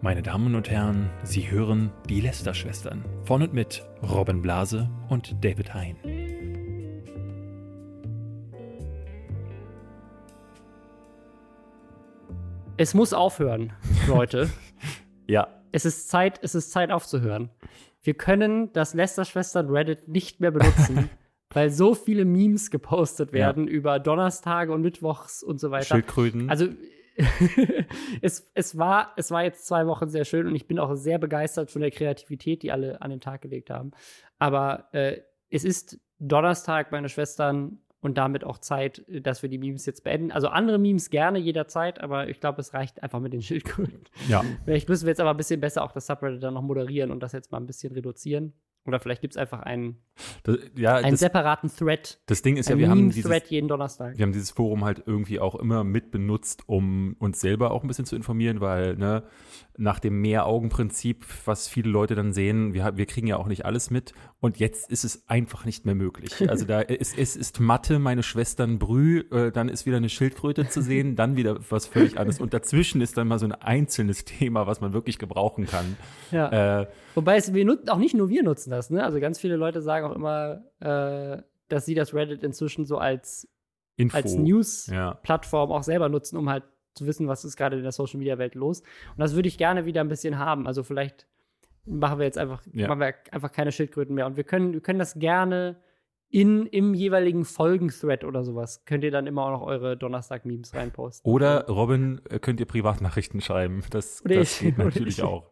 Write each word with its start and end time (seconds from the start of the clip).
Meine 0.00 0.22
Damen 0.22 0.54
und 0.54 0.70
Herren, 0.70 1.10
Sie 1.24 1.50
hören 1.50 1.90
die 2.08 2.20
Lester-Schwestern 2.20 3.04
von 3.24 3.42
und 3.42 3.52
mit 3.52 3.84
Robin 4.02 4.40
Blase 4.40 4.88
und 5.08 5.44
David 5.44 5.74
Hein. 5.74 5.96
Es 12.76 12.94
muss 12.94 13.12
aufhören, 13.12 13.72
Leute. 14.08 14.48
Ja, 15.26 15.48
es 15.72 15.84
ist 15.84 16.08
Zeit, 16.08 16.38
es 16.42 16.54
ist 16.54 16.70
Zeit 16.70 16.90
aufzuhören. 16.90 17.50
Wir 18.02 18.14
können 18.14 18.72
das 18.72 18.94
Lester-Schwestern 18.94 19.68
Reddit 19.68 20.08
nicht 20.08 20.40
mehr 20.40 20.52
benutzen, 20.52 21.10
weil 21.50 21.70
so 21.70 21.94
viele 21.94 22.24
Memes 22.24 22.70
gepostet 22.70 23.32
werden 23.32 23.66
Ja. 23.66 23.72
über 23.72 23.98
Donnerstage 23.98 24.72
und 24.72 24.80
Mittwochs 24.82 25.42
und 25.42 25.58
so 25.60 25.70
weiter. 25.70 25.86
Schildkröten. 25.86 26.48
Also 26.48 26.68
es, 28.22 28.50
es, 28.54 28.78
war, 28.78 29.12
es 29.16 29.30
war 29.30 29.42
jetzt 29.42 29.66
zwei 29.66 29.86
Wochen 29.86 30.08
sehr 30.08 30.24
schön 30.24 30.46
und 30.46 30.54
ich 30.54 30.66
bin 30.66 30.78
auch 30.78 30.94
sehr 30.94 31.18
begeistert 31.18 31.70
von 31.70 31.82
der 31.82 31.90
Kreativität, 31.90 32.62
die 32.62 32.72
alle 32.72 33.02
an 33.02 33.10
den 33.10 33.20
Tag 33.20 33.42
gelegt 33.42 33.70
haben. 33.70 33.90
Aber 34.38 34.88
äh, 34.92 35.20
es 35.50 35.64
ist 35.64 35.98
Donnerstag, 36.18 36.92
meine 36.92 37.08
Schwestern, 37.08 37.80
und 38.00 38.16
damit 38.16 38.44
auch 38.44 38.58
Zeit, 38.58 39.04
dass 39.08 39.42
wir 39.42 39.48
die 39.48 39.58
Memes 39.58 39.84
jetzt 39.86 40.04
beenden. 40.04 40.30
Also 40.30 40.48
andere 40.48 40.78
Memes 40.78 41.10
gerne 41.10 41.38
jederzeit, 41.38 42.00
aber 42.00 42.28
ich 42.28 42.40
glaube, 42.40 42.60
es 42.60 42.72
reicht 42.74 43.02
einfach 43.02 43.20
mit 43.20 43.32
den 43.32 43.42
Schildkröten. 43.42 44.04
ja, 44.28 44.44
Vielleicht 44.64 44.88
müssen 44.88 45.06
wir 45.06 45.10
jetzt 45.10 45.20
aber 45.20 45.30
ein 45.30 45.36
bisschen 45.36 45.60
besser 45.60 45.82
auch 45.82 45.92
das 45.92 46.06
Subreddit 46.06 46.42
dann 46.42 46.54
noch 46.54 46.62
moderieren 46.62 47.10
und 47.10 47.22
das 47.22 47.32
jetzt 47.32 47.50
mal 47.50 47.58
ein 47.58 47.66
bisschen 47.66 47.92
reduzieren. 47.92 48.52
Oder 48.84 49.00
vielleicht 49.00 49.20
gibt 49.20 49.34
es 49.34 49.36
einfach 49.36 49.60
einen, 49.60 49.98
das, 50.44 50.58
ja 50.74 50.94
einen 50.94 51.12
das, 51.12 51.20
separaten 51.20 51.70
Thread, 51.70 52.20
das 52.26 52.40
Ding 52.40 52.56
ist 52.56 52.70
ja, 52.70 52.78
wir 52.78 52.88
haben, 52.88 53.10
dieses, 53.10 53.50
jeden 53.50 53.68
Donnerstag. 53.68 54.16
wir 54.16 54.22
haben 54.22 54.32
dieses 54.32 54.50
Forum 54.50 54.84
halt 54.84 55.02
irgendwie 55.04 55.40
auch 55.40 55.54
immer 55.54 55.84
mit 55.84 56.10
benutzt, 56.10 56.62
um 56.66 57.14
uns 57.18 57.40
selber 57.40 57.70
auch 57.70 57.82
ein 57.82 57.88
bisschen 57.88 58.06
zu 58.06 58.16
informieren, 58.16 58.62
weil 58.62 58.96
ne, 58.96 59.24
nach 59.76 60.00
dem 60.00 60.20
Mehr-Augen-Prinzip, 60.22 61.24
was 61.44 61.68
viele 61.68 61.90
Leute 61.90 62.14
dann 62.14 62.32
sehen, 62.32 62.72
wir, 62.72 62.96
wir 62.96 63.06
kriegen 63.06 63.26
ja 63.26 63.36
auch 63.36 63.46
nicht 63.46 63.64
alles 63.66 63.90
mit 63.90 64.12
und 64.40 64.58
jetzt 64.58 64.90
ist 64.90 65.04
es 65.04 65.28
einfach 65.28 65.64
nicht 65.64 65.84
mehr 65.84 65.94
möglich. 65.94 66.34
Also 66.48 66.64
da 66.64 66.80
ist, 66.80 67.18
es 67.18 67.36
ist 67.36 67.60
Mathe, 67.60 67.98
meine 67.98 68.22
Schwestern 68.22 68.78
Brü, 68.78 69.20
äh, 69.30 69.52
dann 69.52 69.68
ist 69.68 69.84
wieder 69.84 69.98
eine 69.98 70.08
Schildkröte 70.08 70.66
zu 70.68 70.80
sehen, 70.80 71.14
dann 71.14 71.36
wieder 71.36 71.58
was 71.70 71.86
völlig 71.86 72.18
anderes 72.18 72.40
und 72.40 72.54
dazwischen 72.54 73.02
ist 73.02 73.18
dann 73.18 73.28
mal 73.28 73.38
so 73.38 73.44
ein 73.44 73.52
einzelnes 73.52 74.24
Thema, 74.24 74.66
was 74.66 74.80
man 74.80 74.94
wirklich 74.94 75.18
gebrauchen 75.18 75.66
kann. 75.66 75.96
Ja. 76.30 76.80
Äh, 76.80 76.86
Wobei 77.18 77.36
es 77.36 77.52
wir 77.52 77.64
nutzen, 77.64 77.88
auch 77.88 77.98
nicht 77.98 78.14
nur 78.14 78.28
wir 78.28 78.42
nutzen 78.42 78.70
das, 78.70 78.90
ne? 78.90 79.02
Also 79.04 79.20
ganz 79.20 79.38
viele 79.38 79.56
Leute 79.56 79.82
sagen 79.82 80.06
auch 80.06 80.14
immer, 80.14 80.62
äh, 80.80 81.42
dass 81.68 81.84
sie 81.84 81.94
das 81.94 82.14
Reddit 82.14 82.42
inzwischen 82.42 82.84
so 82.86 82.98
als, 82.98 83.48
Info. 83.96 84.16
als 84.16 84.34
News-Plattform 84.36 85.70
Ja. 85.70 85.76
auch 85.76 85.82
selber 85.82 86.08
nutzen, 86.08 86.36
um 86.36 86.48
halt 86.48 86.64
zu 86.94 87.06
wissen, 87.06 87.28
was 87.28 87.44
ist 87.44 87.56
gerade 87.56 87.76
in 87.76 87.82
der 87.82 87.92
Social 87.92 88.18
Media 88.18 88.38
Welt 88.38 88.54
los. 88.54 88.80
Und 88.80 89.18
das 89.18 89.34
würde 89.34 89.48
ich 89.48 89.58
gerne 89.58 89.84
wieder 89.84 90.00
ein 90.00 90.08
bisschen 90.08 90.38
haben. 90.38 90.66
Also 90.66 90.82
vielleicht 90.82 91.26
machen 91.84 92.18
wir 92.18 92.24
jetzt 92.26 92.38
einfach, 92.38 92.62
Ja. 92.72 92.88
machen 92.88 93.00
wir 93.00 93.14
einfach 93.30 93.52
keine 93.52 93.72
Schildkröten 93.72 94.14
mehr. 94.14 94.26
Und 94.26 94.36
wir 94.36 94.44
können, 94.44 94.72
wir 94.72 94.80
können 94.80 94.98
das 94.98 95.18
gerne 95.18 95.76
in, 96.30 96.66
im 96.66 96.92
jeweiligen 96.94 97.44
Folgen-Thread 97.46 98.24
oder 98.24 98.44
sowas, 98.44 98.84
könnt 98.84 99.02
ihr 99.02 99.10
dann 99.10 99.26
immer 99.26 99.46
auch 99.46 99.50
noch 99.60 99.62
eure 99.62 99.96
Donnerstag-Memes 99.96 100.74
reinposten. 100.74 101.30
Oder 101.30 101.66
Robin, 101.68 102.20
äh, 102.28 102.38
könnt 102.38 102.60
ihr 102.60 102.66
Privatnachrichten 102.66 103.40
schreiben. 103.40 103.82
Das, 103.90 104.22
das 104.24 104.58
geht 104.58 104.76
natürlich 104.78 105.18
ich. 105.18 105.24
auch. 105.24 105.50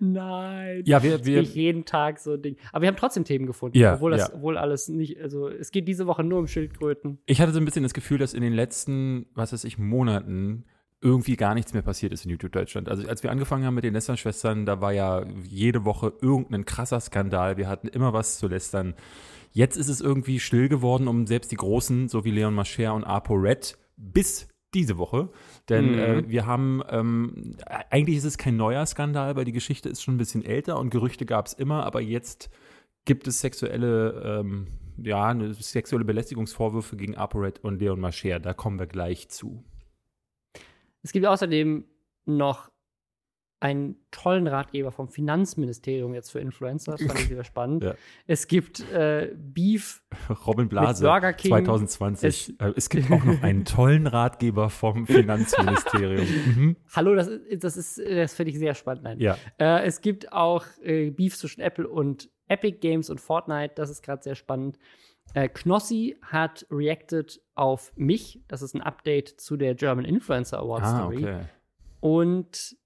Nein. 0.00 0.82
Ja, 0.84 1.02
wir, 1.02 1.24
wir, 1.24 1.40
ich 1.40 1.54
jeden 1.54 1.84
Tag 1.84 2.18
so 2.18 2.32
ein 2.34 2.42
Ding. 2.42 2.56
Aber 2.72 2.82
wir 2.82 2.88
haben 2.88 2.96
trotzdem 2.96 3.24
Themen 3.24 3.46
gefunden, 3.46 3.78
Ja, 3.78 3.94
obwohl 3.94 4.10
das, 4.10 4.28
ja. 4.28 4.34
obwohl 4.34 4.58
alles 4.58 4.88
nicht, 4.88 5.20
also 5.20 5.48
es 5.48 5.70
geht 5.70 5.88
diese 5.88 6.06
Woche 6.06 6.22
nur 6.22 6.38
um 6.38 6.46
Schildkröten. 6.46 7.18
ich 7.26 7.40
hatte 7.40 7.52
so 7.52 7.58
ein 7.58 7.64
bisschen 7.64 7.82
das 7.82 7.94
Gefühl, 7.94 8.18
dass 8.18 8.34
in 8.34 8.42
den 8.42 8.52
letzten, 8.52 9.26
was 9.34 9.52
weiß 9.52 9.64
ich, 9.64 9.78
Monaten 9.78 10.64
irgendwie 11.00 11.36
gar 11.36 11.54
nichts 11.54 11.74
mehr 11.74 11.82
passiert 11.82 12.12
ist 12.12 12.24
in 12.24 12.30
YouTube 12.30 12.52
Deutschland. 12.52 12.88
Also 12.88 13.06
als 13.06 13.22
wir 13.22 13.30
angefangen 13.30 13.64
haben 13.64 13.74
mit 13.74 13.84
den 13.84 13.92
Lästern-Schwestern, 13.92 14.64
da 14.64 14.80
war 14.80 14.92
ja 14.92 15.24
jede 15.42 15.84
Woche 15.84 16.14
irgendein 16.22 16.64
krasser 16.64 16.98
Skandal. 16.98 17.58
Wir 17.58 17.68
hatten 17.68 17.88
immer 17.88 18.14
was 18.14 18.38
zu 18.38 18.48
lästern. 18.48 18.94
Jetzt 19.52 19.76
ist 19.76 19.88
es 19.88 20.00
irgendwie 20.00 20.40
still 20.40 20.68
geworden 20.68 21.06
um 21.06 21.26
selbst 21.26 21.52
die 21.52 21.56
Großen, 21.56 22.08
so 22.08 22.24
wie 22.24 22.30
Leon 22.30 22.54
Mascher 22.54 22.94
und 22.94 23.04
Apo 23.04 23.34
Red, 23.34 23.76
bis 23.96 24.48
diese 24.74 24.98
Woche. 24.98 25.30
Denn 25.68 25.92
Mhm. 25.92 25.98
äh, 25.98 26.28
wir 26.28 26.46
haben, 26.46 26.82
ähm, 26.90 27.56
eigentlich 27.90 28.16
ist 28.18 28.24
es 28.24 28.38
kein 28.38 28.56
neuer 28.56 28.84
Skandal, 28.86 29.36
weil 29.36 29.44
die 29.44 29.52
Geschichte 29.52 29.88
ist 29.88 30.02
schon 30.02 30.14
ein 30.14 30.18
bisschen 30.18 30.44
älter 30.44 30.78
und 30.78 30.90
Gerüchte 30.90 31.24
gab 31.26 31.46
es 31.46 31.52
immer, 31.52 31.84
aber 31.84 32.00
jetzt 32.00 32.50
gibt 33.04 33.26
es 33.28 33.40
sexuelle, 33.40 34.40
ähm, 34.40 34.66
ja, 34.96 35.26
eine 35.26 35.52
sexuelle 35.54 36.04
Belästigungsvorwürfe 36.04 36.96
gegen 36.96 37.16
ApoRed 37.16 37.62
und 37.64 37.80
Leon 37.80 38.00
Mascher. 38.00 38.40
Da 38.40 38.54
kommen 38.54 38.78
wir 38.78 38.86
gleich 38.86 39.28
zu. 39.28 39.64
Es 41.02 41.12
gibt 41.12 41.26
außerdem 41.26 41.84
noch 42.26 42.70
einen 43.64 43.96
tollen 44.10 44.46
Ratgeber 44.46 44.92
vom 44.92 45.08
Finanzministerium 45.08 46.12
jetzt 46.12 46.30
für 46.30 46.38
Influencer. 46.38 46.92
Das 46.92 47.02
fand 47.02 47.18
ich 47.20 47.28
sehr 47.28 47.44
spannend. 47.44 47.82
Ja. 47.84 47.94
Es 48.26 48.46
gibt 48.46 48.80
äh, 48.92 49.32
Beef. 49.34 50.02
Robin 50.46 50.68
Blase, 50.68 51.02
Burger 51.04 51.32
King. 51.32 51.50
2020. 51.50 52.28
Es- 52.28 52.48
Es, 52.50 52.54
äh, 52.60 52.72
es 52.76 52.88
gibt 52.90 53.10
auch 53.10 53.24
noch 53.24 53.42
einen 53.42 53.64
tollen 53.64 54.06
Ratgeber 54.06 54.68
vom 54.68 55.06
Finanzministerium. 55.58 56.26
mhm. 56.46 56.76
Hallo, 56.94 57.14
das, 57.14 57.28
ist- 57.28 57.64
das 57.64 57.76
ist, 57.78 57.98
das 57.98 58.34
finde 58.34 58.50
ich 58.52 58.58
sehr 58.58 58.74
spannend. 58.74 59.02
Nein. 59.04 59.18
Ja, 59.18 59.38
Äh, 59.58 59.84
es 59.86 60.02
gibt 60.02 60.30
auch 60.32 60.64
äh, 60.82 61.10
Beef 61.10 61.36
zwischen 61.38 61.62
Apple 61.62 61.88
und 61.88 62.28
Epic 62.48 62.78
Games 62.80 63.08
und 63.08 63.18
Fortnite. 63.20 63.72
Das 63.76 63.88
ist 63.88 64.02
gerade 64.02 64.22
sehr 64.22 64.34
spannend. 64.34 64.78
Äh, 65.32 65.48
Knossi 65.48 66.16
hat 66.22 66.66
reacted 66.70 67.40
auf 67.54 67.92
mich. 67.96 68.42
Das 68.46 68.60
ist 68.60 68.74
ein 68.74 68.82
Update 68.82 69.28
zu 69.40 69.56
der 69.56 69.74
German 69.74 70.04
Influencer 70.04 70.58
Award 70.58 70.82
ah, 70.82 70.96
Story. 70.98 71.16
okay. 71.24 71.40
Und 72.00 72.76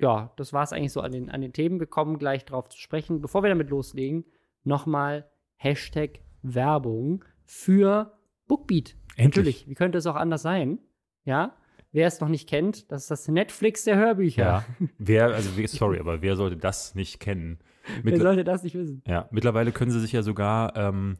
ja, 0.00 0.32
das 0.36 0.52
war 0.52 0.62
es 0.62 0.72
eigentlich 0.72 0.92
so 0.92 1.00
an 1.00 1.12
den, 1.12 1.30
an 1.30 1.40
den 1.40 1.52
Themen. 1.52 1.78
Wir 1.80 1.86
kommen 1.86 2.18
gleich 2.18 2.44
drauf 2.44 2.68
zu 2.68 2.78
sprechen. 2.78 3.20
Bevor 3.20 3.42
wir 3.42 3.48
damit 3.50 3.70
loslegen, 3.70 4.24
nochmal 4.64 5.28
Hashtag 5.56 6.20
Werbung 6.42 7.24
für 7.44 8.12
Bookbeat. 8.46 8.96
Endlich. 9.16 9.24
Natürlich, 9.26 9.68
wie 9.68 9.74
könnte 9.74 9.98
es 9.98 10.06
auch 10.06 10.16
anders 10.16 10.42
sein? 10.42 10.78
Ja, 11.24 11.54
wer 11.92 12.06
es 12.06 12.20
noch 12.20 12.28
nicht 12.28 12.48
kennt, 12.48 12.90
das 12.90 13.02
ist 13.02 13.10
das 13.10 13.28
Netflix 13.28 13.84
der 13.84 13.96
Hörbücher. 13.96 14.42
Ja. 14.42 14.64
Wer, 14.98 15.26
also 15.34 15.50
wer- 15.56 15.68
sorry, 15.68 15.98
aber 15.98 16.22
wer 16.22 16.36
sollte 16.36 16.56
das 16.56 16.94
nicht 16.94 17.20
kennen? 17.20 17.58
Wer 18.02 18.12
Mittler- 18.12 18.22
sollte 18.22 18.44
das 18.44 18.62
nicht 18.62 18.74
wissen? 18.74 19.02
Ja, 19.06 19.28
mittlerweile 19.30 19.72
können 19.72 19.90
sie 19.90 20.00
sich 20.00 20.12
ja 20.12 20.22
sogar 20.22 20.74
ähm, 20.76 21.18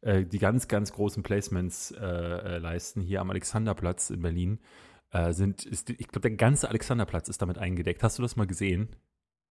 äh, 0.00 0.24
die 0.24 0.38
ganz, 0.38 0.66
ganz 0.68 0.92
großen 0.92 1.22
Placements 1.22 1.92
äh, 1.92 1.96
äh, 2.04 2.58
leisten. 2.58 3.00
Hier 3.02 3.20
am 3.20 3.30
Alexanderplatz 3.30 4.10
in 4.10 4.22
Berlin 4.22 4.58
äh, 5.16 5.32
sind, 5.32 5.64
ist, 5.64 5.90
ich 5.90 6.08
glaube, 6.08 6.28
der 6.28 6.36
ganze 6.36 6.68
Alexanderplatz 6.68 7.28
ist 7.28 7.40
damit 7.42 7.58
eingedeckt. 7.58 8.02
Hast 8.02 8.18
du 8.18 8.22
das 8.22 8.36
mal 8.36 8.46
gesehen? 8.46 8.88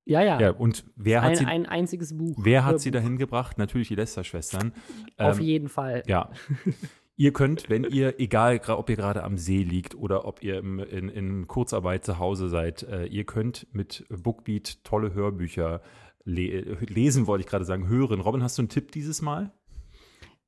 Ja, 0.06 0.22
ja. 0.22 0.40
Ja, 0.40 0.52
und 0.52 0.86
wer 0.96 1.24
hat 1.24 1.32
ein, 1.32 1.36
sie, 1.38 1.46
ein 1.46 1.66
einziges 1.66 2.16
Buch. 2.16 2.38
wer 2.40 2.64
hat 2.64 2.80
sie 2.80 2.92
dahin 2.92 3.18
gebracht? 3.18 3.58
Natürlich 3.58 3.88
die 3.88 3.96
Lester-Schwestern. 3.96 4.72
Auf 5.18 5.40
Ähm, 5.40 5.46
jeden 5.46 5.70
Fall. 5.70 6.04
Ja. 6.06 6.30
Ihr 7.18 7.32
könnt, 7.32 7.70
wenn 7.70 7.86
ihr, 7.86 8.20
egal 8.20 8.60
ob 8.68 8.90
ihr 8.90 8.98
gerade 8.98 9.24
am 9.24 9.38
See 9.38 9.64
liegt 9.64 9.96
oder 9.96 10.26
ob 10.26 10.44
ihr 10.44 10.58
im, 10.58 10.80
in, 10.80 11.08
in 11.08 11.48
Kurzarbeit 11.48 12.04
zu 12.04 12.20
Hause 12.20 12.50
seid, 12.50 12.84
äh, 12.84 13.06
ihr 13.06 13.24
könnt 13.24 13.68
mit 13.72 14.06
Bookbeat 14.10 14.84
tolle 14.84 15.14
Hörbücher 15.14 15.82
le 16.26 16.78
lesen, 16.82 17.26
wollte 17.26 17.46
ich 17.46 17.48
gerade 17.48 17.64
sagen, 17.64 17.88
hören. 17.88 18.20
Robin, 18.20 18.44
hast 18.44 18.58
du 18.58 18.64
einen 18.64 18.70
Tipp 18.70 18.92
dieses 18.92 19.22
Mal? 19.22 19.54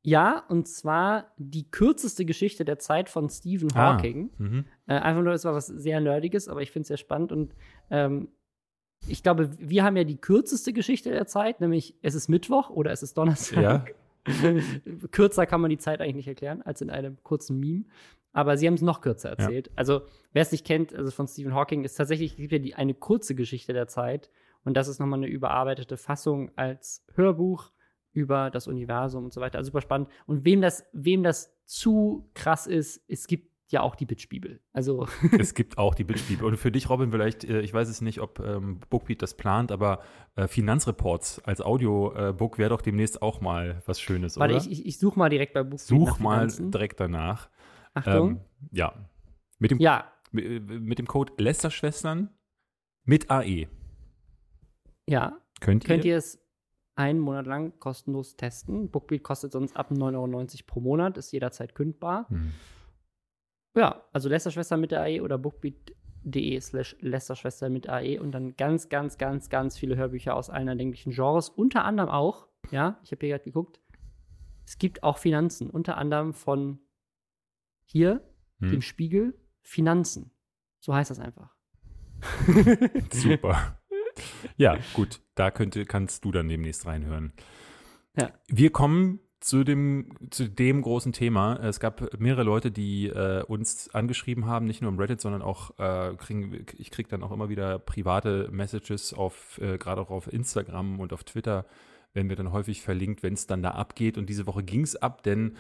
Ja, 0.08 0.46
und 0.48 0.70
zwar 0.70 1.34
die 1.36 1.70
kürzeste 1.70 2.24
Geschichte 2.24 2.64
der 2.64 2.80
Zeit 2.80 3.10
von 3.10 3.30
Stephen 3.30 3.70
Ah. 3.74 3.96
Hawking. 3.96 4.30
Mhm. 4.38 4.66
Äh, 4.86 4.94
einfach 4.94 5.22
nur, 5.22 5.34
es 5.34 5.44
war 5.44 5.54
was 5.54 5.68
sehr 5.68 6.00
Nerdiges, 6.00 6.48
aber 6.48 6.62
ich 6.62 6.72
finde 6.72 6.84
es 6.84 6.88
sehr 6.88 6.96
spannend. 6.96 7.34
Und 7.34 7.54
ähm, 7.92 8.30
ich 9.06 9.22
glaube, 9.22 9.50
wir 9.60 9.84
haben 9.84 9.98
ja 9.98 10.06
die 10.06 10.16
kürzeste 10.16 10.72
Geschichte 10.72 11.12
der 11.12 11.28
Zeit, 11.28 11.60
nämlich 11.60 11.94
es 12.04 12.16
ist 12.16 12.30
Mittwoch 12.30 12.70
oder 12.70 12.92
es 12.92 13.04
ist 13.04 13.18
Donnerstag. 13.18 13.94
Ja. 14.26 14.62
kürzer 15.12 15.46
kann 15.46 15.60
man 15.60 15.72
die 15.72 15.78
Zeit 15.78 16.00
eigentlich 16.00 16.16
nicht 16.16 16.28
erklären 16.30 16.62
als 16.62 16.80
in 16.80 16.90
einem 16.90 17.22
kurzen 17.24 17.60
Meme. 17.60 17.84
Aber 18.32 18.56
sie 18.56 18.66
haben 18.66 18.76
es 18.76 18.82
noch 18.82 19.02
kürzer 19.02 19.32
erzählt. 19.32 19.72
Also, 19.76 20.04
wer 20.32 20.42
es 20.42 20.54
nicht 20.54 20.66
kennt, 20.66 20.96
also 20.96 21.12
von 21.12 21.28
Stephen 21.28 21.54
Hawking, 21.54 21.84
ist 21.84 21.96
tatsächlich 21.96 22.32
es 22.32 22.38
gibt 22.38 22.54
ja 22.54 22.60
die, 22.60 22.76
eine 22.76 22.94
kurze 22.94 23.36
Geschichte 23.36 23.74
der 23.74 23.88
Zeit. 23.90 24.30
Und 24.64 24.78
das 24.78 24.88
ist 24.88 25.00
nochmal 25.00 25.20
eine 25.20 25.28
überarbeitete 25.28 25.98
Fassung 25.98 26.50
als 26.56 27.06
Hörbuch 27.14 27.72
über 28.14 28.50
das 28.50 28.68
Universum 28.68 29.26
und 29.26 29.34
so 29.34 29.42
weiter. 29.42 29.58
Also 29.58 29.68
super 29.68 29.82
spannend. 29.82 30.10
Und 30.26 30.46
wem 30.46 30.62
das, 30.62 30.86
wem 30.94 31.24
das 31.24 31.56
zu 31.66 32.30
krass 32.34 32.68
ist, 32.68 33.04
es 33.08 33.28
gibt 33.28 33.52
ja 33.70 33.82
auch 33.82 33.96
die 33.96 34.06
Bitch-Bibel. 34.06 34.62
Also, 34.72 35.08
Es 35.40 35.54
gibt 35.54 35.78
auch 35.78 35.94
die 35.94 36.04
Bitch-Bibel. 36.04 36.46
Und 36.46 36.58
für 36.58 36.72
dich, 36.72 36.90
Robin, 36.90 37.12
vielleicht, 37.12 37.44
äh, 37.44 37.62
ich 37.62 37.74
weiß 37.74 37.90
es 37.90 38.02
nicht, 38.02 38.22
ob 38.22 38.40
ähm, 38.40 38.80
Bookbeat 38.90 39.22
das 39.22 39.36
plant, 39.36 39.72
aber 39.72 40.02
äh, 40.36 40.48
Finanzreports 40.48 41.40
als 41.44 41.62
Audiobook 41.62 42.58
wäre 42.58 42.70
doch 42.70 42.82
demnächst 42.82 43.22
auch 43.22 43.42
mal 43.42 43.82
was 43.86 44.00
Schönes, 44.00 44.38
warte, 44.38 44.56
oder? 44.56 44.64
ich, 44.64 44.72
ich, 44.72 44.86
ich 44.86 45.00
suche 45.00 45.20
mal 45.20 45.30
direkt 45.30 45.54
bei 45.54 45.64
Buchbeat 45.64 45.80
Such 45.82 46.20
mal 46.20 46.48
direkt 46.48 47.00
danach. 47.00 47.50
Achtung. 47.94 48.30
Ähm, 48.30 48.40
ja. 48.72 48.94
Mit 49.60 49.72
dem, 49.72 49.80
ja, 49.80 50.12
mit, 50.32 50.70
mit 50.70 51.00
dem 51.00 51.08
Code 51.08 51.34
Lester-Schwestern 51.38 52.30
mit 53.04 53.30
AE. 53.30 53.68
ja. 55.08 55.38
Könnt, 55.60 55.86
Könnt 55.86 56.06
ihr? 56.06 56.12
ihr 56.12 56.18
es 56.18 56.40
einen 56.98 57.20
Monat 57.20 57.46
lang 57.46 57.80
kostenlos 57.80 58.36
testen. 58.36 58.90
Bookbeat 58.90 59.24
kostet 59.24 59.52
sonst 59.52 59.76
ab 59.78 59.92
9,90 59.92 60.16
Euro 60.16 60.48
pro 60.66 60.80
Monat, 60.80 61.18
ist 61.18 61.32
jederzeit 61.32 61.76
kündbar. 61.76 62.28
Hm. 62.30 62.52
Ja, 63.76 64.04
also 64.12 64.30
Lästerschwester 64.30 64.78
mit 64.78 64.92
der 64.92 65.02
AE 65.02 65.22
oder 65.22 65.38
Bookbeat 65.38 65.94
de 66.24 66.60
slash 66.60 66.96
Lästerschwester 67.00 67.70
mit 67.70 67.88
AE 67.88 68.20
und 68.20 68.32
dann 68.32 68.58
ganz, 68.58 68.90
ganz, 68.90 69.18
ganz, 69.18 69.50
ganz 69.50 69.78
viele 69.78 69.96
Hörbücher 69.96 70.36
aus 70.36 70.50
allen 70.50 70.68
erdenklichen 70.68 71.14
Genres. 71.14 71.50
Unter 71.50 71.86
anderem 71.86 72.10
auch, 72.10 72.48
ja, 72.72 73.00
ich 73.04 73.12
habe 73.12 73.26
hier 73.26 73.36
gerade 73.36 73.44
geguckt, 73.46 73.80
es 74.66 74.78
gibt 74.78 75.04
auch 75.04 75.18
Finanzen, 75.18 75.70
unter 75.70 75.98
anderem 75.98 76.34
von 76.34 76.80
hier, 77.86 78.22
Hm. 78.60 78.72
dem 78.72 78.82
Spiegel, 78.82 79.40
Finanzen. 79.62 80.32
So 80.80 80.94
heißt 80.96 81.12
das 81.12 81.20
einfach. 81.20 81.56
Super. 83.12 83.80
Ja, 84.58 84.80
gut, 84.94 85.22
da 85.40 85.52
könnte, 85.52 85.86
kannst 85.86 86.26
du 86.26 86.32
dann 86.32 86.48
demnächst 86.48 86.86
reinhören. 86.86 87.34
Ja. 88.18 88.32
Wir 88.48 88.72
kommen 88.72 89.20
zu 89.40 89.64
dem, 89.64 90.10
zu 90.32 90.50
dem 90.50 90.82
großen 90.82 91.14
Thema. 91.14 91.58
Es 91.64 91.80
gab 91.80 92.20
mehrere 92.20 92.44
Leute, 92.44 92.72
die 92.72 93.08
äh, 93.08 93.44
uns 93.44 93.94
angeschrieben 93.94 94.46
haben, 94.46 94.66
nicht 94.66 94.82
nur 94.82 94.92
im 94.92 95.00
Reddit, 95.00 95.22
sondern 95.22 95.42
auch, 95.42 95.78
äh, 95.80 96.16
kriegen, 96.18 96.66
ich 96.78 96.92
kriege 96.92 97.08
dann 97.08 97.24
auch 97.24 97.32
immer 97.32 97.48
wieder 97.50 97.80
private 97.80 98.50
Messages 98.52 99.14
auf, 99.14 99.60
äh, 99.62 99.78
gerade 99.78 100.02
auch 100.02 100.10
auf 100.10 100.32
Instagram 100.32 101.00
und 101.00 101.14
auf 101.14 101.24
Twitter, 101.24 101.66
werden 102.14 102.30
wir 102.30 102.36
dann 102.36 102.52
häufig 102.52 102.82
verlinkt, 102.82 103.22
wenn 103.22 103.34
es 103.34 103.46
dann 103.46 103.62
da 103.62 103.72
abgeht. 103.72 104.18
Und 104.18 104.28
diese 104.28 104.48
Woche 104.48 104.64
ging 104.64 104.82
es 104.82 104.96
ab, 104.96 105.24
denn 105.24 105.56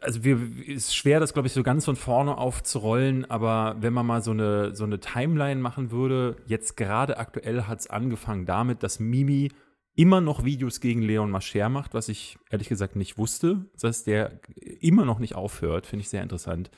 also 0.00 0.24
wir 0.24 0.38
ist 0.66 0.94
schwer, 0.96 1.20
das 1.20 1.32
glaube 1.32 1.46
ich 1.46 1.52
so 1.52 1.62
ganz 1.62 1.84
von 1.84 1.96
vorne 1.96 2.36
aufzurollen, 2.38 3.24
aber 3.30 3.76
wenn 3.80 3.92
man 3.92 4.06
mal 4.06 4.22
so 4.22 4.32
eine 4.32 4.74
so 4.74 4.84
eine 4.84 4.98
Timeline 5.00 5.60
machen 5.60 5.90
würde, 5.90 6.36
jetzt 6.46 6.76
gerade 6.76 7.16
aktuell 7.18 7.62
hat 7.64 7.80
es 7.80 7.86
angefangen 7.88 8.44
damit, 8.46 8.82
dass 8.82 8.98
Mimi 8.98 9.50
immer 9.94 10.20
noch 10.20 10.44
Videos 10.44 10.80
gegen 10.80 11.02
Leon 11.02 11.30
Mascher 11.30 11.68
macht, 11.68 11.94
was 11.94 12.08
ich 12.08 12.38
ehrlich 12.50 12.68
gesagt 12.68 12.96
nicht 12.96 13.18
wusste, 13.18 13.66
dass 13.80 14.04
der 14.04 14.40
immer 14.80 15.04
noch 15.04 15.18
nicht 15.18 15.34
aufhört, 15.36 15.86
finde 15.86 16.02
ich 16.02 16.08
sehr 16.08 16.22
interessant. 16.22 16.70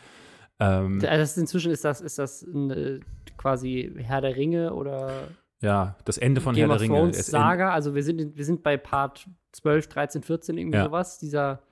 Ähm, 0.60 0.94
Also 0.96 1.06
das 1.06 1.36
inzwischen 1.38 1.70
ist 1.72 1.84
das, 1.84 2.00
ist 2.00 2.19
das 2.19 2.44
eine, 2.46 3.00
quasi 3.38 3.92
Herr 3.98 4.20
der 4.20 4.36
Ringe 4.36 4.75
oder 4.75 5.28
ja, 5.62 5.96
das 6.04 6.19
Ende 6.19 6.40
von 6.42 6.54
Game 6.54 6.69
Herr 6.69 6.76
der 6.76 6.81
Ringe. 6.84 6.98
Thrones 6.98 7.19
Es- 7.19 7.26
Saga. 7.28 7.72
Also 7.72 7.94
wir 7.94 8.02
sind, 8.02 8.20
in, 8.20 8.36
wir 8.36 8.44
sind 8.44 8.62
bei 8.62 8.76
Part 8.76 9.26
12, 9.52 9.86
13, 9.88 10.22
14, 10.22 10.58
irgendwie 10.58 10.76
Ja. 10.78 10.84
sowas, 10.84 11.19
dieser 11.19 11.62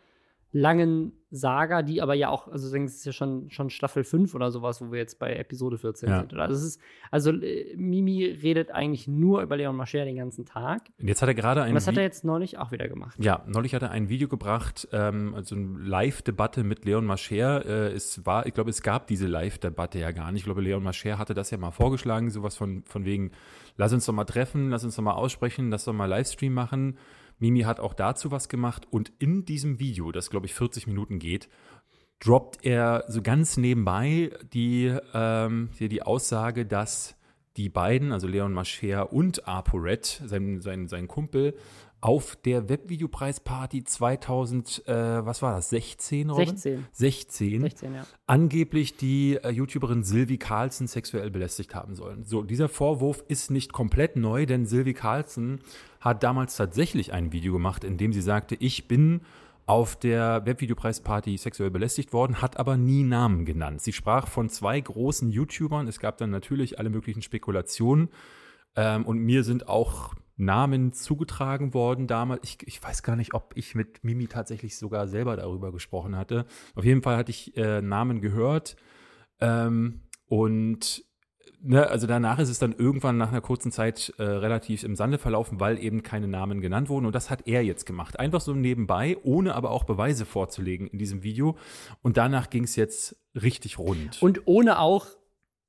langen 0.52 1.12
Saga, 1.34 1.81
die 1.81 2.02
aber 2.02 2.12
ja 2.12 2.28
auch, 2.28 2.46
also 2.49 2.70
denke, 2.70 2.88
es 2.88 2.96
ist 2.96 3.06
ja 3.06 3.12
schon, 3.12 3.49
schon 3.49 3.70
Staffel 3.70 4.04
5 4.04 4.34
oder 4.34 4.50
sowas, 4.50 4.82
wo 4.82 4.93
wir 4.93 4.99
jetzt 4.99 5.19
bei 5.19 5.34
Episode 5.34 5.78
14 5.78 6.10
Ja. 6.10 6.20
sind. 6.20 6.34
Also, 6.34 6.54
es 6.56 6.62
ist, 6.62 6.81
also 7.10 7.31
äh, 7.32 7.75
Mimi 7.75 8.26
redet 8.26 8.70
eigentlich 8.70 9.08
nur 9.08 9.40
über 9.40 9.56
Leon 9.56 9.75
Mascher 9.75 10.04
den 10.04 10.16
ganzen 10.16 10.44
Tag. 10.44 10.90
Und 11.00 11.08
jetzt 11.08 11.22
hat 11.22 11.28
er 11.31 11.34
gerade 11.34 11.62
ein 11.62 11.70
Und 11.70 11.76
das 11.76 11.87
hat 11.87 11.96
er 11.96 12.02
jetzt 12.02 12.22
neulich 12.25 12.58
auch 12.58 12.70
wieder 12.70 12.87
gemacht. 12.87 13.16
Ja, 13.19 13.43
neulich 13.46 13.75
hat 13.75 13.81
er 13.81 13.90
ein 13.93 14.10
Video 14.10 14.28
gebracht, 14.28 14.87
ähm, 14.93 15.34
also 15.34 15.54
eine 15.54 15.78
Live-Debatte 15.78 16.64
mit 16.64 16.84
Leon 16.84 17.06
Mascher. 17.06 17.64
Äh, 17.64 17.93
es 17.94 18.26
war, 18.26 18.44
ich 18.44 18.52
glaube, 18.52 18.69
es 18.69 18.82
gab 18.82 19.06
diese 19.06 19.26
Live-Debatte 19.26 19.98
ja 20.00 20.10
gar 20.10 20.32
nicht. 20.32 20.40
Ich 20.43 20.44
glaube, 20.44 20.60
Leon 20.60 20.82
Mascher 20.82 21.16
hatte 21.16 21.32
das 21.32 21.50
ja 21.50 21.56
mal 21.56 21.70
vorgeschlagen, 21.70 22.28
sowas 22.28 22.56
von, 22.56 22.84
von 22.84 23.06
wegen, 23.06 23.31
lass 23.78 23.94
uns 23.94 24.05
doch 24.05 24.12
mal 24.12 24.25
treffen, 24.25 24.69
lass 24.69 24.84
uns 24.84 24.96
doch 24.96 25.02
mal 25.02 25.14
aussprechen, 25.14 25.70
lass 25.70 25.87
doch 25.87 25.94
mal 25.94 26.05
Livestream 26.06 26.52
machen. 26.52 26.98
Mimi 27.42 27.62
hat 27.62 27.80
auch 27.80 27.92
dazu 27.92 28.30
was 28.30 28.48
gemacht 28.48 28.86
und 28.90 29.12
in 29.18 29.44
diesem 29.44 29.80
Video, 29.80 30.12
das 30.12 30.30
glaube 30.30 30.46
ich 30.46 30.54
40 30.54 30.86
Minuten 30.86 31.18
geht, 31.18 31.48
droppt 32.20 32.64
er 32.64 33.04
so 33.08 33.20
ganz 33.20 33.56
nebenbei 33.56 34.30
die, 34.52 34.96
ähm, 35.12 35.70
hier 35.76 35.88
die 35.88 36.02
Aussage, 36.02 36.64
dass 36.64 37.16
die 37.56 37.68
beiden, 37.68 38.12
also 38.12 38.28
Leon 38.28 38.52
Mascher 38.52 39.12
und 39.12 39.46
ApoRed, 39.46 40.22
sein, 40.24 40.60
sein, 40.60 40.86
sein 40.86 41.08
Kumpel, 41.08 41.54
auf 42.00 42.36
der 42.36 42.68
Webvideopreisparty 42.68 43.84
2000, 43.84 44.86
äh, 44.86 45.26
was 45.26 45.42
war 45.42 45.54
das, 45.54 45.70
16, 45.70 46.30
Robin? 46.30 46.56
16. 46.56 46.86
16, 46.92 47.60
16, 47.60 47.94
ja. 47.94 48.06
angeblich 48.26 48.96
die 48.96 49.38
äh, 49.42 49.50
YouTuberin 49.50 50.02
Sylvie 50.02 50.38
Carlson 50.38 50.86
sexuell 50.88 51.30
belästigt 51.30 51.74
haben 51.74 51.94
sollen. 51.94 52.24
So, 52.24 52.42
dieser 52.42 52.68
Vorwurf 52.68 53.24
ist 53.28 53.50
nicht 53.50 53.72
komplett 53.72 54.16
neu, 54.16 54.46
denn 54.46 54.66
Sylvie 54.66 54.94
Carlson 54.94 55.60
hat 56.02 56.22
damals 56.22 56.56
tatsächlich 56.56 57.12
ein 57.12 57.32
Video 57.32 57.52
gemacht, 57.52 57.84
in 57.84 57.96
dem 57.96 58.12
sie 58.12 58.20
sagte, 58.20 58.56
ich 58.56 58.88
bin 58.88 59.22
auf 59.66 59.94
der 59.94 60.44
Webvideopreisparty 60.44 61.38
sexuell 61.38 61.70
belästigt 61.70 62.12
worden, 62.12 62.43
hat 62.43 62.58
aber 62.58 62.76
nie 62.76 63.04
Namen 63.04 63.44
genannt. 63.44 63.81
Sie 63.81 63.93
sprach 63.93 64.26
von 64.26 64.49
zwei 64.49 64.81
großen 64.81 65.31
YouTubern. 65.31 65.87
Es 65.87 66.00
gab 66.00 66.19
dann 66.19 66.31
natürlich 66.31 66.81
alle 66.81 66.90
möglichen 66.90 67.22
Spekulationen. 67.22 68.08
Ähm, 68.75 69.06
und 69.06 69.19
mir 69.19 69.44
sind 69.44 69.69
auch 69.69 70.14
Namen 70.37 70.93
zugetragen 70.93 71.72
worden 71.72 72.08
damals. 72.08 72.40
Ich, 72.43 72.66
ich 72.66 72.82
weiß 72.82 73.05
gar 73.05 73.14
nicht, 73.14 73.32
ob 73.34 73.52
ich 73.56 73.76
mit 73.76 74.02
Mimi 74.02 74.26
tatsächlich 74.26 74.76
sogar 74.76 75.06
selber 75.06 75.37
darüber 75.37 75.70
gesprochen 75.70 76.16
hatte. 76.16 76.46
Auf 76.75 76.84
jeden 76.84 77.02
Fall 77.02 77.16
hatte 77.16 77.31
ich 77.31 77.56
äh, 77.56 77.81
Namen 77.81 78.20
gehört. 78.20 78.76
Ähm, 79.40 80.00
und 80.26 81.05
ne, 81.62 81.86
also 81.88 82.06
danach 82.06 82.38
ist 82.38 82.48
es 82.48 82.58
dann 82.58 82.72
irgendwann 82.72 83.16
nach 83.16 83.30
einer 83.30 83.40
kurzen 83.40 83.72
Zeit 83.72 84.12
äh, 84.18 84.22
relativ 84.22 84.84
im 84.84 84.96
Sande 84.96 85.18
verlaufen, 85.18 85.60
weil 85.60 85.78
eben 85.78 86.02
keine 86.02 86.28
Namen 86.28 86.60
genannt 86.60 86.88
wurden. 86.88 87.06
Und 87.06 87.14
das 87.14 87.30
hat 87.30 87.46
er 87.46 87.62
jetzt 87.62 87.86
gemacht. 87.86 88.18
Einfach 88.18 88.40
so 88.40 88.52
nebenbei, 88.54 89.16
ohne 89.22 89.54
aber 89.54 89.70
auch 89.70 89.84
Beweise 89.84 90.26
vorzulegen 90.26 90.86
in 90.88 90.98
diesem 90.98 91.22
Video. 91.22 91.56
Und 92.02 92.16
danach 92.16 92.50
ging 92.50 92.64
es 92.64 92.76
jetzt 92.76 93.16
richtig 93.34 93.78
rund. 93.78 94.20
Und 94.22 94.42
ohne 94.46 94.78
auch 94.78 95.06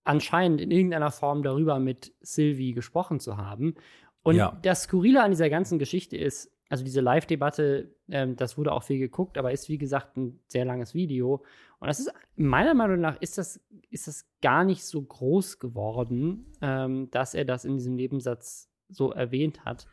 anscheinend 0.03 0.59
in 0.59 0.71
irgendeiner 0.71 1.11
Form 1.11 1.43
darüber 1.43 1.79
mit 1.79 2.13
Sylvie 2.21 2.73
gesprochen 2.73 3.19
zu 3.19 3.37
haben. 3.37 3.75
Und 4.21 4.35
Ja. 4.35 4.57
das 4.61 4.83
Skurrile 4.83 5.23
an 5.23 5.31
dieser 5.31 5.49
ganzen 5.49 5.79
Geschichte 5.79 6.17
ist, 6.17 6.49
also 6.69 6.83
diese 6.83 7.01
Live-Debatte, 7.01 7.93
ähm, 8.09 8.35
das 8.35 8.57
wurde 8.57 8.71
auch 8.71 8.83
viel 8.83 8.97
geguckt, 8.99 9.37
aber 9.37 9.51
ist 9.51 9.69
wie 9.69 9.77
gesagt 9.77 10.17
ein 10.17 10.39
sehr 10.47 10.65
langes 10.65 10.93
Video. 10.93 11.43
Und 11.83 11.88
das 11.89 12.00
ist 12.00 12.13
meiner 12.38 12.74
Meinung 12.74 13.01
nach 13.01 13.19
ist 13.19 13.38
das, 13.38 13.59
ist 13.89 14.07
das 14.07 14.25
gar 14.41 14.63
nicht 14.63 14.85
so 14.85 15.01
groß 15.01 15.59
geworden, 15.59 16.45
ähm, 16.62 17.09
dass 17.12 17.33
er 17.33 17.44
das 17.44 17.65
in 17.65 17.75
diesem 17.75 17.95
Nebensatz 17.95 18.69
so 18.88 19.12
erwähnt 19.12 19.65
hat. 19.65 19.85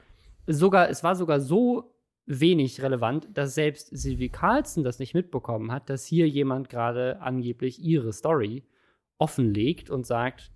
Sogar, 0.47 0.89
es 0.89 1.03
war 1.03 1.17
sogar 1.17 1.41
so 1.41 1.93
wenig 2.27 2.81
relevant, 2.81 3.29
dass 3.35 3.57
selbst 3.57 3.89
Sylvie 3.91 4.29
Carlson 4.29 4.85
das 4.85 5.01
nicht 5.01 5.15
mitbekommen 5.15 5.73
hat, 5.73 5.91
dass 5.91 6.05
hier 6.05 6.29
jemand 6.29 6.69
gerade 6.69 7.21
angeblich 7.21 7.83
ihre 7.83 8.13
Story 8.13 8.63
offenlegt 9.19 9.91
und 9.91 10.07
sagt, 10.07 10.53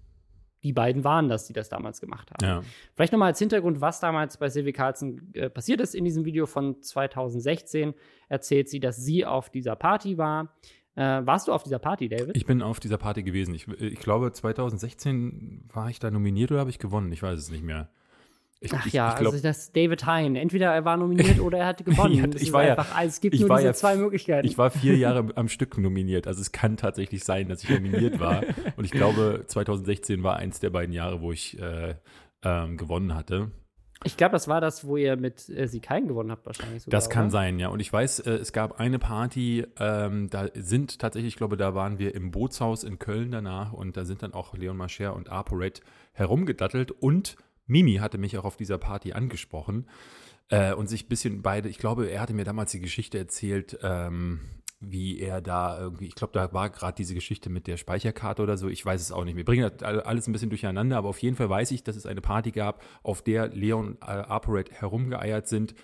die 0.62 0.72
beiden 0.72 1.02
waren 1.02 1.28
das, 1.28 1.46
die 1.46 1.52
das 1.52 1.68
damals 1.68 2.00
gemacht 2.00 2.30
haben. 2.30 2.44
ja. 2.44 2.62
Vielleicht 2.94 3.12
nochmal 3.12 3.30
als 3.30 3.40
Hintergrund, 3.40 3.80
was 3.80 3.98
damals 3.98 4.38
bei 4.38 4.48
Sylvie 4.48 4.72
Carlson 4.72 5.34
äh, 5.34 5.50
passiert 5.50 5.80
ist. 5.80 5.96
In 5.96 6.04
diesem 6.04 6.24
Video 6.24 6.46
von 6.46 6.80
2016 6.80 7.92
erzählt 8.28 8.68
sie, 8.68 8.78
dass 8.78 8.96
sie 8.96 9.26
auf 9.26 9.50
dieser 9.50 9.74
Party 9.74 10.16
war. 10.16 10.54
Äh, 10.96 11.26
warst 11.26 11.48
du 11.48 11.52
auf 11.52 11.62
dieser 11.64 11.78
Party, 11.78 12.08
David? 12.08 12.36
Ich 12.36 12.46
bin 12.46 12.62
auf 12.62 12.78
dieser 12.80 12.98
Party 12.98 13.22
gewesen. 13.22 13.54
Ich, 13.54 13.66
ich 13.68 13.98
glaube, 13.98 14.32
2016 14.32 15.64
war 15.72 15.90
ich 15.90 15.98
da 15.98 16.10
nominiert 16.10 16.50
oder 16.52 16.60
habe 16.60 16.70
ich 16.70 16.78
gewonnen? 16.78 17.10
Ich 17.12 17.22
weiß 17.22 17.38
es 17.38 17.50
nicht 17.50 17.64
mehr. 17.64 17.88
Ich, 18.60 18.72
Ach 18.72 18.86
ich, 18.86 18.92
ja, 18.94 19.10
ich 19.10 19.16
glaub, 19.16 19.32
also 19.34 19.42
das 19.42 19.72
David 19.72 20.06
Hein. 20.06 20.36
Entweder 20.36 20.72
er 20.72 20.84
war 20.84 20.96
nominiert 20.96 21.38
oder 21.40 21.58
er 21.58 21.66
hatte 21.66 21.84
gewonnen. 21.84 22.14
Ja, 22.14 22.24
ich 22.26 22.34
ist 22.42 22.52
war 22.52 22.64
ja- 22.64 22.76
einfach, 22.76 23.02
es 23.02 23.20
gibt 23.20 23.34
ich 23.34 23.40
nur 23.42 23.50
diese 23.56 23.66
ja- 23.66 23.74
zwei 23.74 23.96
Möglichkeiten. 23.96 24.46
ich 24.46 24.56
war 24.56 24.70
vier 24.70 24.96
Jahre 24.96 25.26
am 25.34 25.48
Stück 25.48 25.76
nominiert. 25.76 26.26
Also 26.26 26.40
es 26.40 26.52
kann 26.52 26.76
tatsächlich 26.76 27.24
sein, 27.24 27.48
dass 27.48 27.62
ich 27.64 27.70
nominiert 27.70 28.20
war. 28.20 28.42
Und 28.76 28.84
ich 28.84 28.90
glaube, 28.92 29.44
2016 29.46 30.22
war 30.22 30.36
eins 30.36 30.60
der 30.60 30.70
beiden 30.70 30.94
Jahre, 30.94 31.20
wo 31.20 31.32
ich 31.32 31.58
äh, 31.60 31.96
ähm, 32.42 32.76
gewonnen 32.76 33.14
hatte. 33.14 33.50
Ich 34.04 34.16
glaube, 34.16 34.32
das 34.32 34.48
war 34.48 34.60
das, 34.60 34.86
wo 34.86 34.96
ihr 34.96 35.16
mit 35.16 35.48
äh, 35.48 35.66
sie 35.66 35.80
keinen 35.80 36.08
gewonnen 36.08 36.30
habt, 36.30 36.46
wahrscheinlich 36.46 36.82
sogar. 36.82 36.98
Das 36.98 37.10
kann 37.10 37.24
oder? 37.24 37.30
sein, 37.30 37.58
ja. 37.58 37.68
Und 37.68 37.80
ich 37.80 37.92
weiß, 37.92 38.20
äh, 38.20 38.32
es 38.32 38.52
gab 38.52 38.78
eine 38.78 38.98
Party, 38.98 39.66
ähm, 39.78 40.28
da 40.30 40.48
sind 40.54 40.98
tatsächlich, 40.98 41.34
ich 41.34 41.36
glaube, 41.38 41.56
da 41.56 41.74
waren 41.74 41.98
wir 41.98 42.14
im 42.14 42.30
Bootshaus 42.30 42.84
in 42.84 42.98
Köln 42.98 43.32
danach 43.32 43.72
und 43.72 43.96
da 43.96 44.04
sind 44.04 44.22
dann 44.22 44.34
auch 44.34 44.54
Leon 44.54 44.76
Mascher 44.76 45.16
und 45.16 45.30
ApoRed 45.30 45.80
herumgedattelt 46.12 46.90
und 46.90 47.36
Mimi 47.66 47.96
hatte 47.96 48.18
mich 48.18 48.36
auch 48.36 48.44
auf 48.44 48.56
dieser 48.56 48.78
Party 48.78 49.14
angesprochen 49.14 49.88
äh, 50.50 50.74
und 50.74 50.88
sich 50.88 51.06
ein 51.06 51.08
bisschen 51.08 51.42
beide, 51.42 51.68
ich 51.68 51.78
glaube, 51.78 52.06
er 52.06 52.20
hatte 52.20 52.34
mir 52.34 52.44
damals 52.44 52.72
die 52.72 52.80
Geschichte 52.80 53.18
erzählt, 53.18 53.78
ähm, 53.82 54.40
wie 54.90 55.20
er 55.20 55.40
da 55.40 55.78
irgendwie, 55.80 56.06
ich 56.06 56.14
glaube, 56.14 56.32
da 56.32 56.52
war 56.52 56.70
gerade 56.70 56.94
diese 56.96 57.14
Geschichte 57.14 57.50
mit 57.50 57.66
der 57.66 57.76
Speicherkarte 57.76 58.42
oder 58.42 58.56
so, 58.56 58.68
ich 58.68 58.84
weiß 58.84 59.00
es 59.00 59.12
auch 59.12 59.24
nicht. 59.24 59.36
Wir 59.36 59.44
bringen 59.44 59.70
das 59.78 59.82
alles 59.82 60.26
ein 60.26 60.32
bisschen 60.32 60.50
durcheinander, 60.50 60.96
aber 60.96 61.08
auf 61.08 61.18
jeden 61.18 61.36
Fall 61.36 61.48
weiß 61.48 61.70
ich, 61.70 61.84
dass 61.84 61.96
es 61.96 62.06
eine 62.06 62.20
Party 62.20 62.50
gab, 62.50 62.82
auf 63.02 63.22
der 63.22 63.48
Leon 63.48 63.84
und 63.84 64.02
äh, 64.02 64.06
ApoRed 64.06 64.70
herumgeeiert 64.70 65.48
sind. 65.48 65.74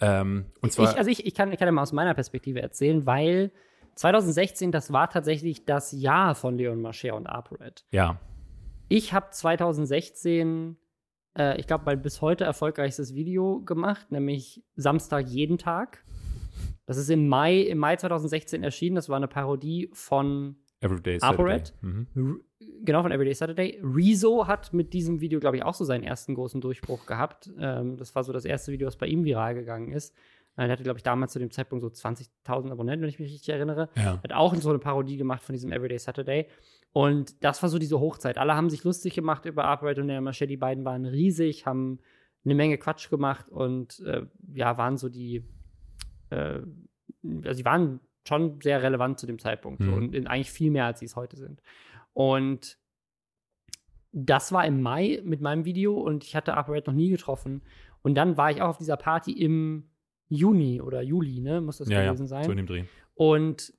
Ähm, 0.00 0.46
und 0.60 0.72
zwar, 0.72 0.90
ich, 0.90 0.98
also 0.98 1.10
ich, 1.10 1.26
ich, 1.26 1.34
kann, 1.34 1.52
ich 1.52 1.58
kann 1.58 1.66
ja 1.68 1.72
mal 1.72 1.82
aus 1.82 1.92
meiner 1.92 2.14
Perspektive 2.14 2.60
erzählen, 2.60 3.06
weil 3.06 3.52
2016, 3.94 4.72
das 4.72 4.92
war 4.92 5.08
tatsächlich 5.08 5.64
das 5.64 5.92
Jahr 5.92 6.34
von 6.34 6.56
Leon 6.56 6.80
Mascher 6.80 7.14
und 7.14 7.26
ApoRed. 7.26 7.84
ja, 7.90 8.18
Ich 8.88 9.12
habe 9.12 9.30
2016, 9.30 10.76
äh, 11.38 11.60
ich 11.60 11.66
glaube, 11.66 11.84
mein 11.86 12.02
bis 12.02 12.20
heute 12.20 12.44
erfolgreichstes 12.44 13.14
Video 13.14 13.60
gemacht, 13.60 14.10
nämlich 14.10 14.64
Samstag 14.76 15.28
jeden 15.28 15.58
Tag. 15.58 16.04
Das 16.86 16.96
ist 16.96 17.08
im 17.10 17.28
Mai, 17.28 17.60
im 17.60 17.78
Mai 17.78 17.96
2016 17.96 18.62
erschienen. 18.62 18.96
Das 18.96 19.08
war 19.08 19.16
eine 19.16 19.28
Parodie 19.28 19.90
von, 19.92 20.56
Everyday 20.80 21.18
ApoRed? 21.20 21.72
Mhm. 21.80 22.06
R- 22.14 22.66
genau, 22.84 23.02
von 23.02 23.10
Everyday 23.12 23.34
Saturday. 23.34 23.80
Rezo 23.82 24.46
hat 24.46 24.72
mit 24.74 24.92
diesem 24.92 25.20
Video, 25.20 25.40
glaube 25.40 25.56
ich, 25.56 25.62
auch 25.62 25.74
so 25.74 25.84
seinen 25.84 26.04
ersten 26.04 26.34
großen 26.34 26.60
Durchbruch 26.60 27.06
gehabt. 27.06 27.50
Ähm, 27.58 27.96
das 27.96 28.14
war 28.14 28.22
so 28.24 28.32
das 28.32 28.44
erste 28.44 28.70
Video, 28.72 28.86
das 28.86 28.96
bei 28.96 29.06
ihm 29.06 29.24
viral 29.24 29.54
gegangen 29.54 29.92
ist. 29.92 30.14
Er 30.56 30.68
hatte, 30.68 30.84
glaube 30.84 30.98
ich, 30.98 31.02
damals 31.02 31.32
zu 31.32 31.40
dem 31.40 31.50
Zeitpunkt 31.50 31.82
so 31.82 31.88
20.000 31.88 32.70
Abonnenten, 32.70 33.02
wenn 33.02 33.08
ich 33.08 33.18
mich 33.18 33.32
richtig 33.32 33.48
erinnere. 33.48 33.88
Ja. 33.96 34.20
Hat 34.22 34.32
auch 34.32 34.54
so 34.54 34.68
eine 34.70 34.78
Parodie 34.78 35.16
gemacht 35.16 35.42
von 35.42 35.52
diesem 35.52 35.72
Everyday 35.72 35.98
Saturday. 35.98 36.46
Und 36.92 37.42
das 37.42 37.60
war 37.62 37.68
so 37.70 37.78
diese 37.80 37.98
Hochzeit. 37.98 38.38
Alle 38.38 38.54
haben 38.54 38.70
sich 38.70 38.84
lustig 38.84 39.14
gemacht 39.14 39.46
über 39.46 39.64
Upright 39.64 39.98
und 39.98 40.06
der 40.06 40.20
Maché. 40.20 40.46
Die 40.46 40.56
beiden 40.56 40.84
waren 40.84 41.06
riesig, 41.06 41.66
haben 41.66 41.98
eine 42.44 42.54
Menge 42.54 42.78
Quatsch 42.78 43.10
gemacht 43.10 43.48
und 43.48 43.98
äh, 44.06 44.26
ja, 44.54 44.78
waren 44.78 44.96
so 44.96 45.08
die, 45.08 45.42
äh, 46.34 46.62
also 47.44 47.52
sie 47.56 47.64
waren 47.64 48.00
schon 48.26 48.60
sehr 48.60 48.82
relevant 48.82 49.18
zu 49.18 49.26
dem 49.26 49.38
Zeitpunkt 49.38 49.82
so, 49.82 49.90
Mhm. 49.90 49.94
und 50.14 50.26
eigentlich 50.26 50.50
viel 50.50 50.70
mehr, 50.70 50.86
als 50.86 51.00
sie 51.00 51.06
es 51.06 51.16
heute 51.16 51.36
sind. 51.36 51.60
Und 52.14 52.78
das 54.12 54.52
war 54.52 54.64
im 54.64 54.80
Mai 54.80 55.20
mit 55.24 55.40
meinem 55.40 55.64
Video 55.64 55.94
und 56.00 56.24
ich 56.24 56.36
hatte 56.36 56.54
Upright 56.56 56.86
noch 56.86 56.94
nie 56.94 57.10
getroffen. 57.10 57.62
Und 58.02 58.14
dann 58.14 58.36
war 58.36 58.50
ich 58.50 58.62
auch 58.62 58.68
auf 58.68 58.78
dieser 58.78 58.96
Party 58.96 59.32
im 59.32 59.90
Juni 60.28 60.80
oder 60.80 61.02
Juli, 61.02 61.40
ne, 61.40 61.60
muss 61.60 61.78
das 61.78 61.88
Ja, 61.88 62.00
ja, 62.02 62.06
gewesen 62.12 62.26
sein. 62.28 62.44
so 62.44 62.50
in 62.50 62.56
dem 62.58 62.66
Dreh. 62.66 62.84
Und 63.14 63.74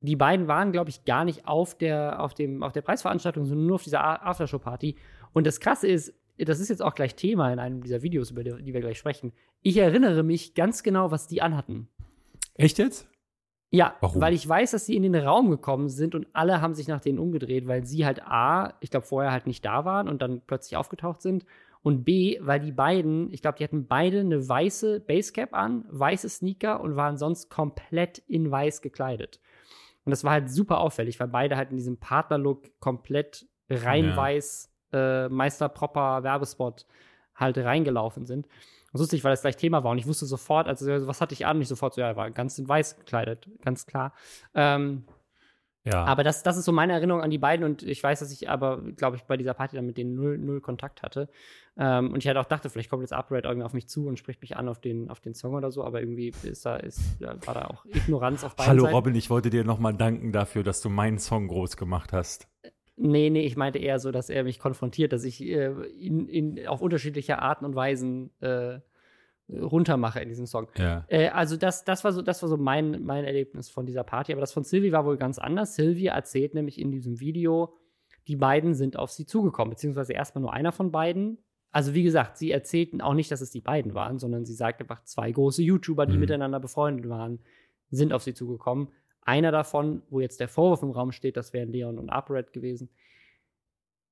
die 0.00 0.16
beiden 0.16 0.48
waren, 0.48 0.72
glaube 0.72 0.90
ich, 0.90 1.04
gar 1.04 1.24
nicht 1.24 1.46
auf 1.46 1.76
der, 1.76 2.20
auf, 2.20 2.34
dem, 2.34 2.62
auf 2.62 2.72
der 2.72 2.82
Preisveranstaltung, 2.82 3.44
sondern 3.44 3.66
nur 3.66 3.76
auf 3.76 3.84
dieser 3.84 4.26
Aftershow-Party. 4.26 4.96
Und 5.32 5.46
das 5.46 5.60
Krasse 5.60 5.86
ist, 5.88 6.14
das 6.44 6.60
ist 6.60 6.68
jetzt 6.68 6.82
auch 6.82 6.94
gleich 6.94 7.14
Thema 7.14 7.52
in 7.52 7.58
einem 7.58 7.82
dieser 7.82 8.02
Videos, 8.02 8.30
über 8.30 8.44
die, 8.44 8.62
die 8.62 8.74
wir 8.74 8.80
gleich 8.80 8.98
sprechen. 8.98 9.32
Ich 9.62 9.76
erinnere 9.76 10.22
mich 10.22 10.54
ganz 10.54 10.82
genau, 10.82 11.10
was 11.10 11.26
die 11.26 11.42
anhatten. 11.42 11.88
Echt 12.54 12.78
jetzt? 12.78 13.08
Ja, 13.70 13.96
Warum? 14.00 14.20
weil 14.20 14.34
ich 14.34 14.46
weiß, 14.46 14.72
dass 14.72 14.84
sie 14.84 14.96
in 14.96 15.02
den 15.02 15.14
Raum 15.14 15.50
gekommen 15.50 15.88
sind 15.88 16.14
und 16.14 16.26
alle 16.34 16.60
haben 16.60 16.74
sich 16.74 16.88
nach 16.88 17.00
denen 17.00 17.18
umgedreht, 17.18 17.66
weil 17.66 17.86
sie 17.86 18.04
halt 18.04 18.22
A, 18.22 18.74
ich 18.80 18.90
glaube, 18.90 19.06
vorher 19.06 19.32
halt 19.32 19.46
nicht 19.46 19.64
da 19.64 19.86
waren 19.86 20.08
und 20.08 20.20
dann 20.20 20.42
plötzlich 20.46 20.76
aufgetaucht 20.76 21.22
sind. 21.22 21.46
Und 21.82 22.04
B, 22.04 22.38
weil 22.42 22.60
die 22.60 22.70
beiden, 22.70 23.32
ich 23.32 23.42
glaube, 23.42 23.58
die 23.58 23.64
hatten 23.64 23.86
beide 23.86 24.20
eine 24.20 24.46
weiße 24.46 25.00
Basecap 25.00 25.54
an, 25.54 25.84
weiße 25.88 26.28
Sneaker 26.28 26.80
und 26.80 26.96
waren 26.96 27.16
sonst 27.16 27.48
komplett 27.48 28.18
in 28.18 28.50
weiß 28.50 28.82
gekleidet. 28.82 29.40
Und 30.04 30.10
das 30.10 30.22
war 30.22 30.32
halt 30.32 30.50
super 30.50 30.78
auffällig, 30.78 31.18
weil 31.18 31.28
beide 31.28 31.56
halt 31.56 31.70
in 31.70 31.76
diesem 31.76 31.96
Partnerlook 31.96 32.78
komplett 32.78 33.46
rein 33.68 34.10
Ja. 34.10 34.16
weiß, 34.16 34.71
äh, 34.92 35.28
Meister 35.28 35.68
Propper 35.68 36.22
Werbespot 36.22 36.86
halt 37.34 37.58
reingelaufen 37.58 38.26
sind. 38.26 38.46
Und 38.46 38.98
so 38.98 39.04
lustig, 39.04 39.24
weil 39.24 39.32
das 39.32 39.40
gleich 39.40 39.56
Thema 39.56 39.84
war 39.84 39.90
und 39.92 39.98
ich 39.98 40.06
wusste 40.06 40.26
sofort, 40.26 40.68
also 40.68 40.86
was 41.06 41.20
hatte 41.20 41.32
ich 41.32 41.46
an? 41.46 41.56
Und 41.56 41.62
ich 41.62 41.68
sofort 41.68 41.94
so, 41.94 42.00
ja, 42.02 42.08
er 42.08 42.16
war 42.16 42.30
ganz 42.30 42.58
in 42.58 42.68
weiß 42.68 42.98
gekleidet, 42.98 43.48
ganz 43.64 43.86
klar. 43.86 44.12
Ähm, 44.54 45.04
Ja. 45.84 46.04
aber 46.04 46.22
das, 46.22 46.42
das 46.44 46.56
ist 46.58 46.66
so 46.66 46.72
meine 46.72 46.92
Erinnerung 46.92 47.22
an 47.22 47.30
die 47.30 47.38
beiden 47.38 47.64
und 47.64 47.82
ich 47.82 48.00
weiß, 48.00 48.20
dass 48.20 48.30
ich 48.30 48.48
aber, 48.48 48.82
glaube 48.96 49.16
ich, 49.16 49.24
bei 49.24 49.36
dieser 49.36 49.54
Party 49.54 49.74
dann 49.74 49.86
mit 49.86 49.96
denen 49.96 50.14
null, 50.14 50.38
null 50.38 50.60
Kontakt 50.60 51.02
hatte. 51.02 51.28
Ähm, 51.76 52.12
und 52.12 52.18
ich 52.18 52.26
halt 52.28 52.36
auch 52.36 52.44
dachte, 52.44 52.68
vielleicht 52.70 52.90
kommt 52.90 53.02
jetzt 53.02 53.14
Upright 53.14 53.46
irgendwie 53.46 53.64
auf 53.64 53.72
mich 53.72 53.88
zu 53.88 54.06
und 54.06 54.18
spricht 54.18 54.42
mich 54.42 54.56
an 54.56 54.68
auf 54.68 54.78
den, 54.78 55.10
auf 55.10 55.20
den 55.20 55.34
Song 55.34 55.54
oder 55.54 55.72
so, 55.72 55.82
aber 55.82 56.00
irgendwie 56.00 56.32
ist 56.42 56.66
da, 56.66 56.76
ist, 56.76 57.18
war 57.20 57.54
da 57.54 57.64
auch 57.64 57.84
Ignoranz 57.86 58.44
auf 58.44 58.54
beiden 58.54 58.70
Hallo 58.70 58.82
Seiten. 58.84 58.94
Robin, 58.94 59.14
ich 59.14 59.30
wollte 59.30 59.48
dir 59.50 59.64
nochmal 59.64 59.94
danken 59.94 60.32
dafür, 60.32 60.62
dass 60.62 60.82
du 60.82 60.90
meinen 60.90 61.18
Song 61.18 61.48
groß 61.48 61.76
gemacht 61.78 62.12
hast. 62.12 62.46
Nee, 62.96 63.30
nee, 63.30 63.44
ich 63.46 63.56
meinte 63.56 63.78
eher 63.78 63.98
so, 63.98 64.10
dass 64.10 64.28
er 64.30 64.44
mich 64.44 64.58
konfrontiert, 64.58 65.12
dass 65.12 65.24
ich 65.24 65.42
äh, 65.42 65.72
ihn, 65.98 66.28
ihn 66.28 66.66
auf 66.66 66.82
unterschiedliche 66.82 67.38
Arten 67.40 67.64
und 67.64 67.74
Weisen 67.74 68.30
äh, 68.40 68.80
runtermache 69.50 70.20
in 70.20 70.28
diesem 70.28 70.46
Song. 70.46 70.68
Ja. 70.76 71.04
Äh, 71.08 71.28
also 71.28 71.56
das, 71.56 71.84
das 71.84 72.04
war 72.04 72.12
so, 72.12 72.22
das 72.22 72.42
war 72.42 72.48
so 72.48 72.56
mein, 72.56 73.02
mein 73.02 73.24
Erlebnis 73.24 73.70
von 73.70 73.86
dieser 73.86 74.04
Party. 74.04 74.32
Aber 74.32 74.40
das 74.40 74.52
von 74.52 74.64
Sylvie 74.64 74.92
war 74.92 75.04
wohl 75.04 75.16
ganz 75.16 75.38
anders. 75.38 75.74
Sylvie 75.74 76.06
erzählt 76.06 76.54
nämlich 76.54 76.78
in 76.80 76.90
diesem 76.90 77.20
Video, 77.20 77.74
die 78.28 78.36
beiden 78.36 78.74
sind 78.74 78.98
auf 78.98 79.10
sie 79.10 79.26
zugekommen, 79.26 79.70
beziehungsweise 79.70 80.12
erstmal 80.12 80.42
nur 80.42 80.52
einer 80.52 80.72
von 80.72 80.92
beiden. 80.92 81.38
Also 81.70 81.94
wie 81.94 82.02
gesagt, 82.02 82.36
sie 82.36 82.50
erzählten 82.50 83.00
auch 83.00 83.14
nicht, 83.14 83.30
dass 83.30 83.40
es 83.40 83.50
die 83.50 83.62
beiden 83.62 83.94
waren, 83.94 84.18
sondern 84.18 84.44
sie 84.44 84.54
sagt 84.54 84.80
einfach, 84.80 85.02
zwei 85.04 85.32
große 85.32 85.62
YouTuber, 85.62 86.06
die 86.06 86.14
Mhm. 86.14 86.20
miteinander 86.20 86.60
befreundet 86.60 87.08
waren, 87.08 87.40
sind 87.90 88.12
auf 88.12 88.22
sie 88.22 88.34
zugekommen. 88.34 88.88
Einer 89.22 89.52
davon, 89.52 90.02
wo 90.10 90.20
jetzt 90.20 90.40
der 90.40 90.48
Vorwurf 90.48 90.82
im 90.82 90.90
Raum 90.90 91.12
steht, 91.12 91.36
das 91.36 91.52
wären 91.52 91.70
Leon 91.70 91.98
und 91.98 92.10
Upright 92.10 92.52
gewesen, 92.52 92.88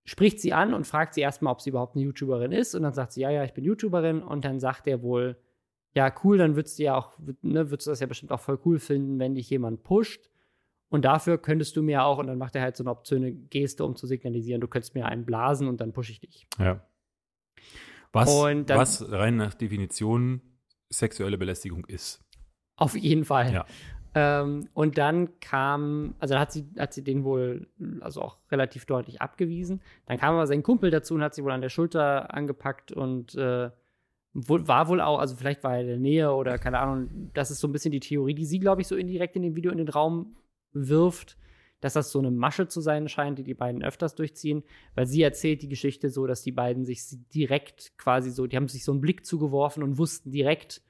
spricht 0.04 0.40
sie 0.40 0.52
an 0.52 0.72
und 0.74 0.86
fragt 0.86 1.14
sie 1.14 1.20
erstmal, 1.20 1.52
ob 1.52 1.60
sie 1.60 1.70
überhaupt 1.70 1.96
eine 1.96 2.04
YouTuberin 2.04 2.52
ist. 2.52 2.74
Und 2.74 2.82
dann 2.82 2.94
sagt 2.94 3.12
sie, 3.12 3.20
ja, 3.22 3.30
ja, 3.30 3.44
ich 3.44 3.52
bin 3.52 3.64
YouTuberin. 3.64 4.22
Und 4.22 4.44
dann 4.44 4.60
sagt 4.60 4.86
er 4.86 5.02
wohl, 5.02 5.36
ja, 5.94 6.12
cool, 6.24 6.38
dann 6.38 6.54
würdest 6.56 6.78
du 6.78 6.84
ja 6.84 6.96
auch, 6.96 7.18
ne, 7.42 7.70
würdest 7.70 7.86
du 7.86 7.90
das 7.90 8.00
ja 8.00 8.06
bestimmt 8.06 8.32
auch 8.32 8.40
voll 8.40 8.58
cool 8.64 8.78
finden, 8.78 9.18
wenn 9.18 9.34
dich 9.34 9.50
jemand 9.50 9.82
pusht. 9.82 10.28
Und 10.88 11.04
dafür 11.04 11.38
könntest 11.38 11.76
du 11.76 11.82
mir 11.82 12.04
auch, 12.04 12.18
und 12.18 12.26
dann 12.26 12.38
macht 12.38 12.56
er 12.56 12.62
halt 12.62 12.76
so 12.76 12.82
eine 12.82 12.90
obszöne 12.90 13.32
Geste, 13.32 13.84
um 13.84 13.94
zu 13.96 14.06
signalisieren, 14.06 14.60
du 14.60 14.66
könntest 14.68 14.94
mir 14.94 15.06
einen 15.06 15.24
blasen 15.24 15.68
und 15.68 15.80
dann 15.80 15.92
pushe 15.92 16.12
ich 16.12 16.20
dich. 16.20 16.46
ja. 16.58 16.84
Was, 18.12 18.28
Und 18.28 18.70
dann- 18.70 18.78
was 18.78 19.08
rein 19.12 19.36
nach 19.36 19.54
Definition 19.54 20.40
sexuelle 20.88 21.38
Belästigung 21.38 21.84
ist. 21.86 22.20
Auf 22.74 22.96
jeden 22.96 23.24
Fall. 23.24 23.52
Ja. 23.52 23.66
Ähm, 24.14 24.68
und 24.74 24.98
dann 24.98 25.38
kam, 25.40 26.14
also 26.18 26.38
hat 26.38 26.52
sie, 26.52 26.66
hat 26.78 26.92
sie 26.92 27.04
den 27.04 27.24
wohl, 27.24 27.68
also 28.00 28.22
auch 28.22 28.38
relativ 28.50 28.84
deutlich 28.84 29.22
abgewiesen. 29.22 29.80
Dann 30.06 30.18
kam 30.18 30.34
aber 30.34 30.46
sein 30.46 30.62
Kumpel 30.62 30.90
dazu 30.90 31.14
und 31.14 31.22
hat 31.22 31.34
sie 31.34 31.44
wohl 31.44 31.52
an 31.52 31.60
der 31.60 31.68
Schulter 31.68 32.34
angepackt 32.34 32.92
und 32.92 33.34
äh, 33.36 33.70
war 34.32 34.88
wohl 34.88 35.00
auch, 35.00 35.18
also 35.18 35.36
vielleicht 35.36 35.64
war 35.64 35.74
er 35.74 35.80
in 35.82 35.86
der 35.86 35.98
Nähe 35.98 36.32
oder 36.32 36.58
keine 36.58 36.78
Ahnung, 36.78 37.30
das 37.34 37.50
ist 37.50 37.60
so 37.60 37.68
ein 37.68 37.72
bisschen 37.72 37.92
die 37.92 38.00
Theorie, 38.00 38.34
die 38.34 38.44
sie, 38.44 38.60
glaube 38.60 38.80
ich, 38.80 38.88
so 38.88 38.96
indirekt 38.96 39.36
in 39.36 39.42
dem 39.42 39.56
Video 39.56 39.72
in 39.72 39.78
den 39.78 39.88
Raum 39.88 40.36
wirft, 40.72 41.36
dass 41.80 41.94
das 41.94 42.12
so 42.12 42.18
eine 42.18 42.30
Masche 42.30 42.68
zu 42.68 42.80
sein 42.80 43.08
scheint, 43.08 43.38
die 43.38 43.42
die 43.42 43.54
beiden 43.54 43.82
öfters 43.82 44.14
durchziehen, 44.14 44.62
weil 44.94 45.06
sie 45.06 45.22
erzählt 45.22 45.62
die 45.62 45.68
Geschichte 45.68 46.10
so, 46.10 46.26
dass 46.26 46.42
die 46.42 46.52
beiden 46.52 46.84
sich 46.84 47.02
direkt 47.34 47.96
quasi 47.98 48.30
so, 48.30 48.46
die 48.46 48.56
haben 48.56 48.68
sich 48.68 48.84
so 48.84 48.92
einen 48.92 49.00
Blick 49.00 49.24
zugeworfen 49.24 49.82
und 49.82 49.98
wussten 49.98 50.30
direkt, 50.30 50.82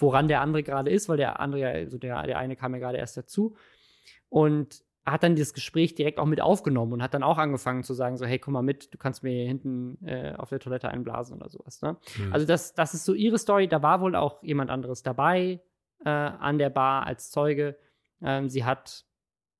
woran 0.00 0.28
der 0.28 0.40
andere 0.40 0.62
gerade 0.62 0.90
ist, 0.90 1.08
weil 1.08 1.16
der 1.16 1.40
andere, 1.40 1.60
ja- 1.62 1.68
also 1.68 1.98
der, 1.98 2.22
der 2.24 2.38
eine 2.38 2.56
kam 2.56 2.72
ja 2.74 2.80
gerade 2.80 2.98
erst 2.98 3.16
dazu. 3.16 3.56
Und 4.28 4.82
hat 5.06 5.22
dann 5.22 5.36
das 5.36 5.52
Gespräch 5.52 5.94
direkt 5.94 6.18
auch 6.18 6.24
mit 6.24 6.40
aufgenommen 6.40 6.94
und 6.94 7.02
hat 7.02 7.12
dann 7.12 7.22
auch 7.22 7.36
angefangen 7.36 7.82
zu 7.84 7.92
sagen: 7.92 8.16
so, 8.16 8.24
hey, 8.24 8.38
komm 8.38 8.54
mal 8.54 8.62
mit, 8.62 8.92
du 8.94 8.98
kannst 8.98 9.22
mir 9.22 9.32
hier 9.32 9.46
hinten 9.46 9.98
äh, 10.06 10.32
auf 10.36 10.48
der 10.48 10.60
Toilette 10.60 10.88
einblasen 10.88 11.36
oder 11.36 11.50
sowas. 11.50 11.82
Ne? 11.82 11.96
Mhm. 12.18 12.32
Also, 12.32 12.46
das, 12.46 12.72
das 12.72 12.94
ist 12.94 13.04
so 13.04 13.12
ihre 13.12 13.38
Story. 13.38 13.68
Da 13.68 13.82
war 13.82 14.00
wohl 14.00 14.16
auch 14.16 14.42
jemand 14.42 14.70
anderes 14.70 15.02
dabei 15.02 15.60
äh, 16.04 16.08
an 16.08 16.58
der 16.58 16.70
Bar 16.70 17.06
als 17.06 17.30
Zeuge. 17.30 17.76
Ähm, 18.22 18.48
sie 18.48 18.64
hat 18.64 19.04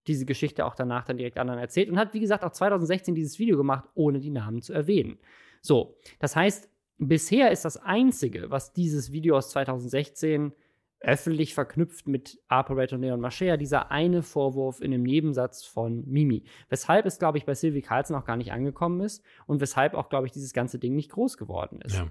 diese 0.06 0.24
Geschichte 0.24 0.64
auch 0.64 0.74
danach 0.74 1.04
dann 1.04 1.18
direkt 1.18 1.38
anderen 1.38 1.60
erzählt 1.60 1.90
und 1.90 1.98
hat, 1.98 2.14
wie 2.14 2.20
gesagt, 2.20 2.42
auch 2.44 2.52
2016 2.52 3.14
dieses 3.14 3.38
Video 3.38 3.56
gemacht, 3.56 3.84
ohne 3.94 4.20
die 4.20 4.30
Namen 4.30 4.62
zu 4.62 4.72
erwähnen. 4.72 5.18
So, 5.60 5.96
das 6.20 6.36
heißt, 6.36 6.70
bisher 6.98 7.50
ist 7.50 7.64
das 7.64 7.76
Einzige, 7.76 8.50
was 8.50 8.72
dieses 8.72 9.12
Video 9.12 9.36
aus 9.36 9.50
2016 9.50 10.52
öffentlich 11.00 11.52
verknüpft 11.52 12.08
mit 12.08 12.40
Operator 12.48 12.98
Leon 12.98 13.20
Machea, 13.20 13.58
dieser 13.58 13.90
eine 13.90 14.22
Vorwurf 14.22 14.80
in 14.80 14.90
dem 14.90 15.02
Nebensatz 15.02 15.62
von 15.64 16.02
Mimi. 16.06 16.44
Weshalb 16.70 17.04
es, 17.04 17.18
glaube 17.18 17.36
ich, 17.36 17.44
bei 17.44 17.54
Sylvie 17.54 17.82
Carlson 17.82 18.16
auch 18.16 18.24
gar 18.24 18.36
nicht 18.36 18.52
angekommen 18.52 19.00
ist 19.02 19.22
und 19.46 19.60
weshalb 19.60 19.92
auch, 19.94 20.08
glaube 20.08 20.26
ich, 20.26 20.32
dieses 20.32 20.54
ganze 20.54 20.78
Ding 20.78 20.94
nicht 20.94 21.10
groß 21.10 21.36
geworden 21.36 21.80
ist. 21.82 21.96
ja. 21.96 22.06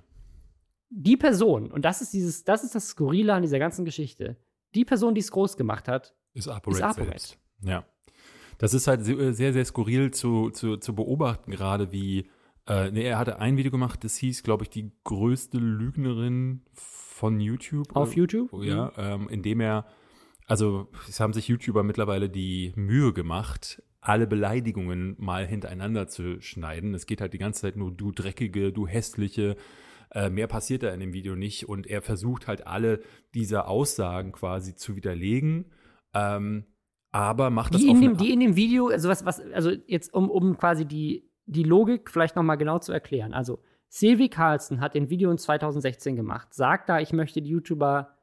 Die 0.96 1.18
Person, 1.18 1.72
und 1.72 1.86
das 1.86 2.04
ist 2.04 2.13
dieses, 2.13 2.44
das 2.44 2.63
ist 2.63 2.75
das 2.75 2.90
Skurrile 2.90 3.34
an 3.34 3.42
dieser 3.42 3.58
ganzen 3.58 3.84
Geschichte, 3.84 4.38
die 4.75 4.86
Person, 4.86 5.16
die 5.16 5.22
es 5.22 5.32
groß 5.32 5.58
gemacht 5.58 5.88
hat, 5.88 6.13
Ist 6.36 6.46
Ist 6.46 6.54
ApoRed 6.54 6.84
ApoRed. 6.84 7.08
selbst. 7.10 7.40
Ja. 7.62 7.84
Das 8.60 8.75
ist 8.75 8.86
halt 8.86 9.04
se- 9.04 9.34
sehr, 9.34 9.54
sehr 9.54 9.66
skurril 9.66 10.12
zu, 10.12 10.52
zu, 10.52 10.78
zu 10.78 10.94
beobachten, 10.94 11.50
gerade 11.50 11.92
wie, 11.92 12.30
äh, 12.67 12.91
nee, 12.91 13.03
er 13.03 13.17
hatte 13.17 13.39
ein 13.39 13.58
Video 13.58 13.72
gemacht, 13.72 14.03
das 14.03 14.15
hieß, 14.17 14.43
glaube 14.43 14.63
ich, 14.63 14.70
die 14.70 14.91
größte 15.03 15.58
Lügnerin 15.58 16.62
von 16.74 17.39
YouTube. 17.39 17.96
auf 17.96 18.13
Äh, 18.13 18.20
YouTube. 18.20 18.53
Oh, 18.53 18.62
ja, 18.62 18.91
ähm, 18.98 19.27
indem 19.29 19.60
er, 19.60 19.86
also 20.48 20.89
es 21.08 21.20
haben 21.20 21.34
sich 21.34 21.48
YouTuber 21.48 21.84
mittlerweile 21.84 22.29
die 22.29 22.74
Mühe 22.75 23.13
gemacht, 23.13 23.82
alle 24.01 24.27
Beleidigungen 24.27 25.15
mal 25.17 25.46
hintereinander 25.48 26.08
zu 26.08 26.41
schneiden. 26.41 26.93
Es 26.93 27.05
geht 27.05 27.22
halt 27.22 27.34
die 27.34 27.38
ganze 27.38 27.62
Zeit 27.62 27.77
nur 27.77 27.91
du 27.91 28.12
dreckige, 28.12 28.72
du 28.72 28.88
hässliche. 28.88 29.55
Äh, 30.12 30.29
mehr 30.29 30.48
passiert 30.48 30.84
da 30.84 30.93
in 30.93 31.00
dem 31.00 31.13
Video 31.13 31.36
nicht 31.36 31.67
und 31.67 31.88
er 31.88 32.01
versucht 32.01 32.48
halt 32.48 32.67
alle 32.67 33.01
diese 33.34 33.65
Aussagen 33.65 34.32
quasi 34.32 34.75
zu 34.75 34.96
widerlegen, 34.96 35.72
ähm, 36.13 36.65
aber 37.12 37.50
macht 37.50 37.74
das 37.74 37.82
Die 37.82 37.89
in, 37.89 38.01
dem, 38.01 38.17
die 38.17 38.32
in 38.32 38.39
dem 38.39 38.55
Video, 38.55 38.88
also 38.88 39.10
was, 39.10 39.25
was, 39.25 39.39
also 39.39 39.72
jetzt 39.88 40.13
um, 40.13 40.29
um 40.29 40.58
quasi 40.58 40.86
die, 40.86 41.32
die 41.46 41.64
Logik 41.64 42.10
vielleicht 42.10 42.36
noch 42.36 42.44
mal 42.44 42.56
genau 42.56 42.80
zu 42.80 42.92
erklären. 42.92 43.34
Also 43.34 43.60
Sylvie 43.90 44.30
Carlson 44.30 44.82
hat 44.82 44.96
den 44.96 45.10
Video 45.10 45.30
in 45.30 45.38
2016 45.38 46.16
gemacht, 46.16 46.54
sagt 46.54 46.90
da, 46.90 47.00
ich 47.00 47.14
möchte 47.14 47.42
die 47.42 47.50
YouTuber 47.50 48.18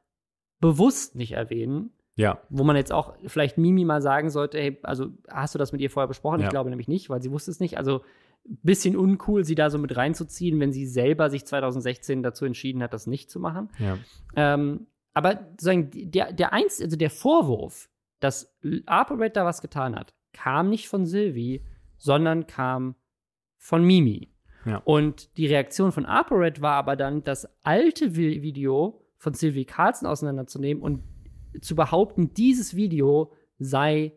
bewusst 0.59 1.15
nicht 1.15 1.33
erwähnen, 1.33 1.91
ja, 2.15 2.41
wo 2.49 2.63
man 2.63 2.75
jetzt 2.75 2.91
auch 2.91 3.15
vielleicht 3.25 3.57
Mimi 3.57 3.85
mal 3.85 4.01
sagen 4.01 4.29
sollte, 4.29 4.59
hey, 4.59 4.79
also 4.83 5.07
hast 5.29 5.55
du 5.55 5.59
das 5.59 5.71
mit 5.71 5.81
ihr 5.81 5.89
vorher 5.89 6.07
besprochen? 6.07 6.41
Ja. 6.41 6.47
Ich 6.47 6.51
glaube 6.51 6.69
nämlich 6.69 6.87
nicht, 6.87 7.09
weil 7.09 7.21
sie 7.21 7.31
wusste 7.31 7.51
es 7.51 7.59
nicht. 7.59 7.77
Also 7.77 8.01
bisschen 8.43 8.97
uncool, 8.97 9.43
sie 9.45 9.55
da 9.55 9.69
so 9.69 9.77
mit 9.77 9.95
reinzuziehen, 9.95 10.59
wenn 10.59 10.71
sie 10.71 10.87
selber 10.87 11.29
sich 11.29 11.45
2016 11.45 12.23
dazu 12.23 12.45
entschieden 12.45 12.81
hat, 12.83 12.93
das 12.93 13.07
nicht 13.07 13.29
zu 13.29 13.39
machen. 13.39 13.69
ja, 13.79 13.97
Ähm, 14.35 14.87
aber 15.13 15.47
sozusagen 15.51 15.89
der, 16.11 16.31
der 16.33 16.53
eins, 16.53 16.81
also 16.81 16.97
der 16.97 17.09
Vorwurf, 17.09 17.89
dass 18.19 18.57
ApoRed 18.85 19.35
da 19.35 19.45
was 19.45 19.61
getan 19.61 19.95
hat, 19.95 20.13
kam 20.33 20.69
nicht 20.69 20.87
von 20.87 21.05
Sylvie, 21.05 21.65
sondern 21.97 22.47
kam 22.47 22.95
von 23.61 23.85
Mimi. 23.85 24.27
Ja. 24.65 24.81
Und 24.83 25.37
die 25.37 25.45
Reaktion 25.45 25.91
von 25.91 26.05
ApoRed 26.05 26.61
war 26.61 26.73
aber 26.73 26.95
dann, 26.95 27.23
das 27.23 27.47
alte 27.63 28.15
Vi- 28.15 28.41
Video 28.41 29.05
von 29.17 29.33
Sylvie 29.35 29.65
Carlson 29.65 30.07
auseinanderzunehmen 30.07 30.81
und 30.83 31.03
zu 31.61 31.75
behaupten, 31.75 32.33
dieses 32.33 32.75
Video 32.75 33.31
sei 33.59 34.13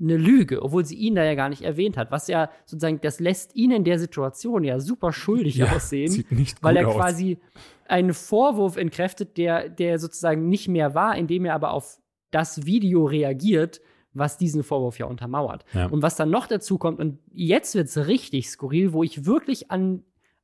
eine 0.00 0.16
Lüge, 0.16 0.62
obwohl 0.62 0.84
sie 0.84 0.96
ihn 0.96 1.14
da 1.14 1.24
ja 1.24 1.34
gar 1.34 1.50
nicht 1.50 1.62
erwähnt 1.62 1.96
hat. 1.96 2.10
Was 2.10 2.26
ja 2.26 2.50
sozusagen, 2.64 3.00
das 3.00 3.20
lässt 3.20 3.54
ihn 3.54 3.70
in 3.70 3.84
der 3.84 3.98
Situation 3.98 4.64
ja 4.64 4.80
super 4.80 5.12
schuldig 5.12 5.56
ja, 5.56 5.70
aussehen, 5.72 6.24
weil 6.62 6.76
er 6.76 6.88
aus. 6.88 6.96
quasi 6.96 7.38
einen 7.86 8.14
Vorwurf 8.14 8.76
entkräftet, 8.76 9.36
der, 9.36 9.68
der 9.68 9.98
sozusagen 9.98 10.48
nicht 10.48 10.68
mehr 10.68 10.94
war, 10.94 11.16
indem 11.16 11.44
er 11.44 11.54
aber 11.54 11.72
auf 11.72 12.00
das 12.30 12.64
Video 12.64 13.04
reagiert, 13.04 13.80
was 14.12 14.38
diesen 14.38 14.62
Vorwurf 14.62 14.98
ja 14.98 15.06
untermauert. 15.06 15.64
Ja. 15.72 15.86
Und 15.86 16.02
was 16.02 16.16
dann 16.16 16.30
noch 16.30 16.46
dazu 16.46 16.78
kommt, 16.78 16.98
und 16.98 17.18
jetzt 17.32 17.74
wird 17.74 17.86
es 17.88 18.06
richtig 18.08 18.48
skurril, 18.50 18.92
wo 18.92 19.02
ich 19.02 19.24
wirklich 19.26 19.70
an, 19.70 20.02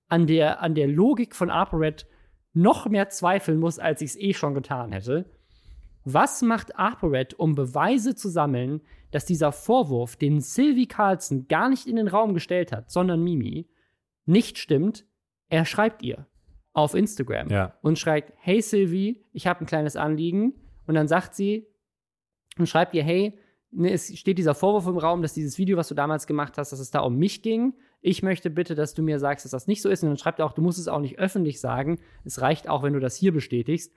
an, 0.08 0.26
der, 0.26 0.62
an 0.62 0.74
der 0.74 0.86
Logik 0.88 1.34
von 1.34 1.50
ApoRed 1.50 2.06
noch 2.52 2.88
mehr 2.88 3.08
zweifeln 3.08 3.58
muss, 3.58 3.78
als 3.78 4.00
ich 4.02 4.10
es 4.10 4.16
eh 4.16 4.32
schon 4.34 4.54
getan 4.54 4.92
hätte. 4.92 5.26
Was 6.04 6.40
macht 6.42 6.78
ApoRed, 6.78 7.34
um 7.34 7.54
Beweise 7.56 8.14
zu 8.14 8.28
sammeln, 8.28 8.80
dass 9.10 9.24
dieser 9.26 9.50
Vorwurf, 9.50 10.14
den 10.16 10.40
Sylvie 10.40 10.86
Carlson 10.86 11.48
gar 11.48 11.68
nicht 11.68 11.86
in 11.86 11.96
den 11.96 12.08
Raum 12.08 12.32
gestellt 12.34 12.70
hat, 12.70 12.90
sondern 12.90 13.22
Mimi, 13.24 13.68
nicht 14.24 14.58
stimmt? 14.58 15.04
Er 15.48 15.64
schreibt 15.64 16.02
ihr 16.02 16.26
auf 16.72 16.94
Instagram 16.94 17.48
Ja. 17.50 17.74
und 17.82 17.98
schreibt: 17.98 18.32
Hey 18.36 18.60
Sylvie, 18.62 19.24
ich 19.32 19.46
habe 19.46 19.60
ein 19.60 19.66
kleines 19.66 19.96
Anliegen. 19.96 20.54
Und 20.86 20.94
dann 20.94 21.08
sagt 21.08 21.34
sie 21.34 21.66
und 22.58 22.68
schreibt 22.68 22.94
ihr: 22.94 23.02
Hey, 23.02 23.38
es 23.82 24.16
steht 24.18 24.38
dieser 24.38 24.54
Vorwurf 24.54 24.86
im 24.86 24.96
Raum, 24.98 25.22
dass 25.22 25.34
dieses 25.34 25.58
Video, 25.58 25.76
was 25.76 25.88
du 25.88 25.94
damals 25.94 26.26
gemacht 26.26 26.56
hast, 26.58 26.72
dass 26.72 26.78
es 26.80 26.90
da 26.90 27.00
um 27.00 27.16
mich 27.16 27.42
ging. 27.42 27.74
Ich 28.00 28.22
möchte 28.22 28.50
bitte, 28.50 28.74
dass 28.74 28.94
du 28.94 29.02
mir 29.02 29.18
sagst, 29.18 29.44
dass 29.44 29.52
das 29.52 29.66
nicht 29.66 29.82
so 29.82 29.88
ist. 29.88 30.02
Und 30.02 30.10
dann 30.10 30.18
schreibt 30.18 30.38
er 30.38 30.46
auch: 30.46 30.52
Du 30.52 30.62
musst 30.62 30.78
es 30.78 30.88
auch 30.88 31.00
nicht 31.00 31.18
öffentlich 31.18 31.60
sagen. 31.60 31.98
Es 32.24 32.40
reicht 32.40 32.68
auch, 32.68 32.82
wenn 32.82 32.92
du 32.92 33.00
das 33.00 33.16
hier 33.16 33.32
bestätigst. 33.32 33.92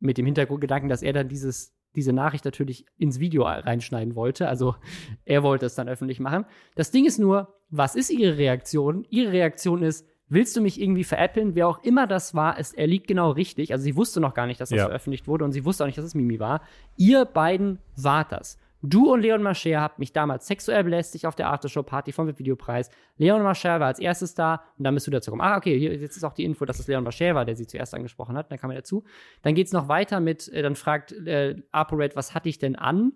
Mit 0.00 0.16
dem 0.16 0.26
Hintergrundgedanken, 0.26 0.88
dass 0.88 1.02
er 1.02 1.12
dann 1.12 1.28
dieses, 1.28 1.74
diese 1.96 2.12
Nachricht 2.12 2.44
natürlich 2.44 2.86
ins 2.98 3.18
Video 3.18 3.42
reinschneiden 3.42 4.14
wollte. 4.14 4.48
Also 4.48 4.76
er 5.24 5.42
wollte 5.42 5.66
es 5.66 5.74
dann 5.74 5.88
öffentlich 5.88 6.20
machen. 6.20 6.44
Das 6.76 6.92
Ding 6.92 7.04
ist 7.04 7.18
nur, 7.18 7.54
was 7.68 7.96
ist 7.96 8.10
ihre 8.10 8.38
Reaktion? 8.38 9.04
Ihre 9.10 9.32
Reaktion 9.32 9.82
ist, 9.82 10.06
willst 10.28 10.56
du 10.56 10.60
mich 10.60 10.80
irgendwie 10.80 11.02
veräppeln? 11.02 11.56
Wer 11.56 11.66
auch 11.66 11.82
immer 11.82 12.06
das 12.06 12.32
war, 12.34 12.58
ist, 12.60 12.78
er 12.78 12.86
liegt 12.86 13.08
genau 13.08 13.32
richtig. 13.32 13.72
Also 13.72 13.82
sie 13.82 13.96
wusste 13.96 14.20
noch 14.20 14.34
gar 14.34 14.46
nicht, 14.46 14.60
dass 14.60 14.68
das 14.68 14.78
Ja. 14.78 14.84
veröffentlicht 14.86 15.26
wurde 15.26 15.44
und 15.44 15.50
sie 15.50 15.64
wusste 15.64 15.82
auch 15.82 15.88
nicht, 15.88 15.98
dass 15.98 16.04
es 16.04 16.14
Mimi 16.14 16.38
war. 16.38 16.62
Ihr 16.96 17.24
beiden 17.24 17.80
wart 17.96 18.30
das. 18.30 18.56
Du 18.82 19.12
und 19.12 19.22
Leon 19.22 19.42
Mascher 19.42 19.80
habt 19.80 19.98
mich 19.98 20.12
damals 20.12 20.46
sexuell 20.46 20.84
belästigt 20.84 21.26
auf 21.26 21.34
der 21.34 21.50
Aftershow-Party 21.50 22.12
vom 22.12 22.38
Videopreis. 22.38 22.90
Leon 23.16 23.42
Mascher 23.42 23.80
war 23.80 23.88
als 23.88 23.98
erstes 23.98 24.34
da 24.34 24.62
und 24.78 24.84
dann 24.84 24.94
bist 24.94 25.06
du 25.06 25.10
dazu 25.10 25.32
gekommen. 25.32 25.48
Ah, 25.48 25.56
okay, 25.56 25.76
hier, 25.76 25.96
jetzt 25.96 26.16
ist 26.16 26.24
auch 26.24 26.32
die 26.32 26.44
Info, 26.44 26.64
dass 26.64 26.78
es 26.78 26.86
Leon 26.86 27.02
Mascher 27.02 27.34
war, 27.34 27.44
der 27.44 27.56
sie 27.56 27.66
zuerst 27.66 27.92
angesprochen 27.94 28.36
hat. 28.36 28.52
Dann 28.52 28.58
kam 28.58 28.70
er 28.70 28.76
dazu. 28.76 29.02
Dann 29.42 29.54
geht's 29.54 29.72
noch 29.72 29.88
weiter 29.88 30.20
mit, 30.20 30.48
äh, 30.48 30.62
dann 30.62 30.76
fragt 30.76 31.12
äh, 31.12 31.56
ApoRed, 31.72 32.14
was 32.14 32.34
hatte 32.34 32.48
ich 32.48 32.58
denn 32.58 32.76
an? 32.76 33.12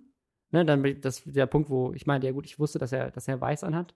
Ne, 0.50 0.66
dann 0.66 1.00
das 1.00 1.22
der 1.24 1.46
Punkt, 1.46 1.70
wo 1.70 1.92
ich 1.94 2.06
meinte, 2.06 2.26
ja 2.26 2.32
gut, 2.32 2.44
ich 2.44 2.58
wusste, 2.58 2.78
dass 2.78 2.92
er, 2.92 3.10
dass 3.10 3.26
er 3.26 3.40
weiß 3.40 3.64
anhat. 3.64 3.94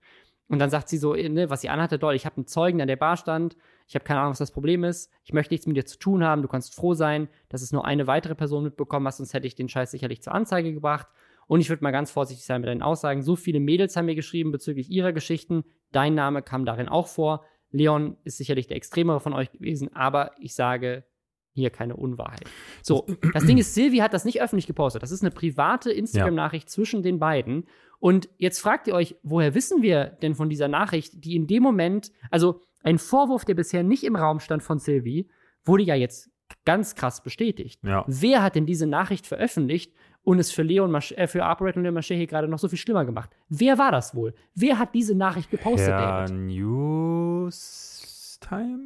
Und 0.49 0.59
dann 0.59 0.69
sagt 0.69 0.87
sie 0.87 0.97
so, 0.97 1.13
ne, 1.13 1.49
was 1.49 1.61
sie 1.61 1.69
anhatte, 1.69 1.99
doll, 1.99 2.15
ich 2.15 2.25
habe 2.25 2.37
einen 2.37 2.47
Zeugen, 2.47 2.77
der 2.77 2.83
an 2.83 2.87
der 2.87 2.95
Bar 2.95 3.17
stand, 3.17 3.57
ich 3.87 3.95
habe 3.95 4.05
keine 4.05 4.21
Ahnung, 4.21 4.31
was 4.31 4.37
das 4.39 4.51
Problem 4.51 4.83
ist, 4.83 5.11
ich 5.23 5.33
möchte 5.33 5.53
nichts 5.53 5.67
mit 5.67 5.75
dir 5.75 5.85
zu 5.85 5.99
tun 5.99 6.23
haben, 6.23 6.41
du 6.41 6.47
kannst 6.47 6.73
froh 6.73 6.93
sein, 6.93 7.27
dass 7.49 7.61
es 7.61 7.73
nur 7.73 7.85
eine 7.85 8.07
weitere 8.07 8.33
Person 8.33 8.63
mitbekommen 8.63 9.05
hat, 9.07 9.15
sonst 9.15 9.33
hätte 9.33 9.45
ich 9.45 9.55
den 9.55 9.67
Scheiß 9.67 9.91
sicherlich 9.91 10.21
zur 10.23 10.33
Anzeige 10.33 10.73
gebracht. 10.73 11.07
Und 11.47 11.61
ich 11.61 11.69
würde 11.69 11.83
mal 11.83 11.91
ganz 11.91 12.11
vorsichtig 12.11 12.45
sein 12.45 12.61
mit 12.61 12.67
deinen 12.67 12.81
Aussagen. 12.81 13.23
So 13.23 13.35
viele 13.35 13.59
Mädels 13.59 13.95
haben 13.95 14.05
mir 14.05 14.15
geschrieben 14.15 14.51
bezüglich 14.51 14.89
ihrer 14.89 15.13
Geschichten. 15.13 15.63
Dein 15.91 16.13
Name 16.13 16.41
kam 16.41 16.65
darin 16.65 16.89
auch 16.89 17.07
vor. 17.07 17.45
Leon 17.71 18.17
ist 18.23 18.37
sicherlich 18.37 18.67
der 18.67 18.77
extremere 18.77 19.19
von 19.19 19.33
euch 19.33 19.51
gewesen, 19.51 19.93
aber 19.93 20.31
ich 20.39 20.55
sage 20.55 21.05
hier 21.53 21.69
keine 21.71 21.95
Unwahrheit. 21.95 22.43
So, 22.83 23.05
das 23.33 23.45
Ding 23.45 23.57
ist, 23.57 23.73
Silvi 23.73 23.97
hat 23.97 24.13
das 24.13 24.25
nicht 24.25 24.41
öffentlich 24.41 24.67
gepostet. 24.67 25.01
Das 25.01 25.11
ist 25.11 25.23
eine 25.23 25.31
private 25.31 25.91
Instagram-Nachricht 25.91 26.69
zwischen 26.69 27.01
den 27.01 27.19
beiden. 27.19 27.65
Und 27.99 28.29
jetzt 28.37 28.59
fragt 28.59 28.87
ihr 28.87 28.93
euch, 28.93 29.15
woher 29.23 29.55
wissen 29.55 29.81
wir 29.81 30.05
denn 30.21 30.35
von 30.35 30.49
dieser 30.49 30.67
Nachricht, 30.67 31.25
die 31.25 31.35
in 31.35 31.47
dem 31.47 31.63
Moment, 31.63 32.11
also 32.29 32.61
ein 32.83 32.99
Vorwurf, 32.99 33.43
der 33.43 33.55
bisher 33.55 33.81
nicht 33.81 34.03
im 34.03 34.15
Raum 34.15 34.39
stand 34.39 34.61
von 34.61 34.77
Silvi, 34.77 35.29
wurde 35.63 35.83
ja 35.83 35.95
jetzt 35.95 36.29
ganz 36.63 36.95
krass 36.95 37.23
bestätigt. 37.23 37.83
Ja. 37.83 38.05
Wer 38.07 38.43
hat 38.43 38.55
denn 38.55 38.65
diese 38.65 38.85
Nachricht 38.85 39.25
veröffentlicht 39.25 39.93
und 40.27 40.39
es 40.39 40.51
für 40.51 40.61
Leon 40.61 40.91
Masch 40.91 41.13
äh, 41.13 41.25
für 41.25 41.45
ApoRed 41.45 41.77
und 41.77 41.83
Leon 41.83 41.93
Mascher 41.93 42.15
hier 42.15 42.27
gerade 42.27 42.49
noch 42.49 42.59
so 42.59 42.67
viel 42.67 42.77
schlimmer 42.77 43.05
gemacht? 43.05 43.29
Wer 43.47 43.77
war 43.77 43.93
das 43.93 44.13
wohl? 44.13 44.33
Wer 44.53 44.77
hat 44.77 44.93
diese 44.93 45.15
Nachricht 45.15 45.49
gepostet, 45.49 45.87
Herr 45.87 46.25
David? 46.25 46.35
Newstime 46.47 47.47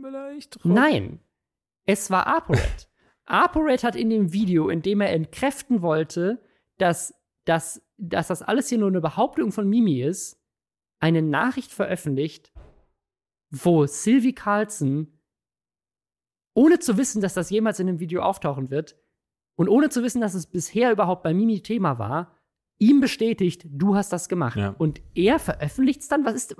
vielleicht? 0.03 0.63
Nein, 0.63 1.19
es 1.87 2.11
war 2.11 2.27
ApoRed. 2.27 2.87
ApoRed 3.25 3.83
hat 3.83 3.95
in 3.95 4.11
dem 4.11 4.33
Video, 4.33 4.69
in 4.69 4.83
dem 4.83 5.01
er 5.01 5.13
entkräften 5.13 5.81
wollte, 5.81 6.43
dass, 6.77 7.15
dass, 7.45 7.81
dass 7.97 8.27
das 8.27 8.43
alles 8.43 8.69
hier 8.69 8.77
nur 8.77 8.89
eine 8.89 9.01
Behauptung 9.01 9.51
von 9.51 9.67
Mimi 9.67 10.03
ist, 10.03 10.39
eine 10.99 11.23
Nachricht 11.23 11.71
veröffentlicht, 11.71 12.53
wo 13.49 13.87
Sylvie 13.87 14.35
Carlson, 14.35 15.19
ohne 16.53 16.77
zu 16.77 16.97
wissen, 16.97 17.19
dass 17.19 17.33
das 17.33 17.49
jemals 17.49 17.79
in 17.79 17.87
dem 17.87 17.99
Video 17.99 18.21
auftauchen 18.21 18.69
wird, 18.69 18.95
und 19.61 19.69
ohne 19.69 19.89
zu 19.89 20.01
wissen, 20.01 20.21
dass 20.21 20.33
es 20.33 20.47
bisher 20.47 20.91
überhaupt 20.91 21.21
bei 21.21 21.35
Mimi 21.35 21.61
Thema 21.61 21.99
war, 21.99 22.31
ihm 22.79 22.99
bestätigt, 22.99 23.67
du 23.69 23.93
hast 23.95 24.11
das 24.11 24.27
gemacht. 24.27 24.57
Ja. 24.57 24.73
Und 24.75 25.01
er 25.13 25.37
veröffentlicht 25.37 26.01
es 26.01 26.07
dann? 26.07 26.25
Was 26.25 26.33
ist. 26.33 26.55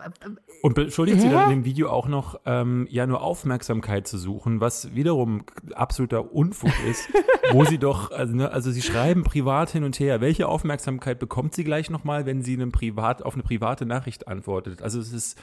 Und 0.62 0.76
beschuldigt 0.76 1.20
sie 1.20 1.30
Hä? 1.30 1.34
dann 1.34 1.44
in 1.46 1.62
dem 1.62 1.66
Video 1.66 1.90
auch 1.90 2.08
noch, 2.08 2.40
ähm, 2.46 2.86
ja, 2.92 3.08
nur 3.08 3.24
Aufmerksamkeit 3.24 4.08
zu 4.08 4.20
suchen, 4.20 4.62
was 4.62 4.94
wiederum 4.94 5.46
absoluter 5.74 6.32
Unfug 6.32 6.70
ist, 6.88 7.10
wo 7.54 7.66
sie 7.66 7.80
doch, 7.80 8.12
also, 8.12 8.36
ne, 8.36 8.52
also 8.52 8.70
sie 8.70 8.84
schreiben 8.84 9.24
privat 9.24 9.72
hin 9.72 9.84
und 9.84 10.00
her. 10.00 10.22
Welche 10.22 10.48
Aufmerksamkeit 10.48 11.18
bekommt 11.18 11.56
sie 11.56 11.64
gleich 11.64 11.90
nochmal, 11.90 12.28
wenn 12.28 12.44
sie 12.44 12.54
einem 12.54 12.72
privat, 12.72 13.24
auf 13.24 13.34
eine 13.34 13.42
private 13.42 13.88
Nachricht 13.88 14.28
antwortet? 14.28 14.84
Also 14.84 15.00
es 15.00 15.12
ist 15.12 15.40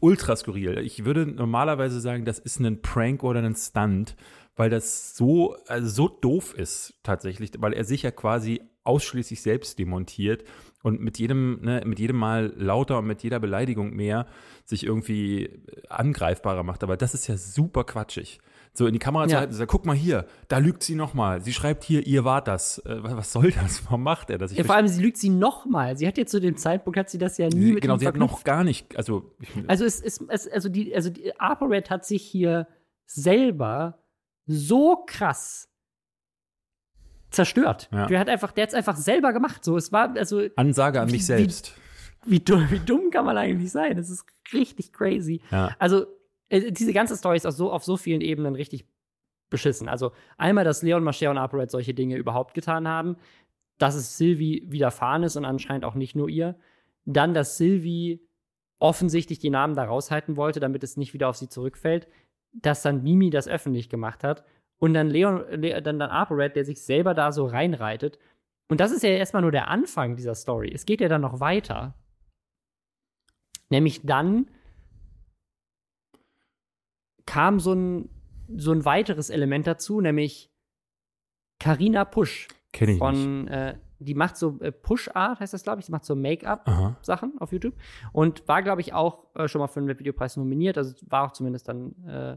ultra 0.00 0.34
skurril. 0.34 0.78
Ich 0.78 1.04
würde 1.04 1.24
normalerweise 1.24 2.00
sagen, 2.00 2.24
das 2.24 2.40
ist 2.40 2.58
ein 2.58 2.82
Prank 2.82 3.22
oder 3.22 3.44
ein 3.44 3.54
Stunt, 3.54 4.16
weil 4.58 4.68
das 4.70 5.16
so, 5.16 5.56
also 5.66 5.88
so 5.88 6.08
doof 6.08 6.52
ist 6.54 6.94
tatsächlich, 7.02 7.52
weil 7.58 7.72
er 7.72 7.84
sich 7.84 8.02
ja 8.02 8.10
quasi 8.10 8.60
ausschließlich 8.84 9.40
selbst 9.42 9.78
demontiert 9.78 10.44
und 10.82 11.00
mit 11.00 11.18
jedem, 11.18 11.60
ne, 11.60 11.82
mit 11.84 11.98
jedem 11.98 12.16
Mal 12.16 12.52
lauter 12.56 12.98
und 12.98 13.06
mit 13.06 13.22
jeder 13.22 13.38
Beleidigung 13.38 13.94
mehr 13.94 14.26
sich 14.64 14.84
irgendwie 14.84 15.62
angreifbarer 15.88 16.62
macht. 16.62 16.82
Aber 16.82 16.96
das 16.96 17.14
ist 17.14 17.26
ja 17.26 17.36
super 17.36 17.84
quatschig. 17.84 18.40
So 18.72 18.86
in 18.86 18.92
die 18.92 18.98
Kamera 18.98 19.26
zu 19.26 19.32
Ja. 19.32 19.38
halten 19.40 19.52
und 19.52 19.58
sagen, 19.58 19.68
guck 19.70 19.84
mal 19.86 19.96
hier, 19.96 20.26
da 20.48 20.58
lügt 20.58 20.82
sie 20.82 20.94
nochmal. 20.94 21.42
Sie 21.42 21.52
schreibt 21.52 21.84
hier, 21.84 22.06
ihr 22.06 22.24
wart 22.24 22.48
das. 22.48 22.78
Äh, 22.86 23.02
was 23.02 23.32
soll 23.32 23.50
das? 23.50 23.84
Warum 23.86 24.02
macht 24.02 24.30
er 24.30 24.38
das? 24.38 24.54
Ja, 24.56 24.64
vor 24.64 24.74
allem, 24.76 24.88
sie 24.88 25.02
lügt 25.02 25.16
sie 25.18 25.28
nochmal. 25.30 25.96
Sie 25.98 26.06
hat 26.06 26.16
ja 26.16 26.26
zu 26.26 26.40
dem 26.40 26.56
Zeitpunkt, 26.56 26.98
hat 26.98 27.10
sie 27.10 27.18
das 27.18 27.38
ja 27.38 27.48
nie 27.48 27.60
sie, 27.60 27.72
mit 27.72 27.82
genau, 27.82 27.98
sie 27.98 28.06
hat 28.06 28.14
verknüpft. 28.14 28.32
noch 28.38 28.44
gar 28.44 28.64
nicht, 28.64 28.96
also, 28.96 29.34
Also 29.66 29.84
es 29.84 30.00
ist, 30.00 30.22
also 30.30 30.68
die, 30.68 30.94
also 30.94 31.10
die 31.10 31.38
ApoRed 31.38 31.90
hat 31.90 32.04
sich 32.06 32.22
hier 32.22 32.66
selber 33.06 33.98
so 34.48 35.04
krass 35.06 35.68
zerstört. 37.30 37.88
Ja. 37.92 38.06
Der 38.06 38.18
hat 38.18 38.28
einfach, 38.28 38.52
der 38.52 38.62
hat 38.62 38.68
es 38.70 38.74
einfach 38.74 38.96
selber 38.96 39.32
gemacht. 39.32 39.64
So, 39.64 39.76
es 39.76 39.92
war, 39.92 40.16
also, 40.16 40.42
Ansage 40.56 41.00
an 41.00 41.08
Wie- 41.08 41.12
mich 41.12 41.26
selbst. 41.26 41.74
wie 42.24 42.40
dumm, 42.40 42.66
wie 42.70 42.80
dumm 42.80 43.10
kann 43.10 43.24
man 43.24 43.36
eigentlich 43.36 43.70
sein? 43.70 43.96
Das 43.96 44.10
ist 44.10 44.24
richtig 44.52 44.92
crazy. 44.92 45.40
Ja. 45.50 45.74
Also, 45.78 46.06
äh, 46.48 46.72
diese 46.72 46.92
ganze 46.92 47.16
Story 47.16 47.36
ist 47.36 47.46
auf 47.46 47.54
so, 47.54 47.70
auf 47.70 47.84
so 47.84 47.96
vielen 47.96 48.22
Ebenen 48.22 48.54
richtig 48.54 48.86
beschissen. 49.50 49.88
Also, 49.88 50.12
einmal, 50.38 50.64
dass 50.64 50.82
Leon 50.82 51.04
Mascher 51.04 51.30
und 51.30 51.38
ApoRed 51.38 51.70
solche 51.70 51.94
Dinge 51.94 52.16
überhaupt 52.16 52.54
getan 52.54 52.88
haben, 52.88 53.16
dass 53.76 53.94
es 53.94 54.16
Sylvie 54.16 54.64
widerfahren 54.66 55.22
ist 55.22 55.36
und 55.36 55.44
anscheinend 55.44 55.84
auch 55.84 55.94
nicht 55.94 56.16
nur 56.16 56.28
ihr. 56.28 56.58
Dann, 57.04 57.32
dass 57.34 57.58
Sylvie 57.58 58.26
offensichtlich 58.80 59.38
die 59.38 59.50
Namen 59.50 59.74
da 59.74 59.84
raushalten 59.84 60.36
wollte, 60.36 60.60
damit 60.60 60.82
es 60.82 60.96
nicht 60.96 61.12
wieder 61.14 61.28
auf 61.28 61.36
sie 61.36 61.48
zurückfällt. 61.48 62.08
Dass 62.52 62.82
dann 62.82 63.02
Mimi 63.02 63.30
das 63.30 63.48
öffentlich 63.48 63.88
gemacht 63.88 64.24
hat. 64.24 64.44
Und 64.78 64.94
dann 64.94 65.08
Leon, 65.08 65.44
Le 65.50 65.82
dann, 65.82 65.98
dann 65.98 66.10
ApoRed, 66.10 66.56
der 66.56 66.64
sich 66.64 66.82
selber 66.82 67.14
da 67.14 67.32
so 67.32 67.46
reinreitet. 67.46 68.18
Und 68.68 68.80
das 68.80 68.92
ist 68.92 69.02
ja 69.02 69.10
erstmal 69.10 69.42
nur 69.42 69.50
der 69.50 69.68
Anfang 69.68 70.16
dieser 70.16 70.34
Story. 70.34 70.70
Es 70.72 70.86
geht 70.86 71.00
ja 71.00 71.08
dann 71.08 71.22
noch 71.22 71.40
weiter. 71.40 71.94
Nämlich 73.70 74.02
dann 74.04 74.50
kam 77.26 77.60
so 77.60 77.74
ein, 77.74 78.08
so 78.56 78.72
ein 78.72 78.84
weiteres 78.84 79.30
Element 79.30 79.66
dazu, 79.66 80.00
nämlich 80.00 80.50
Carina 81.58 82.04
Push 82.04 82.48
Kenne 82.72 82.92
ich 82.92 82.94
nicht. 82.94 82.98
von, 82.98 83.48
äh, 83.48 83.78
die 84.00 84.14
macht 84.14 84.36
so 84.36 84.58
äh, 84.60 84.70
Push-Art, 84.70 85.40
heißt 85.40 85.52
das, 85.54 85.62
glaube 85.64 85.80
ich, 85.80 85.86
sie 85.86 85.92
macht 85.92 86.04
so 86.04 86.14
Make-up. 86.14 86.68
Aha. 86.68 86.96
Sachen 87.02 87.34
auf 87.38 87.52
YouTube 87.52 87.74
und 88.12 88.46
war, 88.46 88.62
glaube 88.62 88.80
ich, 88.80 88.92
auch 88.94 89.24
äh, 89.34 89.48
schon 89.48 89.60
mal 89.60 89.66
für 89.66 89.80
den 89.80 89.88
Webvideopreis 89.88 90.36
nominiert. 90.36 90.78
Also 90.78 90.94
war 91.08 91.24
auch 91.26 91.32
zumindest 91.32 91.68
dann, 91.68 91.94
äh, 92.06 92.36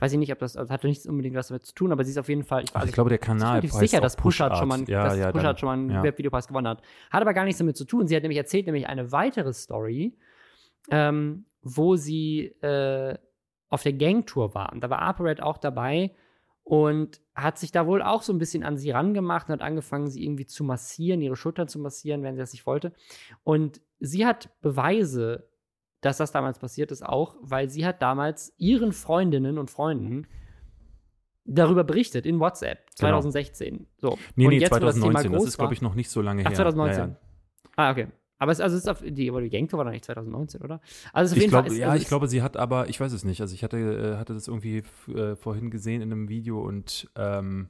weiß 0.00 0.12
ich 0.12 0.18
nicht, 0.18 0.30
ob 0.32 0.38
das, 0.38 0.56
also 0.56 0.72
hatte 0.72 0.86
nichts 0.86 1.06
unbedingt 1.06 1.34
was 1.34 1.48
damit 1.48 1.64
zu 1.64 1.74
tun, 1.74 1.92
aber 1.92 2.04
sie 2.04 2.10
ist 2.10 2.18
auf 2.18 2.28
jeden 2.28 2.44
Fall, 2.44 2.62
ich, 2.64 2.70
Ach, 2.74 2.84
ich 2.84 2.92
glaube, 2.92 3.08
der 3.10 3.18
Kanal 3.18 3.50
relativ 3.56 3.72
heißt 3.72 3.80
sicher, 3.80 4.00
dass 4.00 4.16
Pushart 4.16 4.56
schon 4.56 4.68
mal, 4.68 4.78
Pushart. 4.80 4.88
ja, 4.90 5.04
dass 5.04 5.16
ja, 5.16 5.32
dann- 5.32 5.56
schon 5.56 5.66
mal 5.66 5.72
einen 5.72 5.90
ja. 5.90 6.02
Webvideopreis 6.02 6.46
gewonnen 6.46 6.68
hat. 6.68 6.82
Hat 7.10 7.22
aber 7.22 7.32
gar 7.34 7.44
nichts 7.44 7.58
damit 7.58 7.76
zu 7.76 7.84
tun. 7.84 8.06
Sie 8.06 8.14
hat 8.14 8.22
nämlich 8.22 8.38
erzählt, 8.38 8.66
nämlich 8.66 8.86
eine 8.86 9.10
weitere 9.10 9.52
Story, 9.52 10.16
ähm, 10.90 11.46
wo 11.62 11.96
sie 11.96 12.46
äh, 12.62 13.16
auf 13.70 13.82
der 13.82 13.92
Gangtour 13.94 14.54
war. 14.54 14.72
Und 14.72 14.82
da 14.82 14.90
war 14.90 15.00
ApoRed 15.02 15.42
auch 15.42 15.58
dabei. 15.58 16.12
Und 16.68 17.22
hat 17.34 17.58
sich 17.58 17.72
da 17.72 17.86
wohl 17.86 18.02
auch 18.02 18.20
so 18.20 18.30
ein 18.30 18.38
bisschen 18.38 18.62
an 18.62 18.76
sie 18.76 18.90
rangemacht 18.90 19.48
und 19.48 19.54
hat 19.54 19.62
angefangen, 19.62 20.10
sie 20.10 20.22
irgendwie 20.22 20.44
zu 20.44 20.64
massieren, 20.64 21.22
ihre 21.22 21.34
Schultern 21.34 21.66
zu 21.66 21.78
massieren, 21.78 22.22
wenn 22.22 22.34
sie 22.34 22.40
das 22.40 22.52
nicht 22.52 22.66
wollte. 22.66 22.92
Und 23.42 23.80
sie 24.00 24.26
hat 24.26 24.50
Beweise, 24.60 25.48
dass 26.02 26.18
das 26.18 26.30
damals 26.30 26.58
passiert 26.58 26.92
ist, 26.92 27.02
auch, 27.02 27.36
weil 27.40 27.70
sie 27.70 27.86
hat 27.86 28.02
damals 28.02 28.52
ihren 28.58 28.92
Freundinnen 28.92 29.56
und 29.56 29.70
Freunden 29.70 30.26
darüber 31.46 31.84
berichtet 31.84 32.26
in 32.26 32.38
WhatsApp 32.38 32.84
2016. 32.96 33.68
Genau. 33.74 33.88
So. 33.96 34.18
Nee, 34.36 34.44
und 34.44 34.50
nee, 34.50 34.58
jetzt, 34.58 34.68
2019. 34.68 35.32
Das, 35.32 35.40
das, 35.40 35.48
ist, 35.48 35.56
glaube 35.56 35.72
ich, 35.72 35.80
noch 35.80 35.94
nicht 35.94 36.10
so 36.10 36.20
lange 36.20 36.42
Ach, 36.42 36.50
her. 36.50 36.56
2019. 36.56 36.98
Ja, 36.98 37.06
ja. 37.06 37.16
Ah, 37.76 37.90
okay. 37.92 38.08
Aber 38.38 38.52
es, 38.52 38.60
also 38.60 38.76
es 38.76 38.84
ist 38.84 38.88
auf, 38.88 39.02
die, 39.04 39.26
Gangtour 39.50 39.78
war 39.78 39.84
doch 39.84 39.92
nicht 39.92 40.04
2019, 40.04 40.62
oder? 40.62 40.80
Also 41.12 41.36
ich 41.36 41.48
glaube, 41.48 41.74
ja, 41.74 41.90
also 41.90 42.02
ich 42.02 42.08
glaube, 42.08 42.28
sie 42.28 42.42
hat 42.42 42.56
aber, 42.56 42.88
ich 42.88 43.00
weiß 43.00 43.12
es 43.12 43.24
nicht. 43.24 43.40
Also 43.40 43.54
ich 43.54 43.64
hatte, 43.64 43.78
äh, 43.78 44.16
hatte 44.16 44.34
das 44.34 44.48
irgendwie 44.48 44.82
äh, 45.12 45.34
vorhin 45.34 45.70
gesehen 45.70 46.02
in 46.02 46.12
einem 46.12 46.28
Video 46.28 46.60
und 46.60 47.10
ähm, 47.16 47.68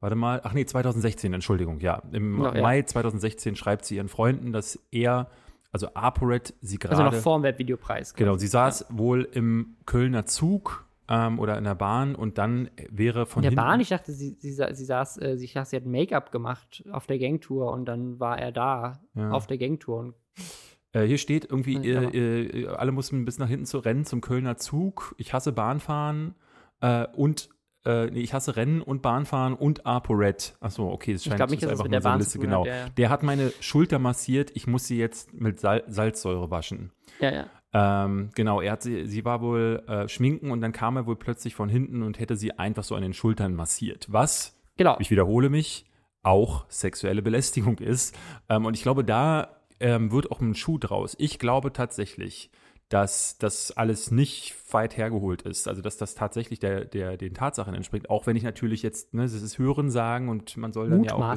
warte 0.00 0.16
mal, 0.16 0.40
ach 0.44 0.54
nee, 0.54 0.64
2016, 0.64 1.32
Entschuldigung, 1.34 1.80
ja. 1.80 2.02
Im 2.12 2.38
no, 2.38 2.52
Mai 2.52 2.82
2016 2.82 3.56
schreibt 3.56 3.84
sie 3.84 3.96
ihren 3.96 4.08
Freunden, 4.08 4.52
dass 4.52 4.78
er, 4.90 5.28
also 5.72 5.88
ApoRed, 5.94 6.54
sie 6.62 6.78
gerade. 6.78 6.96
Also 6.96 7.16
noch 7.16 7.22
vor 7.22 7.38
dem 7.38 7.42
Webvideopreis. 7.42 8.14
Genau, 8.14 8.36
sie 8.36 8.46
saß 8.46 8.86
ja. 8.88 8.98
wohl 8.98 9.28
im 9.32 9.76
Kölner 9.84 10.24
Zug 10.24 10.87
ähm, 11.08 11.38
oder 11.38 11.56
in 11.58 11.64
der 11.64 11.74
Bahn 11.74 12.14
und 12.14 12.38
dann 12.38 12.70
wäre 12.90 13.26
von. 13.26 13.42
In 13.42 13.50
der 13.50 13.56
Bahn, 13.56 13.80
ich 13.80 13.88
dachte, 13.88 14.12
sie, 14.12 14.36
sie, 14.38 14.52
sie 14.52 14.84
saß, 14.84 15.18
äh, 15.18 15.34
ich 15.40 15.54
dachte, 15.54 15.70
sie 15.70 15.76
hat 15.76 15.86
Make-up 15.86 16.30
gemacht 16.30 16.84
auf 16.90 17.06
der 17.06 17.18
Gangtour 17.18 17.72
und 17.72 17.86
dann 17.86 18.20
war 18.20 18.38
er 18.38 18.52
da 18.52 19.00
ja. 19.14 19.30
auf 19.30 19.46
der 19.46 19.58
Gangtour. 19.58 20.14
Äh, 20.92 21.04
hier 21.04 21.18
steht 21.18 21.46
irgendwie, 21.50 21.76
äh, 21.76 22.64
äh, 22.64 22.66
alle 22.68 22.92
mussten 22.92 23.24
bis 23.24 23.38
nach 23.38 23.48
hinten 23.48 23.66
zu 23.66 23.78
rennen 23.78 24.04
zum 24.04 24.20
Kölner 24.20 24.56
Zug. 24.56 25.14
Ich 25.18 25.32
hasse 25.32 25.52
Bahnfahren 25.52 26.34
äh, 26.80 27.06
und 27.14 27.50
äh, 27.84 28.06
nee, 28.10 28.20
ich 28.20 28.34
hasse 28.34 28.56
Rennen 28.56 28.82
und 28.82 29.02
Bahnfahren 29.02 29.54
und 29.54 29.86
ApoRed. 29.86 30.56
Achso, 30.60 30.90
okay, 30.90 31.14
das 31.14 31.24
scheint 31.24 31.40
ich 31.40 31.50
nicht, 31.50 31.62
das 31.62 31.70
einfach 31.70 31.88
nur 31.88 32.00
so 32.00 32.08
eine 32.08 32.18
Liste, 32.18 32.38
genau. 32.38 32.64
Der, 32.64 32.90
der, 32.90 33.08
hat 33.08 33.22
meine 33.22 33.52
Schulter 33.60 33.98
massiert, 33.98 34.50
ich 34.54 34.66
muss 34.66 34.86
sie 34.86 34.98
jetzt 34.98 35.32
mit 35.32 35.60
Sal 35.60 35.84
Salzsäure 35.86 36.50
waschen. 36.50 36.92
Ja, 37.20 37.32
ja. 37.32 37.46
Ähm, 37.72 38.30
genau, 38.34 38.60
er 38.60 38.72
hat 38.72 38.82
sie, 38.82 39.06
sie 39.06 39.24
war 39.24 39.40
wohl 39.42 39.82
äh, 39.86 40.08
schminken 40.08 40.50
und 40.50 40.60
dann 40.60 40.72
kam 40.72 40.96
er 40.96 41.06
wohl 41.06 41.16
plötzlich 41.16 41.54
von 41.54 41.68
hinten 41.68 42.02
und 42.02 42.18
hätte 42.18 42.36
sie 42.36 42.52
einfach 42.52 42.84
so 42.84 42.94
an 42.94 43.02
den 43.02 43.12
Schultern 43.12 43.54
massiert. 43.54 44.06
Was, 44.10 44.58
genau. 44.76 44.96
ich 45.00 45.10
wiederhole 45.10 45.50
mich, 45.50 45.84
auch 46.22 46.64
sexuelle 46.68 47.22
Belästigung 47.22 47.78
ist. 47.78 48.16
Ähm, 48.48 48.64
und 48.64 48.74
ich 48.74 48.82
glaube, 48.82 49.04
da 49.04 49.56
ähm, 49.80 50.10
wird 50.10 50.30
auch 50.30 50.40
ein 50.40 50.54
Schuh 50.54 50.78
draus. 50.78 51.14
Ich 51.18 51.38
glaube 51.38 51.72
tatsächlich, 51.72 52.50
dass 52.88 53.36
das 53.36 53.70
alles 53.76 54.10
nicht 54.10 54.54
weit 54.72 54.96
hergeholt 54.96 55.42
ist. 55.42 55.68
Also 55.68 55.82
dass 55.82 55.98
das 55.98 56.14
tatsächlich 56.14 56.58
der, 56.58 56.86
der, 56.86 57.16
den 57.18 57.34
Tatsachen 57.34 57.74
entspricht. 57.74 58.08
Auch 58.08 58.26
wenn 58.26 58.36
ich 58.36 58.42
natürlich 58.42 58.82
jetzt, 58.82 59.12
ne, 59.12 59.22
das 59.22 59.34
ist 59.34 59.58
Hören 59.58 59.90
sagen 59.90 60.28
und 60.28 60.56
man 60.56 60.72
soll 60.72 60.88
dann 60.88 61.04
ja 61.04 61.14
auch. 61.14 61.36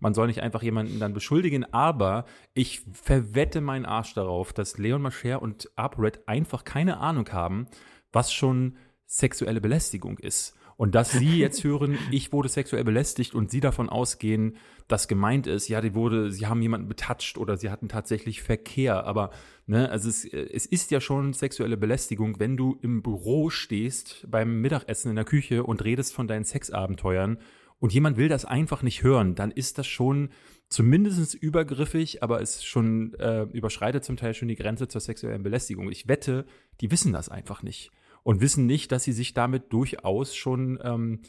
Man 0.00 0.14
soll 0.14 0.26
nicht 0.26 0.42
einfach 0.42 0.62
jemanden 0.62 0.98
dann 0.98 1.12
beschuldigen, 1.12 1.64
aber 1.72 2.24
ich 2.54 2.82
verwette 2.92 3.60
meinen 3.60 3.84
Arsch 3.84 4.14
darauf, 4.14 4.52
dass 4.52 4.78
Leon 4.78 5.02
Mascher 5.02 5.42
und 5.42 5.70
ApoRed 5.76 6.26
einfach 6.26 6.64
keine 6.64 6.98
Ahnung 6.98 7.28
haben, 7.30 7.66
was 8.10 8.32
schon 8.32 8.76
sexuelle 9.06 9.60
Belästigung 9.60 10.18
ist. 10.18 10.56
Und 10.80 10.94
dass 10.94 11.12
sie 11.12 11.36
jetzt 11.36 11.62
hören, 11.62 11.98
ich 12.10 12.32
wurde 12.32 12.48
sexuell 12.48 12.84
belästigt 12.84 13.34
und 13.34 13.50
sie 13.50 13.60
davon 13.60 13.90
ausgehen, 13.90 14.56
dass 14.88 15.08
gemeint 15.08 15.46
ist, 15.46 15.68
ja, 15.68 15.82
die 15.82 15.94
wurde, 15.94 16.32
sie 16.32 16.46
haben 16.46 16.62
jemanden 16.62 16.88
betatscht 16.88 17.36
oder 17.36 17.58
sie 17.58 17.68
hatten 17.68 17.90
tatsächlich 17.90 18.40
Verkehr. 18.40 19.04
Aber, 19.04 19.30
ne, 19.66 19.90
also 19.90 20.08
es, 20.08 20.24
es 20.24 20.64
ist 20.64 20.90
ja 20.90 21.02
schon 21.02 21.34
sexuelle 21.34 21.76
Belästigung, 21.76 22.40
wenn 22.40 22.56
du 22.56 22.78
im 22.80 23.02
Büro 23.02 23.50
stehst 23.50 24.24
beim 24.26 24.62
Mittagessen 24.62 25.10
in 25.10 25.16
der 25.16 25.26
Küche 25.26 25.64
und 25.64 25.84
redest 25.84 26.14
von 26.14 26.26
deinen 26.26 26.46
Sexabenteuern 26.46 27.36
und 27.78 27.92
jemand 27.92 28.16
will 28.16 28.28
das 28.28 28.46
einfach 28.46 28.82
nicht 28.82 29.02
hören, 29.02 29.34
dann 29.34 29.50
ist 29.50 29.76
das 29.76 29.86
schon 29.86 30.30
zumindest 30.70 31.34
übergriffig, 31.34 32.22
aber 32.22 32.40
es 32.40 32.64
schon 32.64 33.12
äh, 33.18 33.42
überschreitet 33.52 34.02
zum 34.02 34.16
Teil 34.16 34.32
schon 34.32 34.48
die 34.48 34.56
Grenze 34.56 34.88
zur 34.88 35.02
sexuellen 35.02 35.42
Belästigung. 35.42 35.92
Ich 35.92 36.08
wette, 36.08 36.46
die 36.80 36.90
wissen 36.90 37.12
das 37.12 37.28
einfach 37.28 37.62
nicht 37.62 37.90
und 38.22 38.40
wissen 38.40 38.66
nicht, 38.66 38.92
dass 38.92 39.04
sie 39.04 39.12
sich 39.12 39.34
damit 39.34 39.72
durchaus 39.72 40.34
schon 40.34 40.78
ähm, 40.82 41.20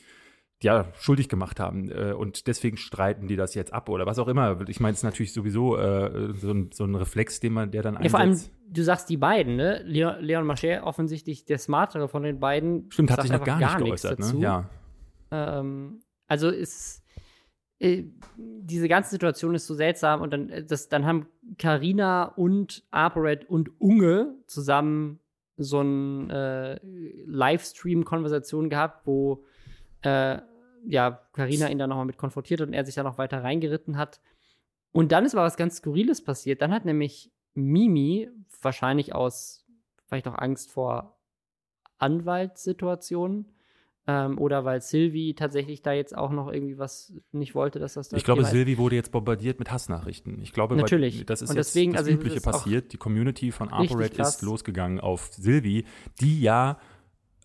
ja, 0.64 0.86
schuldig 1.00 1.28
gemacht 1.28 1.60
haben. 1.60 1.90
Äh, 1.90 2.14
und 2.14 2.48
deswegen 2.48 2.78
streiten 2.78 3.28
die 3.28 3.36
das 3.36 3.56
jetzt 3.56 3.74
ab 3.74 3.90
oder 3.90 4.06
was 4.06 4.20
auch 4.20 4.28
immer. 4.28 4.60
Ich 4.68 4.80
meine, 4.80 4.94
es 4.94 5.00
ist 5.00 5.04
natürlich 5.04 5.34
sowieso 5.34 5.78
äh, 5.78 6.34
so, 6.36 6.52
ein, 6.52 6.70
so, 6.72 6.86
ein, 6.86 6.96
Reflex, 6.96 7.40
den 7.40 7.54
man, 7.54 7.72
der 7.72 7.82
dann 7.82 7.98
einsetzt. 7.98 8.14
Ja, 8.14 8.20
vor 8.20 8.20
allem, 8.20 8.40
du 8.70 8.84
sagst 8.84 9.10
die 9.10 9.18
beiden, 9.18 9.56
ne? 9.56 9.82
Leon, 9.84 10.22
Leon 10.22 10.46
Mascher, 10.46 10.86
offensichtlich 10.86 11.46
der 11.46 11.58
smartere 11.58 12.08
von 12.08 12.24
den 12.24 12.40
beiden. 12.40 12.92
Stimmt, 12.92 13.12
hat 13.12 13.24
sich 13.24 13.32
noch 13.32 13.44
gar, 13.44 13.60
gar 13.60 13.80
nicht 13.80 13.86
geäußert, 13.86 14.20
ne? 14.20 14.40
Ja. 14.40 14.70
Ähm, 15.32 16.02
also 16.28 16.50
ist 16.50 17.04
äh, 17.80 18.04
diese 18.38 18.88
ganze 18.88 19.10
Situation 19.10 19.56
ist 19.56 19.66
so 19.66 19.74
seltsam 19.74 20.22
und 20.22 20.32
dann, 20.32 20.50
äh, 20.50 20.64
das, 20.64 20.88
dann 20.88 21.06
haben 21.06 21.26
Karina 21.58 22.26
und 22.26 22.84
ApoRed 22.92 23.50
und 23.50 23.82
Unge 23.82 24.36
zusammen 24.46 25.20
so 25.63 25.80
eine 25.80 26.80
äh, 26.82 26.88
Livestream-Konversation 27.26 28.69
gehabt, 28.69 29.06
wo 29.06 29.43
äh, 30.02 30.39
ja, 30.86 31.21
Carina 31.34 31.69
ihn 31.69 31.78
dann 31.78 31.89
nochmal 31.89 32.06
mit 32.06 32.17
konfrontiert 32.17 32.62
hat 32.62 32.67
und 32.67 32.74
er 32.74 32.86
sich 32.86 32.95
da 32.95 33.04
noch 33.04 33.17
weiter 33.17 33.43
reingeritten 33.43 33.97
hat. 33.97 34.19
Und 34.91 35.12
dann 35.12 35.26
ist 35.26 35.36
aber 35.36 35.45
was 35.45 35.58
ganz 35.58 35.78
Skurriles 35.78 36.24
passiert. 36.24 36.62
Dann 36.62 36.74
hat 36.74 36.86
nämlich 36.86 37.32
Mimi, 37.54 38.30
wahrscheinlich 38.62 39.13
aus 39.13 39.65
vielleicht 40.08 40.28
auch 40.28 40.38
Angst 40.38 40.71
vor 40.71 41.17
Anwaltssituationen, 41.97 43.54
ähm, 44.08 44.38
oder 44.40 44.66
weil 44.66 44.82
Sylvie 44.82 45.36
tatsächlich 45.36 45.82
da 45.82 45.94
jetzt 45.94 46.18
auch 46.18 46.32
noch 46.32 46.52
irgendwie 46.52 46.78
was 46.78 47.14
nicht 47.32 47.54
wollte, 47.54 47.80
dass 47.80 47.94
das 47.94 48.10
da 48.10 48.18
Ich 48.18 48.24
glaube, 48.24 48.46
Sylvie 48.46 48.78
wurde 48.78 48.96
jetzt 48.96 49.12
bombardiert 49.12 49.60
mit 49.60 49.72
Hassnachrichten. 49.72 50.42
Ich 50.42 50.54
glaube, 50.54 50.76
Natürlich. 50.76 51.20
Weil, 51.20 51.26
das 51.26 51.42
ist 51.42 51.50
und 51.52 51.56
deswegen, 51.56 51.94
das 51.94 52.02
also 52.02 52.12
Übliche 52.12 52.42
passiert. 52.42 52.94
Die 52.94 52.98
Community 52.98 53.52
von 53.52 53.70
ApoRed 53.70 54.18
ist 54.18 54.42
losgegangen 54.42 55.00
auf 55.00 55.30
Sylvie, 55.34 55.86
die 56.20 56.42
ja 56.42 56.80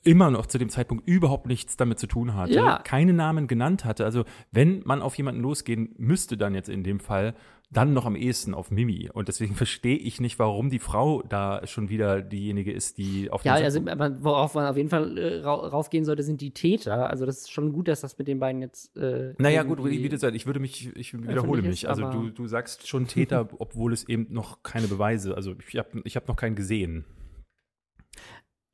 immer 0.06 0.30
noch 0.30 0.46
zu 0.46 0.58
dem 0.58 0.68
Zeitpunkt 0.68 1.06
überhaupt 1.08 1.46
nichts 1.46 1.76
damit 1.76 1.98
zu 1.98 2.06
tun 2.06 2.34
hatte, 2.34 2.54
ja. 2.54 2.78
keine 2.78 3.12
Namen 3.12 3.48
genannt 3.48 3.84
hatte. 3.84 4.04
Also 4.04 4.24
wenn 4.52 4.82
man 4.84 5.02
auf 5.02 5.16
jemanden 5.16 5.42
losgehen 5.42 5.94
müsste, 5.98 6.36
dann 6.36 6.54
jetzt 6.54 6.68
in 6.68 6.84
dem 6.84 7.00
Fall, 7.00 7.34
dann 7.70 7.92
noch 7.92 8.06
am 8.06 8.14
ehesten 8.14 8.54
auf 8.54 8.70
Mimi. 8.70 9.10
Und 9.12 9.28
deswegen 9.28 9.54
verstehe 9.56 9.96
ich 9.96 10.20
nicht, 10.20 10.38
warum 10.38 10.70
die 10.70 10.78
Frau 10.78 11.22
da 11.22 11.66
schon 11.66 11.88
wieder 11.88 12.22
diejenige 12.22 12.72
ist, 12.72 12.98
die 12.98 13.30
auf 13.30 13.44
Ja, 13.44 13.54
also 13.54 13.84
worauf 13.84 14.54
man 14.54 14.66
auf 14.66 14.76
jeden 14.76 14.88
Fall 14.88 15.18
äh, 15.18 15.42
raufgehen 15.42 16.04
sollte, 16.04 16.22
sind 16.22 16.40
die 16.40 16.52
Täter. 16.52 17.10
Also 17.10 17.26
das 17.26 17.38
ist 17.38 17.52
schon 17.52 17.72
gut, 17.72 17.88
dass 17.88 18.00
das 18.00 18.16
mit 18.18 18.28
den 18.28 18.38
beiden 18.38 18.62
jetzt. 18.62 18.96
Äh, 18.96 19.34
naja, 19.38 19.62
gut, 19.62 19.84
wie 19.84 20.08
gesagt, 20.08 20.34
ich 20.36 20.46
würde 20.46 20.60
mich, 20.60 20.94
ich 20.96 21.14
wiederhole 21.14 21.62
mich. 21.62 21.88
Also 21.88 22.10
du, 22.10 22.30
du 22.30 22.46
sagst 22.46 22.86
schon 22.86 23.06
Täter, 23.06 23.48
obwohl 23.58 23.92
es 23.92 24.08
eben 24.08 24.28
noch 24.30 24.62
keine 24.62 24.86
Beweise, 24.86 25.34
also 25.34 25.54
ich 25.68 25.76
habe 25.76 26.02
ich 26.04 26.16
hab 26.16 26.28
noch 26.28 26.36
keinen 26.36 26.54
gesehen. 26.54 27.04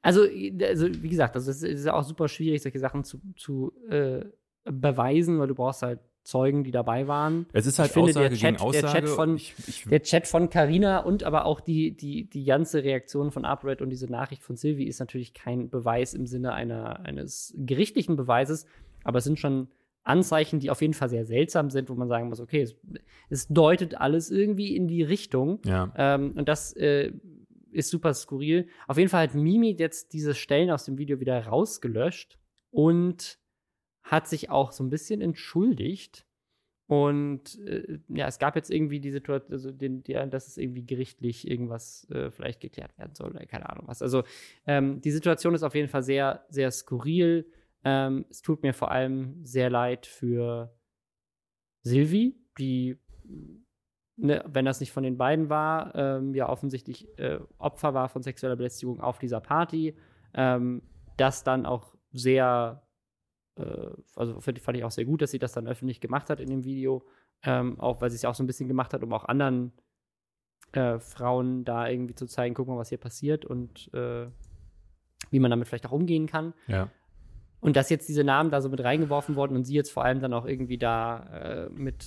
Also, 0.05 0.23
also 0.23 0.89
wie 1.03 1.09
gesagt, 1.09 1.37
also 1.37 1.51
es 1.51 1.63
ist 1.63 1.89
auch 1.89 2.03
super 2.03 2.27
schwierig, 2.29 2.61
solche 2.61 2.81
Sachen 2.81 3.05
zu, 3.05 3.21
zu 3.37 3.73
äh, 3.89 4.25
beweisen, 4.65 5.39
weil 5.39 5.47
du 5.47 5.55
brauchst 5.55 5.83
halt 5.83 6.01
Zeugen, 6.25 6.65
die 6.65 6.71
dabei 6.71 7.09
waren. 7.09 7.47
Es 7.53 7.67
ist 7.67 7.79
halt 7.79 7.91
ich 7.91 7.97
Aussage 7.97 8.29
der 8.29 8.39
Chat, 8.39 8.61
Aussage. 8.61 8.83
Der 8.83 8.93
Chat 8.93 9.09
von, 9.09 9.37
ich, 9.37 9.55
ich, 9.67 9.85
der 9.85 10.03
Chat 10.03 10.27
von 10.29 10.51
Carina 10.51 11.01
und 11.01 11.25
aber 11.25 11.45
auch 11.45 11.61
die, 11.61 11.97
die, 11.97 12.29
die 12.29 12.45
ganze 12.45 12.85
Reaktion 12.85 13.31
von 13.31 13.45
UpRed 13.45 13.83
und 13.83 13.91
diese 13.91 14.11
Nachricht 14.11 14.43
von 14.43 14.57
Sylvie 14.57 14.87
ist 14.87 15.01
natürlich 15.01 15.35
kein 15.35 15.69
Beweis 15.69 16.15
im 16.15 16.27
Sinne 16.27 16.53
einer, 16.53 17.01
eines 17.01 17.55
gerichtlichen 17.57 18.17
Beweises, 18.17 18.67
aber 19.03 19.19
es 19.19 19.25
sind 19.25 19.39
schon 19.39 19.69
Anzeichen, 20.05 20.59
die 20.59 20.71
auf 20.71 20.81
jeden 20.81 20.95
Fall 20.95 21.09
sehr 21.09 21.25
seltsam 21.25 21.71
sind, 21.71 21.89
wo 21.89 21.95
man 21.95 22.09
sagen 22.09 22.29
muss, 22.29 22.41
okay, 22.41 22.63
es, 22.63 22.77
es 23.29 23.49
deutet 23.49 24.01
alles 24.01 24.31
irgendwie 24.31 24.75
in 24.75 24.89
die 24.89 25.03
Richtung. 25.03 25.61
Ja. 25.65 25.93
Ähm, 25.97 26.33
und 26.37 26.49
das 26.49 26.73
äh, 26.73 27.13
ist 27.71 27.91
super 27.91 28.13
skurril. 28.15 28.69
Auf 28.89 28.99
jeden 28.99 29.09
Fall 29.09 29.29
hat 29.29 29.35
Mimi 29.35 29.77
jetzt 29.79 30.13
diese 30.13 30.35
Stellen 30.35 30.71
aus 30.71 30.85
dem 30.85 30.99
Video 30.99 31.21
wieder 31.21 31.47
rausgelöscht 31.47 32.39
und 32.71 33.39
hat 34.03 34.29
sich 34.29 34.51
auch 34.51 34.73
so 34.73 34.85
ein 34.85 34.91
bisschen 34.91 35.21
entschuldigt. 35.21 36.27
Und 36.87 37.59
äh, 37.61 38.01
ja, 38.09 38.27
es 38.27 38.39
gab 38.39 38.55
jetzt 38.57 38.71
irgendwie 38.71 39.01
die 39.01 39.13
Situation, 39.13 39.53
also 39.53 39.71
den, 39.71 40.03
die, 40.03 40.13
dass 40.13 40.49
es 40.49 40.59
irgendwie 40.59 40.85
gerichtlich 40.85 41.49
irgendwas 41.49 42.09
äh, 42.11 42.31
vielleicht 42.31 42.61
geklärt 42.61 42.97
werden 42.99 43.15
soll 43.15 43.31
oder 43.31 43.47
keine 43.47 43.71
Ahnung 43.71 43.87
was. 43.87 44.03
Also 44.03 44.25
ähm, 44.67 45.01
die 45.01 45.11
Situation 45.11 45.55
ist 45.55 45.63
auf 45.63 45.75
jeden 45.75 45.89
Fall 45.89 46.03
sehr, 46.03 46.45
sehr 46.51 46.71
skurril. 46.71 47.51
Ähm, 47.85 48.27
es 48.29 48.43
tut 48.43 48.63
mir 48.63 48.75
vor 48.75 48.91
allem 48.91 49.45
sehr 49.45 49.71
leid 49.71 50.07
für 50.07 50.77
Silvi, 51.83 52.37
die 52.59 52.99
ne, 54.17 54.45
wenn 54.47 54.65
das 54.65 54.81
nicht 54.81 54.93
von 54.93 55.03
den 55.03 55.17
beiden 55.17 55.49
war, 55.49 55.95
ähm, 55.95 56.35
ja 56.35 56.49
offensichtlich 56.49 57.07
äh, 57.19 57.39
Opfer 57.59 57.95
war 57.95 58.09
von 58.09 58.23
sexueller 58.23 58.57
Belästigung 58.57 59.01
auf 59.01 59.19
dieser 59.19 59.41
Party, 59.41 59.97
ähm, 60.35 60.83
das 61.17 61.45
dann 61.45 61.67
auch 61.67 61.95
sehr, 62.13 62.83
also 64.17 64.41
fand 64.41 64.77
ich 64.77 64.85
auch 64.85 64.91
sehr 64.91 65.05
gut, 65.05 65.23
dass 65.23 65.31
sie 65.31 65.39
das 65.39 65.53
dann 65.53 65.67
öffentlich 65.67 66.01
gemacht 66.01 66.31
hat 66.31 66.41
in 66.41 66.49
dem 66.49 66.65
Video, 66.65 67.05
ähm, 67.43 67.79
auch 67.81 68.01
weil 68.01 68.11
sie 68.11 68.17
es 68.17 68.23
ja 68.23 68.31
auch 68.31 68.35
so 68.35 68.43
ein 68.43 68.47
bisschen 68.47 68.69
gemacht 68.69 68.95
hat, 68.95 69.03
um 69.03 69.13
auch 69.13 69.25
anderen 69.25 69.73
äh, 70.73 70.99
Frauen 70.99 71.65
da 71.65 71.89
irgendwie 71.89 72.15
zu 72.15 72.27
zeigen, 72.27 72.55
guck 72.55 72.69
mal, 72.69 72.79
was 72.79 72.89
hier 72.89 72.99
passiert 72.99 73.45
und 73.45 73.93
äh, 73.95 74.27
wie 75.31 75.41
man 75.41 75.51
damit 75.51 75.69
vielleicht 75.69 75.87
auch 75.87 75.93
umgehen 75.93 76.27
kann. 76.27 76.55
Ja. 76.67 76.89
Und 77.61 77.77
dass 77.77 77.91
jetzt 77.91 78.09
diese 78.09 78.25
Namen 78.25 78.51
da 78.51 78.61
so 78.61 78.69
mit 78.69 78.83
reingeworfen 78.83 79.37
wurden 79.37 79.55
und 79.55 79.65
sie 79.65 79.75
jetzt 79.75 79.93
vor 79.93 80.05
allem 80.05 80.21
dann 80.21 80.33
auch 80.33 80.47
irgendwie 80.47 80.79
da 80.79 81.67
äh, 81.67 81.69
mit 81.71 82.05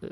äh, 0.00 0.08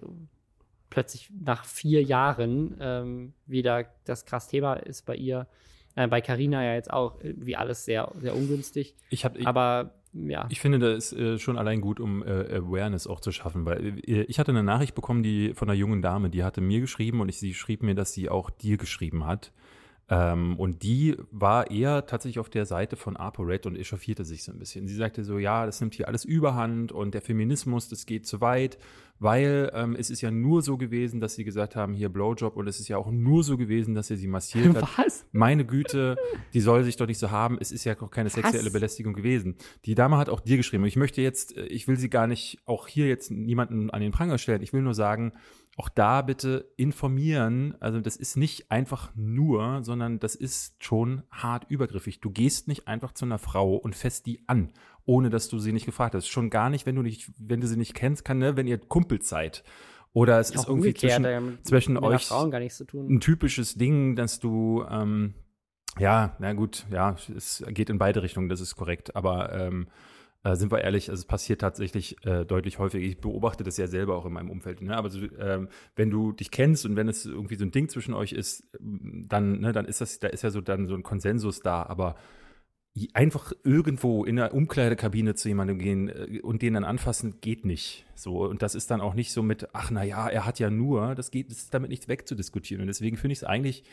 plötzlich 0.89 1.31
nach 1.41 1.65
vier 1.65 2.03
Jahren 2.03 2.77
ähm, 2.81 3.33
wieder 3.47 3.87
das 4.05 4.27
krass 4.27 4.49
Thema 4.49 4.75
ist 4.75 5.07
bei 5.07 5.17
ihr. 5.17 5.49
Äh, 5.97 6.07
bei 6.09 6.21
Carina 6.21 6.63
ja 6.63 6.75
jetzt 6.75 6.93
auch 6.93 7.19
wie 7.23 7.57
alles 7.57 7.85
sehr, 7.85 8.13
sehr 8.21 8.37
ungünstig. 8.37 8.95
Ich 9.09 9.25
hab, 9.25 9.37
ich, 9.37 9.47
Aber 9.47 9.95
ja. 10.13 10.47
Ich 10.51 10.61
finde, 10.61 10.79
das 10.79 11.13
ist 11.13 11.19
äh, 11.19 11.39
schon 11.39 11.57
allein 11.57 11.81
gut, 11.81 12.01
um 12.01 12.23
äh, 12.23 12.57
Awareness 12.57 13.07
auch 13.07 13.21
zu 13.21 13.31
schaffen, 13.33 13.65
weil 13.65 14.01
äh, 14.07 14.23
ich 14.23 14.39
hatte 14.39 14.51
eine 14.51 14.63
Nachricht 14.63 14.95
bekommen, 14.95 15.23
die 15.23 15.55
von 15.55 15.69
einer 15.69 15.79
jungen 15.79 16.03
Dame, 16.03 16.31
die 16.31 16.43
hatte 16.43 16.61
mir 16.61 16.81
geschrieben 16.81 17.21
und 17.21 17.29
ich, 17.29 17.39
sie 17.39 17.55
schrieb 17.55 17.83
mir, 17.83 17.95
dass 17.95 18.13
sie 18.13 18.29
auch 18.29 18.51
dir 18.51 18.77
geschrieben 18.77 19.27
hat. 19.27 19.53
Ähm, 20.11 20.57
und 20.59 20.83
die 20.83 21.17
war 21.31 21.71
eher 21.71 22.05
tatsächlich 22.05 22.41
auf 22.41 22.51
der 22.51 22.67
Seite 22.67 22.97
von 22.97 23.17
ApoRed 23.17 23.67
und 23.67 23.77
echauffierte 23.77 24.25
sich 24.25 24.43
so 24.43 24.51
ein 24.51 24.59
bisschen. 24.59 24.89
Sie 24.89 24.97
sagte 24.97 25.23
so, 25.23 25.39
ja, 25.39 25.65
das 25.65 25.81
nimmt 25.81 25.95
hier 25.95 26.09
alles 26.09 26.25
überhand 26.25 26.91
und 26.91 27.15
der 27.15 27.23
Feminismus, 27.23 27.89
das 27.89 28.07
geht 28.07 28.27
zu 28.27 28.41
weit, 28.41 28.77
weil 29.21 29.71
ähm, 29.73 29.95
es 29.97 30.11
ist 30.11 30.21
ja 30.21 30.33
nur 30.33 30.63
so 30.63 30.79
gewesen, 30.79 31.21
dass 31.21 31.37
sie 31.37 31.45
gesagt 31.45 31.77
haben, 31.77 31.95
hier 31.95 32.09
Blowjob 32.09 32.57
und 32.57 32.67
es 32.67 32.81
ist 32.81 32.89
ja 32.89 32.97
auch 32.97 33.11
nur 33.13 33.45
so 33.45 33.57
gewesen, 33.57 33.95
dass 33.95 34.11
er 34.11 34.17
sie 34.17 34.27
massiert 34.27 34.75
hat. 34.75 34.99
Was? 34.99 35.27
Meine 35.31 35.65
Güte, 35.65 36.17
die 36.55 36.61
soll 36.61 36.83
sich 36.83 36.97
doch 36.97 37.07
nicht 37.07 37.19
so 37.19 37.31
haben. 37.31 37.59
Es 37.61 37.71
ist 37.71 37.85
ja 37.85 38.01
auch 38.01 38.11
keine 38.11 38.31
sexuelle 38.31 38.67
Was? 38.67 38.73
Belästigung 38.73 39.13
gewesen. 39.13 39.57
Die 39.85 39.95
Dame 39.95 40.17
hat 40.17 40.29
auch 40.29 40.41
dir 40.41 40.57
geschrieben. 40.57 40.83
Und 40.83 40.89
ich 40.89 40.97
möchte 40.97 41.23
jetzt, 41.23 41.57
äh, 41.57 41.67
ich 41.67 41.87
will 41.87 41.97
sie 41.97 42.11
gar 42.11 42.27
nicht 42.27 42.59
auch 42.65 42.89
hier 42.89 43.07
jetzt 43.07 43.31
niemanden 43.31 43.91
an 43.91 44.01
den 44.01 44.11
Pranger 44.11 44.39
stellen. 44.39 44.63
Ich 44.63 44.73
will 44.73 44.83
nur 44.83 44.95
sagen, 44.95 45.33
auch 45.81 45.89
da 45.89 46.21
bitte 46.21 46.71
informieren. 46.77 47.75
Also 47.81 48.01
das 48.01 48.17
ist 48.17 48.37
nicht 48.37 48.71
einfach 48.71 49.11
nur, 49.15 49.83
sondern 49.83 50.19
das 50.19 50.35
ist 50.35 50.75
schon 50.85 51.23
hart 51.31 51.65
übergriffig. 51.71 52.21
Du 52.21 52.31
gehst 52.31 52.69
nicht 52.69 52.87
einfach 52.87 53.13
zu 53.13 53.25
einer 53.25 53.39
Frau 53.39 53.77
und 53.77 53.97
fässt 53.97 54.27
die 54.27 54.45
an, 54.47 54.73
ohne 55.07 55.31
dass 55.31 55.49
du 55.49 55.59
sie 55.59 55.73
nicht 55.73 55.87
gefragt 55.87 56.15
hast. 56.15 56.29
Schon 56.29 56.51
gar 56.51 56.69
nicht, 56.69 56.85
wenn 56.85 56.97
du 56.97 57.03
nicht, 57.03 57.33
wenn 57.39 57.63
du 57.63 57.67
sie 57.67 57.79
nicht 57.79 57.95
kennst, 57.95 58.27
kann, 58.27 58.37
ne, 58.39 58.57
wenn 58.57 58.67
ihr 58.67 58.77
Kumpel 58.77 59.23
seid. 59.23 59.65
Oder 60.13 60.39
es 60.39 60.51
ist 60.51 60.69
irgendwie 60.69 60.93
zwischen, 60.93 61.23
mit- 61.23 61.67
zwischen 61.67 61.97
euch 61.97 62.31
ein 63.09 63.21
typisches 63.21 63.77
Ding, 63.77 64.17
dass 64.17 64.39
du, 64.39 64.85
ähm, 64.91 65.33
ja, 65.99 66.37
na 66.41 66.53
gut, 66.53 66.85
ja, 66.91 67.17
es 67.35 67.65
geht 67.69 67.89
in 67.89 67.97
beide 67.99 68.23
Richtungen, 68.23 68.49
das 68.51 68.61
ist 68.61 68.77
korrekt. 68.77 69.17
Aber 69.17 69.53
ähm, 69.53 69.89
äh, 70.43 70.57
sind 70.57 70.73
wir 70.73 70.81
ehrlich, 70.81 71.11
also 71.11 71.21
es 71.21 71.27
passiert 71.27 71.61
tatsächlich 71.61 72.25
äh, 72.25 72.45
deutlich 72.45 72.79
häufiger. 72.79 73.05
Ich 73.05 73.19
beobachte 73.21 73.63
das 73.63 73.77
ja 73.77 73.87
selber 73.87 74.17
auch 74.17 74.25
in 74.25 74.33
meinem 74.33 74.51
Umfeld. 74.51 74.81
Ne? 74.81 74.97
Aber 74.97 75.11
so, 75.11 75.21
ähm, 75.39 75.69
wenn 75.97 76.11
du 76.11 76.33
dich 76.33 76.51
kennst 76.51 76.87
und 76.87 76.97
wenn 76.97 77.09
es 77.09 77.27
irgendwie 77.27 77.57
so 77.57 77.65
ein 77.65 77.73
Ding 77.73 77.89
zwischen 77.89 78.15
euch 78.15 78.33
ist, 78.33 78.67
dann, 78.81 79.61
ne, 79.61 79.73
dann 79.73 79.85
ist 79.85 80.01
das, 80.01 80.19
da 80.19 80.29
ist 80.29 80.43
ja 80.43 80.51
so 80.51 80.61
dann 80.61 80.87
so 80.87 80.95
ein 80.95 81.03
Konsensus 81.03 81.61
da. 81.61 81.83
Aber 81.83 82.17
einfach 83.13 83.53
irgendwo 83.65 84.25
in 84.25 84.37
der 84.37 84.53
Umkleidekabine 84.55 85.35
zu 85.35 85.49
jemandem 85.49 85.79
gehen 85.79 86.09
äh, 86.09 86.41
und 86.41 86.63
den 86.63 86.75
dann 86.75 86.85
anfassen, 86.85 87.41
geht 87.41 87.65
nicht. 87.67 88.07
So 88.15 88.45
und 88.47 88.63
das 88.63 88.75
ist 88.75 88.91
dann 88.91 89.01
auch 89.01 89.15
nicht 89.15 89.33
so 89.33 89.43
mit, 89.43 89.69
ach 89.75 89.91
na 89.91 90.05
ja, 90.05 90.29
er 90.29 90.47
hat 90.47 90.59
ja 90.59 90.71
nur, 90.71 91.15
das 91.15 91.31
geht, 91.31 91.51
das 91.51 91.59
ist 91.59 91.75
damit 91.75 91.91
nicht 91.91 92.09
wegzudiskutieren. 92.09 92.81
Und 92.81 92.89
deswegen 92.89 93.17
finde 93.17 93.33
ich 93.33 93.41
es 93.41 93.45
eigentlich 93.45 93.85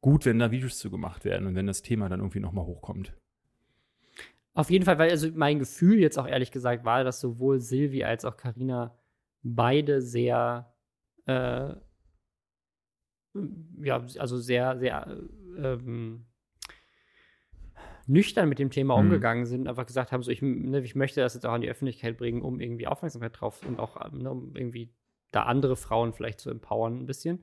gut, 0.00 0.24
wenn 0.24 0.38
da 0.38 0.50
Videos 0.50 0.78
zu 0.78 0.90
gemacht 0.90 1.26
werden 1.26 1.46
und 1.46 1.54
wenn 1.54 1.66
das 1.66 1.82
Thema 1.82 2.08
dann 2.08 2.20
irgendwie 2.20 2.40
nochmal 2.40 2.64
hochkommt. 2.64 3.12
Auf 4.60 4.68
jeden 4.68 4.84
Fall, 4.84 4.98
weil 4.98 5.08
also 5.08 5.26
mein 5.32 5.58
Gefühl 5.58 5.98
jetzt 6.00 6.18
auch 6.18 6.28
ehrlich 6.28 6.50
gesagt 6.50 6.84
war, 6.84 7.02
dass 7.02 7.18
sowohl 7.18 7.60
Silvi 7.60 8.04
als 8.04 8.26
auch 8.26 8.36
Karina 8.36 8.94
beide 9.42 10.02
sehr, 10.02 10.70
äh, 11.24 11.72
ja, 13.80 14.06
also 14.18 14.36
sehr, 14.36 14.78
sehr 14.78 15.06
äh, 15.56 15.62
ähm, 15.62 16.26
nüchtern 18.06 18.50
mit 18.50 18.58
dem 18.58 18.68
Thema 18.68 18.96
Mhm. 18.96 19.00
umgegangen 19.00 19.46
sind, 19.46 19.66
einfach 19.66 19.86
gesagt 19.86 20.12
haben, 20.12 20.22
so 20.22 20.30
ich, 20.30 20.42
ne, 20.42 20.80
ich 20.80 20.94
möchte 20.94 21.22
das 21.22 21.32
jetzt 21.32 21.46
auch 21.46 21.54
an 21.54 21.62
die 21.62 21.70
Öffentlichkeit 21.70 22.18
bringen, 22.18 22.42
um 22.42 22.60
irgendwie 22.60 22.86
Aufmerksamkeit 22.86 23.40
drauf 23.40 23.66
und 23.66 23.80
auch 23.80 23.96
ähm, 24.12 24.18
ne, 24.18 24.30
um 24.30 24.54
irgendwie 24.54 24.92
da 25.30 25.44
andere 25.44 25.74
Frauen 25.74 26.12
vielleicht 26.12 26.38
zu 26.38 26.50
empowern 26.50 26.98
ein 26.98 27.06
bisschen. 27.06 27.42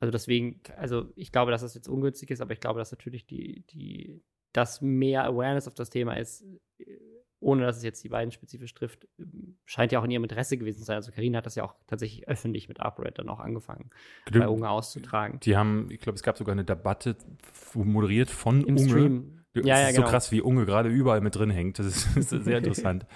Also 0.00 0.10
deswegen, 0.10 0.60
also 0.76 1.12
ich 1.14 1.30
glaube, 1.30 1.52
dass 1.52 1.60
das 1.60 1.74
jetzt 1.74 1.88
ungünstig 1.88 2.32
ist, 2.32 2.40
aber 2.40 2.52
ich 2.52 2.60
glaube, 2.60 2.80
dass 2.80 2.90
natürlich 2.90 3.26
die, 3.28 3.64
die, 3.68 4.24
dass 4.58 4.80
mehr 4.80 5.24
Awareness 5.24 5.68
auf 5.68 5.74
das 5.74 5.90
Thema 5.90 6.14
ist, 6.14 6.44
ohne 7.40 7.62
dass 7.64 7.76
es 7.76 7.84
jetzt 7.84 8.02
die 8.02 8.08
beiden 8.08 8.32
spezifisch 8.32 8.74
trifft, 8.74 9.06
scheint 9.64 9.92
ja 9.92 10.00
auch 10.00 10.04
in 10.04 10.10
ihrem 10.10 10.24
Interesse 10.24 10.58
gewesen 10.58 10.78
zu 10.78 10.84
sein. 10.84 10.96
Also 10.96 11.12
Karina 11.12 11.38
hat 11.38 11.46
das 11.46 11.54
ja 11.54 11.62
auch 11.64 11.74
tatsächlich 11.86 12.26
öffentlich 12.28 12.68
mit 12.68 12.80
ApoRed 12.80 13.16
dann 13.18 13.28
auch 13.28 13.38
angefangen, 13.38 13.90
bei 14.32 14.48
Unge 14.48 14.68
auszutragen. 14.68 15.38
Die 15.44 15.56
haben, 15.56 15.86
ich 15.90 16.00
glaube, 16.00 16.16
es 16.16 16.22
gab 16.24 16.36
sogar 16.36 16.52
eine 16.52 16.64
Debatte 16.64 17.16
moderiert 17.74 18.30
von 18.30 18.62
Im 18.64 18.76
Unge. 18.76 18.88
Stream. 18.88 19.44
Das 19.54 19.64
Ja, 19.64 19.78
ja, 19.80 19.88
ist 19.88 19.94
genau. 19.94 20.06
so 20.08 20.10
krass, 20.10 20.32
wie 20.32 20.42
Unge 20.42 20.66
gerade 20.66 20.88
überall 20.88 21.20
mit 21.20 21.36
drin 21.36 21.50
hängt. 21.50 21.78
Das 21.78 21.86
ist, 21.86 22.08
das 22.16 22.32
ist 22.32 22.44
sehr 22.44 22.58
interessant. 22.58 23.06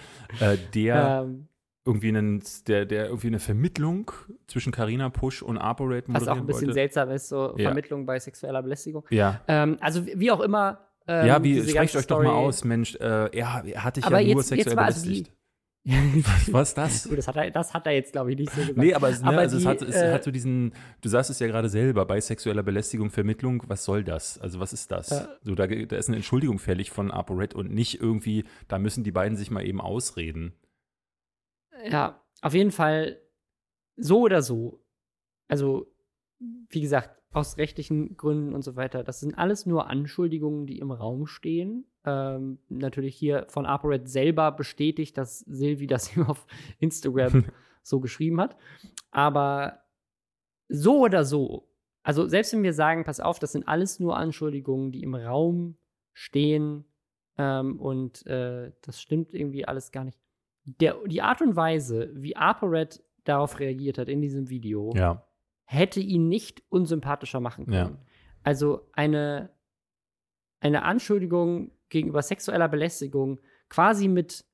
äh, 0.41 0.57
der 0.73 1.25
Ähm, 1.25 1.49
irgendwie 1.85 2.09
einen, 2.11 2.43
der, 2.69 2.87
der 2.87 3.07
irgendwie 3.07 3.27
eine 3.27 3.41
Vermittlung 3.41 4.13
zwischen 4.47 4.71
Carina 4.73 5.11
Push 5.11 5.43
und 5.43 5.59
ApoRed 5.59 6.05
was 6.09 6.15
auch 6.15 6.37
moderieren 6.37 6.39
ein 6.45 6.47
bisschen 6.47 6.61
wollte. 6.69 6.75
seltsam 6.75 7.11
ist, 7.11 7.29
so 7.29 7.55
Ja. 7.59 7.65
Vermittlung 7.71 8.07
bei 8.07 8.21
sexueller 8.21 8.63
Belästigung. 8.63 9.05
Ja, 9.11 9.41
Ähm, 9.49 9.79
also 9.81 10.07
wie 10.07 10.31
auch 10.31 10.41
immer. 10.41 10.79
Ähm, 11.07 11.27
ja, 11.27 11.43
wie 11.43 11.61
sprecht 11.69 11.97
euch 11.97 12.07
doch 12.07 12.19
mal 12.19 12.25
Story- 12.25 12.29
aus, 12.47 12.65
Mensch. 12.65 12.95
Äh, 12.97 13.37
ja, 13.37 13.61
er 13.65 13.85
hat 13.85 13.97
dich 13.97 14.05
Aber 14.05 14.19
ja 14.21 14.33
nur 14.35 14.43
jetzt- 14.43 14.51
jetzt 14.51 14.59
sexuell 14.65 14.77
mal, 14.77 14.85
also 14.85 15.03
belästigt. 15.03 15.33
Was 16.53 16.69
ist 16.69 16.79
das? 16.79 17.09
Gut, 17.09 17.19
das 17.19 17.27
hat 17.27 17.35
er, 17.37 17.51
das 17.51 17.75
hat 17.75 17.87
er 17.87 17.93
jetzt, 17.93 18.13
glaube 18.13 18.31
ich, 18.31 18.39
nicht 18.39 18.53
so 18.53 18.61
gesagt. 18.61 18.77
Nee, 18.79 18.95
aber, 18.95 19.09
es, 19.11 19.21
ne, 19.21 19.27
Aber 19.29 19.39
also 19.39 19.57
es, 19.57 19.63
die, 19.65 19.69
hat, 19.69 19.83
es 19.83 19.97
äh, 19.97 20.13
hat 20.13 20.23
so 20.23 20.31
diesen, 20.31 20.75
du 21.01 21.09
sagst 21.09 21.29
es 21.31 21.41
ja 21.41 21.49
gerade 21.49 21.69
selber, 21.69 22.07
bei 22.07 22.21
sexueller 22.21 22.63
Belästigung, 22.63 23.11
Vermittlung, 23.11 23.65
was 23.67 23.85
soll 23.85 24.05
das? 24.05 24.39
Also 24.41 24.61
was 24.61 24.73
ist 24.73 24.93
das? 24.93 25.11
Ja. 25.11 25.29
So, 25.43 25.57
da, 25.57 25.67
da 25.67 25.97
ist 25.97 26.07
eine 26.07 26.17
Entschuldigung 26.19 26.61
fällig 26.61 26.93
von 26.93 27.11
ApoRed 27.11 27.55
und 27.55 27.73
nicht 27.73 28.01
irgendwie, 28.01 28.45
da 28.69 28.79
müssen 28.79 29.03
die 29.03 29.11
beiden 29.11 29.37
sich 29.37 29.51
mal 29.51 29.67
eben 29.67 29.81
ausreden. 29.81 30.53
Ja, 31.91 32.23
auf 32.43 32.55
jeden 32.55 32.71
Fall 32.71 33.19
so 33.97 34.21
oder 34.21 34.41
so. 34.43 34.85
Also, 35.49 35.93
wie 36.69 36.81
gesagt, 36.81 37.21
aus 37.33 37.57
rechtlichen 37.57 38.17
Gründen 38.17 38.55
und 38.55 38.63
so 38.63 38.77
weiter. 38.77 39.03
Das 39.03 39.21
sind 39.21 39.37
alles 39.37 39.67
nur 39.67 39.89
Anschuldigungen, 39.89 40.67
die 40.67 40.79
im 40.79 40.91
Raum 40.91 41.27
stehen. 41.27 41.87
Ähm, 42.05 42.59
natürlich 42.69 43.17
hier 43.17 43.47
von 43.49 43.65
ApoRed 43.65 44.09
selber 44.09 44.53
bestätigt, 44.53 45.17
dass 45.17 45.41
Silvi 45.41 45.87
das 45.87 46.15
ihm 46.17 46.27
auf 46.27 46.47
Instagram 46.79 47.45
so 47.83 48.01
geschrieben 48.01 48.41
hat. 48.41 48.57
Aber 49.11 49.81
so 50.69 51.01
oder 51.01 51.25
so, 51.25 51.69
also 52.03 52.27
selbst 52.29 52.53
wenn 52.53 52.63
wir 52.63 52.75
sagen, 52.75 53.05
pass 53.05 53.21
auf, 53.21 53.39
das 53.39 53.53
sind 53.53 53.67
alles 53.67 54.01
nur 54.01 54.17
Anschuldigungen, 54.17 54.93
die 54.93 55.03
im 55.03 55.15
Raum 55.15 55.77
stehen 56.13 56.85
ähm, 57.39 57.81
und 57.81 58.27
äh, 58.27 58.73
das 58.83 59.01
stimmt 59.01 59.33
irgendwie 59.33 59.67
alles 59.67 59.93
gar 59.93 60.05
nicht. 60.05 60.19
Der, 60.65 60.97
die 61.07 61.23
Art 61.23 61.41
und 61.41 61.57
Weise, 61.57 62.11
wie 62.15 62.37
ApoRed 62.37 63.03
darauf 63.25 63.59
reagiert 63.59 63.99
hat 63.99 64.09
in 64.09 64.21
diesem 64.21 64.49
Video, 64.49 64.93
Ja, 64.95 65.25
hätte 65.73 66.01
ihn 66.01 66.29
nicht 66.29 66.63
unsympathischer 66.69 67.41
machen 67.41 67.67
können. 67.67 67.97
Ja. 67.97 67.99
Also 68.43 68.89
eine, 68.93 69.51
eine 70.61 70.83
Anschuldigung 70.83 71.71
gegenüber 71.89 72.23
sexueller 72.23 72.69
Belästigung 72.69 73.41
quasi 73.69 74.09
mit 74.09 74.45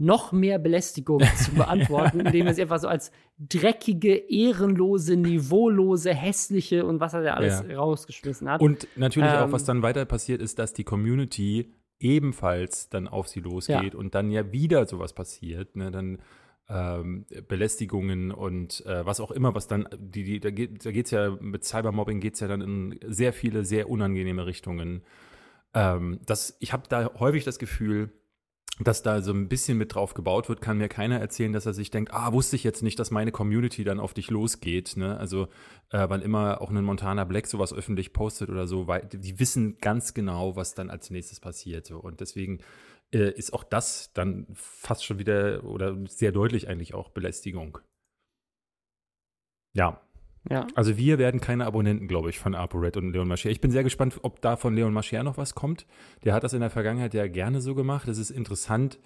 noch 0.00 0.30
mehr 0.30 0.58
Belästigung 0.60 1.20
zu 1.36 1.52
beantworten, 1.54 2.20
indem 2.20 2.46
er 2.46 2.54
sie 2.54 2.62
einfach 2.62 2.78
so 2.78 2.86
als 2.86 3.10
dreckige, 3.38 4.14
ehrenlose, 4.14 5.16
niveaulose, 5.16 6.14
hässliche 6.14 6.86
und 6.86 7.00
was 7.00 7.14
er 7.14 7.22
da 7.22 7.34
alles 7.34 7.64
Ja. 7.68 7.76
rausgeschmissen 7.76 8.48
hat. 8.48 8.60
Und 8.60 8.86
natürlich 8.96 9.32
auch, 9.32 9.46
Ähm, 9.46 9.52
was 9.52 9.64
dann 9.64 9.82
weiter 9.82 10.04
passiert, 10.04 10.40
ist, 10.40 10.58
dass 10.60 10.72
die 10.72 10.84
Community 10.84 11.72
ebenfalls 11.98 12.88
dann 12.88 13.08
auf 13.08 13.26
sie 13.26 13.40
losgeht 13.40 13.96
und 13.96 14.14
dann 14.14 14.30
ja 14.30 14.52
wieder 14.52 14.86
sowas 14.86 15.12
passiert. 15.12 15.74
Ne? 15.74 15.90
Dann 15.90 16.18
ähm, 16.68 17.26
Belästigungen 17.48 18.30
und 18.30 18.84
äh, 18.86 19.04
was 19.06 19.20
auch 19.20 19.30
immer, 19.30 19.54
was 19.54 19.68
dann, 19.68 19.88
die, 19.96 20.24
die, 20.24 20.40
da 20.40 20.50
geht 20.50 20.84
da 20.84 20.90
geht's 20.90 21.10
ja, 21.10 21.30
mit 21.40 21.64
Cybermobbing 21.64 22.20
geht 22.20 22.34
es 22.34 22.40
ja 22.40 22.48
dann 22.48 22.60
in 22.60 23.00
sehr 23.06 23.32
viele, 23.32 23.64
sehr 23.64 23.88
unangenehme 23.88 24.46
Richtungen. 24.46 25.02
Ähm, 25.74 26.20
das, 26.26 26.56
ich 26.60 26.72
habe 26.72 26.84
da 26.88 27.10
häufig 27.18 27.44
das 27.44 27.58
Gefühl, 27.58 28.12
dass 28.80 29.02
da 29.02 29.22
so 29.22 29.32
ein 29.32 29.48
bisschen 29.48 29.76
mit 29.76 29.94
drauf 29.94 30.14
gebaut 30.14 30.48
wird, 30.48 30.60
kann 30.60 30.78
mir 30.78 30.88
keiner 30.88 31.18
erzählen, 31.18 31.52
dass 31.52 31.66
er 31.66 31.74
sich 31.74 31.90
denkt, 31.90 32.12
ah, 32.12 32.32
wusste 32.32 32.54
ich 32.54 32.64
jetzt 32.64 32.82
nicht, 32.82 32.98
dass 32.98 33.10
meine 33.10 33.32
Community 33.32 33.82
dann 33.82 33.98
auf 33.98 34.14
dich 34.14 34.30
losgeht. 34.30 34.96
Ne? 34.96 35.16
Also, 35.18 35.48
äh, 35.90 36.08
wann 36.08 36.22
immer 36.22 36.60
auch 36.60 36.70
ein 36.70 36.84
Montana 36.84 37.24
Black 37.24 37.48
sowas 37.48 37.72
öffentlich 37.72 38.12
postet 38.12 38.50
oder 38.50 38.68
so, 38.68 38.86
weil 38.86 39.08
die 39.12 39.40
wissen 39.40 39.78
ganz 39.80 40.14
genau, 40.14 40.54
was 40.54 40.74
dann 40.74 40.90
als 40.90 41.10
nächstes 41.10 41.40
passiert. 41.40 41.90
Und 41.90 42.20
deswegen 42.20 42.60
äh, 43.12 43.30
ist 43.32 43.52
auch 43.52 43.64
das 43.64 44.12
dann 44.12 44.46
fast 44.54 45.04
schon 45.04 45.18
wieder 45.18 45.64
oder 45.64 45.96
sehr 46.06 46.32
deutlich 46.32 46.68
eigentlich 46.68 46.94
auch 46.94 47.10
Belästigung. 47.10 47.78
Ja, 49.74 50.00
ja. 50.48 50.66
also 50.74 50.96
wir 50.96 51.18
werden 51.18 51.40
keine 51.40 51.66
Abonnenten, 51.66 52.08
glaube 52.08 52.30
ich, 52.30 52.38
von 52.38 52.54
ApoRed 52.54 52.96
und 52.96 53.12
Leon 53.12 53.28
Mascher. 53.28 53.50
Ich 53.50 53.60
bin 53.60 53.70
sehr 53.70 53.84
gespannt, 53.84 54.18
ob 54.22 54.40
da 54.40 54.56
von 54.56 54.74
Leon 54.74 54.92
Mascher 54.92 55.22
noch 55.22 55.36
was 55.36 55.54
kommt. 55.54 55.86
Der 56.24 56.34
hat 56.34 56.44
das 56.44 56.52
in 56.52 56.60
der 56.60 56.70
Vergangenheit 56.70 57.14
ja 57.14 57.26
gerne 57.26 57.60
so 57.60 57.74
gemacht. 57.74 58.08
Es 58.08 58.18
ist 58.18 58.30
interessant, 58.30 58.98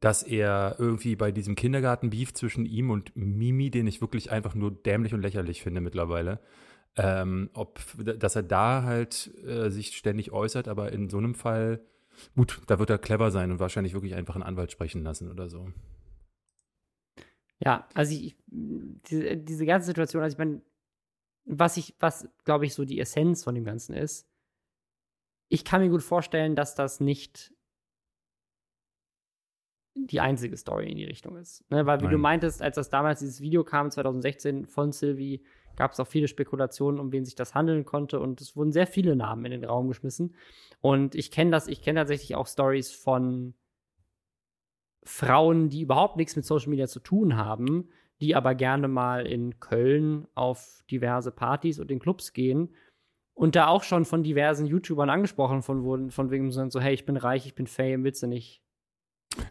dass 0.00 0.22
er 0.22 0.76
irgendwie 0.78 1.16
bei 1.16 1.32
diesem 1.32 1.56
Kindergarten-Beef 1.56 2.32
zwischen 2.32 2.64
ihm 2.64 2.90
und 2.90 3.16
Mimi, 3.16 3.70
den 3.70 3.86
ich 3.86 4.00
wirklich 4.00 4.30
einfach 4.30 4.54
nur 4.54 4.70
dämlich 4.70 5.12
und 5.12 5.22
lächerlich 5.22 5.62
finde 5.62 5.80
mittlerweile, 5.80 6.40
ähm, 6.96 7.50
ob, 7.52 7.80
dass 7.96 8.36
er 8.36 8.44
da 8.44 8.84
halt 8.84 9.30
äh, 9.44 9.70
sich 9.70 9.96
ständig 9.96 10.32
äußert, 10.32 10.68
aber 10.68 10.92
in 10.92 11.10
so 11.10 11.18
einem 11.18 11.34
Fall 11.34 11.80
Gut, 12.34 12.60
da 12.66 12.78
wird 12.78 12.90
er 12.90 12.98
clever 12.98 13.30
sein 13.30 13.50
und 13.50 13.58
wahrscheinlich 13.58 13.94
wirklich 13.94 14.14
einfach 14.14 14.34
einen 14.34 14.44
Anwalt 14.44 14.72
sprechen 14.72 15.02
lassen 15.02 15.30
oder 15.30 15.48
so. 15.48 15.72
Ja, 17.60 17.88
also 17.94 18.14
ich, 18.14 18.36
diese, 18.46 19.36
diese 19.36 19.66
ganze 19.66 19.86
Situation, 19.86 20.22
also 20.22 20.34
ich 20.34 20.38
meine, 20.38 20.62
was 21.44 21.76
ich, 21.76 21.94
was, 21.98 22.28
glaube 22.44 22.66
ich, 22.66 22.74
so 22.74 22.84
die 22.84 23.00
Essenz 23.00 23.42
von 23.42 23.54
dem 23.54 23.64
Ganzen 23.64 23.94
ist, 23.94 24.28
ich 25.48 25.64
kann 25.64 25.80
mir 25.80 25.88
gut 25.88 26.02
vorstellen, 26.02 26.54
dass 26.54 26.74
das 26.74 27.00
nicht 27.00 27.52
die 29.94 30.20
einzige 30.20 30.56
Story 30.56 30.90
in 30.90 30.96
die 30.96 31.04
Richtung 31.04 31.36
ist. 31.36 31.68
Ne? 31.70 31.86
Weil, 31.86 32.00
wie 32.00 32.04
Nein. 32.04 32.12
du 32.12 32.18
meintest, 32.18 32.62
als 32.62 32.76
das 32.76 32.90
damals 32.90 33.20
dieses 33.20 33.40
Video 33.40 33.64
kam, 33.64 33.90
2016 33.90 34.66
von 34.66 34.92
Sylvie, 34.92 35.42
gab 35.78 35.92
es 35.92 36.00
auch 36.00 36.08
viele 36.08 36.26
Spekulationen, 36.26 36.98
um 36.98 37.12
wen 37.12 37.24
sich 37.24 37.36
das 37.36 37.54
handeln 37.54 37.84
konnte. 37.84 38.18
Und 38.18 38.40
es 38.40 38.56
wurden 38.56 38.72
sehr 38.72 38.88
viele 38.88 39.14
Namen 39.14 39.44
in 39.44 39.52
den 39.52 39.64
Raum 39.64 39.86
geschmissen. 39.86 40.34
Und 40.80 41.14
ich 41.14 41.30
kenne 41.30 41.52
das, 41.52 41.68
ich 41.68 41.82
kenne 41.82 42.00
tatsächlich 42.00 42.34
auch 42.34 42.48
Stories 42.48 42.90
von 42.90 43.54
Frauen, 45.04 45.68
die 45.68 45.82
überhaupt 45.82 46.16
nichts 46.16 46.34
mit 46.34 46.44
Social 46.44 46.68
Media 46.68 46.88
zu 46.88 46.98
tun 46.98 47.36
haben, 47.36 47.90
die 48.20 48.34
aber 48.34 48.56
gerne 48.56 48.88
mal 48.88 49.24
in 49.24 49.60
Köln 49.60 50.26
auf 50.34 50.82
diverse 50.90 51.30
Partys 51.30 51.78
und 51.78 51.92
in 51.92 52.00
Clubs 52.00 52.32
gehen 52.32 52.74
und 53.34 53.54
da 53.54 53.68
auch 53.68 53.84
schon 53.84 54.04
von 54.04 54.24
diversen 54.24 54.66
YouTubern 54.66 55.10
angesprochen 55.10 55.62
von 55.62 55.84
wurden, 55.84 56.10
von 56.10 56.32
wegen 56.32 56.50
so, 56.50 56.80
hey, 56.80 56.92
ich 56.92 57.06
bin 57.06 57.16
reich, 57.16 57.46
ich 57.46 57.54
bin 57.54 57.68
fame, 57.68 58.02
willst 58.02 58.24
du 58.24 58.26
nicht 58.26 58.64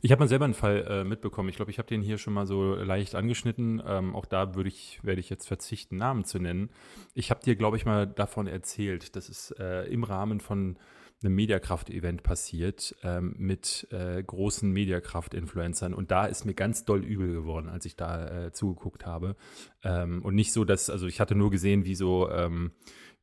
ich 0.02 0.12
habe 0.12 0.22
mal 0.22 0.28
selber 0.28 0.46
einen 0.46 0.54
Fall 0.54 0.86
äh, 0.88 1.04
mitbekommen. 1.04 1.50
Ich 1.50 1.56
glaube, 1.56 1.72
ich 1.72 1.80
habe 1.80 1.88
den 1.88 2.02
hier 2.02 2.18
schon 2.18 2.34
mal 2.34 2.46
so 2.46 2.76
leicht 2.76 3.16
angeschnitten. 3.16 3.82
Ähm, 3.86 4.16
auch 4.16 4.26
da 4.26 4.56
würde 4.56 4.70
ich, 4.70 5.00
werde 5.04 5.20
ich 5.20 5.30
jetzt 5.30 5.48
verzichten, 5.48 5.98
Namen 5.98 6.26
zu 6.26 6.40
nennen. 6.40 6.70
Ich 7.14 7.32
habe 7.32 7.44
dir, 7.44 7.56
glaube 7.56 7.78
ich, 7.78 7.86
mal 7.86 8.08
davon 8.08 8.48
erzählt, 8.48 9.16
dass 9.16 9.30
es 9.30 9.52
äh, 9.60 9.92
im 9.92 10.04
Rahmen 10.04 10.40
von 10.40 10.78
einem 11.24 11.34
Mediakraft-Event 11.34 12.22
passiert 12.22 12.96
ähm, 13.04 13.34
mit 13.38 13.88
äh, 13.92 14.22
großen 14.22 14.72
Mediakraft-Influencern. 14.72 15.94
Und 15.94 16.12
da 16.12 16.26
ist 16.26 16.46
mir 16.46 16.54
ganz 16.54 16.86
doll 16.86 17.04
übel 17.04 17.34
geworden, 17.34 17.70
als 17.70 17.86
ich 17.86 17.96
da 17.96 18.46
äh, 18.46 18.52
zugeguckt 18.52 19.06
habe. 19.06 19.36
Ähm, 19.84 20.22
und 20.24 20.36
nicht 20.36 20.54
so, 20.54 20.64
dass, 20.64 20.90
also 20.90 21.08
ich 21.08 21.20
hatte 21.20 21.34
nur 21.34 21.50
gesehen, 21.50 21.86
wie 21.86 21.96
so 21.96 22.30
ähm, 22.30 22.72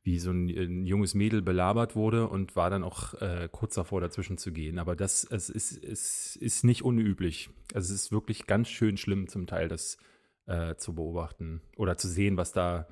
wie 0.05 0.19
so 0.19 0.29
ein, 0.31 0.47
ein, 0.47 0.85
junges 0.85 1.15
Mädel 1.15 1.41
belabert 1.41 1.95
wurde 1.95 2.27
und 2.27 2.55
war 2.55 2.69
dann 2.69 2.83
auch 2.83 3.15
äh, 3.15 3.49
kurz 3.51 3.73
davor, 3.73 4.01
dazwischen 4.01 4.37
zu 4.37 4.51
gehen. 4.53 4.77
Aber 4.77 4.95
das 4.95 5.23
es 5.23 5.49
ist, 5.49 5.83
es 5.83 6.35
ist 6.35 6.63
nicht 6.63 6.83
unüblich. 6.83 7.49
Also 7.73 7.93
es 7.93 8.03
ist 8.03 8.11
wirklich 8.11 8.45
ganz 8.45 8.69
schön 8.69 8.97
schlimm 8.97 9.27
zum 9.27 9.47
Teil, 9.47 9.67
das 9.67 9.97
äh, 10.45 10.75
zu 10.75 10.93
beobachten 10.93 11.61
oder 11.75 11.97
zu 11.97 12.07
sehen, 12.07 12.37
was 12.37 12.51
da, 12.51 12.87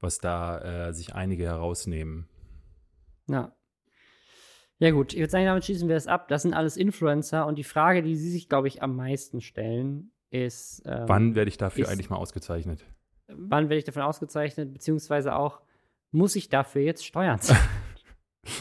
was 0.00 0.18
da 0.18 0.88
äh, 0.88 0.92
sich 0.92 1.14
einige 1.14 1.44
herausnehmen. 1.44 2.28
Ja. 3.28 3.52
Ja, 4.78 4.90
gut, 4.90 5.14
ich 5.14 5.20
würde 5.20 5.30
sagen, 5.30 5.46
damit 5.46 5.64
schließen 5.64 5.88
wir 5.88 5.96
es 5.96 6.08
ab. 6.08 6.28
Das 6.28 6.42
sind 6.42 6.52
alles 6.52 6.76
Influencer 6.76 7.46
und 7.46 7.56
die 7.56 7.64
Frage, 7.64 8.02
die 8.02 8.16
Sie 8.16 8.30
sich, 8.30 8.48
glaube 8.48 8.68
ich, 8.68 8.82
am 8.82 8.94
meisten 8.94 9.40
stellen, 9.40 10.10
ist. 10.30 10.82
Ähm, 10.84 11.04
wann 11.06 11.34
werde 11.36 11.48
ich 11.48 11.56
dafür 11.56 11.84
ist, 11.84 11.90
eigentlich 11.90 12.10
mal 12.10 12.16
ausgezeichnet? 12.16 12.84
Wann 13.28 13.64
werde 13.64 13.78
ich 13.78 13.84
dafür 13.84 14.04
ausgezeichnet, 14.04 14.72
beziehungsweise 14.72 15.34
auch, 15.34 15.62
muss 16.16 16.34
ich 16.34 16.48
dafür 16.48 16.82
jetzt 16.82 17.04
Steuern 17.04 17.38
zahlen? 17.38 17.60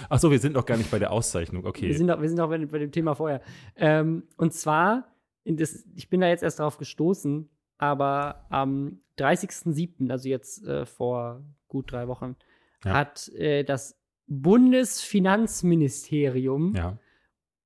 Ach 0.10 0.20
so, 0.20 0.30
wir 0.32 0.39
sind 0.39 0.54
noch 0.54 0.65
gar 0.65 0.78
nicht 0.78 0.89
bei 0.91 1.00
der 1.00 1.12
Auszeichnung, 1.12 1.65
okay. 1.65 1.88
Wir 1.88 1.98
sind 1.98 2.08
noch, 2.08 2.22
wir 2.22 2.28
sind 2.28 2.38
noch 2.38 2.50
bei, 2.50 2.58
bei 2.65 2.80
dem 2.80 2.91
Thema 2.91 3.15
vorher. 3.15 3.41
Ähm, 3.76 4.24
und 4.38 4.54
zwar, 4.54 5.08
das, 5.46 5.86
ich 5.96 6.10
bin 6.10 6.20
da 6.22 6.28
jetzt 6.28 6.44
erst 6.44 6.60
drauf 6.60 6.78
gestoßen, 6.78 7.50
aber 7.78 8.46
am 8.50 9.00
30.07., 9.20 10.12
also 10.12 10.28
jetzt 10.28 10.65
äh, 10.65 10.86
vor 10.86 11.44
gut 11.68 11.91
drei 11.91 12.08
Wochen, 12.08 12.36
ja. 12.84 12.94
hat 12.94 13.30
äh, 13.30 13.63
das 13.63 14.00
Bundesfinanzministerium 14.28 16.74
ja. 16.76 16.98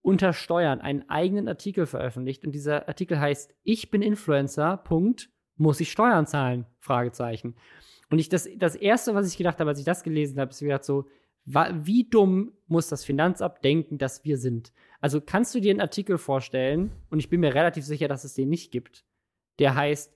unter 0.02 0.34
Steuern 0.34 0.82
einen 0.82 1.10
eigenen 1.10 1.48
Artikel 1.48 1.86
veröffentlicht. 1.86 2.46
Und 2.46 2.52
dieser 2.52 2.90
Artikel 2.90 3.18
heißt: 3.20 3.56
Ich 3.64 3.92
bin 3.92 4.02
Influencer, 4.02 4.76
Punkt, 4.78 5.30
muss 5.56 5.80
ich 5.80 5.92
Steuern 5.92 6.26
zahlen? 6.28 6.66
Fragezeichen. 6.80 7.56
Und 8.10 8.20
ich, 8.20 8.30
das, 8.30 8.50
das 8.58 8.76
Erste, 8.76 9.14
was 9.14 9.28
ich 9.28 9.38
gedacht 9.38 9.60
habe, 9.60 9.70
als 9.70 9.80
ich 9.80 9.86
das 9.86 10.04
gelesen 10.04 10.40
habe, 10.40 10.52
ist 10.52 10.60
gedacht 10.60 10.84
so, 10.84 11.06
wie 11.46 12.08
dumm 12.10 12.54
muss 12.68 12.90
das 12.90 13.04
Finanzamt 13.04 13.64
denken, 13.64 13.98
dass 13.98 14.24
wir 14.24 14.38
sind? 14.38 14.72
Also 15.00 15.22
kannst 15.22 15.56
du 15.56 15.60
dir 15.60 15.72
einen 15.72 15.82
Artikel 15.82 16.18
vorstellen, 16.18 16.92
und 17.10 17.20
ich 17.20 17.30
bin 17.30 17.40
mir 17.40 17.54
relativ 17.54 17.86
sicher, 17.86 18.08
dass 18.08 18.24
es 18.24 18.34
den 18.34 18.50
nicht 18.50 18.72
gibt, 18.72 19.06
der 19.58 19.76
heißt, 19.76 20.14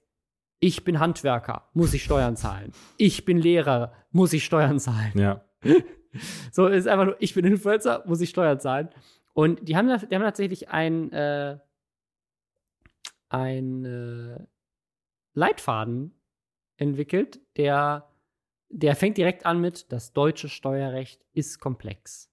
ich 0.59 0.83
bin 0.83 0.99
Handwerker, 0.99 1.69
muss 1.73 1.93
ich 1.93 2.03
Steuern 2.03 2.37
zahlen. 2.37 2.71
Ich 2.97 3.25
bin 3.25 3.37
Lehrer, 3.37 3.93
muss 4.11 4.31
ich 4.33 4.45
Steuern 4.45 4.79
zahlen. 4.79 5.11
Ja. 5.15 5.43
so 6.51 6.67
ist 6.67 6.87
einfach 6.87 7.05
nur, 7.05 7.15
ich 7.19 7.33
bin 7.33 7.45
Influencer, 7.45 8.03
muss 8.05 8.21
ich 8.21 8.29
Steuern 8.29 8.59
zahlen. 8.59 8.89
Und 9.33 9.67
die 9.67 9.75
haben, 9.75 9.87
die 9.87 10.15
haben 10.15 10.21
tatsächlich 10.21 10.69
ein, 10.69 11.11
äh, 11.11 11.57
ein 13.29 13.85
äh, 13.85 14.45
Leitfaden 15.33 16.13
entwickelt, 16.77 17.39
der, 17.57 18.09
der 18.69 18.95
fängt 18.95 19.17
direkt 19.17 19.45
an 19.45 19.61
mit, 19.61 19.91
das 19.91 20.13
deutsche 20.13 20.49
Steuerrecht 20.49 21.25
ist 21.33 21.59
komplex. 21.59 22.29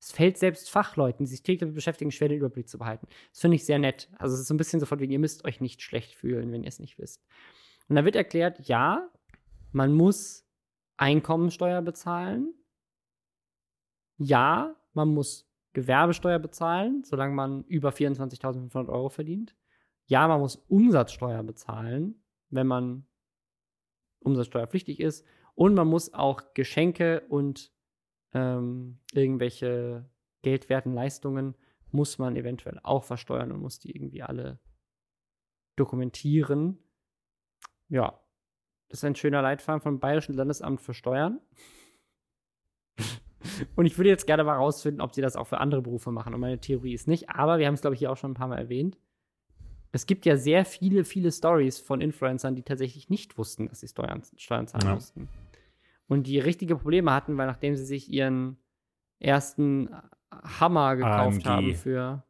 Es 0.00 0.12
fällt 0.12 0.38
selbst 0.38 0.70
Fachleuten, 0.70 1.24
die 1.24 1.30
sich 1.30 1.42
täglich 1.42 1.60
damit 1.60 1.74
beschäftigen, 1.74 2.12
schwer 2.12 2.28
den 2.28 2.38
Überblick 2.38 2.68
zu 2.68 2.78
behalten. 2.78 3.08
Das 3.30 3.40
finde 3.40 3.56
ich 3.56 3.64
sehr 3.64 3.78
nett. 3.78 4.08
Also 4.18 4.34
es 4.34 4.40
ist 4.40 4.48
so 4.48 4.54
ein 4.54 4.58
bisschen 4.58 4.80
sofort, 4.80 5.00
wie 5.00 5.06
ihr 5.06 5.18
müsst 5.18 5.44
euch 5.44 5.60
nicht 5.60 5.82
schlecht 5.82 6.14
fühlen, 6.14 6.52
wenn 6.52 6.62
ihr 6.62 6.68
es 6.68 6.78
nicht 6.78 6.98
wisst. 6.98 7.24
Und 7.88 7.96
da 7.96 8.04
wird 8.04 8.16
erklärt, 8.16 8.68
ja, 8.68 9.10
man 9.72 9.92
muss 9.92 10.46
Einkommensteuer 10.96 11.82
bezahlen. 11.82 12.54
Ja, 14.18 14.76
man 14.92 15.08
muss 15.08 15.48
Gewerbesteuer 15.72 16.38
bezahlen, 16.38 17.02
solange 17.04 17.34
man 17.34 17.64
über 17.64 17.90
24.500 17.90 18.88
Euro 18.88 19.08
verdient. 19.08 19.54
Ja, 20.06 20.26
man 20.26 20.40
muss 20.40 20.56
Umsatzsteuer 20.68 21.42
bezahlen, 21.42 22.22
wenn 22.50 22.66
man 22.66 23.06
umsatzsteuerpflichtig 24.20 25.00
ist. 25.00 25.26
Und 25.54 25.74
man 25.74 25.88
muss 25.88 26.14
auch 26.14 26.54
Geschenke 26.54 27.22
und 27.28 27.72
ähm, 28.32 29.00
irgendwelche 29.12 30.08
geldwerten 30.42 30.92
Leistungen 30.94 31.56
muss 31.90 32.18
man 32.18 32.36
eventuell 32.36 32.78
auch 32.82 33.04
versteuern 33.04 33.50
und 33.50 33.60
muss 33.60 33.78
die 33.78 33.94
irgendwie 33.94 34.22
alle 34.22 34.60
dokumentieren. 35.76 36.78
Ja, 37.88 38.20
das 38.88 39.00
ist 39.00 39.04
ein 39.04 39.16
schöner 39.16 39.42
Leitfaden 39.42 39.80
vom 39.80 40.00
Bayerischen 40.00 40.34
Landesamt 40.34 40.80
für 40.80 40.94
Steuern. 40.94 41.40
und 43.76 43.86
ich 43.86 43.96
würde 43.96 44.10
jetzt 44.10 44.26
gerne 44.26 44.44
mal 44.44 44.56
rausfinden, 44.56 45.00
ob 45.00 45.14
sie 45.14 45.22
das 45.22 45.36
auch 45.36 45.46
für 45.46 45.58
andere 45.58 45.82
Berufe 45.82 46.12
machen. 46.12 46.34
Und 46.34 46.40
meine 46.40 46.60
Theorie 46.60 46.94
ist 46.94 47.08
nicht, 47.08 47.30
aber 47.30 47.58
wir 47.58 47.66
haben 47.66 47.74
es, 47.74 47.80
glaube 47.80 47.94
ich, 47.94 48.00
hier 48.00 48.12
auch 48.12 48.16
schon 48.16 48.32
ein 48.32 48.34
paar 48.34 48.48
Mal 48.48 48.58
erwähnt 48.58 48.98
es 49.92 50.06
gibt 50.06 50.26
ja 50.26 50.36
sehr 50.36 50.64
viele, 50.64 51.04
viele 51.04 51.32
Stories 51.32 51.78
von 51.78 52.00
Influencern, 52.00 52.54
die 52.54 52.62
tatsächlich 52.62 53.08
nicht 53.08 53.38
wussten, 53.38 53.68
dass 53.68 53.80
sie 53.80 53.88
Steuern, 53.88 54.22
Steuern 54.36 54.66
zahlen 54.66 54.86
ja. 54.86 54.94
mussten. 54.94 55.28
Und 56.06 56.26
die 56.26 56.38
richtige 56.38 56.76
Probleme 56.76 57.12
hatten, 57.12 57.36
weil 57.36 57.46
nachdem 57.46 57.76
sie 57.76 57.84
sich 57.84 58.10
ihren 58.10 58.58
ersten 59.18 59.90
Hammer 60.30 60.96
gekauft 60.96 61.46
AMG. 61.46 61.46
haben 61.46 61.74
für. 61.74 62.24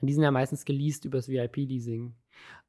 Die 0.00 0.12
sind 0.12 0.22
ja 0.24 0.32
meistens 0.32 0.64
geleast 0.64 1.04
übers 1.04 1.28
VIP-Leasing. 1.28 2.14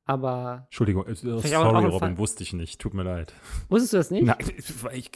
Aber. 0.06 0.64
Entschuldigung, 0.66 1.08
äh, 1.08 1.16
sorry, 1.16 1.86
Robin, 1.86 2.18
wusste 2.18 2.44
ich 2.44 2.54
nicht. 2.54 2.80
Tut 2.80 2.94
mir 2.94 3.04
leid. 3.04 3.34
Wusstest 3.70 3.94
du 3.94 3.98
das 3.98 4.12
nicht? 4.12 4.26
Nein, 4.26 4.38
ich, 4.92 5.10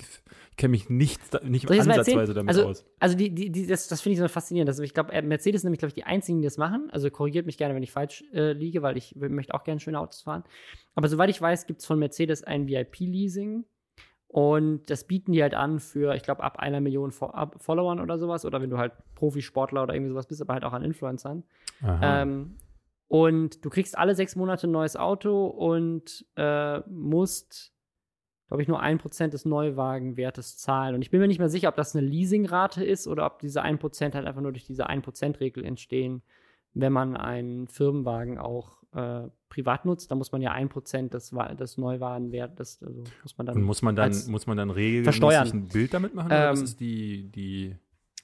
kenne 0.58 0.72
mich 0.72 0.90
nicht, 0.90 1.22
nicht 1.44 1.70
ansatzweise 1.70 2.34
damit 2.34 2.50
also, 2.50 2.68
aus. 2.68 2.86
Also, 3.00 3.16
die, 3.16 3.34
die, 3.34 3.52
die, 3.52 3.68
das, 3.68 3.88
das 3.88 4.02
finde 4.02 4.14
ich 4.14 4.20
so 4.20 4.28
faszinierend. 4.28 4.70
Also, 4.70 4.84
ich 4.84 4.94
glaube, 4.94 5.14
äh, 5.14 5.22
Mercedes 5.22 5.60
ist 5.60 5.64
nämlich, 5.64 5.80
glaube 5.80 5.90
ich, 5.90 5.94
die 5.94 6.04
einzigen, 6.04 6.42
die 6.42 6.48
das 6.48 6.58
machen. 6.58 6.90
Also, 6.92 7.10
korrigiert 7.12 7.46
mich 7.46 7.58
gerne, 7.58 7.76
wenn 7.76 7.84
ich 7.84 7.92
falsch 7.92 8.24
äh, 8.34 8.54
liege, 8.54 8.82
weil 8.82 8.98
ich 8.98 9.16
möchte 9.16 9.54
auch 9.54 9.64
gerne 9.64 9.80
schöne 9.80 10.00
Autos 10.00 10.22
fahren. 10.22 10.44
Aber 10.96 11.08
soweit 11.08 11.30
ich 11.30 11.42
weiß, 11.42 11.68
gibt 11.68 11.82
es 11.82 11.86
von 11.86 12.00
Mercedes 12.00 12.44
ein 12.44 12.68
VIP-Leasing. 12.68 13.66
Und 14.30 14.90
das 14.90 15.06
bieten 15.06 15.32
die 15.32 15.42
halt 15.42 15.54
an 15.54 15.80
für, 15.80 16.14
ich 16.16 16.24
glaube, 16.24 16.44
ab 16.44 16.60
einer 16.60 16.82
Million 16.82 17.12
Followern 17.12 18.00
oder 18.02 18.18
sowas. 18.18 18.44
Oder 18.44 18.62
wenn 18.62 18.70
du 18.70 18.78
halt 18.78 18.92
Profisportler 19.16 19.84
oder 19.84 19.94
irgendwie 19.94 20.12
sowas 20.12 20.28
bist, 20.28 20.42
aber 20.42 20.54
halt 20.54 20.66
auch 20.66 20.74
an 20.74 20.84
Influencern. 20.84 21.44
Ähm, 22.02 22.58
und 23.08 23.64
du 23.64 23.70
kriegst 23.70 23.98
alle 23.98 24.16
sechs 24.16 24.36
Monate 24.36 24.68
ein 24.68 24.72
neues 24.72 24.98
Auto 24.98 25.46
und 25.48 26.26
äh, 26.36 26.80
musst 26.90 27.74
glaube 28.48 28.62
ich, 28.62 28.68
nur 28.68 28.80
ein 28.80 28.98
Prozent 28.98 29.34
des 29.34 29.46
Neuwagenwertes 29.46 30.58
zahlen. 30.58 30.96
Und 30.96 31.02
ich 31.02 31.12
bin 31.12 31.20
mir 31.20 31.28
nicht 31.28 31.40
mehr 31.40 31.50
sicher, 31.50 31.70
ob 31.70 31.76
das 31.76 31.96
eine 31.96 32.06
Leasingrate 32.06 32.84
ist 32.84 33.08
oder 33.08 33.26
ob 33.26 33.40
diese 33.40 33.62
ein 33.62 33.78
Prozent 33.78 34.16
halt 34.16 34.26
einfach 34.26 34.42
nur 34.42 34.54
durch 34.54 34.66
diese 34.66 34.88
ein 34.88 35.02
Prozent 35.02 35.40
Regel 35.40 35.66
entstehen, 35.66 36.22
wenn 36.74 36.94
man 36.94 37.18
einen 37.18 37.68
Firmenwagen 37.68 38.38
auch 38.38 38.78
äh, 38.94 39.28
privat 39.50 39.86
nutzt. 39.86 40.12
Da 40.12 40.16
muss 40.16 40.32
man 40.32 40.42
ja 40.42 40.52
ein 40.54 40.70
Prozent 40.70 41.14
des, 41.14 41.34
des 41.60 41.78
Neuwagenwertes, 41.78 42.82
also 42.84 43.04
muss 43.22 43.38
man 43.38 43.48
dann. 43.48 43.58
Und 43.58 43.64
muss 43.64 43.82
man 43.82 43.96
dann, 43.96 44.14
muss 44.30 44.48
man 44.48 44.58
dann 44.58 44.70
regelmäßig 44.70 45.54
ein 45.54 45.68
Bild 45.68 45.94
damit 45.94 46.16
machen? 46.16 46.32
Ähm, 46.32 46.38
oder 46.38 46.52
was 46.52 46.62
ist 46.62 46.80
die, 46.80 47.30
die, 47.30 47.76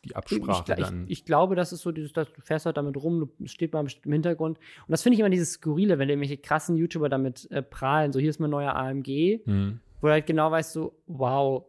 die 0.05 0.15
Absprache 0.15 0.71
ich, 0.71 0.76
dann? 0.76 1.03
Ich, 1.03 1.19
ich, 1.19 1.26
glaube, 1.26 1.55
das 1.55 1.74
ist 1.74 1.82
so, 1.82 1.91
dieses, 1.91 2.13
du 2.13 2.26
fährst 2.39 2.65
halt 2.65 2.78
damit 2.78 2.95
rum, 2.95 3.30
du 3.38 3.47
steht 3.47 3.74
mal 3.74 3.86
im 4.05 4.11
Hintergrund. 4.13 4.57
Und 4.57 4.91
das 4.91 5.03
finde 5.03 5.15
ich 5.15 5.19
immer 5.19 5.30
dieses 5.30 5.53
Skurrile, 5.53 5.99
wenn 5.99 6.07
irgendwelche 6.07 6.38
krassen 6.38 6.78
YouTuber 6.78 7.09
damit 7.09 7.51
äh, 7.51 7.61
prahlen. 7.61 8.13
So, 8.13 8.21
hier 8.21 8.30
ist 8.30 8.39
mein 8.39 8.51
neuer 8.51 8.74
AMG. 8.74 9.41
Mhm 9.45 9.82
wo 10.04 10.08
du 10.08 10.14
halt 10.14 10.26
genau 10.28 10.51
weißt, 10.51 10.74
so, 10.74 11.01
wow, 11.08 11.66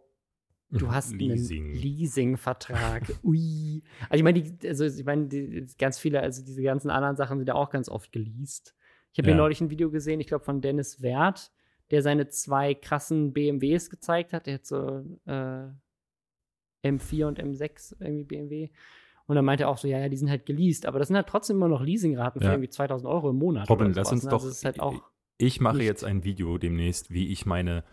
Du 0.70 0.91
hast 0.91 1.12
Leasing. 1.12 1.66
einen 1.66 1.74
Leasing-Vertrag. 1.74 3.03
Ui. 3.22 3.82
Also 4.09 4.16
ich 4.16 4.22
meine, 4.24 4.43
die, 4.43 4.68
also 4.68 4.85
ich 4.85 5.05
meine, 5.05 5.28
die, 5.28 5.66
ganz 5.78 5.99
viele, 6.01 6.18
also 6.20 6.45
diese 6.45 6.62
ganzen 6.62 6.91
anderen 6.91 7.14
Sachen 7.16 7.39
sind 7.39 7.47
ja 7.47 7.55
auch 7.55 7.70
ganz 7.70 7.89
oft 7.89 8.11
geleast. 8.11 8.74
Ich 9.12 9.18
habe 9.18 9.28
Ja. 9.28 9.35
hier 9.35 9.41
neulich 9.41 9.61
ein 9.61 9.70
Video 9.70 9.89
gesehen, 9.93 10.18
ich 10.18 10.26
glaube 10.26 10.45
von 10.45 10.61
Dennis 10.61 11.01
Wert, 11.01 11.53
der 11.93 12.03
seine 12.03 12.26
zwei 12.26 12.74
krassen 12.74 13.32
BMWs 13.32 13.89
gezeigt 13.89 14.32
hat. 14.32 14.47
Der 14.47 14.55
hat 14.55 14.66
so 14.66 15.05
äh, 15.26 15.68
M4 16.82 17.26
und 17.26 17.41
M6 17.41 17.95
irgendwie 18.01 18.24
BMW. 18.24 18.70
Und 19.26 19.37
dann 19.37 19.45
meinte 19.45 19.64
er 19.64 19.68
auch 19.68 19.78
so, 19.78 19.87
ja, 19.87 19.99
ja, 20.01 20.09
die 20.09 20.16
sind 20.16 20.28
halt 20.28 20.45
geleast, 20.45 20.87
aber 20.87 20.99
das 20.99 21.07
sind 21.09 21.16
halt 21.16 21.28
trotzdem 21.28 21.57
immer 21.57 21.68
noch 21.68 21.82
Leasingraten 21.82 22.41
für 22.41 22.47
Ja. 22.49 22.53
irgendwie 22.55 22.68
2000 22.68 23.09
Euro 23.09 23.30
im 23.30 23.37
Monat. 23.37 23.70
Robin, 23.70 23.93
lass 23.93 24.11
uns 24.11 24.24
ne? 24.24 24.30
doch. 24.30 24.43
Also 24.43 24.66
halt 24.66 25.03
ich 25.39 25.61
mache 25.61 25.82
jetzt 25.82 26.05
ein 26.05 26.24
Video 26.24 26.59
demnächst, 26.59 27.11
wie 27.12 27.28
ich 27.30 27.47
meine 27.47 27.85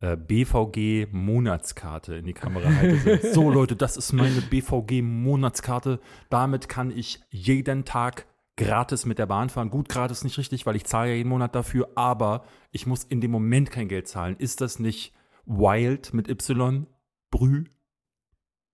äh, 0.00 0.16
BVG-Monatskarte 0.16 2.14
in 2.16 2.26
die 2.26 2.32
Kamera 2.32 2.68
halte. 2.74 3.32
so, 3.32 3.50
Leute, 3.50 3.76
das 3.76 3.96
ist 3.96 4.12
meine 4.12 4.40
BVG-Monatskarte. 4.40 6.00
Damit 6.30 6.68
kann 6.68 6.90
ich 6.90 7.20
jeden 7.30 7.84
Tag 7.84 8.26
gratis 8.56 9.06
mit 9.06 9.18
der 9.18 9.26
Bahn 9.26 9.48
fahren. 9.48 9.70
Gut, 9.70 9.88
gratis 9.88 10.24
nicht 10.24 10.36
richtig, 10.38 10.66
weil 10.66 10.76
ich 10.76 10.84
zahle 10.84 11.10
ja 11.10 11.16
jeden 11.16 11.28
Monat 11.28 11.54
dafür, 11.54 11.90
aber 11.94 12.44
ich 12.72 12.86
muss 12.86 13.04
in 13.04 13.20
dem 13.20 13.30
Moment 13.30 13.70
kein 13.70 13.88
Geld 13.88 14.08
zahlen. 14.08 14.36
Ist 14.38 14.60
das 14.60 14.78
nicht 14.78 15.12
wild 15.46 16.12
mit 16.14 16.28
Y? 16.28 16.86
Brü? 17.30 17.64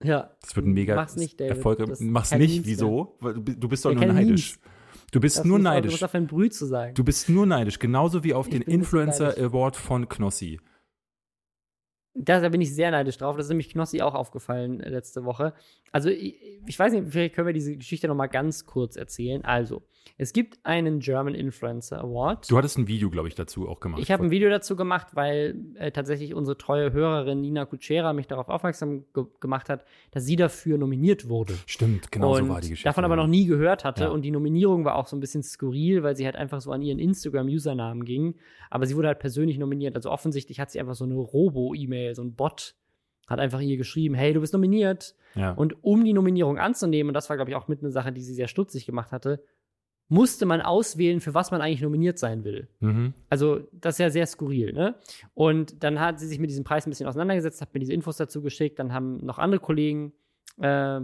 ja. 0.03 0.31
Das 0.41 0.55
wird 0.57 0.67
ein 0.67 0.73
mega 0.73 0.95
Mach's 0.97 1.17
nicht, 1.17 1.39
David. 1.41 1.57
Erfolg. 1.57 1.79
Das 1.87 2.01
Mach's 2.01 2.33
nicht, 2.35 2.67
wieso? 2.67 3.17
Du 3.21 3.41
bi- 3.43 3.57
Du 3.59 3.69
bist 3.69 3.85
doch 3.85 3.93
Ja, 3.93 3.97
nur 4.05 4.13
neidisch. 4.15 4.59
Du 5.13 5.21
bist 5.21 5.39
Das 5.39 5.45
nur 5.45 5.59
muss 5.59 5.67
auch- 5.67 5.71
Du 5.71 5.75
neidisch. 5.77 5.91
musst 5.93 6.05
auf 6.05 6.15
ein 6.15 6.27
Brüh 6.27 6.51
zu 6.51 6.67
sagen. 6.67 6.95
Du 6.95 7.05
bist 7.05 7.29
nur 7.29 7.47
neidisch, 7.47 7.79
genauso 7.79 8.25
wie 8.25 8.35
auf 8.35 8.47
Ich 8.49 8.53
den 8.55 8.63
Influencer 8.63 9.29
neidisch. 9.29 9.45
Award 9.45 9.77
von 9.77 10.09
Knossi. 10.09 10.59
Da, 12.19 12.49
bin 12.49 12.63
ich 12.63 12.75
sehr 12.75 12.91
neidisch 12.91 13.19
drauf. 13.19 13.37
Das 13.37 13.47
ist 13.47 13.51
nämlich 13.51 13.69
Knossi 13.69 14.01
auch 14.01 14.15
aufgefallen 14.15 14.81
äh, 14.81 14.89
letzte 14.89 15.25
Woche. 15.25 15.53
Also, 15.97 16.11
ich, 16.11 16.37
ich 16.67 16.79
weiß 16.79 16.93
nicht, 16.93 17.09
vielleicht 17.09 17.35
können 17.35 17.47
wir 17.47 17.55
diese 17.55 17.75
Geschichte 17.75 18.07
noch 18.07 18.15
mal 18.15 18.27
ganz 18.27 18.67
kurz 18.67 18.97
erzählen. 18.97 19.43
Also, 19.47 19.83
es 20.19 20.35
gibt 20.35 20.59
einen 20.63 21.01
German 21.01 21.35
Influencer 21.35 22.03
Award. 22.03 22.51
Du 22.51 22.59
hattest 22.59 22.77
ein 22.77 22.87
Video, 22.87 23.09
glaube 23.09 23.29
ich, 23.29 23.35
dazu 23.35 23.67
auch 23.67 23.81
gemacht. 23.81 24.03
Ich 24.03 24.11
habe 24.11 24.23
ein 24.23 24.31
Video 24.31 24.51
dazu 24.51 24.77
gemacht, 24.77 25.09
weil 25.15 25.57
äh, 25.77 25.93
tatsächlich 25.93 26.35
unsere 26.35 26.59
treue 26.59 26.93
Hörerin 26.93 27.41
Nina 27.41 27.65
Kutschera 27.65 28.13
mich 28.13 28.27
darauf 28.27 28.51
aufmerksam 28.51 29.07
ge 29.15 29.25
gemacht 29.41 29.71
hat, 29.71 29.87
dass 30.11 30.27
sie 30.27 30.37
dafür 30.37 30.77
nominiert 30.77 31.31
wurde. 31.31 31.55
Stimmt, 31.65 32.13
genau 32.13 32.35
so 32.35 32.43
und 32.43 32.51
war 32.51 32.61
die 32.61 32.69
Geschichte. 32.69 32.91
davon 32.91 33.07
aber 33.07 33.17
noch 33.17 33.27
nie 33.27 33.47
gehört 33.47 33.85
hatte. 33.85 34.05
Ja. 34.05 34.11
Und 34.11 34.21
die 34.21 34.31
Nominierung 34.31 34.85
war 34.85 34.97
auch 34.97 35.07
so 35.07 35.17
ein 35.17 35.21
bisschen 35.21 35.43
skurril, 35.43 36.03
weil 36.03 36.15
sie 36.15 36.27
halt 36.27 36.37
einfach 36.37 36.61
so 36.61 36.73
an 36.73 36.83
ihren 36.83 36.99
Instagram-Usernamen 36.99 38.05
ging. 38.05 38.35
Aber 38.69 38.85
sie 38.85 38.97
wurde 38.97 39.09
halt 39.09 39.19
persönlich 39.19 39.57
nominiert. 39.57 39.97
Also 39.97 40.11
offensichtlich 40.11 40.61
hat 40.61 40.71
sie 40.71 40.79
einfach 40.79 40.95
so 40.95 41.05
eine 41.05 41.15
Robo-E-Mail, 41.15 42.15
so 42.15 42.21
ein 42.21 42.35
Bot, 42.35 42.75
hat 43.27 43.41
einfach 43.41 43.61
ihr 43.61 43.77
geschrieben, 43.77 44.15
hey, 44.15 44.33
du 44.33 44.41
bist 44.41 44.53
nominiert. 44.53 45.15
Ja. 45.35 45.53
Und 45.53 45.83
um 45.85 46.05
die 46.05 46.13
Nominierung 46.13 46.59
anzunehmen, 46.59 47.11
und 47.11 47.15
das 47.15 47.29
war, 47.29 47.37
glaube 47.37 47.51
ich, 47.51 47.57
auch 47.57 47.69
mit 47.69 47.81
eine 47.81 47.91
Sache, 47.91 48.13
die 48.13 48.23
sie 48.23 48.35
sehr 48.35 48.49
stutzig 48.49 48.87
gemacht 48.87 49.13
hatte, 49.13 49.43
musste 50.09 50.47
man 50.47 50.61
auswählen, 50.61 51.21
für 51.21 51.35
was 51.35 51.51
man 51.51 51.61
eigentlich 51.61 51.83
nominiert 51.83 52.19
sein 52.19 52.45
will. 52.45 52.69
mhm. 52.81 53.13
Also, 53.29 53.61
das 53.73 53.97
ist 53.97 53.99
ja 53.99 54.11
sehr 54.11 54.27
skurril, 54.27 54.73
ne? 54.73 54.95
Und 55.35 55.83
dann 55.83 55.99
hat 55.99 56.21
sie 56.21 56.29
sich 56.29 56.39
mit 56.39 56.49
diesem 56.49 56.65
Preis 56.65 56.87
ein 56.87 56.91
bisschen 56.91 57.09
auseinandergesetzt, 57.09 57.61
hat 57.61 57.75
mir 57.75 57.81
diese 57.81 57.93
Infos 57.93 58.17
dazu 58.17 58.41
geschickt. 58.41 58.79
Dann 58.79 58.93
haben 58.93 59.25
noch 59.25 59.39
andere 59.39 59.61
Kollegen 59.61 60.13
äh, 60.61 61.01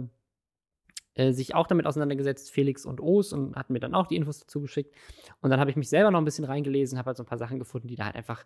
äh, 1.15 1.31
sich 1.31 1.53
auch 1.53 1.67
damit 1.67 1.85
auseinandergesetzt, 1.85 2.51
Felix 2.51 2.85
und 2.85 3.01
Oos, 3.01 3.33
und 3.33 3.55
hatten 3.55 3.73
mir 3.73 3.79
dann 3.79 3.93
auch 3.93 4.07
die 4.07 4.15
Infos 4.15 4.39
dazu 4.39 4.61
geschickt. 4.61 4.95
Und 5.41 5.49
dann 5.49 5.59
habe 5.59 5.69
ich 5.69 5.75
mich 5.75 5.89
selber 5.89 6.09
noch 6.09 6.19
ein 6.19 6.25
bisschen 6.25 6.45
reingelesen, 6.45 6.97
habe 6.97 7.07
halt 7.07 7.17
so 7.17 7.23
ein 7.23 7.27
paar 7.27 7.37
Sachen 7.37 7.59
gefunden, 7.59 7.87
die 7.87 7.95
da 7.95 8.05
halt 8.05 8.15
einfach 8.15 8.45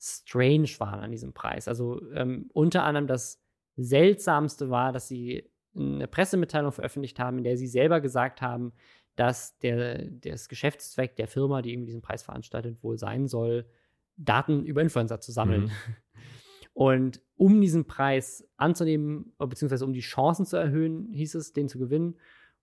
strange 0.00 0.70
waren 0.78 1.00
an 1.00 1.10
diesem 1.10 1.32
Preis. 1.32 1.68
Also 1.68 2.00
ähm, 2.12 2.48
unter 2.52 2.84
anderem 2.84 3.06
das 3.06 3.42
Seltsamste 3.76 4.70
war, 4.70 4.92
dass 4.92 5.08
sie 5.08 5.50
eine 5.76 6.08
Pressemitteilung 6.08 6.72
veröffentlicht 6.72 7.18
haben, 7.18 7.38
in 7.38 7.44
der 7.44 7.56
sie 7.56 7.66
selber 7.66 8.00
gesagt 8.00 8.42
haben, 8.42 8.72
dass 9.16 9.58
der, 9.58 10.04
das 10.04 10.48
Geschäftszweck 10.48 11.16
der 11.16 11.28
Firma, 11.28 11.62
die 11.62 11.72
irgendwie 11.72 11.86
diesen 11.86 12.02
Preis 12.02 12.22
veranstaltet, 12.22 12.82
wohl 12.82 12.98
sein 12.98 13.26
soll, 13.26 13.66
Daten 14.16 14.64
über 14.64 14.82
Influencer 14.82 15.20
zu 15.20 15.32
sammeln. 15.32 15.64
Mhm. 15.64 15.70
Und 16.72 17.20
um 17.36 17.60
diesen 17.60 17.86
Preis 17.86 18.48
anzunehmen, 18.56 19.32
beziehungsweise 19.38 19.84
um 19.84 19.92
die 19.92 20.00
Chancen 20.00 20.46
zu 20.46 20.56
erhöhen, 20.56 21.12
hieß 21.12 21.34
es, 21.34 21.52
den 21.52 21.68
zu 21.68 21.78
gewinnen, 21.78 22.16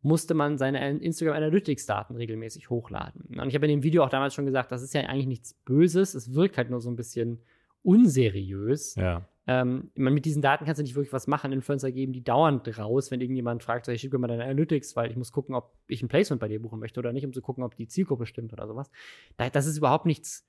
musste 0.06 0.36
man 0.36 0.58
seine 0.58 0.97
Instagram 0.99 1.36
Analytics-Daten 1.36 2.16
regelmäßig 2.16 2.70
hochladen. 2.70 3.39
Und 3.39 3.49
ich 3.49 3.56
habe 3.56 3.66
in 3.66 3.72
dem 3.72 3.84
Video 3.84 4.03
auch 4.03 4.10
damals 4.10 4.36
schon 4.36 4.45
gesagt, 4.45 4.72
das 4.72 4.84
ist 4.84 4.93
ja 4.93 5.01
eigentlich 5.01 5.26
nichts 5.26 5.56
Böses, 5.66 6.14
es 6.14 6.34
wirkt 6.34 6.58
halt 6.58 6.70
nur 6.70 6.80
so 6.80 6.89
ein 6.89 6.95
bisschen 6.95 7.41
unseriös. 7.82 8.95
Ja. 8.95 9.28
Ähm, 9.47 9.89
man, 9.95 10.14
mit 10.14 10.26
diesen 10.26 10.41
Daten 10.41 10.66
kannst 10.66 10.80
du 10.80 10.84
nicht 10.84 10.95
wirklich 10.95 11.12
was 11.12 11.26
machen. 11.28 11.51
Influencer 11.51 11.91
geben 11.91 12.14
die 12.14 12.24
dauernd 12.24 12.78
raus, 12.78 13.10
wenn 13.10 13.20
irgendjemand 13.20 13.64
fragt, 13.64 13.86
so, 13.86 13.91
ich 13.91 14.01
schicke 14.01 14.18
mir 14.20 14.28
deine 14.28 14.43
Analytics, 14.43 14.95
weil 14.95 15.10
ich 15.10 15.18
muss 15.18 15.32
gucken, 15.32 15.56
ob 15.56 15.74
ich 15.88 16.03
ein 16.03 16.08
Placement 16.08 16.39
bei 16.39 16.47
dir 16.47 16.62
buchen 16.62 16.80
möchte 16.80 16.99
oder 16.99 17.12
nicht, 17.12 17.26
um 17.26 17.34
zu 17.34 17.41
gucken, 17.41 17.64
ob 17.64 17.76
die 17.76 17.88
Zielgruppe 17.88 18.28
stimmt 18.28 18.53
oder 18.53 18.68
sowas. 18.68 18.91
Da, 19.38 19.49
das 19.49 19.66
ist 19.66 19.78
überhaupt 19.78 20.06
nichts, 20.06 20.47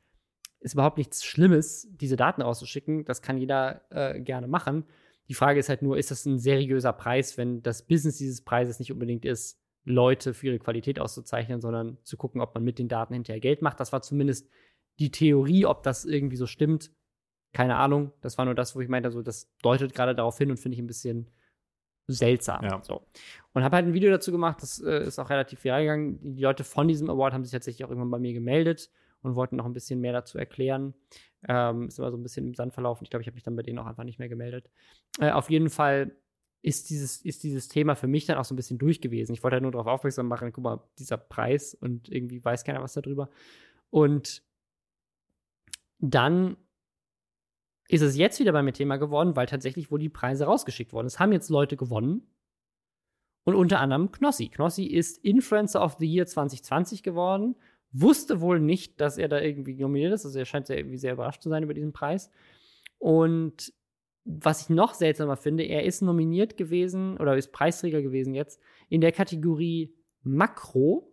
ist 0.60 0.74
überhaupt 0.74 0.98
nichts 0.98 1.24
Schlimmes, 1.24 1.88
diese 1.92 2.16
Daten 2.16 2.42
rauszuschicken. 2.42 3.06
Das 3.06 3.22
kann 3.22 3.38
jeder 3.38 3.82
äh, 3.90 4.20
gerne 4.20 4.48
machen. 4.48 4.84
Die 5.28 5.34
Frage 5.34 5.58
ist 5.60 5.68
halt 5.68 5.82
nur, 5.82 5.98
ist 5.98 6.10
das 6.10 6.24
ein 6.24 6.38
seriöser 6.38 6.92
Preis, 6.92 7.36
wenn 7.36 7.62
das 7.62 7.86
Business 7.86 8.18
dieses 8.18 8.42
Preises 8.42 8.78
nicht 8.78 8.92
unbedingt 8.92 9.24
ist, 9.24 9.60
Leute 9.84 10.34
für 10.34 10.48
ihre 10.48 10.58
Qualität 10.58 10.98
auszuzeichnen, 10.98 11.60
sondern 11.60 11.98
zu 12.02 12.16
gucken, 12.16 12.40
ob 12.40 12.54
man 12.54 12.64
mit 12.64 12.78
den 12.78 12.88
Daten 12.88 13.14
hinterher 13.14 13.40
Geld 13.40 13.62
macht. 13.62 13.78
Das 13.80 13.92
war 13.92 14.02
zumindest 14.02 14.48
die 14.98 15.10
Theorie, 15.10 15.64
ob 15.66 15.82
das 15.82 16.04
irgendwie 16.04 16.36
so 16.36 16.46
stimmt, 16.46 16.90
keine 17.52 17.76
Ahnung. 17.76 18.12
Das 18.20 18.36
war 18.36 18.44
nur 18.44 18.54
das, 18.54 18.74
wo 18.74 18.80
ich 18.80 18.88
meinte, 18.88 19.10
so, 19.10 19.22
das 19.22 19.50
deutet 19.62 19.94
gerade 19.94 20.14
darauf 20.14 20.36
hin 20.38 20.50
und 20.50 20.58
finde 20.58 20.74
ich 20.74 20.82
ein 20.82 20.86
bisschen 20.86 21.30
seltsam. 22.08 22.64
Ja. 22.64 22.82
So. 22.82 23.06
Und 23.52 23.64
habe 23.64 23.76
halt 23.76 23.86
ein 23.86 23.94
Video 23.94 24.10
dazu 24.10 24.32
gemacht, 24.32 24.62
das 24.62 24.80
äh, 24.80 25.04
ist 25.04 25.18
auch 25.18 25.30
relativ 25.30 25.62
viral 25.64 25.82
gegangen. 25.82 26.34
Die 26.34 26.42
Leute 26.42 26.64
von 26.64 26.88
diesem 26.88 27.10
Award 27.10 27.34
haben 27.34 27.44
sich 27.44 27.52
tatsächlich 27.52 27.84
auch 27.84 27.90
irgendwann 27.90 28.10
bei 28.10 28.18
mir 28.18 28.32
gemeldet 28.32 28.90
und 29.22 29.34
wollten 29.34 29.56
noch 29.56 29.66
ein 29.66 29.72
bisschen 29.72 30.00
mehr 30.00 30.12
dazu 30.12 30.38
erklären. 30.38 30.94
Ähm, 31.48 31.88
ist 31.88 31.98
immer 31.98 32.10
so 32.10 32.16
ein 32.16 32.22
bisschen 32.22 32.46
im 32.46 32.54
Sand 32.54 32.74
verlaufen. 32.74 33.04
Ich 33.04 33.10
glaube, 33.10 33.22
ich 33.22 33.28
habe 33.28 33.34
mich 33.34 33.44
dann 33.44 33.56
bei 33.56 33.62
denen 33.62 33.78
auch 33.78 33.86
einfach 33.86 34.04
nicht 34.04 34.18
mehr 34.18 34.28
gemeldet. 34.28 34.70
Äh, 35.20 35.30
auf 35.30 35.50
jeden 35.50 35.70
Fall 35.70 36.16
ist 36.62 36.90
dieses, 36.90 37.18
ist 37.18 37.44
dieses 37.44 37.68
Thema 37.68 37.94
für 37.94 38.08
mich 38.08 38.26
dann 38.26 38.38
auch 38.38 38.44
so 38.44 38.52
ein 38.52 38.56
bisschen 38.56 38.78
durch 38.78 39.00
gewesen. 39.00 39.32
Ich 39.32 39.42
wollte 39.42 39.54
halt 39.54 39.62
nur 39.62 39.72
darauf 39.72 39.86
aufmerksam 39.86 40.26
machen, 40.26 40.52
guck 40.52 40.64
mal, 40.64 40.82
dieser 40.98 41.16
Preis 41.16 41.74
und 41.74 42.08
irgendwie 42.08 42.44
weiß 42.44 42.64
keiner 42.64 42.82
was 42.82 42.94
darüber. 42.94 43.30
Und 43.90 44.42
dann 45.98 46.56
ist 47.88 48.02
es 48.02 48.16
jetzt 48.16 48.40
wieder 48.40 48.52
bei 48.52 48.62
mir 48.62 48.72
Thema 48.72 48.96
geworden, 48.96 49.36
weil 49.36 49.46
tatsächlich 49.46 49.90
wohl 49.90 50.00
die 50.00 50.08
Preise 50.08 50.46
rausgeschickt 50.46 50.92
wurden. 50.92 51.06
Es 51.06 51.20
haben 51.20 51.32
jetzt 51.32 51.50
Leute 51.50 51.76
gewonnen. 51.76 52.22
Und 53.44 53.54
unter 53.54 53.78
anderem 53.78 54.10
Knossi. 54.10 54.48
Knossi 54.48 54.86
ist 54.86 55.18
Influencer 55.24 55.80
of 55.80 55.96
the 56.00 56.06
Year 56.06 56.26
2020 56.26 57.04
geworden. 57.04 57.54
Wusste 58.00 58.40
wohl 58.40 58.60
nicht, 58.60 59.00
dass 59.00 59.18
er 59.18 59.28
da 59.28 59.40
irgendwie 59.40 59.74
nominiert 59.74 60.12
ist. 60.12 60.24
Also 60.24 60.38
er 60.38 60.44
scheint 60.44 60.66
sehr, 60.66 60.78
irgendwie 60.78 60.98
sehr 60.98 61.14
überrascht 61.14 61.42
zu 61.42 61.48
sein 61.48 61.62
über 61.62 61.74
diesen 61.74 61.92
Preis. 61.92 62.30
Und 62.98 63.72
was 64.24 64.62
ich 64.62 64.68
noch 64.70 64.94
seltsamer 64.94 65.36
finde, 65.36 65.62
er 65.62 65.84
ist 65.84 66.02
nominiert 66.02 66.56
gewesen 66.56 67.16
oder 67.18 67.36
ist 67.36 67.52
Preisträger 67.52 68.02
gewesen 68.02 68.34
jetzt 68.34 68.60
in 68.88 69.00
der 69.00 69.12
Kategorie 69.12 69.94
Makro. 70.22 71.12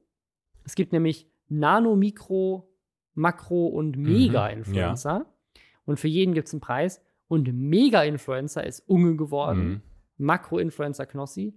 Es 0.65 0.75
gibt 0.75 0.93
nämlich 0.93 1.27
Nano, 1.47 1.95
Mikro, 1.95 2.73
Makro 3.13 3.67
und 3.67 3.97
Mega-Influencer. 3.97 5.27
Und 5.86 5.99
für 5.99 6.07
jeden 6.07 6.34
gibt 6.34 6.47
es 6.47 6.53
einen 6.53 6.61
Preis. 6.61 7.01
Und 7.27 7.53
Mega-Influencer 7.53 8.65
ist 8.65 8.79
Unge 8.89 9.15
geworden. 9.15 9.65
Mhm. 9.65 9.81
Makro-Influencer 10.17 11.05
Knossi. 11.05 11.55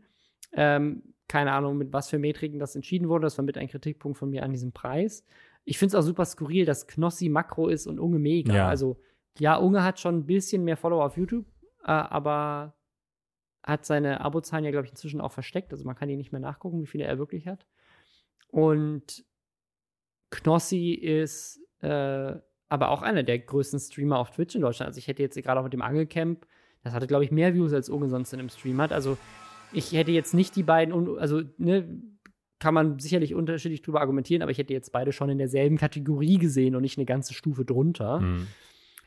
Ähm, 0.52 1.14
keine 1.28 1.52
Ahnung, 1.52 1.76
mit 1.76 1.92
was 1.92 2.08
für 2.08 2.18
Metriken 2.18 2.58
das 2.58 2.76
entschieden 2.76 3.08
wurde. 3.08 3.24
Das 3.24 3.38
war 3.38 3.44
mit 3.44 3.58
ein 3.58 3.68
Kritikpunkt 3.68 4.18
von 4.18 4.30
mir 4.30 4.42
an 4.42 4.52
diesem 4.52 4.72
Preis. 4.72 5.24
Ich 5.64 5.78
finde 5.78 5.96
es 5.96 6.02
auch 6.02 6.06
super 6.06 6.24
skurril, 6.24 6.64
dass 6.64 6.86
Knossi 6.86 7.28
Makro 7.28 7.68
ist 7.68 7.86
und 7.86 7.98
Unge 7.98 8.18
Mega. 8.18 8.54
Ja. 8.54 8.68
Also, 8.68 9.00
ja, 9.38 9.56
Unge 9.56 9.82
hat 9.82 9.98
schon 9.98 10.18
ein 10.18 10.26
bisschen 10.26 10.64
mehr 10.64 10.76
Follower 10.76 11.04
auf 11.04 11.16
YouTube, 11.16 11.46
äh, 11.82 11.90
aber 11.90 12.74
hat 13.64 13.84
seine 13.84 14.20
Abozahlen 14.20 14.64
ja, 14.64 14.70
glaube 14.70 14.86
ich, 14.86 14.92
inzwischen 14.92 15.20
auch 15.20 15.32
versteckt. 15.32 15.72
Also, 15.72 15.84
man 15.84 15.96
kann 15.96 16.08
die 16.08 16.16
nicht 16.16 16.30
mehr 16.30 16.40
nachgucken, 16.40 16.80
wie 16.80 16.86
viele 16.86 17.04
er 17.04 17.18
wirklich 17.18 17.48
hat. 17.48 17.66
Und 18.48 19.24
Knossi 20.30 20.92
ist 20.92 21.60
äh, 21.80 22.36
aber 22.68 22.90
auch 22.90 23.02
einer 23.02 23.22
der 23.22 23.38
größten 23.38 23.78
Streamer 23.78 24.18
auf 24.18 24.30
Twitch 24.30 24.54
in 24.54 24.62
Deutschland. 24.62 24.88
Also 24.88 24.98
ich 24.98 25.08
hätte 25.08 25.22
jetzt 25.22 25.36
gerade 25.36 25.60
auch 25.60 25.64
mit 25.64 25.72
dem 25.72 25.82
Angelcamp, 25.82 26.46
das 26.82 26.94
hatte, 26.94 27.06
glaube 27.06 27.24
ich, 27.24 27.30
mehr 27.30 27.54
Views 27.54 27.72
als 27.72 27.88
Unge 27.88 28.08
sonst 28.08 28.32
in 28.32 28.40
einem 28.40 28.48
Stream 28.48 28.80
hat. 28.80 28.92
Also 28.92 29.18
ich 29.76 29.92
hätte 29.92 30.10
jetzt 30.10 30.34
nicht 30.34 30.56
die 30.56 30.62
beiden, 30.62 31.18
also 31.18 31.42
ne, 31.58 32.02
kann 32.58 32.72
man 32.72 32.98
sicherlich 32.98 33.34
unterschiedlich 33.34 33.82
drüber 33.82 34.00
argumentieren, 34.00 34.42
aber 34.42 34.50
ich 34.50 34.58
hätte 34.58 34.72
jetzt 34.72 34.90
beide 34.90 35.12
schon 35.12 35.28
in 35.28 35.38
derselben 35.38 35.76
Kategorie 35.76 36.38
gesehen 36.38 36.74
und 36.74 36.82
nicht 36.82 36.96
eine 36.96 37.04
ganze 37.04 37.34
Stufe 37.34 37.64
drunter. 37.64 38.20
Mhm. 38.20 38.46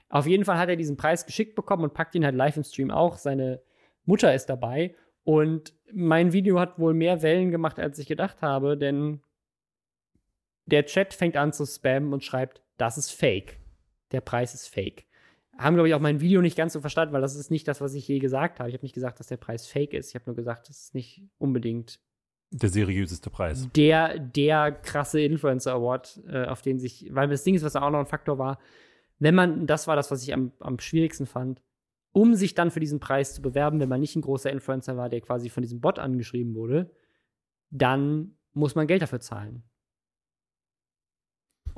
Auf 0.09 0.27
jeden 0.27 0.45
Fall 0.45 0.57
hat 0.57 0.69
er 0.69 0.75
diesen 0.75 0.97
Preis 0.97 1.25
geschickt 1.25 1.55
bekommen 1.55 1.83
und 1.83 1.93
packt 1.93 2.13
ihn 2.13 2.23
halt 2.25 2.35
live 2.35 2.57
im 2.57 2.63
Stream 2.63 2.91
auch. 2.91 3.17
Seine 3.17 3.61
Mutter 4.05 4.33
ist 4.33 4.45
dabei. 4.45 4.95
Und 5.23 5.73
mein 5.91 6.33
Video 6.33 6.59
hat 6.59 6.79
wohl 6.79 6.93
mehr 6.93 7.21
Wellen 7.21 7.51
gemacht, 7.51 7.79
als 7.79 7.97
ich 7.99 8.07
gedacht 8.07 8.41
habe, 8.41 8.77
denn 8.77 9.21
der 10.65 10.85
Chat 10.85 11.13
fängt 11.13 11.35
an 11.35 11.51
zu 11.51 11.65
spammen 11.65 12.13
und 12.13 12.23
schreibt, 12.23 12.61
das 12.77 12.97
ist 12.97 13.11
fake. 13.11 13.59
Der 14.11 14.21
Preis 14.21 14.53
ist 14.53 14.67
fake. 14.67 15.05
Haben, 15.59 15.75
glaube 15.75 15.89
ich, 15.89 15.93
auch 15.93 15.99
mein 15.99 16.21
Video 16.21 16.41
nicht 16.41 16.55
ganz 16.55 16.73
so 16.73 16.79
verstanden, 16.79 17.13
weil 17.13 17.21
das 17.21 17.35
ist 17.35 17.51
nicht 17.51 17.67
das, 17.67 17.81
was 17.81 17.93
ich 17.93 18.07
je 18.07 18.19
gesagt 18.19 18.59
habe. 18.59 18.69
Ich 18.69 18.75
habe 18.75 18.85
nicht 18.85 18.95
gesagt, 18.95 19.19
dass 19.19 19.27
der 19.27 19.37
Preis 19.37 19.67
fake 19.67 19.93
ist. 19.93 20.09
Ich 20.09 20.15
habe 20.15 20.25
nur 20.27 20.35
gesagt, 20.35 20.69
das 20.69 20.85
ist 20.85 20.95
nicht 20.95 21.23
unbedingt 21.37 21.99
der 22.51 22.69
seriöseste 22.69 23.29
Preis. 23.29 23.67
Der, 23.75 24.17
der 24.17 24.71
krasse 24.71 25.21
Influencer 25.21 25.73
Award, 25.73 26.23
äh, 26.27 26.45
auf 26.45 26.61
den 26.61 26.79
sich, 26.79 27.07
weil 27.11 27.27
das 27.27 27.43
Ding 27.43 27.55
ist, 27.55 27.63
was 27.63 27.75
auch 27.75 27.89
noch 27.91 27.99
ein 27.99 28.05
Faktor 28.05 28.39
war, 28.39 28.57
wenn 29.19 29.35
man, 29.35 29.67
das 29.67 29.87
war 29.87 29.95
das, 29.95 30.09
was 30.09 30.23
ich 30.23 30.33
am, 30.33 30.51
am 30.59 30.79
schwierigsten 30.79 31.27
fand, 31.27 31.61
um 32.11 32.33
sich 32.33 32.55
dann 32.55 32.71
für 32.71 32.79
diesen 32.79 32.99
Preis 32.99 33.35
zu 33.35 33.41
bewerben, 33.41 33.79
wenn 33.79 33.89
man 33.89 33.99
nicht 33.99 34.15
ein 34.15 34.21
großer 34.21 34.49
Influencer 34.49 34.97
war, 34.97 35.09
der 35.09 35.21
quasi 35.21 35.49
von 35.49 35.61
diesem 35.61 35.79
Bot 35.79 35.99
angeschrieben 35.99 36.55
wurde, 36.55 36.89
dann 37.69 38.35
muss 38.53 38.73
man 38.73 38.87
Geld 38.87 39.03
dafür 39.03 39.19
zahlen 39.19 39.63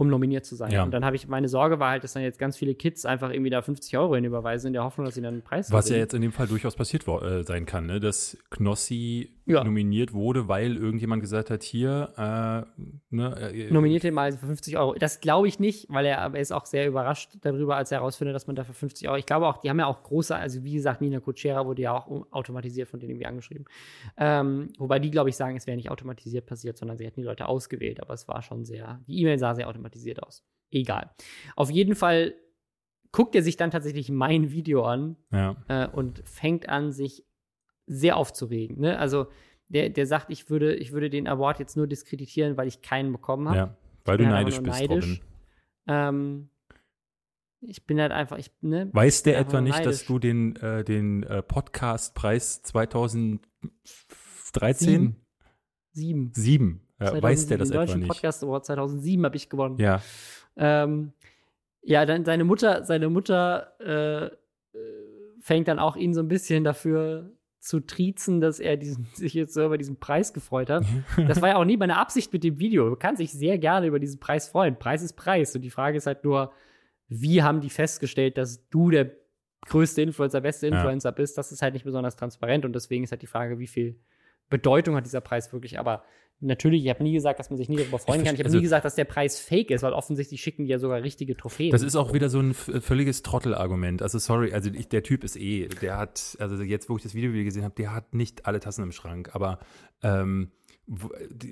um 0.01 0.09
nominiert 0.09 0.45
zu 0.45 0.55
sein. 0.55 0.71
Ja. 0.71 0.83
Und 0.83 0.89
dann 0.89 1.05
habe 1.05 1.15
ich, 1.15 1.27
meine 1.27 1.47
Sorge 1.47 1.79
war 1.79 1.91
halt, 1.91 2.03
dass 2.03 2.13
dann 2.13 2.23
jetzt 2.23 2.39
ganz 2.39 2.57
viele 2.57 2.73
Kids 2.73 3.05
einfach 3.05 3.29
irgendwie 3.29 3.51
da 3.51 3.61
50 3.61 3.95
Euro 3.99 4.15
hinüberweisen, 4.15 4.69
in 4.69 4.73
der 4.73 4.83
Hoffnung, 4.83 5.05
dass 5.05 5.13
sie 5.13 5.21
dann 5.21 5.35
einen 5.35 5.43
Preis 5.43 5.71
Was 5.71 5.89
ja 5.89 5.97
jetzt 5.97 6.15
in 6.15 6.23
dem 6.23 6.31
Fall 6.31 6.47
durchaus 6.47 6.75
passiert 6.75 7.07
äh, 7.07 7.43
sein 7.43 7.67
kann, 7.67 7.85
ne? 7.85 7.99
dass 7.99 8.35
Knossi 8.49 9.29
ja. 9.45 9.63
nominiert 9.63 10.13
wurde, 10.13 10.47
weil 10.47 10.75
irgendjemand 10.75 11.21
gesagt 11.21 11.51
hat, 11.51 11.61
hier, 11.61 12.13
äh, 12.17 12.83
ne, 13.15 13.51
äh, 13.53 13.71
Nominiert 13.71 14.03
ihn 14.03 14.15
mal 14.15 14.31
für 14.31 14.47
50 14.47 14.77
Euro. 14.79 14.95
Das 14.95 15.19
glaube 15.19 15.47
ich 15.47 15.59
nicht, 15.59 15.85
weil 15.89 16.07
er, 16.07 16.17
er 16.17 16.35
ist 16.35 16.51
auch 16.51 16.65
sehr 16.65 16.87
überrascht 16.87 17.37
darüber, 17.41 17.75
als 17.75 17.91
er 17.91 17.99
herausfindet, 17.99 18.35
dass 18.35 18.47
man 18.47 18.55
dafür 18.55 18.73
50 18.73 19.07
Euro, 19.07 19.17
ich 19.17 19.27
glaube 19.27 19.47
auch, 19.47 19.57
die 19.57 19.69
haben 19.69 19.77
ja 19.77 19.85
auch 19.85 20.01
große, 20.01 20.35
also 20.35 20.63
wie 20.63 20.73
gesagt, 20.73 21.01
Nina 21.01 21.19
Kutschera 21.19 21.63
wurde 21.67 21.83
ja 21.83 21.93
auch 21.93 22.07
automatisiert 22.31 22.87
von 22.87 22.99
denen 22.99 23.11
irgendwie 23.11 23.27
angeschrieben. 23.27 23.65
Ähm, 24.17 24.69
wobei 24.79 24.97
die, 24.97 25.11
glaube 25.11 25.29
ich, 25.29 25.35
sagen, 25.35 25.55
es 25.57 25.67
wäre 25.67 25.77
nicht 25.77 25.91
automatisiert 25.91 26.47
passiert, 26.47 26.77
sondern 26.77 26.97
sie 26.97 27.05
hätten 27.05 27.21
die 27.21 27.27
Leute 27.27 27.47
ausgewählt, 27.47 28.01
aber 28.01 28.15
es 28.15 28.27
war 28.27 28.41
schon 28.41 28.65
sehr, 28.65 28.99
die 29.07 29.21
E-Mail 29.21 29.37
sah 29.37 29.53
sehr 29.53 29.67
automatisiert 29.67 29.90
aus. 30.19 30.43
Egal. 30.71 31.11
Auf 31.55 31.69
jeden 31.69 31.95
Fall 31.95 32.35
guckt 33.11 33.35
er 33.35 33.43
sich 33.43 33.57
dann 33.57 33.71
tatsächlich 33.71 34.09
mein 34.09 34.51
Video 34.51 34.83
an 34.85 35.17
ja. 35.31 35.55
äh, 35.67 35.87
und 35.87 36.21
fängt 36.25 36.69
an, 36.69 36.91
sich 36.91 37.25
sehr 37.85 38.15
aufzuregen. 38.15 38.79
Ne? 38.79 38.97
Also 38.97 39.27
der, 39.67 39.89
der 39.89 40.05
sagt, 40.05 40.29
ich 40.29 40.49
würde, 40.49 40.75
ich 40.75 40.91
würde 40.91 41.09
den 41.09 41.27
Award 41.27 41.59
jetzt 41.59 41.75
nur 41.77 41.87
diskreditieren, 41.87 42.57
weil 42.57 42.67
ich 42.67 42.81
keinen 42.81 43.11
bekommen 43.11 43.49
habe. 43.49 43.57
Ja, 43.57 43.77
weil 44.05 44.17
du 44.17 44.23
neidisch 44.25 44.59
bist, 44.61 44.79
neidisch. 44.79 45.21
Ähm, 45.87 46.49
ich 47.61 47.85
bin 47.85 47.99
halt 48.01 48.11
einfach, 48.11 48.37
ich, 48.37 48.51
ne? 48.61 48.89
Weiß 48.91 49.23
der 49.23 49.37
etwa 49.37 49.61
nicht, 49.61 49.73
neidisch. 49.73 49.99
dass 49.99 50.05
du 50.05 50.19
den, 50.19 50.55
äh, 50.57 50.83
den 50.83 51.23
äh, 51.23 51.41
Podcast-Preis 51.41 52.63
2013? 52.63 53.41
Sieben. 54.75 55.15
Sieben. 55.91 56.31
Sieben. 56.33 56.87
Ja, 57.01 57.21
weiß 57.21 57.47
der 57.47 57.57
das 57.57 57.69
den 57.69 57.81
etwa 57.81 57.95
nicht? 57.95 58.07
Podcast 58.07 58.43
Award 58.43 58.65
2007 58.65 59.25
habe 59.25 59.35
ich 59.35 59.49
gewonnen. 59.49 59.77
Ja. 59.77 60.01
Ähm, 60.55 61.13
ja, 61.81 62.05
dann 62.05 62.25
seine 62.25 62.43
Mutter, 62.43 62.83
seine 62.85 63.09
Mutter 63.09 63.73
äh, 63.79 64.25
äh 64.25 64.31
fängt 65.39 65.67
dann 65.67 65.79
auch 65.79 65.95
ihn 65.95 66.13
so 66.13 66.21
ein 66.21 66.27
bisschen 66.27 66.63
dafür 66.63 67.31
zu 67.61 67.79
triezen, 67.79 68.41
dass 68.41 68.59
er 68.59 68.75
diesen, 68.75 69.07
sich 69.13 69.33
jetzt 69.33 69.53
so 69.53 69.65
über 69.65 69.77
diesen 69.77 69.99
Preis 69.99 70.33
gefreut 70.33 70.69
hat. 70.69 70.85
Das 71.27 71.41
war 71.41 71.49
ja 71.49 71.55
auch 71.55 71.65
nie 71.65 71.77
meine 71.77 71.97
Absicht 71.97 72.33
mit 72.33 72.43
dem 72.43 72.59
Video. 72.59 72.89
Du 72.89 72.95
kannst 72.95 73.21
dich 73.21 73.31
sehr 73.31 73.57
gerne 73.57 73.87
über 73.87 73.99
diesen 73.99 74.19
Preis 74.19 74.49
freuen. 74.49 74.77
Preis 74.77 75.01
ist 75.01 75.13
Preis. 75.13 75.55
Und 75.55 75.61
die 75.61 75.69
Frage 75.69 75.97
ist 75.97 76.07
halt 76.07 76.23
nur, 76.23 76.51
wie 77.07 77.43
haben 77.43 77.61
die 77.61 77.69
festgestellt, 77.69 78.37
dass 78.37 78.67
du 78.69 78.89
der 78.89 79.11
größte 79.67 80.01
Influencer, 80.01 80.41
beste 80.41 80.67
Influencer 80.67 81.09
ja. 81.09 81.15
bist? 81.15 81.37
Das 81.37 81.51
ist 81.51 81.61
halt 81.61 81.73
nicht 81.73 81.85
besonders 81.85 82.15
transparent. 82.15 82.65
Und 82.65 82.73
deswegen 82.73 83.03
ist 83.03 83.11
halt 83.11 83.21
die 83.21 83.27
Frage, 83.27 83.59
wie 83.59 83.67
viel 83.67 83.99
Bedeutung 84.51 84.95
hat 84.95 85.05
dieser 85.05 85.21
Preis 85.21 85.51
wirklich. 85.51 85.79
Aber 85.79 86.03
natürlich, 86.41 86.83
ich 86.83 86.89
habe 86.89 87.03
nie 87.03 87.13
gesagt, 87.13 87.39
dass 87.39 87.49
man 87.49 87.57
sich 87.57 87.69
nie 87.69 87.77
darüber 87.77 87.97
freuen 87.97 88.23
kann. 88.23 88.35
Ich 88.35 88.39
habe 88.39 88.45
also, 88.45 88.57
nie 88.57 88.63
gesagt, 88.63 88.85
dass 88.85 88.95
der 88.95 89.05
Preis 89.05 89.39
fake 89.39 89.71
ist, 89.71 89.81
weil 89.81 89.93
offensichtlich 89.93 90.41
schicken 90.41 90.65
die 90.65 90.71
ja 90.71 90.79
sogar 90.79 91.01
richtige 91.01 91.35
Trophäen. 91.35 91.71
Das 91.71 91.81
ist 91.81 91.95
auch 91.95 92.13
wieder 92.13 92.29
so 92.29 92.39
ein 92.39 92.53
völliges 92.53 93.23
Trottelargument. 93.23 94.01
Also 94.01 94.19
sorry, 94.19 94.53
also 94.53 94.69
ich, 94.71 94.89
der 94.89 95.03
Typ 95.03 95.23
ist 95.23 95.35
eh, 95.35 95.67
der 95.67 95.97
hat, 95.97 96.37
also 96.39 96.61
jetzt, 96.61 96.89
wo 96.89 96.97
ich 96.97 97.03
das 97.03 97.15
Video 97.15 97.33
wieder 97.33 97.43
gesehen 97.43 97.63
habe, 97.63 97.75
der 97.75 97.93
hat 97.93 98.13
nicht 98.13 98.45
alle 98.45 98.59
Tassen 98.59 98.83
im 98.83 98.91
Schrank, 98.91 99.33
aber 99.33 99.59
ähm, 100.03 100.51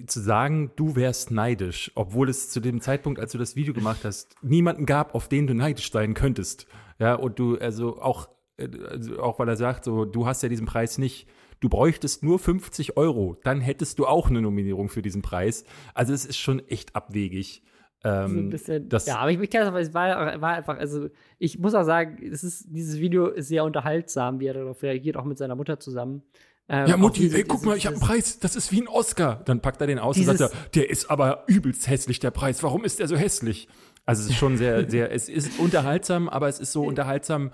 zu 0.08 0.20
sagen, 0.20 0.72
du 0.76 0.96
wärst 0.96 1.32
neidisch, 1.32 1.92
obwohl 1.96 2.30
es 2.30 2.50
zu 2.50 2.60
dem 2.60 2.82
Zeitpunkt, 2.82 3.20
als 3.20 3.32
du 3.32 3.38
das 3.38 3.56
Video 3.56 3.74
gemacht 3.74 4.04
hast, 4.04 4.36
niemanden 4.42 4.86
gab, 4.86 5.16
auf 5.16 5.30
den 5.30 5.48
du 5.48 5.54
neidisch 5.54 5.92
sein 5.92 6.14
könntest. 6.14 6.68
Ja, 6.98 7.16
und 7.16 7.40
du, 7.40 7.58
also 7.58 8.02
auch, 8.02 8.30
äh, 8.58 8.68
also 8.90 9.22
auch 9.22 9.40
weil 9.40 9.48
er 9.48 9.56
sagt, 9.56 9.86
so, 9.86 10.04
du 10.06 10.26
hast 10.26 10.44
ja 10.44 10.50
diesen 10.50 10.66
Preis 10.66 10.98
nicht 10.98 11.28
du 11.60 11.70
bräuchtest 11.70 12.24
nur 12.24 12.40
50 12.40 12.98
Euro, 12.98 13.38
dann 13.44 13.62
hättest 13.62 14.00
du 14.00 14.06
auch 14.06 14.30
eine 14.30 14.42
Nominierung 14.42 14.90
für 14.90 15.02
diesen 15.02 15.22
Preis. 15.22 15.66
Also 15.94 16.14
es 16.14 16.26
ist 16.26 16.38
schon 16.38 16.60
echt 16.68 16.96
abwegig. 16.96 17.64
Ähm, 18.04 18.28
so 18.28 18.40
ein 18.40 18.50
bisschen, 18.50 18.90
ja, 19.06 19.18
aber 19.18 19.32
ich, 19.32 19.40
ich 19.40 19.50
kann 19.50 19.76
es 19.76 19.94
war, 19.94 20.40
war 20.40 20.54
einfach, 20.54 20.78
also 20.78 21.10
ich 21.38 21.60
muss 21.60 21.74
auch 21.76 21.84
sagen, 21.84 22.18
es 22.24 22.44
ist, 22.44 22.68
dieses 22.70 23.00
Video 23.00 23.28
ist 23.28 23.50
sehr 23.50 23.66
unterhaltsam, 23.66 24.40
wie 24.40 24.48
er 24.48 24.54
darauf 24.54 24.82
reagiert, 24.84 25.18
auch 25.18 25.26
mit 25.26 25.38
seiner 25.38 25.56
Mutter 25.56 25.80
zusammen. 25.80 26.24
Ähm, 26.70 26.88
ja, 26.88 26.98
Mutti, 26.98 27.22
diese, 27.22 27.38
ey, 27.38 27.44
guck 27.44 27.66
mal, 27.66 27.76
ich 27.76 27.88
habe 27.88 27.96
einen 27.96 28.06
Preis, 28.06 28.40
das 28.40 28.56
ist 28.56 28.72
wie 28.72 28.82
ein 28.82 28.88
Oscar. 28.88 29.42
Dann 29.44 29.60
packt 29.60 29.82
er 29.82 29.88
den 29.88 30.00
aus 30.00 30.16
dieses, 30.16 30.30
und 30.30 30.38
sagt 30.38 30.54
er, 30.54 30.70
der 30.76 30.90
ist 30.90 31.10
aber 31.10 31.44
übelst 31.48 31.90
hässlich, 31.90 32.20
der 32.20 32.32
Preis. 32.32 32.64
Warum 32.64 32.86
ist 32.86 33.00
der 33.00 33.08
so 33.08 33.18
hässlich? 33.18 33.68
Also 34.06 34.24
es 34.24 34.30
ist 34.30 34.38
schon 34.38 34.56
sehr, 34.56 34.90
sehr, 34.90 35.12
es 35.12 35.28
ist 35.28 35.60
unterhaltsam, 35.60 36.30
aber 36.30 36.48
es 36.48 36.60
ist 36.60 36.72
so 36.72 36.84
unterhaltsam, 36.84 37.52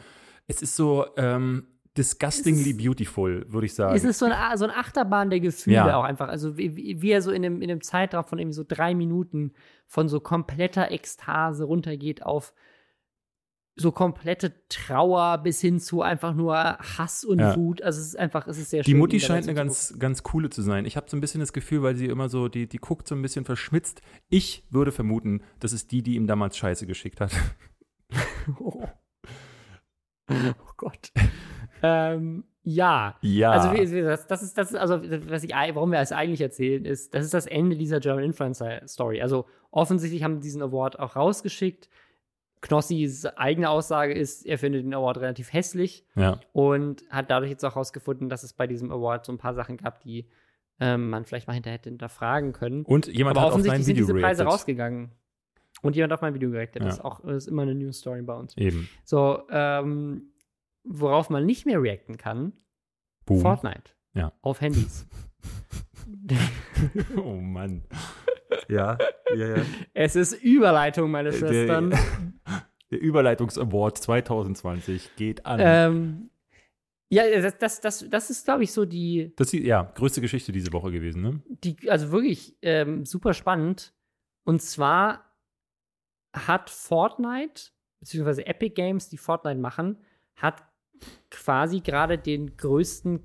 es 0.48 0.62
ist 0.62 0.76
so, 0.76 1.06
ähm, 1.18 1.66
disgustingly 1.98 2.72
ist, 2.72 2.78
beautiful, 2.78 3.46
würde 3.48 3.66
ich 3.66 3.74
sagen. 3.74 3.96
Es 3.96 4.04
ist 4.04 4.20
so, 4.20 4.26
eine, 4.26 4.58
so 4.58 4.66
ein 4.66 4.72
Achterbahn 4.72 5.30
der 5.30 5.40
Gefühle 5.40 5.76
ja. 5.76 5.98
auch 5.98 6.04
einfach. 6.04 6.28
Also 6.28 6.58
wie, 6.58 7.02
wie 7.02 7.12
er 7.12 7.22
so 7.22 7.32
in 7.32 7.42
dem, 7.42 7.62
in 7.62 7.70
dem 7.70 7.82
Zeitraum 7.82 8.26
von 8.26 8.40
irgendwie 8.40 8.56
so 8.56 8.66
drei 8.68 8.94
Minuten 8.94 9.54
von 9.88 10.08
so 10.08 10.20
kompletter 10.20 10.92
Ekstase 10.92 11.64
runtergeht 11.64 12.24
auf 12.24 12.54
so 13.78 13.92
komplette 13.92 14.54
Trauer 14.70 15.40
bis 15.40 15.60
hin 15.60 15.80
zu 15.80 16.02
einfach 16.02 16.34
nur 16.34 16.56
Hass 16.56 17.26
und 17.26 17.40
ja. 17.40 17.56
Wut. 17.58 17.82
Also 17.82 18.00
es 18.00 18.08
ist 18.08 18.18
einfach, 18.18 18.48
es 18.48 18.58
ist 18.58 18.70
sehr 18.70 18.84
schön. 18.84 18.94
Die 18.94 18.98
Mutti 18.98 19.20
scheint 19.20 19.46
eine 19.46 19.54
ganz, 19.54 19.96
ganz 20.00 20.24
coole 20.24 20.50
zu 20.50 20.62
sein. 20.62 20.86
Ich 20.86 20.96
habe 20.96 21.10
so 21.10 21.18
ein 21.18 21.22
bisschen 21.22 21.42
das 21.42 21.52
Gefühl, 21.52 21.84
weil 21.84 21.96
sie 21.96 22.06
immer 22.06 22.30
so, 22.30 22.48
die, 22.48 22.68
die 22.68 22.78
guckt 22.78 23.08
so 23.08 23.16
ein 23.16 23.22
bisschen 23.22 23.44
verschmitzt. 23.44 24.02
Ich 24.30 24.64
würde 24.70 24.94
vermuten, 24.94 25.42
das 25.60 25.74
ist 25.74 25.92
die, 25.92 26.04
die 26.04 26.16
ihm 26.16 26.26
damals 26.26 26.58
Scheiße 26.58 26.88
geschickt 26.88 27.20
hat. 27.20 27.32
oh. 28.60 28.88
oh 30.32 30.72
Gott. 30.78 31.12
Ähm, 31.86 32.44
ja. 32.64 33.16
Ja. 33.22 33.52
Also 33.52 34.02
das, 34.02 34.28
das, 34.28 34.42
ist, 34.42 34.58
das 34.58 34.72
ist, 34.72 34.78
also 34.78 35.00
was 35.30 35.44
ich, 35.44 35.52
warum 35.52 35.92
wir 35.92 36.00
es 36.00 36.12
eigentlich 36.12 36.42
erzählen, 36.42 36.84
ist, 36.84 37.14
das 37.14 37.24
ist 37.24 37.34
das 37.34 37.46
Ende 37.46 37.78
dieser 37.78 38.00
German 38.00 38.24
Influencer 38.24 38.82
Story. 38.88 39.22
Also 39.22 39.46
offensichtlich 39.72 40.24
haben 40.24 40.42
diesen 40.42 40.62
Award 40.62 41.00
auch 41.00 41.16
rausgeschickt. 41.16 41.90
Knossis 42.62 43.28
eigene 43.28 43.70
Aussage 43.70 44.14
ist, 44.14 44.46
er 44.46 44.58
findet 44.58 44.84
den 44.84 44.96
Award 44.96 45.20
relativ 45.20 45.54
hässlich 45.54 46.04
ja. 46.16 46.40
und 46.52 47.04
hat 47.12 47.30
dadurch 47.30 47.52
jetzt 47.52 47.64
auch 47.64 47.76
herausgefunden, 47.76 48.30
dass 48.30 48.42
es 48.42 48.54
bei 48.54 48.66
diesem 48.66 48.92
Award 48.92 49.26
so 49.26 49.32
ein 49.32 49.38
paar 49.38 49.54
Sachen 49.54 49.78
gab, 49.78 50.00
die 50.00 50.28
ähm, 50.80 51.12
man 51.12 51.26
vielleicht 51.26 51.48
mal 51.48 51.54
hinterher 51.54 51.78
hätte 51.78 51.90
hinterfragen 51.90 52.54
können. 52.54 52.84
Und 52.84 53.08
jemand 53.08 53.38
Aber 53.38 53.46
hat 53.46 53.54
offensichtlich 53.54 53.82
auf 53.82 53.88
mein 53.88 53.88
Video 53.88 54.06
sind 54.06 54.16
diese 54.16 54.26
Preise 54.26 54.42
reacted. 54.42 54.54
rausgegangen. 54.54 55.12
Und 55.84 55.96
jemand 55.96 56.14
auf 56.14 56.22
mein 56.22 56.34
Video 56.34 56.50
gereactet. 56.50 56.82
Ja. 56.82 56.88
Das 56.88 56.98
ist 56.98 57.06
auch 57.06 57.20
das 57.22 57.36
ist 57.36 57.48
immer 57.48 57.62
eine 57.62 57.76
News 57.76 58.00
Story 58.00 58.24
bei 58.24 58.34
uns. 58.34 58.58
Eben. 58.58 58.90
So, 59.04 59.44
ähm, 59.52 60.32
worauf 60.86 61.30
man 61.30 61.46
nicht 61.46 61.66
mehr 61.66 61.82
reacten 61.82 62.18
kann, 62.18 62.54
Boom. 63.26 63.42
Fortnite. 63.42 63.92
Ja. 64.14 64.32
Auf 64.42 64.62
Handys. 64.62 65.08
oh 67.18 67.36
Mann. 67.36 67.84
Ja, 68.70 68.98
ja, 69.36 69.58
ja. 69.58 69.64
Es 69.94 70.16
ist 70.16 70.34
Überleitung, 70.34 71.12
meine 71.12 71.34
Schwestern. 71.34 71.90
Der, 71.90 72.00
der 72.92 73.02
Überleitungs-Award 73.02 73.98
2020 73.98 75.16
geht 75.16 75.46
an. 75.46 75.60
Ähm, 75.62 76.30
ja, 77.10 77.24
das, 77.42 77.58
das, 77.58 77.82
das, 77.82 78.10
das 78.10 78.30
ist, 78.30 78.46
glaube 78.46 78.64
ich, 78.64 78.72
so 78.72 78.86
die. 78.86 79.34
Das 79.36 79.54
ist 79.54 79.64
ja 79.64 79.84
größte 79.84 80.22
Geschichte 80.22 80.52
diese 80.52 80.74
Woche 80.74 80.92
gewesen, 80.92 81.22
ne? 81.22 81.42
Die, 81.64 81.90
also 81.90 82.12
wirklich 82.12 82.58
ähm, 82.62 83.06
super 83.06 83.34
spannend. 83.34 83.94
Und 84.44 84.62
zwar 84.62 85.36
hat 86.34 86.70
Fortnite, 86.70 87.72
beziehungsweise 88.00 88.46
Epic 88.46 88.74
Games, 88.76 89.10
die 89.10 89.18
Fortnite 89.18 89.60
machen, 89.60 89.98
hat 90.36 90.64
quasi 91.30 91.82
gerade 91.82 92.18
den 92.18 92.58
größten 92.58 93.22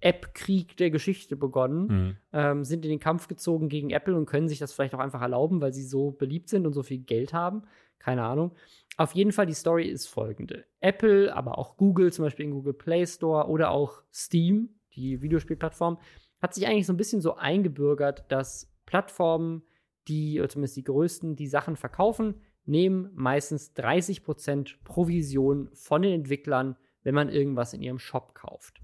App-Krieg 0.00 0.76
der 0.76 0.90
Geschichte 0.90 1.34
begonnen, 1.34 1.86
mhm. 1.86 2.16
ähm, 2.32 2.64
sind 2.64 2.84
in 2.84 2.90
den 2.90 3.00
Kampf 3.00 3.26
gezogen 3.26 3.70
gegen 3.70 3.90
Apple 3.90 4.14
und 4.14 4.26
können 4.26 4.48
sich 4.48 4.58
das 4.58 4.72
vielleicht 4.72 4.94
auch 4.94 4.98
einfach 4.98 5.22
erlauben, 5.22 5.62
weil 5.62 5.72
sie 5.72 5.84
so 5.84 6.10
beliebt 6.10 6.50
sind 6.50 6.66
und 6.66 6.74
so 6.74 6.82
viel 6.82 6.98
Geld 6.98 7.32
haben. 7.32 7.62
Keine 7.98 8.22
Ahnung. 8.22 8.52
Auf 8.98 9.12
jeden 9.12 9.32
Fall, 9.32 9.46
die 9.46 9.54
Story 9.54 9.88
ist 9.88 10.06
folgende. 10.06 10.66
Apple, 10.80 11.34
aber 11.34 11.56
auch 11.56 11.78
Google, 11.78 12.12
zum 12.12 12.26
Beispiel 12.26 12.44
in 12.44 12.52
Google 12.52 12.74
Play 12.74 13.06
Store 13.06 13.48
oder 13.48 13.70
auch 13.70 14.02
Steam, 14.12 14.68
die 14.94 15.22
Videospielplattform, 15.22 15.98
hat 16.40 16.54
sich 16.54 16.66
eigentlich 16.66 16.86
so 16.86 16.92
ein 16.92 16.98
bisschen 16.98 17.22
so 17.22 17.36
eingebürgert, 17.36 18.30
dass 18.30 18.70
Plattformen, 18.84 19.62
die, 20.06 20.38
oder 20.38 20.50
zumindest 20.50 20.76
die 20.76 20.84
größten, 20.84 21.34
die 21.34 21.46
Sachen 21.46 21.76
verkaufen, 21.76 22.34
nehmen 22.66 23.08
meistens 23.14 23.74
30% 23.74 24.76
Provision 24.84 25.70
von 25.72 26.02
den 26.02 26.12
Entwicklern 26.12 26.76
wenn 27.04 27.14
man 27.14 27.28
irgendwas 27.28 27.72
in 27.72 27.82
ihrem 27.82 27.98
Shop 27.98 28.34
kauft. 28.34 28.80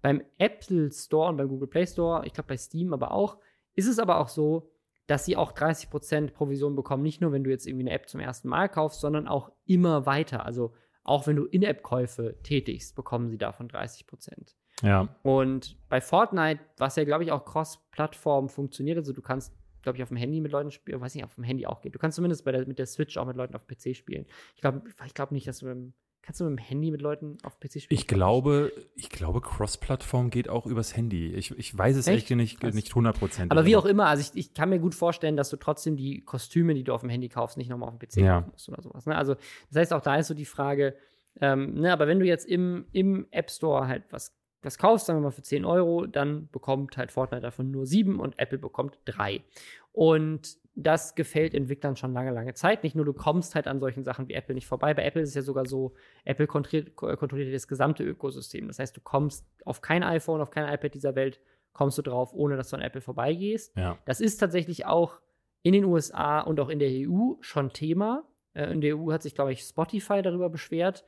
Beim 0.00 0.22
Apple 0.38 0.90
Store 0.92 1.30
und 1.30 1.36
beim 1.36 1.48
Google 1.48 1.68
Play 1.68 1.86
Store, 1.86 2.24
ich 2.26 2.32
glaube 2.32 2.48
bei 2.48 2.56
Steam 2.56 2.92
aber 2.92 3.12
auch, 3.12 3.38
ist 3.74 3.88
es 3.88 3.98
aber 3.98 4.18
auch 4.18 4.28
so, 4.28 4.70
dass 5.06 5.24
sie 5.24 5.36
auch 5.36 5.52
30% 5.52 6.30
Provision 6.32 6.76
bekommen. 6.76 7.02
Nicht 7.02 7.20
nur, 7.20 7.32
wenn 7.32 7.44
du 7.44 7.50
jetzt 7.50 7.66
irgendwie 7.66 7.84
eine 7.84 7.92
App 7.92 8.08
zum 8.08 8.20
ersten 8.20 8.48
Mal 8.48 8.68
kaufst, 8.68 9.00
sondern 9.00 9.26
auch 9.26 9.50
immer 9.66 10.06
weiter. 10.06 10.46
Also 10.46 10.74
auch 11.04 11.26
wenn 11.26 11.36
du 11.36 11.44
In-App-Käufe 11.44 12.36
tätigst, 12.42 12.94
bekommen 12.94 13.28
sie 13.28 13.38
davon 13.38 13.68
30 13.68 14.06
Prozent. 14.06 14.56
Ja. 14.82 15.14
Und 15.22 15.76
bei 15.88 16.00
Fortnite, 16.00 16.60
was 16.78 16.96
ja, 16.96 17.04
glaube 17.04 17.24
ich, 17.24 17.32
auch 17.32 17.44
cross-Plattform 17.44 18.48
funktioniert, 18.48 18.98
also 18.98 19.12
du 19.12 19.22
kannst, 19.22 19.52
glaube 19.82 19.98
ich, 19.98 20.02
auf 20.02 20.08
dem 20.08 20.16
Handy 20.16 20.40
mit 20.40 20.52
Leuten 20.52 20.70
spielen, 20.70 21.00
weiß 21.00 21.14
nicht, 21.14 21.24
auf 21.24 21.34
dem 21.34 21.44
Handy 21.44 21.66
auch 21.66 21.80
geht. 21.80 21.94
Du 21.94 21.98
kannst 21.98 22.16
zumindest 22.16 22.46
der, 22.46 22.66
mit 22.66 22.78
der 22.78 22.86
Switch 22.86 23.16
auch 23.16 23.26
mit 23.26 23.36
Leuten 23.36 23.54
auf 23.54 23.66
PC 23.66 23.96
spielen. 23.96 24.26
Ich 24.54 24.60
glaube 24.60 24.82
ich 25.04 25.14
glaub 25.14 25.32
nicht, 25.32 25.46
dass 25.46 25.58
du 25.58 25.66
mit 25.66 25.74
dem 25.74 25.94
Kannst 26.22 26.40
du 26.40 26.44
mit 26.44 26.58
dem 26.58 26.62
Handy 26.64 26.92
mit 26.92 27.02
Leuten 27.02 27.36
auf 27.42 27.58
PC 27.58 27.82
spielen? 27.82 27.86
Ich 27.90 28.06
glaube, 28.06 28.72
ich 28.94 29.10
glaube, 29.10 29.40
Cross-Plattform 29.40 30.30
geht 30.30 30.48
auch 30.48 30.66
übers 30.66 30.96
Handy. 30.96 31.32
Ich, 31.34 31.50
ich 31.58 31.76
weiß 31.76 31.96
es 31.96 32.06
echt, 32.06 32.30
echt 32.30 32.36
nicht, 32.36 32.62
nicht 32.62 32.92
100%. 32.92 33.50
Aber 33.50 33.64
wie 33.64 33.76
auch 33.76 33.84
immer, 33.84 34.06
also 34.06 34.20
ich, 34.20 34.38
ich 34.38 34.54
kann 34.54 34.68
mir 34.68 34.78
gut 34.78 34.94
vorstellen, 34.94 35.36
dass 35.36 35.50
du 35.50 35.56
trotzdem 35.56 35.96
die 35.96 36.20
Kostüme, 36.20 36.74
die 36.74 36.84
du 36.84 36.94
auf 36.94 37.00
dem 37.00 37.10
Handy 37.10 37.28
kaufst, 37.28 37.56
nicht 37.56 37.68
nochmal 37.68 37.88
auf 37.88 37.98
dem 37.98 38.08
PC 38.08 38.16
Ja. 38.18 38.40
kaufen 38.40 38.52
musst 38.52 38.68
oder 38.68 38.82
sowas. 38.82 39.06
Ne? 39.06 39.16
Also, 39.16 39.34
das 39.34 39.76
heißt, 39.80 39.92
auch 39.92 40.00
da 40.00 40.14
ist 40.16 40.28
so 40.28 40.34
die 40.34 40.44
Frage, 40.44 40.94
ähm, 41.40 41.74
ne, 41.74 41.92
aber 41.92 42.06
wenn 42.06 42.20
du 42.20 42.26
jetzt 42.26 42.46
im, 42.46 42.86
im 42.92 43.26
App 43.32 43.50
Store 43.50 43.88
halt 43.88 44.04
was, 44.10 44.36
was 44.62 44.78
kaufst, 44.78 45.06
sagen 45.06 45.18
wir 45.18 45.24
mal 45.24 45.30
für 45.32 45.42
10 45.42 45.64
Euro, 45.64 46.06
dann 46.06 46.48
bekommt 46.52 46.96
halt 46.96 47.10
Fortnite 47.10 47.42
davon 47.42 47.72
nur 47.72 47.84
7 47.84 48.20
und 48.20 48.38
Apple 48.38 48.58
bekommt 48.58 48.98
3. 49.06 49.42
Und 49.90 50.56
das 50.74 51.14
gefällt 51.14 51.54
Entwicklern 51.54 51.96
schon 51.96 52.12
lange, 52.12 52.30
lange 52.30 52.54
Zeit. 52.54 52.82
Nicht 52.82 52.96
nur 52.96 53.04
du 53.04 53.12
kommst 53.12 53.54
halt 53.54 53.66
an 53.66 53.78
solchen 53.78 54.04
Sachen 54.04 54.28
wie 54.28 54.34
Apple 54.34 54.54
nicht 54.54 54.66
vorbei. 54.66 54.94
Bei 54.94 55.04
Apple 55.04 55.20
ist 55.20 55.30
es 55.30 55.34
ja 55.34 55.42
sogar 55.42 55.66
so, 55.66 55.94
Apple 56.24 56.46
kontrolliert, 56.46 56.96
kontrolliert 56.96 57.54
das 57.54 57.68
gesamte 57.68 58.04
Ökosystem. 58.04 58.68
Das 58.68 58.78
heißt, 58.78 58.96
du 58.96 59.00
kommst 59.02 59.46
auf 59.66 59.82
kein 59.82 60.02
iPhone, 60.02 60.40
auf 60.40 60.50
kein 60.50 60.72
iPad 60.72 60.94
dieser 60.94 61.14
Welt, 61.14 61.40
kommst 61.72 61.98
du 61.98 62.02
drauf, 62.02 62.32
ohne 62.32 62.56
dass 62.56 62.70
du 62.70 62.76
an 62.76 62.82
Apple 62.82 63.00
vorbeigehst. 63.00 63.76
Ja. 63.76 63.98
Das 64.06 64.20
ist 64.20 64.38
tatsächlich 64.38 64.86
auch 64.86 65.20
in 65.62 65.72
den 65.72 65.84
USA 65.84 66.40
und 66.40 66.58
auch 66.58 66.68
in 66.68 66.78
der 66.78 66.90
EU 66.90 67.34
schon 67.40 67.72
Thema. 67.72 68.24
Äh, 68.54 68.72
In 68.72 68.80
der 68.80 68.96
EU 68.96 69.12
hat 69.12 69.22
sich, 69.22 69.34
glaube 69.34 69.52
ich, 69.52 69.62
Spotify 69.62 70.22
darüber 70.22 70.48
beschwert, 70.48 71.04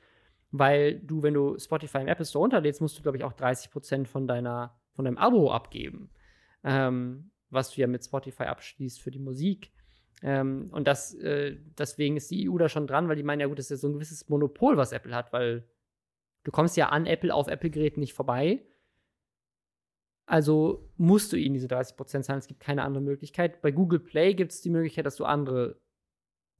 weil 0.50 1.00
du, 1.00 1.22
wenn 1.22 1.34
du 1.34 1.58
Spotify 1.58 1.98
im 1.98 2.08
Apple 2.08 2.24
Store 2.24 2.42
runterlädst, 2.42 2.80
musst 2.80 2.98
du, 2.98 3.02
glaube 3.02 3.16
ich, 3.16 3.24
auch 3.24 3.32
30 3.32 3.70
Prozent 3.70 4.08
von 4.08 4.26
deiner, 4.26 4.78
von 4.94 5.04
deinem 5.04 5.18
Abo 5.18 5.50
abgeben. 5.50 6.10
Ähm, 6.62 7.30
was 7.54 7.70
du 7.70 7.80
ja 7.80 7.86
mit 7.86 8.04
Spotify 8.04 8.44
abschließt 8.44 9.00
für 9.00 9.10
die 9.10 9.18
Musik. 9.18 9.72
Ähm, 10.22 10.68
und 10.72 10.86
das, 10.86 11.14
äh, 11.14 11.56
deswegen 11.78 12.16
ist 12.16 12.30
die 12.30 12.48
EU 12.48 12.58
da 12.58 12.68
schon 12.68 12.86
dran, 12.86 13.08
weil 13.08 13.16
die 13.16 13.22
meinen, 13.22 13.40
ja 13.40 13.46
gut, 13.46 13.58
das 13.58 13.66
ist 13.66 13.70
ja 13.70 13.76
so 13.76 13.88
ein 13.88 13.94
gewisses 13.94 14.28
Monopol, 14.28 14.76
was 14.76 14.92
Apple 14.92 15.14
hat, 15.14 15.32
weil 15.32 15.68
du 16.44 16.50
kommst 16.50 16.76
ja 16.76 16.88
an 16.88 17.06
Apple 17.06 17.34
auf 17.34 17.48
Apple-Geräten 17.48 18.00
nicht 18.00 18.14
vorbei. 18.14 18.64
Also 20.26 20.90
musst 20.96 21.32
du 21.32 21.36
ihnen 21.36 21.54
diese 21.54 21.66
30% 21.66 22.22
zahlen. 22.22 22.38
Es 22.38 22.46
gibt 22.46 22.60
keine 22.60 22.82
andere 22.82 23.02
Möglichkeit. 23.02 23.60
Bei 23.60 23.70
Google 23.70 24.00
Play 24.00 24.34
gibt 24.34 24.52
es 24.52 24.62
die 24.62 24.70
Möglichkeit, 24.70 25.04
dass 25.04 25.16
du 25.16 25.24
andere 25.24 25.78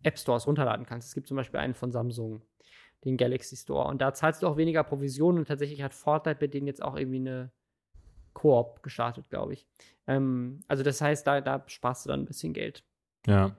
App 0.02 0.18
Stores 0.18 0.46
runterladen 0.46 0.84
kannst. 0.84 1.08
Es 1.08 1.14
gibt 1.14 1.28
zum 1.28 1.36
Beispiel 1.36 1.60
einen 1.60 1.74
von 1.74 1.90
Samsung, 1.90 2.42
den 3.04 3.16
Galaxy 3.16 3.56
Store. 3.56 3.88
Und 3.88 4.02
da 4.02 4.12
zahlst 4.12 4.42
du 4.42 4.46
auch 4.46 4.58
weniger 4.58 4.84
Provisionen. 4.84 5.38
Und 5.38 5.48
tatsächlich 5.48 5.82
hat 5.82 5.94
Fortnite 5.94 6.40
bei 6.40 6.46
denen 6.46 6.66
jetzt 6.66 6.82
auch 6.82 6.96
irgendwie 6.96 7.20
eine 7.20 7.52
Koop 8.34 8.82
gestartet, 8.82 9.28
glaube 9.30 9.54
ich. 9.54 9.66
Ähm, 10.06 10.60
also 10.68 10.82
das 10.82 11.00
heißt, 11.00 11.26
da, 11.26 11.40
da 11.40 11.64
sparst 11.66 12.04
du 12.04 12.10
dann 12.10 12.20
ein 12.20 12.26
bisschen 12.26 12.52
Geld. 12.52 12.84
Ja. 13.26 13.56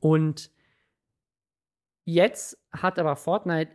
Und 0.00 0.50
jetzt 2.04 2.58
hat 2.70 2.98
aber 2.98 3.16
Fortnite 3.16 3.72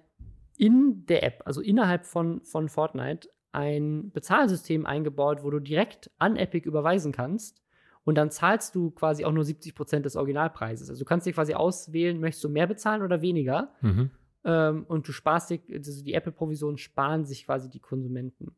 in 0.57 1.05
der 1.07 1.23
App, 1.23 1.41
also 1.45 1.61
innerhalb 1.61 2.05
von, 2.05 2.41
von 2.43 2.69
Fortnite, 2.69 3.29
ein 3.51 4.11
Bezahlsystem 4.11 4.85
eingebaut, 4.85 5.43
wo 5.43 5.49
du 5.49 5.59
direkt 5.59 6.11
an 6.19 6.35
Epic 6.35 6.67
überweisen 6.67 7.11
kannst. 7.11 7.61
Und 8.03 8.15
dann 8.15 8.31
zahlst 8.31 8.73
du 8.73 8.91
quasi 8.91 9.25
auch 9.25 9.31
nur 9.31 9.43
70% 9.43 9.99
des 9.99 10.15
Originalpreises. 10.15 10.89
Also 10.89 10.99
du 10.99 11.05
kannst 11.05 11.27
dir 11.27 11.33
quasi 11.33 11.53
auswählen, 11.53 12.19
möchtest 12.19 12.43
du 12.43 12.49
mehr 12.49 12.65
bezahlen 12.65 13.03
oder 13.03 13.21
weniger. 13.21 13.73
Mhm. 13.81 14.09
Ähm, 14.43 14.85
und 14.87 15.07
du 15.07 15.11
sparst 15.11 15.51
dir, 15.51 15.59
also 15.71 16.03
die 16.03 16.13
Apple-Provisionen 16.13 16.77
sparen 16.77 17.25
sich 17.25 17.45
quasi 17.45 17.69
die 17.69 17.79
Konsumenten. 17.79 18.55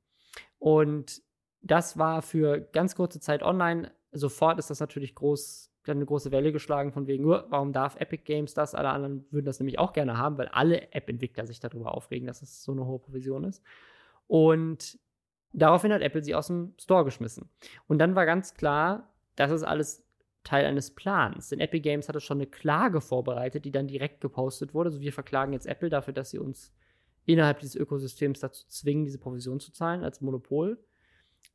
Und 0.59 1.21
das 1.63 1.97
war 1.97 2.21
für 2.21 2.59
ganz 2.59 2.95
kurze 2.95 3.19
Zeit 3.19 3.41
online. 3.41 3.91
Sofort 4.11 4.59
ist 4.59 4.69
das 4.69 4.79
natürlich 4.79 5.15
groß, 5.15 5.71
dann 5.85 5.97
eine 5.97 6.05
große 6.05 6.31
Welle 6.31 6.51
geschlagen, 6.51 6.91
von 6.91 7.07
wegen, 7.07 7.25
"Uh, 7.25 7.41
warum 7.49 7.73
darf 7.73 7.95
Epic 7.95 8.23
Games 8.25 8.53
das? 8.53 8.75
Alle 8.75 8.89
anderen 8.89 9.25
würden 9.31 9.45
das 9.45 9.59
nämlich 9.59 9.79
auch 9.79 9.93
gerne 9.93 10.17
haben, 10.17 10.37
weil 10.37 10.49
alle 10.49 10.91
App-Entwickler 10.91 11.47
sich 11.47 11.59
darüber 11.59 11.93
aufregen, 11.95 12.27
dass 12.27 12.41
es 12.41 12.63
so 12.63 12.73
eine 12.73 12.85
hohe 12.85 12.99
Provision 12.99 13.43
ist. 13.45 13.63
Und 14.27 14.99
daraufhin 15.53 15.91
hat 15.91 16.01
Apple 16.01 16.23
sie 16.23 16.35
aus 16.35 16.47
dem 16.47 16.73
Store 16.79 17.03
geschmissen. 17.05 17.49
Und 17.87 17.99
dann 17.99 18.15
war 18.15 18.25
ganz 18.25 18.53
klar, 18.53 19.13
das 19.35 19.51
ist 19.51 19.63
alles 19.63 20.05
Teil 20.43 20.65
eines 20.65 20.91
Plans. 20.91 21.49
Denn 21.49 21.59
Epic 21.59 21.81
Games 21.81 22.09
hatte 22.09 22.19
schon 22.19 22.37
eine 22.37 22.47
Klage 22.47 23.01
vorbereitet, 23.01 23.65
die 23.65 23.71
dann 23.71 23.87
direkt 23.87 24.21
gepostet 24.21 24.73
wurde. 24.73 24.89
Also 24.89 25.01
wir 25.01 25.13
verklagen 25.13 25.53
jetzt 25.53 25.65
Apple 25.65 25.89
dafür, 25.89 26.13
dass 26.13 26.29
sie 26.31 26.39
uns 26.39 26.73
innerhalb 27.25 27.59
dieses 27.59 27.75
Ökosystems 27.75 28.41
dazu 28.41 28.67
zwingen, 28.67 29.05
diese 29.05 29.19
Provision 29.19 29.59
zu 29.59 29.71
zahlen 29.71 30.03
als 30.03 30.21
Monopol. 30.21 30.77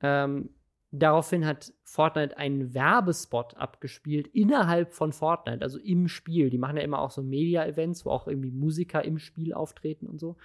Ähm, 0.01 0.51
daraufhin 0.91 1.45
hat 1.47 1.73
Fortnite 1.85 2.37
einen 2.39 2.73
Werbespot 2.75 3.57
abgespielt 3.57 4.29
innerhalb 4.29 4.93
von 4.95 5.13
Fortnite, 5.13 5.63
also 5.63 5.79
im 5.79 6.09
Spiel. 6.09 6.51
Die 6.51 6.59
machen 6.59 6.77
ja 6.77 6.83
immer 6.83 7.01
auch 7.01 7.11
so 7.11 7.23
Media-Events, 7.23 8.05
wo 8.07 8.11
auch 8.11 8.27
irgendwie 8.29 8.51
Musiker 8.51 9.05
im 9.05 9.19
Spiel 9.19 9.53
auftreten 9.53 10.07
und 10.07 10.19
so. 10.19 10.37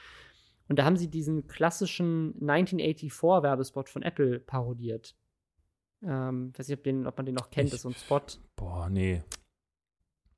Und 0.70 0.80
da 0.80 0.86
haben 0.86 0.98
sie 0.98 1.10
diesen 1.10 1.48
klassischen 1.48 2.34
1984-Werbespot 2.42 3.90
von 3.90 4.02
Apple 4.02 4.40
parodiert. 4.40 5.16
Ähm, 6.02 6.52
weiß 6.58 6.68
nicht, 6.68 6.78
ob, 6.78 6.84
den, 6.84 7.08
ob 7.08 7.16
man 7.18 7.26
den 7.26 7.36
noch 7.36 7.50
kennt, 7.50 7.66
Ich- 7.68 7.72
das 7.72 7.80
ist 7.80 7.84
so 7.84 7.90
ein 7.90 7.96
Spot. 7.96 8.22
Boah, 8.56 8.90
nee. 8.90 9.22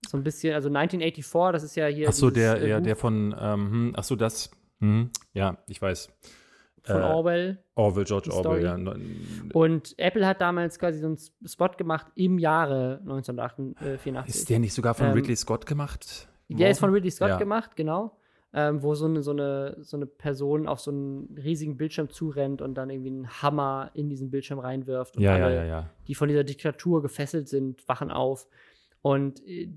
So 0.07 0.17
ein 0.17 0.23
bisschen, 0.23 0.53
also 0.53 0.69
1984, 0.69 1.51
das 1.53 1.63
ist 1.63 1.75
ja 1.75 1.87
hier. 1.87 2.09
Ach 2.09 2.13
so, 2.13 2.29
der, 2.29 2.61
äh, 2.61 2.81
der 2.81 2.95
von, 2.95 3.35
ähm, 3.39 3.71
hm, 3.71 3.93
ach 3.95 4.03
so, 4.03 4.15
das, 4.15 4.51
hm, 4.79 5.09
ja, 5.33 5.57
ich 5.67 5.81
weiß. 5.81 6.11
Von 6.85 7.01
äh, 7.01 7.05
Orwell. 7.05 7.63
Orwell, 7.75 8.03
George 8.05 8.31
Orwell, 8.31 8.63
ja. 8.63 8.77
neun- 8.77 9.51
Und 9.53 9.93
Apple 9.97 10.25
hat 10.25 10.41
damals 10.41 10.79
quasi 10.79 10.99
so 10.99 11.07
einen 11.07 11.17
Spot 11.45 11.69
gemacht 11.77 12.07
im 12.15 12.39
Jahre 12.39 12.99
1984. 13.01 14.35
Ist 14.35 14.49
der 14.49 14.59
nicht 14.59 14.73
sogar 14.73 14.93
von 14.93 15.07
Ähm, 15.07 15.13
Ridley 15.13 15.35
Scott 15.35 15.65
gemacht? 15.65 16.27
Der 16.49 16.69
ist 16.69 16.79
von 16.79 16.91
Ridley 16.91 17.11
Scott 17.11 17.29
Ja. 17.29 17.37
gemacht, 17.37 17.75
genau. 17.75 18.17
Ähm, 18.53 18.81
wo 18.81 18.95
so 18.95 19.05
eine, 19.05 19.21
so, 19.21 19.31
eine, 19.31 19.75
so 19.81 19.97
eine 19.97 20.05
Person 20.05 20.65
auf 20.67 20.79
so 20.79 20.89
einen 20.89 21.35
riesigen 21.43 21.75
Bildschirm 21.75 22.09
zurennt 22.09 22.61
und 22.61 22.75
dann 22.75 22.89
irgendwie 22.89 23.09
einen 23.09 23.27
Hammer 23.41 23.91
in 23.95 24.09
diesen 24.09 24.31
Bildschirm 24.31 24.59
reinwirft. 24.59 25.17
Und 25.17 25.23
Ja, 25.23 25.37
ja, 25.37 25.45
alle, 25.45 25.55
ja, 25.57 25.65
ja. 25.65 25.89
die 26.07 26.15
von 26.15 26.29
dieser 26.29 26.45
Diktatur 26.45 27.01
gefesselt 27.01 27.49
sind, 27.49 27.85
wachen 27.89 28.11
auf. 28.11 28.47
Und 29.01 29.45
äh, 29.45 29.69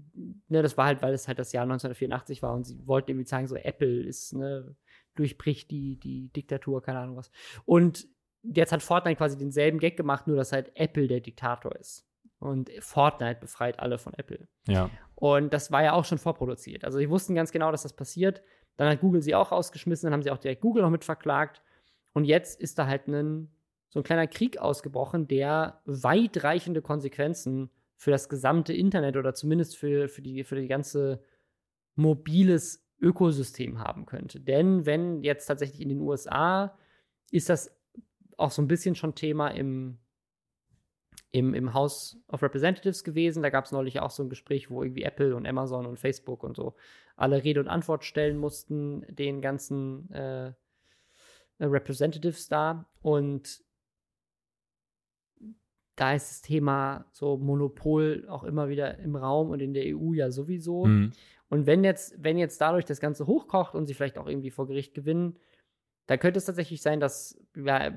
ne, 0.49 0.63
das 0.63 0.77
war 0.79 0.87
halt, 0.87 1.03
weil 1.03 1.13
es 1.13 1.27
halt 1.27 1.41
das 1.41 1.53
Jahr 1.53 1.65
1984 1.65 2.41
war 2.41 2.55
und 2.55 2.67
sie 2.69 2.79
wollten 2.87 3.11
irgendwie 3.11 3.27
sagen, 3.29 3.49
so 3.49 3.57
Apple 3.57 4.01
ist, 4.03 4.33
ne, 4.35 4.77
durchbricht 5.19 5.71
die, 5.71 5.97
die 5.97 6.29
Diktatur, 6.33 6.83
keine 6.83 7.01
Ahnung 7.01 7.17
was. 7.17 7.31
Und 7.65 8.07
jetzt 8.43 8.73
hat 8.73 8.83
Fortnite 8.83 9.17
quasi 9.17 9.37
denselben 9.37 9.79
Gag 9.79 9.97
gemacht, 9.97 10.27
nur 10.27 10.37
dass 10.37 10.53
halt 10.53 10.73
Apple 10.75 11.09
der 11.09 11.21
Diktator 11.21 11.75
ist. 11.77 12.07
Und 12.39 12.71
Fortnite 12.79 13.41
befreit 13.41 13.81
alle 13.81 13.99
von 13.99 14.15
Apple. 14.15 14.47
Ja, 14.69 14.91
Und 15.17 15.53
das 15.53 15.73
war 15.73 15.83
ja 15.83 15.93
auch 15.93 16.05
schon 16.05 16.19
vorproduziert. 16.19 16.85
Also 16.85 16.99
die 16.99 17.11
wussten 17.11 17.35
ganz 17.35 17.51
genau, 17.51 17.73
dass 17.73 17.83
das 17.83 17.95
passiert. 17.95 18.43
Dann 18.77 18.89
hat 18.89 19.01
Google 19.01 19.23
sie 19.23 19.35
auch 19.35 19.51
rausgeschmissen, 19.51 20.07
dann 20.07 20.13
haben 20.13 20.23
sie 20.23 20.31
auch 20.31 20.39
direkt 20.39 20.61
Google 20.61 20.83
noch 20.83 20.91
mit 20.91 21.05
verklagt. 21.05 21.63
Und 22.13 22.25
jetzt 22.25 22.61
ist 22.61 22.79
da 22.79 22.87
halt 22.87 23.09
ein, 23.09 23.51
so 23.89 23.99
ein 23.99 24.05
kleiner 24.05 24.29
Krieg 24.29 24.59
ausgebrochen, 24.59 25.27
der 25.27 25.83
weitreichende 25.85 26.81
Konsequenzen 26.81 27.71
für 27.97 28.13
das 28.13 28.29
gesamte 28.29 28.73
Internet 28.73 29.17
oder 29.17 29.35
zumindest 29.35 29.77
für, 29.77 30.09
für, 30.09 30.23
die, 30.23 30.45
für 30.45 30.55
die 30.55 30.69
ganze 30.69 31.21
mobiles 31.97 32.88
Ökosystem 33.01 33.79
haben 33.79 34.07
könnte. 34.07 34.41
Denn 34.41 34.87
wenn 34.87 35.23
jetzt 35.23 35.47
tatsächlich 35.47 35.81
in 35.81 35.89
den 35.89 36.01
USA 36.01 36.77
ist 37.31 37.49
das 37.49 37.77
auch 38.37 38.51
so 38.51 38.63
ein 38.63 38.69
bisschen 38.69 38.95
schon 38.95 39.15
Thema 39.15 39.49
im, 39.49 39.99
im, 41.31 41.55
im 41.55 41.75
House 41.75 42.17
of 42.29 42.43
Representatives 42.43 43.05
gewesen. 43.05 43.43
Da 43.43 43.51
gab 43.51 43.65
es 43.65 43.73
neulich 43.73 44.01
auch 44.01 44.11
so 44.11 44.23
ein 44.23 44.31
Gespräch, 44.31 44.71
wo 44.71 44.83
irgendwie 44.83 45.03
Apple 45.03 45.35
und 45.35 45.47
Amazon 45.47 45.87
und 45.87 45.99
Facebook 45.99 46.43
und 46.43 46.57
so 46.57 46.75
alle 47.17 47.43
Rede 47.43 47.61
und 47.61 47.69
Antwort 47.69 48.05
stellen 48.05 48.39
mussten, 48.39 49.05
den 49.09 49.43
ganzen 49.43 50.11
äh, 50.13 50.53
Representatives 51.61 52.49
da. 52.49 52.89
Und 53.03 53.63
da 55.99 56.15
ist 56.15 56.31
das 56.31 56.43
Thema 56.43 57.07
so 57.13 57.37
Monopol 57.37 58.27
auch 58.29 58.45
immer 58.45 58.69
wieder 58.69 58.99
im 58.99 59.17
Raum 59.17 59.51
und 59.51 59.61
in 59.61 59.75
der 59.75 59.97
EU 59.97 60.13
ja 60.15 60.31
sowieso. 60.31 60.85
hm. 60.85 61.13
Und 61.51 61.67
wenn 61.67 61.83
jetzt, 61.83 62.15
wenn 62.23 62.37
jetzt 62.37 62.61
dadurch 62.61 62.85
das 62.85 63.01
Ganze 63.01 63.27
hochkocht 63.27 63.75
und 63.75 63.87
sie 63.87 63.95
vielleicht 63.95 64.19
auch 64.19 64.27
irgendwie 64.27 64.51
vor 64.51 64.67
Gericht 64.67 64.95
gewinnen, 64.95 65.39
dann 66.07 66.19
könnte 66.19 66.39
es 66.39 66.45
tatsächlich 66.45 66.83
sein, 66.83 67.01
dass 67.01 67.39
ja, 67.57 67.91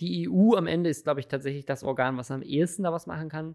die 0.00 0.28
EU 0.28 0.54
am 0.54 0.66
Ende 0.66 0.90
ist, 0.90 1.04
glaube 1.04 1.20
ich, 1.20 1.28
tatsächlich 1.28 1.66
das 1.66 1.84
Organ, 1.84 2.16
was 2.16 2.30
am 2.30 2.42
ehesten 2.42 2.82
da 2.82 2.92
was 2.92 3.06
machen 3.06 3.28
kann, 3.28 3.54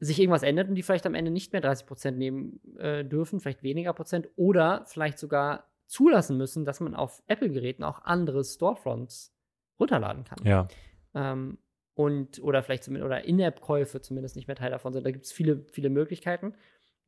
sich 0.00 0.20
irgendwas 0.20 0.42
ändert 0.44 0.68
und 0.68 0.76
die 0.76 0.82
vielleicht 0.82 1.06
am 1.06 1.14
Ende 1.14 1.30
nicht 1.30 1.52
mehr 1.52 1.60
30 1.60 1.86
Prozent 1.86 2.18
nehmen 2.18 2.60
äh, 2.78 3.04
dürfen, 3.04 3.40
vielleicht 3.40 3.62
weniger 3.62 3.92
Prozent 3.92 4.28
oder 4.36 4.84
vielleicht 4.86 5.18
sogar 5.18 5.64
zulassen 5.86 6.36
müssen, 6.36 6.64
dass 6.64 6.80
man 6.80 6.94
auf 6.94 7.22
Apple-Geräten 7.26 7.82
auch 7.82 8.04
andere 8.04 8.44
Storefronts 8.44 9.34
runterladen 9.80 10.24
kann. 10.24 10.38
ja. 10.44 10.68
Ähm, 11.14 11.58
und 11.98 12.40
oder 12.44 12.62
vielleicht 12.62 12.84
zumindest, 12.84 13.06
oder 13.06 13.24
In-App-Käufe 13.24 14.00
zumindest 14.00 14.36
nicht 14.36 14.46
mehr 14.46 14.54
Teil 14.54 14.70
davon 14.70 14.92
sind. 14.92 15.04
Da 15.04 15.10
gibt 15.10 15.24
es 15.24 15.32
viele, 15.32 15.64
viele 15.72 15.90
Möglichkeiten. 15.90 16.54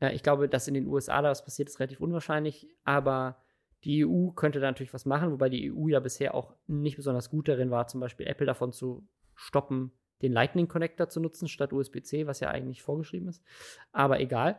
Äh, 0.00 0.16
ich 0.16 0.24
glaube, 0.24 0.48
dass 0.48 0.66
in 0.66 0.74
den 0.74 0.88
USA 0.88 1.22
da 1.22 1.30
was 1.30 1.44
passiert, 1.44 1.68
ist 1.68 1.78
relativ 1.78 2.00
unwahrscheinlich, 2.00 2.66
aber 2.82 3.40
Die 3.84 4.04
EU 4.04 4.30
könnte 4.32 4.60
da 4.60 4.66
natürlich 4.66 4.92
was 4.92 5.06
machen, 5.06 5.30
wobei 5.32 5.48
die 5.48 5.72
EU 5.72 5.88
ja 5.88 6.00
bisher 6.00 6.34
auch 6.34 6.54
nicht 6.66 6.96
besonders 6.96 7.30
gut 7.30 7.48
darin 7.48 7.70
war, 7.70 7.86
zum 7.86 8.00
Beispiel 8.00 8.26
Apple 8.26 8.46
davon 8.46 8.72
zu 8.72 9.06
stoppen, 9.34 9.92
den 10.20 10.32
Lightning 10.32 10.68
Connector 10.68 11.08
zu 11.08 11.18
nutzen 11.18 11.48
statt 11.48 11.72
USB-C, 11.72 12.26
was 12.26 12.40
ja 12.40 12.50
eigentlich 12.50 12.82
vorgeschrieben 12.82 13.28
ist. 13.28 13.42
Aber 13.90 14.20
egal. 14.20 14.58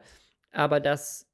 Aber 0.52 0.80
das, 0.80 1.30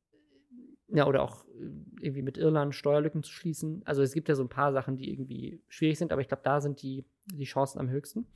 ja, 0.90 1.08
oder 1.08 1.22
auch 1.24 1.46
äh, 1.46 1.70
irgendwie 2.02 2.24
mit 2.24 2.38
Irland 2.38 2.76
Steuerlücken 2.76 3.24
zu 3.24 3.32
schließen. 3.32 3.84
Also 3.86 4.02
es 4.02 4.14
gibt 4.14 4.28
ja 4.28 4.36
so 4.36 4.44
ein 4.44 4.50
paar 4.50 4.74
Sachen, 4.74 4.98
die 4.98 5.10
irgendwie 5.10 5.62
schwierig 5.70 5.98
sind, 5.98 6.12
aber 6.12 6.22
ich 6.22 6.28
glaube, 6.28 6.44
da 6.44 6.60
sind 6.60 6.82
die, 6.82 7.06
die 7.34 7.46
Chancen 7.46 7.80
am 7.80 7.90
höchsten. 7.90 8.28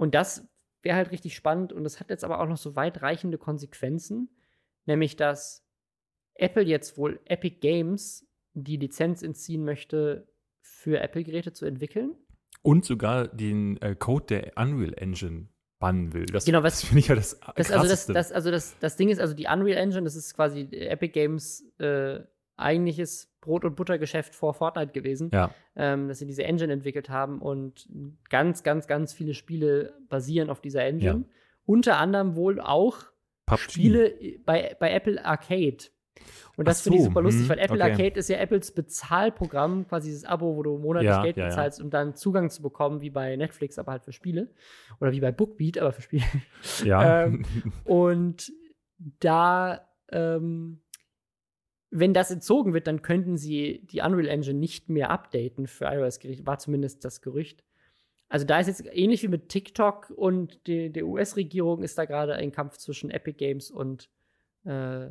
Und 0.00 0.14
das 0.14 0.48
wäre 0.82 0.96
halt 0.96 1.10
richtig 1.10 1.34
spannend 1.34 1.74
und 1.74 1.84
das 1.84 2.00
hat 2.00 2.08
jetzt 2.08 2.24
aber 2.24 2.40
auch 2.40 2.48
noch 2.48 2.56
so 2.56 2.74
weitreichende 2.74 3.36
Konsequenzen, 3.36 4.30
nämlich 4.86 5.14
dass 5.14 5.62
Apple 6.34 6.62
jetzt 6.62 6.96
wohl 6.96 7.20
Epic 7.26 7.56
Games 7.60 8.26
die 8.54 8.78
Lizenz 8.78 9.22
entziehen 9.22 9.62
möchte, 9.62 10.26
für 10.62 11.00
Apple-Geräte 11.00 11.52
zu 11.52 11.66
entwickeln. 11.66 12.14
Und 12.62 12.86
sogar 12.86 13.28
den 13.28 13.76
äh, 13.82 13.94
Code 13.94 14.24
der 14.26 14.52
Unreal 14.56 14.94
Engine 14.96 15.48
bannen 15.78 16.14
will. 16.14 16.24
Das, 16.24 16.46
Genau, 16.46 16.62
was- 16.62 16.80
das 16.80 16.84
finde 16.88 17.00
ich 17.00 17.08
ja 17.08 17.14
das, 17.14 17.38
Das, 17.56 17.70
also, 17.70 17.86
das, 17.86 18.06
das, 18.06 18.32
also 18.32 18.50
das, 18.50 18.78
das 18.78 18.96
Ding 18.96 19.10
ist, 19.10 19.20
also 19.20 19.34
die 19.34 19.48
Unreal 19.52 19.76
Engine, 19.76 20.04
das 20.04 20.16
ist 20.16 20.32
quasi 20.34 20.62
Epic 20.72 21.12
Games 21.12 21.62
äh, 21.78 22.20
eigentliches 22.60 23.32
Brot- 23.40 23.64
und 23.64 23.76
Buttergeschäft 23.76 24.34
vor 24.34 24.54
Fortnite 24.54 24.92
gewesen, 24.92 25.30
ja, 25.32 25.54
ähm, 25.76 26.08
dass 26.08 26.18
sie 26.18 26.26
diese 26.26 26.44
Engine 26.44 26.72
entwickelt 26.72 27.08
haben 27.08 27.40
und 27.40 27.88
ganz, 28.28 28.62
ganz, 28.62 28.86
ganz 28.86 29.12
viele 29.12 29.34
Spiele 29.34 29.94
basieren 30.08 30.50
auf 30.50 30.60
dieser 30.60 30.84
Engine. 30.84 31.24
Ja. 31.26 31.34
Unter 31.66 31.98
anderem 31.98 32.36
wohl 32.36 32.60
auch 32.60 32.98
PUBG. 33.46 33.58
Spiele 33.58 34.14
bei, 34.44 34.76
bei 34.78 34.92
Apple 34.92 35.24
Arcade. 35.24 35.78
Und 36.56 36.68
das 36.68 36.80
Ach 36.80 36.82
finde 36.84 36.98
ich 36.98 37.04
so, 37.04 37.10
super 37.10 37.22
lustig, 37.22 37.42
hm, 37.42 37.48
weil 37.48 37.58
Apple 37.58 37.76
okay. 37.76 37.90
Arcade 37.90 38.20
ist 38.20 38.28
ja 38.28 38.36
Apples 38.38 38.72
Bezahlprogramm, 38.72 39.86
quasi 39.88 40.08
dieses 40.08 40.24
Abo, 40.24 40.56
wo 40.56 40.62
du 40.62 40.76
monatlich 40.76 41.10
Ja, 41.10 41.22
Geld 41.22 41.36
ja, 41.36 41.44
ja. 41.44 41.48
bezahlst, 41.48 41.80
um 41.80 41.90
dann 41.90 42.14
Zugang 42.14 42.50
zu 42.50 42.60
bekommen, 42.60 43.00
wie 43.00 43.10
bei 43.10 43.36
Netflix, 43.36 43.78
aber 43.78 43.92
halt 43.92 44.04
für 44.04 44.12
Spiele. 44.12 44.50
Oder 45.00 45.12
wie 45.12 45.20
bei 45.20 45.32
Bookbeat, 45.32 45.78
aber 45.78 45.92
für 45.92 46.02
Spiele. 46.02 46.24
Ja. 46.84 47.24
ähm, 47.24 47.44
Und 47.84 48.52
da, 49.20 49.88
ähm, 50.12 50.82
wenn 51.90 52.14
das 52.14 52.30
entzogen 52.30 52.72
wird, 52.72 52.86
dann 52.86 53.02
könnten 53.02 53.36
sie 53.36 53.86
die 53.90 54.00
Unreal 54.00 54.28
Engine 54.28 54.58
nicht 54.58 54.88
mehr 54.88 55.10
updaten 55.10 55.66
für 55.66 55.86
iOS-Geräte, 55.86 56.46
war 56.46 56.58
zumindest 56.58 57.04
das 57.04 57.20
Gerücht. 57.20 57.64
Also 58.28 58.46
da 58.46 58.60
ist 58.60 58.68
jetzt 58.68 58.84
ähnlich 58.92 59.22
wie 59.24 59.28
mit 59.28 59.48
TikTok 59.48 60.10
und 60.10 60.66
die, 60.68 60.90
der 60.92 61.04
US-Regierung 61.06 61.82
ist 61.82 61.98
da 61.98 62.04
gerade 62.04 62.34
ein 62.34 62.52
Kampf 62.52 62.76
zwischen 62.76 63.10
Epic 63.10 63.36
Games 63.36 63.72
und 63.72 64.08
äh, 64.64 65.10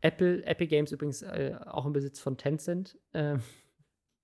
Apple. 0.00 0.44
Epic 0.46 0.68
Games 0.68 0.92
übrigens 0.92 1.22
äh, 1.22 1.56
auch 1.66 1.86
im 1.86 1.92
Besitz 1.92 2.20
von 2.20 2.36
Tencent, 2.36 2.96
äh, 3.12 3.36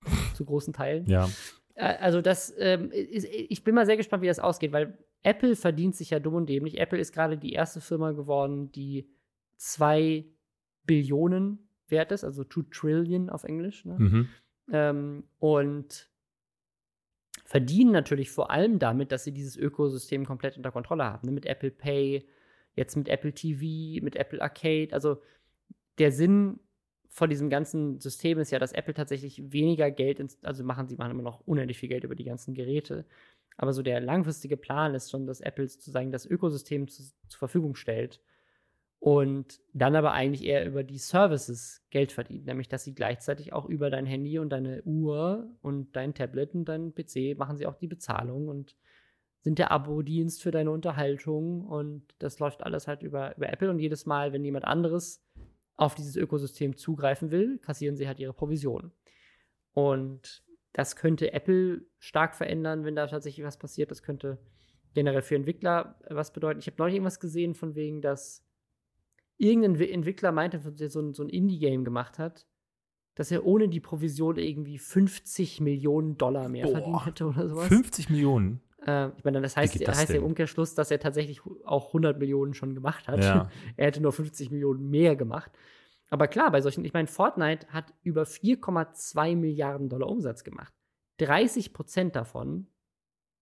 zu 0.35 0.45
großen 0.45 0.71
Teilen. 0.73 1.05
ja. 1.07 1.29
Äh, 1.75 1.97
Also 1.99 2.21
das, 2.21 2.53
ähm, 2.57 2.91
ist, 2.91 3.27
ich 3.27 3.63
bin 3.65 3.75
mal 3.75 3.85
sehr 3.85 3.97
gespannt, 3.97 4.23
wie 4.23 4.27
das 4.27 4.39
ausgeht, 4.39 4.71
weil 4.71 4.97
Apple 5.23 5.57
verdient 5.57 5.97
sich 5.97 6.11
ja 6.11 6.19
dumm 6.19 6.35
und 6.35 6.49
dämlich. 6.49 6.79
Apple 6.79 6.99
ist 6.99 7.11
gerade 7.11 7.37
die 7.37 7.51
erste 7.51 7.81
Firma 7.81 8.13
geworden, 8.13 8.71
die 8.71 9.09
zwei 9.57 10.25
Billionen 10.87 11.69
wert 11.87 12.11
ist, 12.11 12.23
also 12.23 12.43
two 12.43 12.63
Trillion 12.63 13.29
auf 13.29 13.43
Englisch. 13.43 13.85
Ne? 13.85 13.95
Mhm. 13.99 14.29
Ähm, 14.71 15.23
und 15.39 16.09
verdienen 17.45 17.91
natürlich 17.91 18.29
vor 18.29 18.51
allem 18.51 18.79
damit, 18.79 19.11
dass 19.11 19.23
sie 19.23 19.31
dieses 19.31 19.55
Ökosystem 19.55 20.25
komplett 20.25 20.57
unter 20.57 20.71
Kontrolle 20.71 21.05
haben. 21.05 21.27
Ne? 21.27 21.31
Mit 21.31 21.45
Apple 21.45 21.71
Pay, 21.71 22.27
jetzt 22.75 22.95
mit 22.97 23.07
Apple 23.07 23.33
TV, 23.33 24.03
mit 24.03 24.15
Apple 24.15 24.41
Arcade. 24.41 24.89
Also 24.91 25.21
der 25.97 26.11
Sinn 26.11 26.59
von 27.09 27.29
diesem 27.29 27.49
ganzen 27.49 27.99
System 27.99 28.37
ist 28.39 28.51
ja, 28.51 28.59
dass 28.59 28.73
Apple 28.73 28.93
tatsächlich 28.93 29.51
weniger 29.51 29.89
Geld, 29.91 30.19
ins, 30.19 30.43
also 30.43 30.63
machen 30.63 30.87
sie 30.87 30.97
machen 30.97 31.11
immer 31.11 31.23
noch 31.23 31.39
unendlich 31.47 31.79
viel 31.79 31.89
Geld 31.89 32.03
über 32.03 32.15
die 32.15 32.25
ganzen 32.25 32.53
Geräte. 32.53 33.05
Aber 33.55 33.73
so 33.73 33.81
der 33.81 34.01
langfristige 34.01 34.57
Plan 34.57 34.93
ist 34.93 35.09
schon, 35.09 35.25
dass 35.25 35.41
Apple 35.41 35.67
sozusagen 35.67 36.11
das 36.11 36.25
Ökosystem 36.25 36.87
zu, 36.87 37.03
zur 37.27 37.39
Verfügung 37.39 37.75
stellt 37.75 38.21
und 38.99 39.59
dann 39.73 39.95
aber 39.95 40.11
eigentlich 40.11 40.43
eher 40.43 40.65
über 40.65 40.83
die 40.83 40.97
Services 40.97 41.85
Geld 41.91 42.11
verdient, 42.11 42.45
nämlich 42.45 42.67
dass 42.67 42.83
sie 42.83 42.95
gleichzeitig 42.95 43.53
auch 43.53 43.65
über 43.65 43.89
dein 43.89 44.05
Handy 44.05 44.39
und 44.39 44.49
deine 44.49 44.81
Uhr 44.83 45.49
und 45.61 45.95
dein 45.95 46.13
Tablet 46.13 46.55
und 46.55 46.65
dein 46.65 46.93
PC 46.93 47.37
machen 47.37 47.57
sie 47.57 47.67
auch 47.67 47.75
die 47.75 47.87
Bezahlung 47.87 48.47
und 48.47 48.75
sind 49.41 49.59
der 49.59 49.71
Abo-Dienst 49.71 50.41
für 50.41 50.51
deine 50.51 50.71
Unterhaltung 50.71 51.61
und 51.61 52.03
das 52.19 52.39
läuft 52.39 52.63
alles 52.63 52.87
halt 52.87 53.03
über, 53.03 53.37
über 53.37 53.51
Apple 53.51 53.69
und 53.69 53.79
jedes 53.79 54.05
Mal, 54.05 54.33
wenn 54.33 54.43
jemand 54.43 54.65
anderes 54.65 55.23
auf 55.75 55.93
dieses 55.93 56.15
Ökosystem 56.15 56.75
zugreifen 56.75 57.29
will, 57.29 57.59
kassieren 57.59 57.95
sie 57.95 58.07
halt 58.07 58.19
ihre 58.19 58.33
Provision. 58.33 58.91
Und 59.73 60.43
das 60.73 60.95
könnte 60.95 61.33
Apple 61.33 61.85
stark 61.99 62.35
verändern, 62.35 62.83
wenn 62.83 62.95
da 62.95 63.05
tatsächlich 63.05 63.45
was 63.45 63.57
passiert. 63.57 63.91
Das 63.91 64.01
könnte 64.01 64.39
generell 64.95 65.21
für 65.21 65.35
Entwickler 65.35 65.99
was 66.09 66.33
bedeuten. 66.33 66.59
Ich 66.59 66.65
habe 66.65 66.77
neulich 66.79 66.95
irgendwas 66.95 67.19
gesehen, 67.19 67.53
von 67.53 67.75
wegen, 67.75 68.01
dass 68.01 68.46
irgendein 69.37 69.79
Wi- 69.79 69.91
Entwickler 69.91 70.31
meinte, 70.31 70.59
der 70.59 70.89
so 70.89 70.99
ein, 70.99 71.13
so 71.13 71.23
ein 71.23 71.29
Indie-Game 71.29 71.83
gemacht 71.85 72.19
hat, 72.19 72.47
dass 73.15 73.31
er 73.31 73.45
ohne 73.45 73.67
die 73.69 73.79
Provision 73.79 74.37
irgendwie 74.37 74.77
50 74.77 75.61
Millionen 75.61 76.17
Dollar 76.17 76.49
mehr 76.49 76.65
Boah. 76.65 76.71
verdient 76.73 77.05
hätte 77.05 77.25
oder 77.27 77.47
sowas. 77.47 77.67
50 77.67 78.09
Millionen. 78.09 78.61
Äh, 78.85 79.09
ich 79.17 79.23
meine, 79.23 79.41
das 79.41 79.57
heißt, 79.57 79.87
das 79.87 79.97
heißt 79.99 80.11
im 80.11 80.23
Umkehrschluss, 80.23 80.75
dass 80.75 80.91
er 80.91 80.99
tatsächlich 80.99 81.41
auch 81.65 81.87
100 81.87 82.19
Millionen 82.19 82.53
schon 82.53 82.75
gemacht 82.75 83.07
hat. 83.07 83.23
Ja. 83.23 83.49
er 83.75 83.87
hätte 83.87 84.01
nur 84.01 84.11
50 84.13 84.51
Millionen 84.51 84.89
mehr 84.89 85.15
gemacht. 85.15 85.51
Aber 86.09 86.27
klar, 86.27 86.51
bei 86.51 86.61
solchen, 86.61 86.85
ich 86.85 86.93
meine, 86.93 87.07
Fortnite 87.07 87.67
hat 87.69 87.93
über 88.03 88.23
4,2 88.23 89.35
Milliarden 89.35 89.89
Dollar 89.89 90.09
Umsatz 90.09 90.43
gemacht. 90.43 90.73
30 91.17 91.73
Prozent 91.73 92.15
davon 92.15 92.67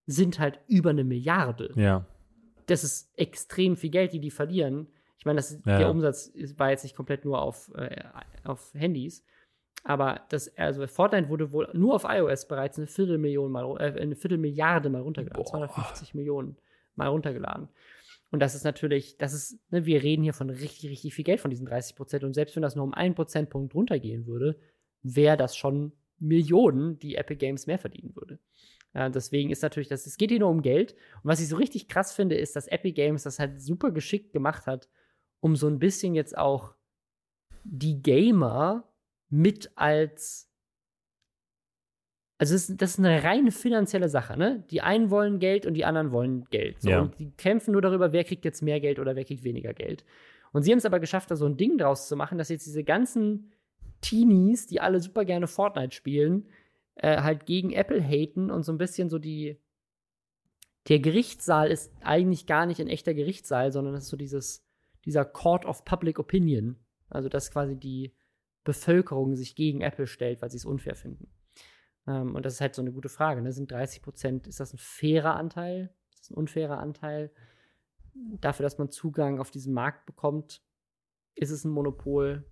sind 0.06 0.38
halt 0.38 0.60
über 0.66 0.90
eine 0.90 1.04
Milliarde. 1.04 1.72
Ja. 1.76 2.06
Das 2.66 2.82
ist 2.82 3.16
extrem 3.18 3.76
viel 3.76 3.90
Geld, 3.90 4.12
die 4.12 4.20
die 4.20 4.30
verlieren. 4.30 4.88
Ich 5.26 5.28
meine, 5.28 5.38
das, 5.38 5.60
Ja. 5.66 5.78
der 5.78 5.90
Umsatz 5.90 6.32
war 6.56 6.70
jetzt 6.70 6.84
nicht 6.84 6.94
komplett 6.94 7.24
nur 7.24 7.42
auf, 7.42 7.72
äh, 7.74 8.04
auf 8.44 8.72
Handys. 8.74 9.24
Aber 9.82 10.20
das, 10.28 10.56
also 10.56 10.86
Fortnite 10.86 11.28
wurde 11.28 11.50
wohl 11.50 11.68
nur 11.72 11.96
auf 11.96 12.04
iOS 12.08 12.46
bereits 12.46 12.78
eine 12.78 12.86
Viertelmillion 12.86 13.50
mal, 13.50 13.76
äh, 13.80 14.00
eine 14.00 14.14
Viertelmilliarde 14.14 14.88
mal 14.88 15.02
runtergeladen. 15.02 15.42
Boah. 15.42 15.50
250 15.50 16.14
Millionen 16.14 16.56
mal 16.94 17.08
runtergeladen. 17.08 17.68
Und 18.30 18.38
das 18.38 18.54
ist 18.54 18.62
natürlich, 18.62 19.18
das 19.18 19.32
ist, 19.32 19.58
ne, 19.72 19.84
wir 19.84 20.00
reden 20.04 20.22
hier 20.22 20.32
von 20.32 20.48
richtig, 20.48 20.90
richtig 20.90 21.12
viel 21.14 21.24
Geld 21.24 21.40
von 21.40 21.50
diesen 21.50 21.66
30 21.66 21.96
Prozent. 21.96 22.22
Und 22.22 22.32
selbst 22.34 22.54
wenn 22.54 22.62
das 22.62 22.76
nur 22.76 22.84
um 22.84 22.94
einen 22.94 23.16
Prozentpunkt 23.16 23.74
runtergehen 23.74 24.28
würde, 24.28 24.60
wäre 25.02 25.36
das 25.36 25.56
schon 25.56 25.90
Millionen, 26.20 27.00
die 27.00 27.16
Epic 27.16 27.38
Games 27.38 27.66
mehr 27.66 27.78
verdienen 27.80 28.14
würde. 28.14 28.38
Ja, 28.94 29.08
deswegen 29.08 29.50
ist 29.50 29.62
natürlich, 29.62 29.88
das, 29.88 30.06
es 30.06 30.16
geht 30.16 30.30
hier 30.30 30.38
nur 30.40 30.50
um 30.50 30.62
Geld. 30.62 30.92
Und 31.22 31.24
was 31.30 31.40
ich 31.40 31.48
so 31.48 31.56
richtig 31.56 31.88
krass 31.88 32.12
finde, 32.14 32.36
ist, 32.36 32.54
dass 32.54 32.68
Epic 32.68 32.92
Games 32.94 33.24
das 33.24 33.40
halt 33.40 33.60
super 33.60 33.90
geschickt 33.90 34.32
gemacht 34.32 34.66
hat, 34.66 34.88
um 35.40 35.56
so 35.56 35.66
ein 35.68 35.78
bisschen 35.78 36.14
jetzt 36.14 36.36
auch 36.36 36.74
die 37.64 38.02
Gamer 38.02 38.84
mit 39.28 39.70
als 39.76 40.50
also 42.38 42.52
das, 42.54 42.68
ist- 42.68 42.82
das 42.82 42.90
ist 42.92 42.98
eine 42.98 43.22
rein 43.24 43.50
finanzielle 43.50 44.08
Sache, 44.10 44.36
ne? 44.36 44.64
Die 44.70 44.82
einen 44.82 45.10
wollen 45.10 45.38
Geld 45.38 45.64
und 45.64 45.72
die 45.74 45.86
anderen 45.86 46.12
wollen 46.12 46.44
Geld. 46.50 46.82
So, 46.82 46.90
Ja. 46.90 47.00
Und 47.00 47.18
die 47.18 47.30
kämpfen 47.30 47.72
nur 47.72 47.80
darüber, 47.80 48.12
wer 48.12 48.24
kriegt 48.24 48.44
jetzt 48.44 48.60
mehr 48.62 48.78
Geld 48.78 48.98
oder 48.98 49.16
wer 49.16 49.24
kriegt 49.24 49.42
weniger 49.42 49.72
Geld. 49.72 50.04
Und 50.52 50.62
sie 50.62 50.70
haben 50.70 50.78
es 50.78 50.84
aber 50.84 51.00
geschafft, 51.00 51.30
da 51.30 51.36
so 51.36 51.46
ein 51.46 51.56
Ding 51.56 51.78
draus 51.78 52.08
zu 52.08 52.16
machen, 52.16 52.36
dass 52.38 52.50
jetzt 52.50 52.66
diese 52.66 52.84
ganzen 52.84 53.52
Teenies, 54.02 54.66
die 54.66 54.80
alle 54.80 55.00
super 55.00 55.24
gerne 55.24 55.46
Fortnite 55.46 55.94
spielen, 55.96 56.46
äh, 56.96 57.22
halt 57.22 57.46
gegen 57.46 57.72
Apple 57.72 58.02
haten 58.02 58.50
und 58.50 58.64
so 58.64 58.72
ein 58.72 58.78
bisschen 58.78 59.08
so 59.08 59.18
die. 59.18 59.58
Der 60.88 60.98
Gerichtssaal 61.00 61.70
ist 61.70 61.90
eigentlich 62.02 62.46
gar 62.46 62.66
nicht 62.66 62.80
ein 62.80 62.88
echter 62.88 63.12
Gerichtssaal, 63.14 63.72
sondern 63.72 63.94
es 63.94 64.04
ist 64.04 64.10
so 64.10 64.16
dieses, 64.16 64.62
dieser 65.06 65.24
Court 65.24 65.64
of 65.64 65.84
Public 65.84 66.18
Opinion. 66.18 66.76
Also, 67.08 67.28
dass 67.28 67.50
quasi 67.50 67.76
die 67.76 68.14
Bevölkerung 68.64 69.36
sich 69.36 69.54
gegen 69.54 69.80
Apple 69.80 70.06
stellt, 70.06 70.42
weil 70.42 70.50
sie 70.50 70.56
es 70.56 70.64
unfair 70.64 70.96
finden. 70.96 71.32
Ähm, 72.06 72.34
und 72.34 72.44
das 72.44 72.54
ist 72.54 72.60
halt 72.60 72.74
so 72.74 72.82
eine 72.82 72.92
gute 72.92 73.08
Frage. 73.08 73.40
Ne? 73.40 73.52
Sind 73.52 73.70
30 73.70 74.02
Prozent, 74.02 74.46
ist 74.46 74.60
das 74.60 74.74
ein 74.74 74.78
fairer 74.78 75.36
Anteil? 75.36 75.94
Ist 76.10 76.20
das 76.22 76.30
ein 76.30 76.34
unfairer 76.34 76.78
Anteil? 76.78 77.32
Dafür, 78.40 78.64
dass 78.64 78.78
man 78.78 78.90
Zugang 78.90 79.38
auf 79.40 79.50
diesen 79.50 79.72
Markt 79.72 80.06
bekommt, 80.06 80.62
ist 81.34 81.50
es 81.50 81.64
ein 81.64 81.70
Monopol? 81.70 82.50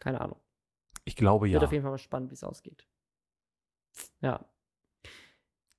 Keine 0.00 0.20
Ahnung. 0.20 0.40
Ich 1.04 1.16
glaube 1.16 1.48
ja. 1.48 1.54
Wird 1.54 1.64
auf 1.64 1.72
jeden 1.72 1.82
Fall 1.82 1.92
mal 1.92 1.98
spannend, 1.98 2.30
wie 2.30 2.34
es 2.34 2.44
ausgeht. 2.44 2.86
Ja. 4.20 4.44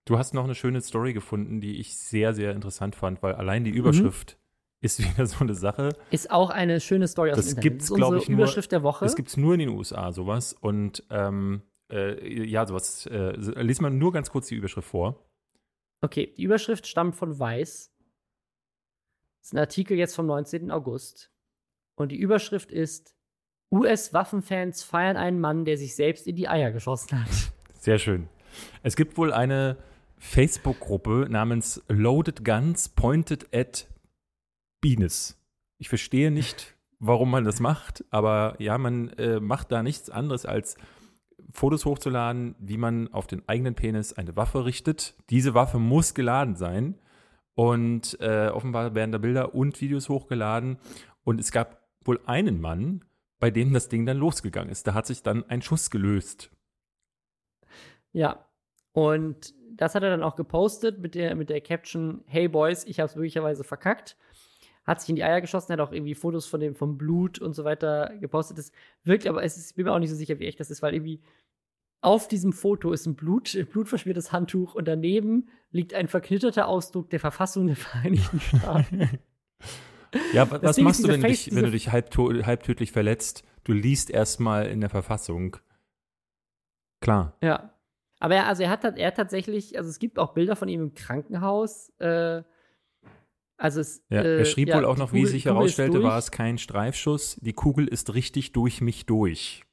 Du 0.06 0.18
hast 0.18 0.34
noch 0.34 0.45
eine 0.45 0.56
schöne 0.56 0.80
Story 0.82 1.12
gefunden, 1.14 1.60
die 1.60 1.80
ich 1.80 1.98
sehr, 1.98 2.34
sehr 2.34 2.54
interessant 2.54 2.95
fand, 2.95 3.22
weil 3.22 3.36
allein 3.36 3.62
Mhm. 3.62 3.66
die 3.66 3.72
Überschrift 3.72 4.39
ist 4.82 4.99
wieder 5.03 5.25
so 5.25 5.39
eine 5.39 5.55
Sache. 5.55 5.95
Ist 6.11 6.32
auch 6.32 6.49
eine 6.49 6.80
schöne 6.80 7.07
Story 7.07 7.32
aus 7.32 7.38
Das 7.38 7.45
dem 7.45 7.49
Internet. 7.57 7.63
gibt's, 7.71 7.86
ist 7.86 7.91
unsere 7.91 8.11
glaub 8.11 8.21
ich, 8.23 8.30
nur- 8.30 8.38
Überschrift 8.39 8.71
der 8.71 8.84
Woche. 8.84 9.05
Das 9.05 9.15
gibt 9.15 9.30
es 9.30 9.38
nur 9.38 9.53
in 9.53 9.59
den 9.59 9.69
USA, 9.69 10.11
sowas. 10.11 10.53
Und 10.53 11.03
ähm, 11.09 11.61
äh, 11.91 12.45
ja, 12.45 12.65
sowas. 12.65 13.05
Äh, 13.07 13.32
lies 13.38 13.82
mal 13.82 13.89
nur 13.91 14.11
ganz 14.11 14.30
kurz 14.30 14.47
die 14.47 14.55
Überschrift 14.55 14.88
vor. 14.88 15.23
Okay, 16.01 16.34
die 16.38 16.43
Überschrift 16.43 16.86
stammt 16.88 17.15
von 17.15 17.38
Weiß. 17.39 17.91
Das 19.41 19.47
ist 19.49 19.53
ein 19.53 19.59
Artikel 19.59 19.97
jetzt 19.97 20.15
vom 20.15 20.25
19. 20.28 20.69
August. 20.71 21.32
Und 21.95 22.11
die 22.11 22.17
Überschrift 22.17 22.71
ist: 22.71 23.15
US-Waffenfans 23.73 24.84
feiern 24.84 25.17
einen 25.17 25.39
Mann, 25.39 25.65
der 25.65 25.78
sich 25.78 25.95
selbst 25.95 26.28
in 26.28 26.36
die 26.36 26.47
Eier 26.47 26.71
geschossen 26.71 27.23
hat. 27.23 27.30
Sehr 27.80 27.97
schön. 27.99 28.28
Es 28.84 28.95
gibt 28.95 29.17
wohl 29.17 29.32
eine 29.34 29.78
Facebook-Gruppe 30.19 31.28
namens 31.30 31.82
Loaded 31.88 32.43
Guns 32.43 32.89
Pointed 32.89 33.47
at 33.53 33.88
Penis. 34.82 35.39
Ich 35.78 35.89
verstehe 35.89 36.32
nicht, 36.32 36.75
warum 36.99 37.32
man 37.32 37.43
das 37.43 37.59
macht, 37.59 38.03
aber 38.09 38.55
ja, 38.59 38.78
man 38.78 39.09
äh, 39.09 39.39
macht 39.39 39.71
da 39.71 39.84
nichts 39.84 40.09
anderes 40.09 40.45
als 40.45 40.78
Fotos 41.51 41.86
hochzuladen, 41.86 42.55
wie 42.59 42.78
man 42.78 43.13
auf 43.13 43.28
den 43.28 43.47
eigenen 43.47 43.75
Penis 43.75 44.13
eine 44.13 44.36
Waffe 44.36 44.65
richtet. 44.65 45.15
Diese 45.30 45.53
Waffe 45.53 45.80
muss 45.80 46.13
geladen 46.13 46.55
sein. 46.55 46.99
Und 47.55 48.19
äh, 48.19 48.49
offenbar 48.49 48.93
werden 48.93 49.11
da 49.11 49.17
Bilder 49.17 49.55
und 49.55 49.80
Videos 49.82 50.09
hochgeladen. 50.09 50.78
Und 51.23 51.39
es 51.39 51.51
gab 51.51 51.88
wohl 52.03 52.19
einen 52.25 52.61
Mann, 52.61 53.03
bei 53.39 53.49
dem 53.49 53.73
das 53.73 53.89
Ding 53.89 54.05
dann 54.05 54.17
losgegangen 54.17 54.69
ist. 54.69 54.86
Da 54.88 54.93
hat 54.93 55.07
sich 55.07 55.23
dann 55.23 55.43
ein 55.49 55.61
Schuss 55.61 55.89
gelöst. 55.89 56.51
Ja. 58.11 58.45
Und 58.91 59.53
das 59.75 59.95
hat 59.95 60.03
er 60.03 60.09
dann 60.09 60.23
auch 60.23 60.36
gepostet 60.36 60.99
mit 60.99 61.15
der, 61.15 61.36
mit 61.36 61.49
der 61.49 61.61
Caption: 61.61 62.23
Hey 62.25 62.47
Boys, 62.47 62.84
ich 62.86 62.99
habe 62.99 63.09
es 63.09 63.15
möglicherweise 63.15 63.63
verkackt. 63.63 64.17
Hat 64.88 65.02
sich 65.02 65.10
in 65.10 65.18
die 65.18 65.24
Eier 65.24 65.42
geschossen, 65.42 65.74
hat 65.74 65.82
auch 65.82 65.92
irgendwie 65.92 66.16
Fotos 66.16 66.48
von 66.48 66.62
dem, 66.62 66.74
vom 66.74 66.98
Blut 66.98 67.40
und 67.40 67.54
so 67.54 67.66
weiter 67.66 68.16
gepostet. 68.22 68.58
Das 68.58 68.72
wirkt, 69.04 69.28
aber 69.28 69.44
es 69.44 69.58
ist, 69.58 69.72
ich 69.72 69.76
bin 69.76 69.86
mir 69.86 69.92
auch 69.92 70.00
nicht 70.00 70.10
so 70.10 70.16
sicher, 70.16 70.40
wie 70.40 70.48
echt 70.48 70.60
das 70.60 70.72
ist, 70.72 70.82
weil 70.82 70.94
irgendwie 70.94 71.22
auf 72.02 72.28
diesem 72.28 72.54
Foto 72.54 72.92
ist 72.94 73.06
ein 73.06 73.16
Blut, 73.16 73.58
blutverschmiertes 73.72 74.32
Handtuch 74.32 74.76
und 74.76 74.88
daneben 74.88 75.50
liegt 75.72 75.94
ein 75.94 76.08
verknitterter 76.08 76.68
Ausdruck 76.68 77.10
der 77.10 77.20
Verfassung 77.20 77.68
der 77.68 77.76
Vereinigten 77.76 78.40
Staaten. 78.40 79.20
ja, 80.34 80.50
was, 80.50 80.64
was 80.64 80.78
machst 80.78 81.04
du, 81.04 81.10
wenn, 81.10 81.22
Face, 81.22 81.46
du 81.46 81.50
dich, 81.50 81.56
wenn 81.56 81.66
du 81.66 81.72
dich 81.72 81.92
halbtödlich 81.92 82.92
verletzt? 82.94 83.44
Du 83.66 83.74
liest 83.74 84.10
erstmal 84.10 84.68
in 84.68 84.80
der 84.80 84.90
Verfassung. 84.90 85.58
Klar. 87.02 87.36
Ja. 87.44 87.74
Aber 88.20 88.36
er, 88.36 88.48
also 88.48 88.64
er 88.64 88.70
hat, 88.70 88.84
er 88.84 89.08
hat 89.08 89.16
tatsächlich, 89.16 89.78
also 89.78 89.90
es 89.90 90.00
gibt 90.00 90.18
auch 90.18 90.34
Bilder 90.34 90.56
von 90.56 90.70
ihm 90.70 90.82
im 90.82 90.94
Krankenhaus. 90.94 91.90
Äh, 92.00 92.44
also 93.58 93.82
es, 93.82 94.03
ja, 94.10 94.22
er 94.22 94.39
äh, 94.39 94.45
schrieb 94.45 94.70
ja, 94.70 94.78
wohl 94.78 94.86
auch 94.86 94.97
noch, 94.97 95.10
Kugel, 95.10 95.24
wie 95.24 95.28
sich 95.28 95.45
herausstellte, 95.45 96.03
war 96.03 96.18
es 96.18 96.32
kein 96.32 96.60
Streifschuss. 96.60 97.38
Die 97.41 97.53
Kugel 97.53 97.88
ist 97.88 98.14
richtig 98.14 98.51
durch 98.51 98.82
mich 98.82 99.08
durch. 99.08 99.64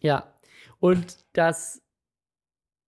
Ja, 0.00 0.34
und 0.80 1.24
das, 1.34 1.82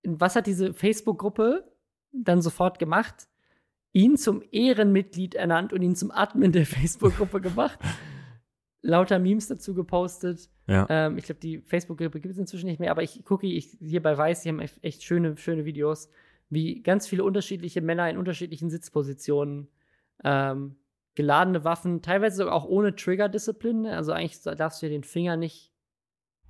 was 0.02 0.34
hat 0.34 0.46
diese 0.46 0.74
Facebook-Gruppe 0.74 1.72
dann 2.12 2.42
sofort 2.42 2.78
gemacht? 2.78 3.28
Ihn 3.92 4.16
zum 4.16 4.42
Ehrenmitglied 4.50 5.34
ernannt 5.34 5.72
und 5.72 5.82
ihn 5.82 5.94
zum 5.94 6.10
Admin 6.10 6.52
der 6.52 6.66
Facebook-Gruppe 6.66 7.40
gemacht. 7.40 7.78
Lauter 8.82 9.20
Memes 9.20 9.46
dazu 9.46 9.74
gepostet. 9.74 10.50
Ja. 10.66 10.86
Ähm, 10.88 11.16
ich 11.16 11.24
glaube, 11.24 11.40
die 11.40 11.58
Facebook-Gruppe 11.60 12.20
gibt 12.20 12.32
es 12.32 12.38
inzwischen 12.38 12.66
nicht 12.66 12.80
mehr, 12.80 12.90
aber 12.90 13.02
ich 13.02 13.24
gucke 13.24 13.46
ich, 13.46 13.76
hier 13.80 14.02
bei 14.02 14.16
Weiß, 14.18 14.42
die 14.42 14.48
haben 14.48 14.58
echt 14.58 15.04
schöne, 15.04 15.36
schöne 15.36 15.64
Videos, 15.64 16.08
wie 16.52 16.82
ganz 16.82 17.06
viele 17.08 17.24
unterschiedliche 17.24 17.80
Männer 17.80 18.10
in 18.10 18.18
unterschiedlichen 18.18 18.68
Sitzpositionen 18.68 19.68
ähm, 20.22 20.76
geladene 21.14 21.64
Waffen, 21.64 22.02
teilweise 22.02 22.36
sogar 22.36 22.54
auch 22.54 22.66
ohne 22.66 22.94
Trigger-Disziplin. 22.94 23.86
Also 23.86 24.12
eigentlich 24.12 24.42
darfst 24.42 24.82
du 24.82 24.86
ja 24.86 24.90
den 24.90 25.02
Finger 25.02 25.36
nicht 25.36 25.72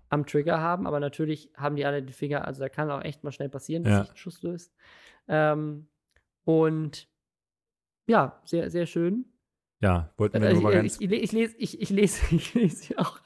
am 0.09 0.27
Trigger 0.27 0.61
haben, 0.61 0.89
aber 0.89 0.99
natürlich 0.99 1.53
haben 1.57 1.77
die 1.77 1.85
alle 1.85 2.03
die 2.03 2.13
Finger, 2.13 2.47
also 2.47 2.61
da 2.61 2.69
kann 2.69 2.91
auch 2.91 3.03
echt 3.03 3.23
mal 3.23 3.31
schnell 3.31 3.49
passieren, 3.49 3.85
dass 3.85 3.93
ja. 3.93 4.01
sich 4.03 4.11
ein 4.11 4.17
Schuss 4.17 4.43
löst. 4.43 4.75
Ähm, 5.29 5.87
und 6.45 7.09
ja, 8.09 8.41
sehr, 8.45 8.71
sehr 8.71 8.87
schön. 8.87 9.25
Ja, 9.81 10.13
wollten 10.17 10.41
wir 10.41 10.49
also 10.49 10.61
nur 10.61 10.71
mal 10.71 10.77
ganz. 10.77 11.01
Ich, 11.01 11.11
ich, 11.11 11.23
ich, 11.23 11.33
lese, 11.33 11.57
ich, 11.59 11.81
ich 11.81 11.91
lese, 11.91 12.23
ich 12.35 12.55
lese 12.55 12.87
hier 12.87 12.99
auch. 12.99 13.21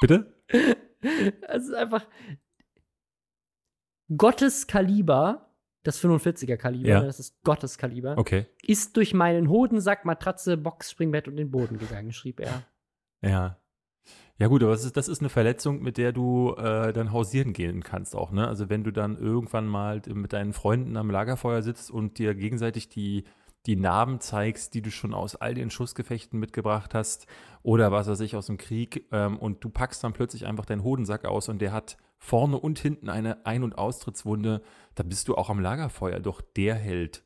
Bitte? 0.00 0.34
Es 1.46 1.64
ist 1.64 1.74
einfach 1.74 2.06
Gottes 4.16 4.66
Kaliber, 4.66 5.53
das 5.84 6.02
45er 6.02 6.56
Kaliber, 6.56 6.88
ja. 6.88 7.00
das 7.02 7.20
ist 7.20 7.40
Gottes 7.44 7.78
Kaliber, 7.78 8.18
okay. 8.18 8.46
ist 8.62 8.96
durch 8.96 9.14
meinen 9.14 9.48
Hodensack, 9.48 10.04
Matratze, 10.04 10.56
Box, 10.56 10.90
Springbett 10.90 11.28
und 11.28 11.36
den 11.36 11.50
Boden 11.50 11.78
gegangen, 11.78 12.12
schrieb 12.12 12.40
er. 12.40 12.64
Ja. 13.22 13.58
Ja 14.36 14.48
gut, 14.48 14.64
aber 14.64 14.72
das 14.72 14.84
ist, 14.84 14.96
das 14.96 15.06
ist 15.06 15.20
eine 15.20 15.28
Verletzung, 15.28 15.80
mit 15.80 15.96
der 15.96 16.12
du 16.12 16.54
äh, 16.56 16.92
dann 16.92 17.12
hausieren 17.12 17.52
gehen 17.52 17.84
kannst 17.84 18.16
auch, 18.16 18.32
ne? 18.32 18.48
Also 18.48 18.68
wenn 18.68 18.82
du 18.82 18.90
dann 18.90 19.16
irgendwann 19.16 19.66
mal 19.68 20.02
mit 20.12 20.32
deinen 20.32 20.52
Freunden 20.52 20.96
am 20.96 21.08
Lagerfeuer 21.08 21.62
sitzt 21.62 21.90
und 21.90 22.18
dir 22.18 22.34
gegenseitig 22.34 22.88
die, 22.88 23.24
die 23.66 23.76
Narben 23.76 24.20
zeigst, 24.20 24.74
die 24.74 24.82
du 24.82 24.90
schon 24.90 25.14
aus 25.14 25.36
all 25.36 25.54
den 25.54 25.70
Schussgefechten 25.70 26.38
mitgebracht 26.38 26.94
hast 26.94 27.26
oder 27.62 27.92
was 27.92 28.08
weiß 28.08 28.20
ich 28.20 28.36
aus 28.36 28.46
dem 28.46 28.58
Krieg 28.58 29.06
ähm, 29.10 29.38
und 29.38 29.64
du 29.64 29.70
packst 29.70 30.04
dann 30.04 30.12
plötzlich 30.12 30.46
einfach 30.46 30.66
deinen 30.66 30.84
Hodensack 30.84 31.24
aus 31.24 31.48
und 31.48 31.60
der 31.60 31.72
hat 31.72 31.96
vorne 32.18 32.58
und 32.58 32.78
hinten 32.78 33.08
eine 33.08 33.44
Ein- 33.46 33.62
und 33.62 33.76
Austrittswunde, 33.76 34.62
da 34.94 35.02
bist 35.02 35.28
du 35.28 35.34
auch 35.34 35.50
am 35.50 35.60
Lagerfeuer 35.60 36.20
doch 36.20 36.40
der 36.40 36.74
Held. 36.74 37.24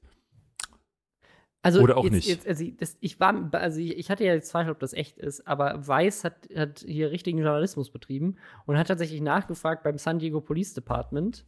Also 1.63 1.81
Oder 1.81 1.97
auch 1.97 2.05
jetzt, 2.05 2.13
nicht. 2.13 2.29
Jetzt, 2.29 2.47
also 2.47 2.65
das, 2.79 2.97
ich 3.01 3.19
war, 3.19 3.51
also 3.53 3.81
ich 3.81 4.11
hatte 4.11 4.25
ja 4.25 4.33
jetzt 4.33 4.49
Zweifel, 4.49 4.71
ob 4.71 4.79
das 4.79 4.93
echt 4.93 5.19
ist, 5.19 5.47
aber 5.47 5.87
Weiß 5.87 6.23
hat, 6.23 6.49
hat 6.55 6.85
hier 6.87 7.11
richtigen 7.11 7.39
Journalismus 7.39 7.91
betrieben 7.91 8.37
und 8.65 8.79
hat 8.79 8.89
tatsächlich 8.89 9.21
nachgefragt 9.21 9.83
beim 9.83 9.99
San 9.99 10.21
Diego 10.21 10.41
Police 10.41 10.75
Department. 10.75 11.45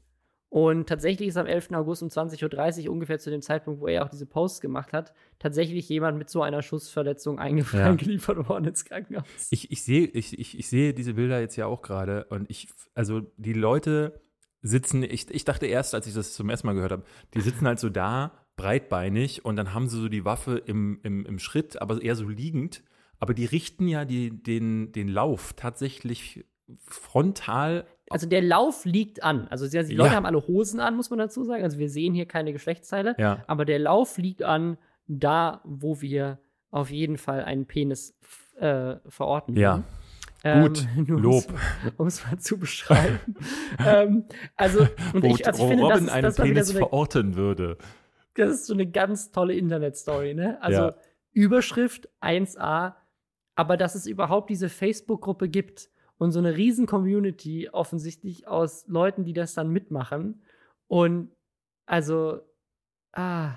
Und 0.50 0.88
tatsächlich 0.88 1.28
ist 1.28 1.36
am 1.36 1.46
11. 1.46 1.70
August 1.74 2.02
um 2.02 2.08
20.30 2.08 2.86
Uhr, 2.86 2.92
ungefähr 2.92 3.20
zu 3.20 3.30
dem 3.30 3.40
Zeitpunkt, 3.40 3.80
wo 3.80 3.86
er 3.86 4.04
auch 4.04 4.08
diese 4.08 4.26
Posts 4.26 4.60
gemacht 4.60 4.92
hat, 4.92 5.14
tatsächlich 5.38 5.88
jemand 5.88 6.18
mit 6.18 6.28
so 6.28 6.42
einer 6.42 6.60
Schussverletzung 6.60 7.38
eingeliefert 7.38 8.36
ja. 8.36 8.48
worden 8.48 8.64
ins 8.64 8.84
Krankenhaus. 8.84 9.24
Ich, 9.50 9.70
ich, 9.70 9.84
sehe, 9.84 10.06
ich, 10.06 10.36
ich, 10.36 10.58
ich 10.58 10.68
sehe 10.68 10.92
diese 10.92 11.14
Bilder 11.14 11.40
jetzt 11.40 11.54
ja 11.54 11.66
auch 11.66 11.82
gerade 11.82 12.24
und 12.24 12.50
ich, 12.50 12.68
also 12.94 13.22
die 13.36 13.52
Leute 13.52 14.20
sitzen, 14.60 15.04
ich, 15.04 15.30
ich 15.30 15.44
dachte 15.44 15.66
erst, 15.66 15.94
als 15.94 16.08
ich 16.08 16.14
das 16.14 16.34
zum 16.34 16.50
ersten 16.50 16.66
Mal 16.66 16.74
gehört 16.74 16.92
habe, 16.92 17.04
die 17.34 17.40
sitzen 17.42 17.68
halt 17.68 17.78
so 17.78 17.88
da 17.88 18.32
breitbeinig 18.56 19.44
und 19.44 19.54
dann 19.54 19.72
haben 19.72 19.88
sie 19.88 20.00
so 20.00 20.08
die 20.08 20.24
Waffe 20.24 20.58
im, 20.58 20.98
im, 21.04 21.24
im 21.26 21.38
Schritt, 21.38 21.80
aber 21.80 22.02
eher 22.02 22.16
so 22.16 22.28
liegend. 22.28 22.82
Aber 23.20 23.34
die 23.34 23.44
richten 23.44 23.86
ja 23.86 24.04
die, 24.04 24.30
den, 24.42 24.90
den 24.92 25.08
Lauf 25.08 25.52
tatsächlich 25.54 26.44
frontal. 26.78 27.86
Also 28.10 28.26
der 28.26 28.42
Lauf 28.42 28.84
liegt 28.84 29.22
an. 29.22 29.46
Also 29.48 29.68
die 29.68 29.94
Leute 29.94 30.10
ja. 30.10 30.16
haben 30.16 30.26
alle 30.26 30.44
Hosen 30.46 30.80
an, 30.80 30.96
muss 30.96 31.10
man 31.10 31.20
dazu 31.20 31.44
sagen. 31.44 31.62
Also 31.62 31.78
wir 31.78 31.88
sehen 31.88 32.12
hier 32.12 32.26
keine 32.26 32.52
Geschlechtsteile. 32.52 33.14
Ja. 33.18 33.44
Aber 33.46 33.64
der 33.64 33.78
Lauf 33.78 34.18
liegt 34.18 34.42
an, 34.42 34.78
da 35.06 35.60
wo 35.64 36.00
wir 36.00 36.40
auf 36.72 36.90
jeden 36.90 37.18
Fall 37.18 37.44
einen 37.44 37.66
Penis 37.66 38.18
äh, 38.58 38.96
verorten. 39.08 39.56
Ja. 39.56 39.84
Ähm, 40.42 40.62
Gut, 40.62 40.88
Lob. 41.06 41.44
Um 41.98 42.08
es 42.08 42.24
mal 42.26 42.36
zu 42.38 42.58
beschreiben. 42.58 43.20
ähm, 43.86 44.24
also, 44.56 44.88
und 45.12 45.22
wo, 45.22 45.34
ich, 45.34 45.46
also 45.46 45.62
ich 45.62 45.68
finde, 45.68 45.84
Robin 45.84 46.06
das, 46.06 46.12
einen 46.12 46.22
das 46.24 46.36
Penis 46.36 46.66
so 46.66 46.72
eine, 46.72 46.78
verorten 46.80 47.36
würde. 47.36 47.78
Das 48.34 48.50
ist 48.50 48.66
so 48.66 48.74
eine 48.74 48.90
ganz 48.90 49.30
tolle 49.30 49.54
Internet-Story, 49.54 50.34
ne? 50.34 50.58
Also 50.60 50.80
ja. 50.80 50.94
Überschrift 51.32 52.08
1a, 52.20 52.94
aber 53.54 53.76
dass 53.76 53.94
es 53.94 54.06
überhaupt 54.06 54.50
diese 54.50 54.68
Facebook-Gruppe 54.68 55.48
gibt 55.48 55.90
und 56.20 56.32
so 56.32 56.38
eine 56.38 56.54
riesen 56.54 56.86
Community 56.86 57.70
offensichtlich 57.72 58.46
aus 58.46 58.86
Leuten, 58.86 59.24
die 59.24 59.32
das 59.32 59.54
dann 59.54 59.70
mitmachen. 59.70 60.42
Und 60.86 61.30
also, 61.86 62.42
ah. 63.14 63.54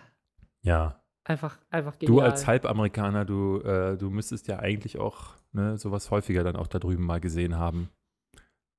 Ja. 0.61 1.03
Einfach, 1.26 1.59
einfach 1.70 1.99
genial. 1.99 2.16
Du 2.16 2.22
als 2.22 2.47
Halbamerikaner, 2.47 3.26
du, 3.26 3.59
äh, 3.59 3.97
du 3.97 4.09
müsstest 4.09 4.47
ja 4.47 4.59
eigentlich 4.59 4.97
auch 4.97 5.36
ne, 5.51 5.78
sowas 5.78 6.09
häufiger 6.09 6.45
dann 6.45 6.55
auch 6.55 6.68
da 6.68 6.80
drüben 6.80 7.05
mal 7.05 7.20
gesehen 7.20 7.57
haben. 7.57 7.89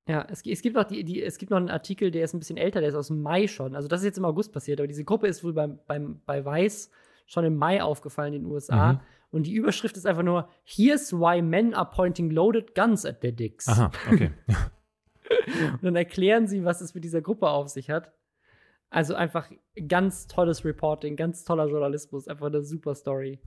Ja, 0.08 0.26
es, 0.30 0.46
es, 0.46 0.62
gibt 0.62 0.76
noch 0.76 0.84
die, 0.84 1.04
die, 1.04 1.22
es 1.22 1.36
gibt 1.36 1.50
noch 1.50 1.58
einen 1.58 1.68
Artikel, 1.68 2.10
der 2.10 2.24
ist 2.24 2.32
ein 2.32 2.38
bisschen 2.38 2.56
älter, 2.56 2.80
der 2.80 2.88
ist 2.88 2.94
aus 2.94 3.08
dem 3.08 3.20
Mai 3.20 3.46
schon. 3.48 3.76
Also 3.76 3.86
das 3.86 4.00
ist 4.00 4.06
jetzt 4.06 4.18
im 4.18 4.24
August 4.24 4.54
passiert, 4.54 4.80
aber 4.80 4.86
diese 4.86 5.04
Gruppe 5.04 5.26
ist 5.26 5.44
wohl 5.44 5.52
beim, 5.52 5.78
beim, 5.86 6.22
bei 6.24 6.42
Weiß 6.42 6.90
schon 7.26 7.44
im 7.44 7.56
Mai 7.56 7.82
aufgefallen 7.82 8.32
in 8.32 8.44
den 8.44 8.50
USA. 8.50 8.94
Mhm. 8.94 9.00
Und 9.34 9.48
die 9.48 9.54
Überschrift 9.54 9.96
ist 9.96 10.06
einfach 10.06 10.22
nur: 10.22 10.48
Here's 10.62 11.12
why 11.12 11.42
men 11.42 11.74
are 11.74 11.90
pointing 11.90 12.30
loaded 12.30 12.72
guns 12.76 13.04
at 13.04 13.20
their 13.20 13.32
dicks. 13.32 13.66
Aha, 13.68 13.90
okay. 14.08 14.30
Und 15.72 15.82
dann 15.82 15.96
erklären 15.96 16.46
sie, 16.46 16.64
was 16.64 16.80
es 16.80 16.94
mit 16.94 17.02
dieser 17.02 17.20
Gruppe 17.20 17.48
auf 17.48 17.68
sich 17.68 17.90
hat. 17.90 18.12
Also 18.90 19.16
einfach 19.16 19.50
ganz 19.88 20.28
tolles 20.28 20.64
Reporting, 20.64 21.16
ganz 21.16 21.42
toller 21.42 21.66
Journalismus, 21.66 22.28
einfach 22.28 22.46
eine 22.46 22.62
super 22.62 22.94
Story. 22.94 23.40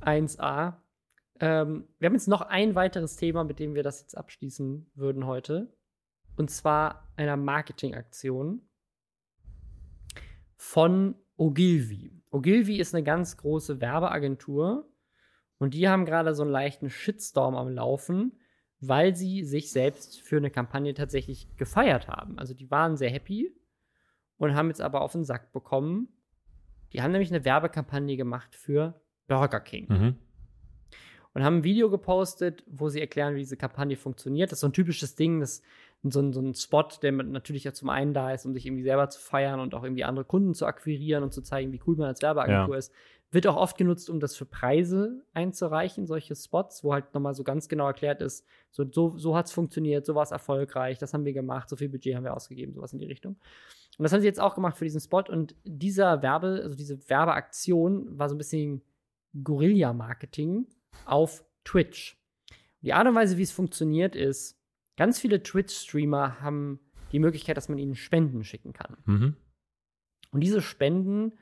1A. 0.00 0.78
Ähm, 1.38 1.86
wir 2.00 2.06
haben 2.06 2.14
jetzt 2.14 2.26
noch 2.26 2.40
ein 2.40 2.74
weiteres 2.74 3.14
Thema, 3.14 3.44
mit 3.44 3.60
dem 3.60 3.76
wir 3.76 3.84
das 3.84 4.00
jetzt 4.00 4.18
abschließen 4.18 4.90
würden 4.96 5.26
heute. 5.26 5.72
Und 6.36 6.50
zwar 6.50 7.08
einer 7.14 7.36
Marketingaktion 7.36 8.68
von 10.56 11.14
Ogilvy. 11.36 12.20
Ogilvy 12.30 12.80
ist 12.80 12.96
eine 12.96 13.04
ganz 13.04 13.36
große 13.36 13.80
Werbeagentur 13.80 14.89
und 15.60 15.74
die 15.74 15.88
haben 15.88 16.06
gerade 16.06 16.34
so 16.34 16.42
einen 16.42 16.50
leichten 16.50 16.88
Shitstorm 16.88 17.54
am 17.54 17.68
Laufen, 17.68 18.32
weil 18.80 19.14
sie 19.14 19.44
sich 19.44 19.70
selbst 19.70 20.22
für 20.22 20.38
eine 20.38 20.50
Kampagne 20.50 20.94
tatsächlich 20.94 21.54
gefeiert 21.58 22.08
haben. 22.08 22.38
Also 22.38 22.54
die 22.54 22.70
waren 22.70 22.96
sehr 22.96 23.10
happy 23.10 23.54
und 24.38 24.54
haben 24.54 24.68
jetzt 24.68 24.80
aber 24.80 25.02
auf 25.02 25.12
den 25.12 25.22
Sack 25.22 25.52
bekommen. 25.52 26.08
Die 26.94 27.02
haben 27.02 27.12
nämlich 27.12 27.30
eine 27.30 27.44
Werbekampagne 27.44 28.16
gemacht 28.16 28.54
für 28.54 29.00
Burger 29.28 29.60
King. 29.60 29.86
Mhm. 29.88 30.14
und 31.34 31.44
haben 31.44 31.58
ein 31.58 31.64
Video 31.64 31.90
gepostet, 31.90 32.64
wo 32.66 32.88
sie 32.88 33.00
erklären, 33.00 33.34
wie 33.34 33.40
diese 33.40 33.58
Kampagne 33.58 33.96
funktioniert. 33.96 34.50
Das 34.50 34.56
ist 34.56 34.60
so 34.62 34.68
ein 34.68 34.72
typisches 34.72 35.14
Ding, 35.14 35.40
das 35.40 35.62
so 36.02 36.20
ein, 36.20 36.32
so 36.32 36.40
ein 36.40 36.54
Spot, 36.54 36.88
der 37.02 37.12
natürlich 37.12 37.64
ja 37.64 37.74
zum 37.74 37.90
einen 37.90 38.14
da 38.14 38.32
ist, 38.32 38.46
um 38.46 38.54
sich 38.54 38.64
irgendwie 38.64 38.82
selber 38.82 39.10
zu 39.10 39.20
feiern 39.20 39.60
und 39.60 39.74
auch 39.74 39.84
irgendwie 39.84 40.04
andere 40.04 40.24
Kunden 40.24 40.54
zu 40.54 40.64
akquirieren 40.64 41.22
und 41.22 41.34
zu 41.34 41.42
zeigen, 41.42 41.70
wie 41.72 41.80
cool 41.86 41.96
man 41.96 42.08
als 42.08 42.22
Werbeagentur 42.22 42.74
ja. 42.74 42.78
ist. 42.78 42.92
Wird 43.32 43.46
auch 43.46 43.56
oft 43.56 43.78
genutzt, 43.78 44.10
um 44.10 44.18
das 44.18 44.34
für 44.34 44.44
Preise 44.44 45.24
einzureichen, 45.34 46.06
solche 46.06 46.34
Spots, 46.34 46.82
wo 46.82 46.92
halt 46.92 47.14
nochmal 47.14 47.34
so 47.34 47.44
ganz 47.44 47.68
genau 47.68 47.86
erklärt 47.86 48.22
ist, 48.22 48.44
so, 48.70 48.84
so, 48.90 49.16
so 49.16 49.36
hat 49.36 49.46
es 49.46 49.52
funktioniert, 49.52 50.04
so 50.04 50.14
war 50.16 50.24
es 50.24 50.32
erfolgreich, 50.32 50.98
das 50.98 51.14
haben 51.14 51.24
wir 51.24 51.32
gemacht, 51.32 51.68
so 51.68 51.76
viel 51.76 51.88
Budget 51.88 52.16
haben 52.16 52.24
wir 52.24 52.34
ausgegeben, 52.34 52.72
sowas 52.72 52.92
in 52.92 52.98
die 52.98 53.06
Richtung. 53.06 53.36
Und 53.98 54.02
das 54.02 54.12
haben 54.12 54.20
sie 54.20 54.26
jetzt 54.26 54.40
auch 54.40 54.54
gemacht 54.54 54.76
für 54.76 54.84
diesen 54.84 55.00
Spot 55.00 55.22
und 55.28 55.54
dieser 55.64 56.22
Werbe, 56.22 56.60
also 56.62 56.74
diese 56.74 57.08
Werbeaktion 57.08 58.18
war 58.18 58.28
so 58.28 58.34
ein 58.34 58.38
bisschen 58.38 58.82
Guerilla-Marketing 59.44 60.66
auf 61.04 61.44
Twitch. 61.64 62.18
Die 62.82 62.92
Art 62.92 63.06
und 63.06 63.14
Weise, 63.14 63.36
wie 63.36 63.42
es 63.42 63.52
funktioniert, 63.52 64.16
ist, 64.16 64.58
ganz 64.96 65.20
viele 65.20 65.42
Twitch-Streamer 65.42 66.40
haben 66.40 66.80
die 67.12 67.18
Möglichkeit, 67.18 67.56
dass 67.56 67.68
man 67.68 67.78
ihnen 67.78 67.94
Spenden 67.94 68.44
schicken 68.44 68.72
kann. 68.72 68.96
Mhm. 69.04 69.36
Und 70.32 70.40
diese 70.40 70.62
Spenden, 70.62 71.32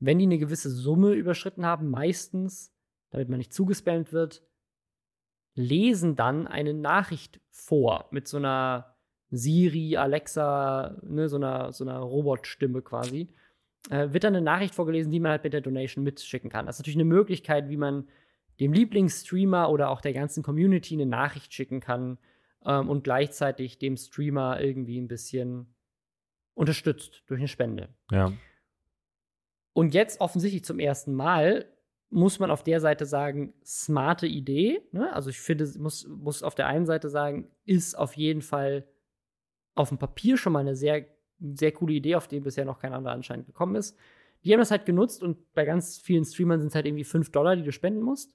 wenn 0.00 0.18
die 0.18 0.26
eine 0.26 0.38
gewisse 0.38 0.70
Summe 0.70 1.12
überschritten 1.12 1.66
haben, 1.66 1.88
meistens, 1.88 2.72
damit 3.10 3.28
man 3.28 3.38
nicht 3.38 3.52
zugespammt 3.52 4.12
wird, 4.12 4.42
lesen 5.54 6.14
dann 6.14 6.46
eine 6.46 6.74
Nachricht 6.74 7.40
vor 7.50 8.08
mit 8.10 8.28
so 8.28 8.36
einer 8.36 8.94
Siri, 9.30 9.96
Alexa, 9.96 10.96
ne, 11.02 11.28
so 11.28 11.36
einer, 11.36 11.72
so 11.72 11.84
einer 11.84 11.98
Robotstimme 11.98 12.82
quasi. 12.82 13.28
Äh, 13.90 14.12
wird 14.12 14.24
dann 14.24 14.34
eine 14.34 14.44
Nachricht 14.44 14.74
vorgelesen, 14.74 15.10
die 15.10 15.20
man 15.20 15.32
halt 15.32 15.44
mit 15.44 15.52
der 15.52 15.60
Donation 15.60 16.04
mitschicken 16.04 16.50
kann. 16.50 16.66
Das 16.66 16.76
ist 16.76 16.80
natürlich 16.80 16.96
eine 16.96 17.04
Möglichkeit, 17.04 17.68
wie 17.68 17.76
man 17.76 18.08
dem 18.60 18.72
Lieblingsstreamer 18.72 19.70
oder 19.70 19.90
auch 19.90 20.00
der 20.00 20.12
ganzen 20.12 20.42
Community 20.42 20.94
eine 20.94 21.06
Nachricht 21.06 21.52
schicken 21.52 21.80
kann 21.80 22.18
ähm, 22.64 22.88
und 22.88 23.04
gleichzeitig 23.04 23.78
dem 23.78 23.96
Streamer 23.96 24.60
irgendwie 24.60 25.00
ein 25.00 25.08
bisschen 25.08 25.74
unterstützt 26.54 27.22
durch 27.26 27.38
eine 27.38 27.48
Spende. 27.48 27.88
Ja. 28.10 28.32
Und 29.78 29.94
jetzt 29.94 30.20
offensichtlich 30.20 30.64
zum 30.64 30.80
ersten 30.80 31.14
Mal 31.14 31.64
muss 32.10 32.40
man 32.40 32.50
auf 32.50 32.64
der 32.64 32.80
Seite 32.80 33.06
sagen, 33.06 33.54
smarte 33.64 34.26
Idee. 34.26 34.82
Ne? 34.90 35.12
Also 35.12 35.30
ich 35.30 35.38
finde, 35.38 35.70
muss, 35.78 36.04
muss 36.08 36.42
auf 36.42 36.56
der 36.56 36.66
einen 36.66 36.84
Seite 36.84 37.08
sagen, 37.08 37.48
ist 37.64 37.96
auf 37.96 38.14
jeden 38.14 38.42
Fall 38.42 38.88
auf 39.76 39.90
dem 39.90 39.98
Papier 39.98 40.36
schon 40.36 40.52
mal 40.52 40.58
eine 40.58 40.74
sehr, 40.74 41.06
sehr 41.38 41.70
coole 41.70 41.92
Idee, 41.92 42.16
auf 42.16 42.26
die 42.26 42.40
bisher 42.40 42.64
noch 42.64 42.80
kein 42.80 42.92
anderer 42.92 43.14
anscheinend 43.14 43.46
gekommen 43.46 43.76
ist. 43.76 43.96
Die 44.42 44.52
haben 44.52 44.58
das 44.58 44.72
halt 44.72 44.84
genutzt 44.84 45.22
und 45.22 45.54
bei 45.54 45.64
ganz 45.64 45.98
vielen 45.98 46.24
Streamern 46.24 46.58
sind 46.58 46.70
es 46.70 46.74
halt 46.74 46.86
irgendwie 46.86 47.04
5 47.04 47.30
Dollar, 47.30 47.54
die 47.54 47.62
du 47.62 47.70
spenden 47.70 48.02
musst. 48.02 48.34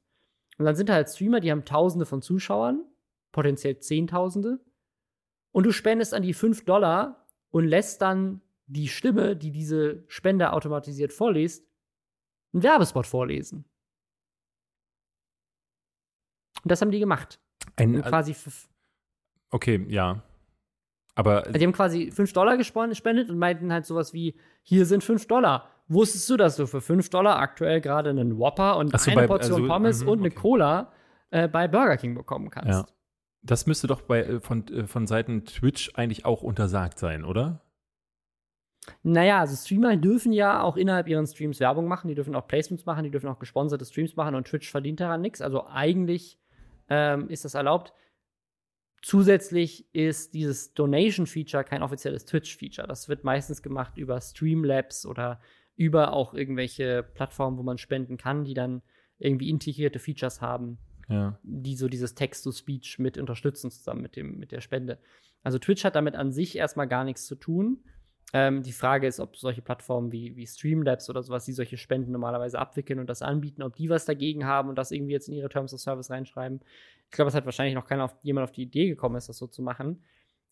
Und 0.57 0.63
dann 0.63 0.77
sind 0.77 0.87
da 0.87 0.93
halt 0.93 1.09
Streamer, 1.09 1.41
die 1.41 1.51
haben 1.51 1.65
Tausende 1.65 2.05
von 2.05 2.21
Zuschauern, 2.21 2.85
potenziell 3.33 3.79
Zehntausende. 3.79 4.61
Und 5.51 5.65
du 5.65 5.73
spendest 5.73 6.13
an 6.13 6.23
die 6.23 6.33
5 6.33 6.63
Dollar 6.63 7.27
und 7.49 7.65
lässt 7.65 8.01
dann 8.01 8.39
die 8.65 8.87
Stimme, 8.87 9.35
die 9.35 9.51
diese 9.51 10.03
Spende 10.07 10.53
automatisiert 10.53 11.13
vorliest, 11.13 11.67
einen 12.53 12.63
Werbespot 12.63 13.07
vorlesen. 13.07 13.65
Und 16.63 16.71
das 16.71 16.81
haben 16.81 16.91
die 16.91 16.99
gemacht. 16.99 17.39
Ein, 17.75 18.01
quasi 18.01 18.35
okay, 19.49 19.85
ja. 19.89 20.23
Aber 21.15 21.45
also 21.45 21.51
die 21.51 21.63
haben 21.63 21.73
quasi 21.73 22.11
5 22.11 22.33
Dollar 22.33 22.57
gespendet 22.57 23.29
und 23.29 23.37
meinten 23.37 23.71
halt 23.71 23.85
sowas 23.85 24.13
wie: 24.13 24.35
Hier 24.63 24.85
sind 24.85 25.03
5 25.03 25.27
Dollar. 25.27 25.69
Wusstest 25.87 26.29
du, 26.29 26.37
dass 26.37 26.55
du 26.55 26.65
für 26.65 26.81
5 26.81 27.09
Dollar 27.09 27.39
aktuell 27.39 27.81
gerade 27.81 28.09
einen 28.09 28.37
Whopper 28.37 28.77
und 28.77 28.97
so, 28.97 29.11
eine 29.11 29.21
bei, 29.21 29.27
Portion 29.27 29.61
also, 29.61 29.67
Pommes 29.67 30.03
mh, 30.03 30.11
und 30.11 30.19
eine 30.19 30.27
okay. 30.29 30.35
Cola 30.35 30.91
äh, 31.29 31.47
bei 31.47 31.67
Burger 31.67 31.97
King 31.97 32.15
bekommen 32.15 32.49
kannst? 32.49 32.69
Ja. 32.69 32.85
Das 33.41 33.67
müsste 33.67 33.87
doch 33.87 34.01
bei, 34.01 34.23
äh, 34.23 34.39
von, 34.39 34.67
äh, 34.69 34.87
von 34.87 35.05
Seiten 35.05 35.45
Twitch 35.45 35.91
eigentlich 35.95 36.25
auch 36.25 36.41
untersagt 36.41 36.97
sein, 36.97 37.25
oder? 37.25 37.61
Naja, 39.03 39.39
also 39.39 39.55
Streamer 39.55 39.95
dürfen 39.95 40.33
ja 40.33 40.61
auch 40.61 40.77
innerhalb 40.77 41.07
ihren 41.07 41.25
Streams 41.25 41.59
Werbung 41.59 41.87
machen, 41.87 42.07
die 42.07 42.15
dürfen 42.15 42.35
auch 42.35 42.47
Placements 42.47 42.85
machen, 42.85 43.03
die 43.03 43.11
dürfen 43.11 43.29
auch 43.29 43.39
gesponserte 43.39 43.85
Streams 43.85 44.15
machen 44.15 44.35
und 44.35 44.47
Twitch 44.47 44.69
verdient 44.69 44.99
daran 44.99 45.21
nichts. 45.21 45.41
Also 45.41 45.65
eigentlich 45.67 46.39
ähm, 46.89 47.29
ist 47.29 47.45
das 47.45 47.53
erlaubt. 47.53 47.93
Zusätzlich 49.01 49.93
ist 49.93 50.33
dieses 50.33 50.73
Donation-Feature 50.73 51.63
kein 51.65 51.83
offizielles 51.83 52.25
Twitch-Feature. 52.25 52.87
Das 52.87 53.09
wird 53.09 53.23
meistens 53.23 53.61
gemacht 53.61 53.97
über 53.97 54.19
Streamlabs 54.21 55.05
oder 55.05 55.41
über 55.75 56.13
auch 56.13 56.33
irgendwelche 56.33 57.03
Plattformen, 57.03 57.57
wo 57.57 57.63
man 57.63 57.77
spenden 57.77 58.17
kann, 58.17 58.45
die 58.45 58.53
dann 58.53 58.81
irgendwie 59.17 59.49
integrierte 59.49 59.99
Features 59.99 60.41
haben, 60.41 60.77
ja. 61.09 61.37
die 61.43 61.75
so 61.75 61.89
dieses 61.89 62.15
Text-to-Speech 62.15 62.99
mit 62.99 63.17
unterstützen 63.17 63.71
zusammen 63.71 64.01
mit, 64.01 64.15
dem, 64.15 64.37
mit 64.37 64.51
der 64.51 64.61
Spende. 64.61 64.99
Also 65.41 65.59
Twitch 65.59 65.83
hat 65.83 65.95
damit 65.95 66.15
an 66.15 66.31
sich 66.31 66.57
erstmal 66.57 66.87
gar 66.87 67.03
nichts 67.03 67.25
zu 67.25 67.35
tun. 67.35 67.83
Ähm, 68.35 68.63
die 68.63 68.71
Frage 68.71 69.05
ist, 69.05 69.19
ob 69.19 69.37
solche 69.37 69.61
Plattformen 69.61 70.11
wie, 70.11 70.35
wie 70.35 70.47
Streamlabs 70.47 71.07
oder 71.09 71.21
sowas, 71.21 71.45
die 71.45 71.53
solche 71.53 71.77
Spenden 71.77 72.11
normalerweise 72.11 72.57
abwickeln 72.57 72.99
und 72.99 73.07
das 73.07 73.21
anbieten, 73.21 73.61
ob 73.61 73.75
die 73.75 73.89
was 73.89 74.05
dagegen 74.05 74.45
haben 74.45 74.69
und 74.69 74.75
das 74.75 74.91
irgendwie 74.91 75.13
jetzt 75.13 75.29
in 75.29 75.35
ihre 75.35 75.49
Terms 75.49 75.71
of 75.73 75.79
Service 75.79 76.09
reinschreiben. 76.09 76.61
Ich 77.05 77.11
glaube, 77.11 77.29
es 77.29 77.35
hat 77.35 77.45
wahrscheinlich 77.45 77.75
noch 77.75 77.85
keiner 77.85 78.05
auf, 78.05 78.15
jemand 78.23 78.45
auf 78.45 78.51
die 78.51 78.63
Idee 78.63 78.89
gekommen 78.89 79.15
ist, 79.17 79.29
das 79.29 79.37
so 79.37 79.45
zu 79.45 79.61
machen. 79.61 80.03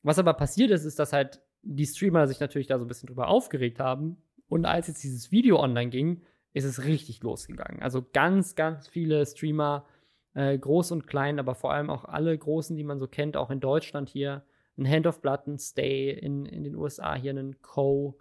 Was 0.04 0.20
aber 0.20 0.34
passiert 0.36 0.70
ist, 0.70 0.86
ist, 0.86 1.00
dass 1.00 1.12
halt 1.12 1.42
die 1.64 1.88
Streamer 1.88 2.28
sich 2.28 2.40
natürlich 2.40 2.68
da 2.68 2.78
so 2.78 2.86
ein 2.86 2.88
bisschen 2.88 3.08
drüber 3.08 3.28
aufgeregt 3.28 3.80
haben. 3.80 4.18
Und 4.48 4.66
als 4.66 4.88
jetzt 4.88 5.04
dieses 5.04 5.32
Video 5.32 5.60
online 5.60 5.90
ging, 5.90 6.22
ist 6.54 6.66
es 6.66 6.84
richtig 6.84 7.24
losgegangen. 7.24 7.82
Also 7.82 8.06
ganz, 8.14 8.56
ganz 8.56 8.88
viele 8.88 9.26
Streamer, 9.26 9.86
äh, 10.34 10.58
groß 10.58 10.92
und 10.92 11.08
klein, 11.08 11.40
aber 11.40 11.56
vor 11.56 11.74
allem 11.74 11.90
auch 11.90 12.06
alle 12.06 12.38
großen, 12.38 12.76
die 12.76 12.84
man 12.84 13.00
so 13.00 13.08
kennt, 13.08 13.38
auch 13.38 13.50
in 13.50 13.60
Deutschland 13.60 14.10
hier, 14.10 14.44
ein 14.82 14.90
Hand 14.90 15.08
of 15.08 15.22
Blood, 15.22 15.48
ein 15.48 15.58
Stay 15.58 16.12
in, 16.12 16.46
in 16.46 16.64
den 16.64 16.76
USA, 16.76 17.16
hier 17.16 17.32
einen 17.32 17.62
Co. 17.62 18.18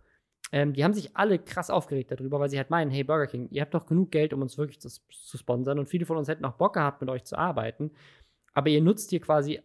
Ähm, 0.52 0.72
die 0.72 0.84
haben 0.84 0.94
sich 0.94 1.16
alle 1.16 1.38
krass 1.38 1.70
aufgeregt 1.70 2.11
darüber, 2.11 2.40
weil 2.40 2.50
sie 2.50 2.58
halt 2.58 2.70
meinen, 2.70 2.90
hey 2.90 3.04
Burger 3.04 3.26
King, 3.26 3.48
ihr 3.50 3.62
habt 3.62 3.74
doch 3.74 3.86
genug 3.86 4.11
Geld, 4.11 4.32
um 4.32 4.42
uns 4.42 4.58
wirklich 4.58 4.80
zu, 4.80 4.88
zu 4.88 5.38
sponsern 5.38 5.78
und 5.78 5.88
viele 5.88 6.06
von 6.06 6.16
uns 6.16 6.28
hätten 6.28 6.44
auch 6.44 6.54
Bock 6.54 6.74
gehabt, 6.74 7.00
mit 7.00 7.11
euch 7.11 7.24
zu 7.24 7.36
arbeiten. 7.36 7.92
Aber 8.52 8.68
ihr 8.68 8.82
nutzt 8.82 9.11
hier 9.11 9.20
quasi 9.20 9.61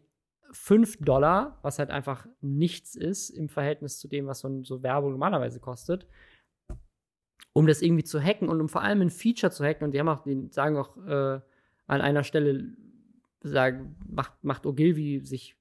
5 0.52 0.98
Dollar, 1.02 1.60
was 1.64 1.80
halt 1.80 1.90
einfach 1.90 2.28
nichts 2.42 2.96
ist 2.96 3.30
im 3.30 3.50
Verhältnis 3.50 4.00
zu 4.00 4.08
dem, 4.08 4.28
was 4.28 4.40
so, 4.40 4.64
so 4.64 4.84
Werbung 4.84 5.12
normalerweise 5.12 5.60
kostet, 5.60 6.08
um 7.54 7.68
das 7.68 7.82
irgendwie 7.82 8.04
zu 8.04 8.22
hacken 8.22 8.48
und 8.48 8.62
um 8.62 8.70
vor 8.70 8.82
allem 8.82 9.02
ein 9.02 9.10
Feature 9.10 9.52
zu 9.52 9.66
hacken. 9.66 9.86
Und 9.86 9.92
die 9.92 10.00
haben 10.00 10.10
auch, 10.10 10.24
die 10.24 10.48
sagen 10.52 10.78
auch 10.78 10.98
äh, 10.98 11.40
an 11.88 12.02
einer 12.02 12.24
Stelle, 12.24 12.76
sagen, 13.50 13.96
macht, 14.08 14.44
macht 14.44 14.66
Ogilvy 14.66 15.22
sich 15.24 15.56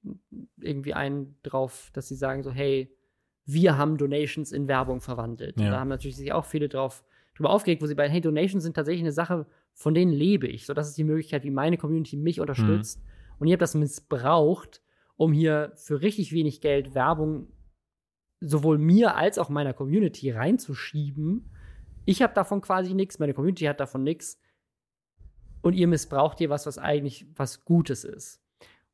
irgendwie 0.59 0.93
ein 0.93 1.35
drauf, 1.43 1.91
dass 1.93 2.07
sie 2.07 2.15
sagen 2.15 2.43
so, 2.43 2.51
hey, 2.51 2.91
wir 3.45 3.77
haben 3.77 3.97
Donations 3.97 4.51
in 4.51 4.67
Werbung 4.67 5.01
verwandelt. 5.01 5.59
Ja. 5.59 5.71
Da 5.71 5.79
haben 5.79 5.89
natürlich 5.89 6.17
sich 6.17 6.33
auch 6.33 6.45
viele 6.45 6.67
drauf 6.67 7.03
drüber 7.35 7.51
aufgeregt, 7.51 7.81
wo 7.81 7.85
sie 7.85 7.95
bei, 7.95 8.09
hey, 8.09 8.21
Donations 8.21 8.63
sind 8.63 8.75
tatsächlich 8.75 9.03
eine 9.03 9.11
Sache, 9.11 9.45
von 9.73 9.93
denen 9.93 10.11
lebe 10.11 10.47
ich. 10.47 10.65
So, 10.65 10.73
das 10.73 10.87
ist 10.87 10.97
die 10.97 11.03
Möglichkeit, 11.03 11.43
wie 11.43 11.51
meine 11.51 11.77
Community 11.77 12.17
mich 12.17 12.39
unterstützt. 12.39 13.03
Mhm. 13.03 13.09
Und 13.39 13.47
ihr 13.47 13.53
habt 13.53 13.61
das 13.61 13.75
missbraucht, 13.75 14.81
um 15.17 15.33
hier 15.33 15.73
für 15.75 16.01
richtig 16.01 16.31
wenig 16.31 16.61
Geld 16.61 16.95
Werbung 16.95 17.51
sowohl 18.39 18.77
mir 18.77 19.15
als 19.15 19.37
auch 19.37 19.49
meiner 19.49 19.73
Community 19.73 20.31
reinzuschieben. 20.31 21.51
Ich 22.05 22.21
habe 22.21 22.33
davon 22.33 22.61
quasi 22.61 22.93
nichts, 22.93 23.19
meine 23.19 23.33
Community 23.33 23.65
hat 23.65 23.79
davon 23.79 24.03
nichts 24.03 24.39
und 25.65 25.73
ihr 25.73 25.87
missbraucht 25.87 26.37
hier 26.37 26.51
was, 26.51 26.67
was 26.67 26.77
eigentlich 26.77 27.25
was 27.35 27.65
Gutes 27.65 28.03
ist. 28.03 28.39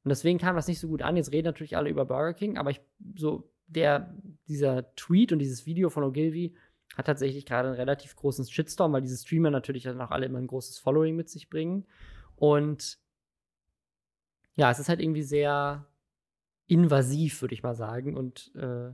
Und 0.05 0.09
deswegen 0.09 0.39
kam 0.39 0.55
das 0.55 0.69
nicht 0.69 0.79
so 0.79 0.87
gut 0.87 1.01
an. 1.01 1.17
Jetzt 1.17 1.33
reden 1.33 1.47
natürlich 1.47 1.75
alle 1.75 1.89
über 1.89 2.05
Burger 2.05 2.33
King, 2.33 2.57
aber 2.57 2.69
ich, 2.71 2.79
so, 3.17 3.51
der, 3.67 4.15
dieser 4.47 4.95
Tweet 4.95 5.33
und 5.33 5.39
dieses 5.39 5.65
Video 5.65 5.89
von 5.89 6.05
Ogilvy 6.05 6.55
hat 6.95 7.07
tatsächlich 7.07 7.45
gerade 7.45 7.67
einen 7.67 7.77
relativ 7.77 8.15
großen 8.15 8.45
Shitstorm, 8.45 8.93
weil 8.93 9.01
diese 9.01 9.17
Streamer 9.17 9.51
natürlich 9.51 9.83
dann 9.83 9.99
auch 9.99 10.11
alle 10.11 10.27
immer 10.27 10.37
ein 10.37 10.47
großes 10.47 10.79
Following 10.79 11.17
mit 11.17 11.29
sich 11.29 11.49
bringen. 11.49 11.85
Und 12.37 12.99
ja, 14.55 14.71
es 14.71 14.79
ist 14.79 14.87
halt 14.87 15.01
irgendwie 15.01 15.23
sehr 15.23 15.85
invasiv, 16.67 17.41
würde 17.41 17.53
ich 17.53 17.63
mal 17.63 17.75
sagen, 17.75 18.15
und 18.15 18.55
äh, 18.55 18.93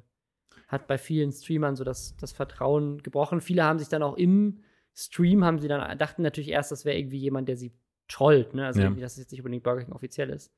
hat 0.68 0.88
bei 0.88 0.98
vielen 0.98 1.32
Streamern 1.32 1.76
so 1.76 1.84
das, 1.84 2.18
das 2.18 2.32
Vertrauen 2.32 3.04
gebrochen. 3.04 3.40
Viele 3.40 3.64
haben 3.64 3.78
sich 3.78 3.88
dann 3.88 4.02
auch 4.02 4.18
im 4.18 4.64
Stream 4.98 5.46
haben 5.46 5.60
sie 5.60 5.68
dann, 5.68 5.98
dachten 6.00 6.24
natürlich 6.24 6.50
erst, 6.50 6.72
das 6.72 6.84
wäre 6.84 6.98
irgendwie 6.98 7.20
jemand, 7.20 7.48
der 7.48 7.56
sie 7.56 7.72
trollt, 8.08 8.56
ne? 8.56 8.66
Also 8.66 8.80
ja. 8.80 8.88
irgendwie, 8.88 9.02
dass 9.02 9.14
es 9.14 9.20
jetzt 9.20 9.32
nicht 9.32 9.42
unbedingt 9.42 9.64
Burger 9.64 9.84
King 9.84 9.94
offiziell 9.94 10.32
ist. 10.32 10.52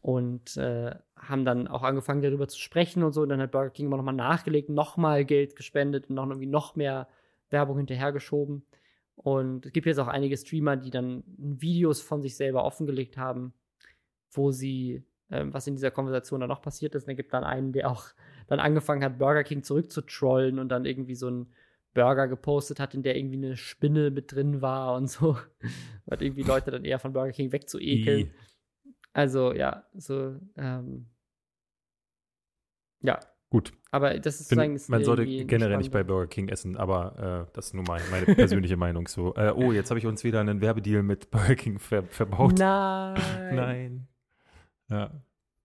Und 0.00 0.56
äh, 0.56 0.94
haben 1.16 1.44
dann 1.44 1.68
auch 1.68 1.82
angefangen, 1.82 2.20
darüber 2.20 2.48
zu 2.48 2.58
sprechen 2.58 3.04
und 3.04 3.12
so. 3.12 3.22
Und 3.22 3.28
dann 3.28 3.40
hat 3.40 3.52
Burger 3.52 3.70
King 3.70 3.86
immer 3.86 3.96
nochmal 3.96 4.14
nachgelegt, 4.14 4.70
nochmal 4.70 5.24
Geld 5.24 5.54
gespendet 5.54 6.08
und 6.08 6.16
noch 6.16 6.26
irgendwie 6.26 6.46
noch 6.46 6.74
mehr 6.74 7.08
Werbung 7.50 7.76
hinterhergeschoben. 7.76 8.66
Und 9.14 9.66
es 9.66 9.72
gibt 9.72 9.86
jetzt 9.86 9.98
auch 9.98 10.08
einige 10.08 10.36
Streamer, 10.36 10.76
die 10.76 10.90
dann 10.90 11.22
Videos 11.26 12.02
von 12.02 12.22
sich 12.22 12.36
selber 12.36 12.64
offengelegt 12.64 13.16
haben, 13.16 13.54
wo 14.32 14.50
sie, 14.50 15.04
äh, 15.28 15.44
was 15.46 15.68
in 15.68 15.76
dieser 15.76 15.92
Konversation 15.92 16.40
dann 16.40 16.48
noch 16.48 16.62
passiert 16.62 16.96
ist. 16.96 17.04
Und 17.04 17.10
da 17.10 17.14
gibt 17.14 17.32
dann 17.32 17.44
einen, 17.44 17.72
der 17.72 17.88
auch 17.88 18.06
dann 18.48 18.58
angefangen 18.58 19.04
hat, 19.04 19.18
Burger 19.18 19.44
King 19.44 19.62
zurückzutrollen 19.62 20.58
und 20.58 20.70
dann 20.70 20.86
irgendwie 20.86 21.14
so 21.14 21.30
ein 21.30 21.46
Burger 21.94 22.28
gepostet 22.28 22.80
hat, 22.80 22.94
in 22.94 23.02
der 23.02 23.16
irgendwie 23.16 23.36
eine 23.36 23.56
Spinne 23.56 24.10
mit 24.10 24.32
drin 24.32 24.60
war 24.60 24.94
und 24.94 25.08
so. 25.08 25.38
Hat 26.10 26.20
irgendwie 26.20 26.42
Leute 26.42 26.70
dann 26.70 26.84
eher 26.84 26.98
von 26.98 27.12
Burger 27.12 27.32
King 27.32 27.52
wegzuekeln. 27.52 28.30
Also, 29.12 29.52
ja, 29.52 29.86
so, 29.94 30.34
ähm, 30.56 31.06
ja. 33.00 33.20
Gut. 33.48 33.72
Aber 33.92 34.18
das 34.18 34.40
ist 34.40 34.48
sozusagen. 34.48 34.74
ist 34.74 34.88
man 34.88 35.04
sollte 35.04 35.24
generell 35.24 35.76
nicht 35.76 35.92
bei. 35.92 36.02
Burger 36.02 36.26
King 36.26 36.48
essen, 36.48 36.76
aber 36.76 37.46
äh, 37.46 37.52
das 37.54 37.66
ist 37.66 37.74
nur 37.74 37.84
mein, 37.86 38.02
meine 38.10 38.26
persönliche 38.34 38.76
Meinung 38.76 39.06
so. 39.06 39.32
Äh, 39.36 39.52
oh, 39.54 39.70
jetzt 39.70 39.90
habe 39.90 40.00
ich 40.00 40.06
uns 40.06 40.24
wieder 40.24 40.40
einen 40.40 40.60
Werbedeal 40.60 41.04
mit 41.04 41.30
Burger 41.30 41.54
King 41.54 41.78
ver 41.78 42.02
verbaut. 42.02 42.58
Nein. 42.58 43.14
Nein. 43.54 44.08
Ja. 44.90 45.12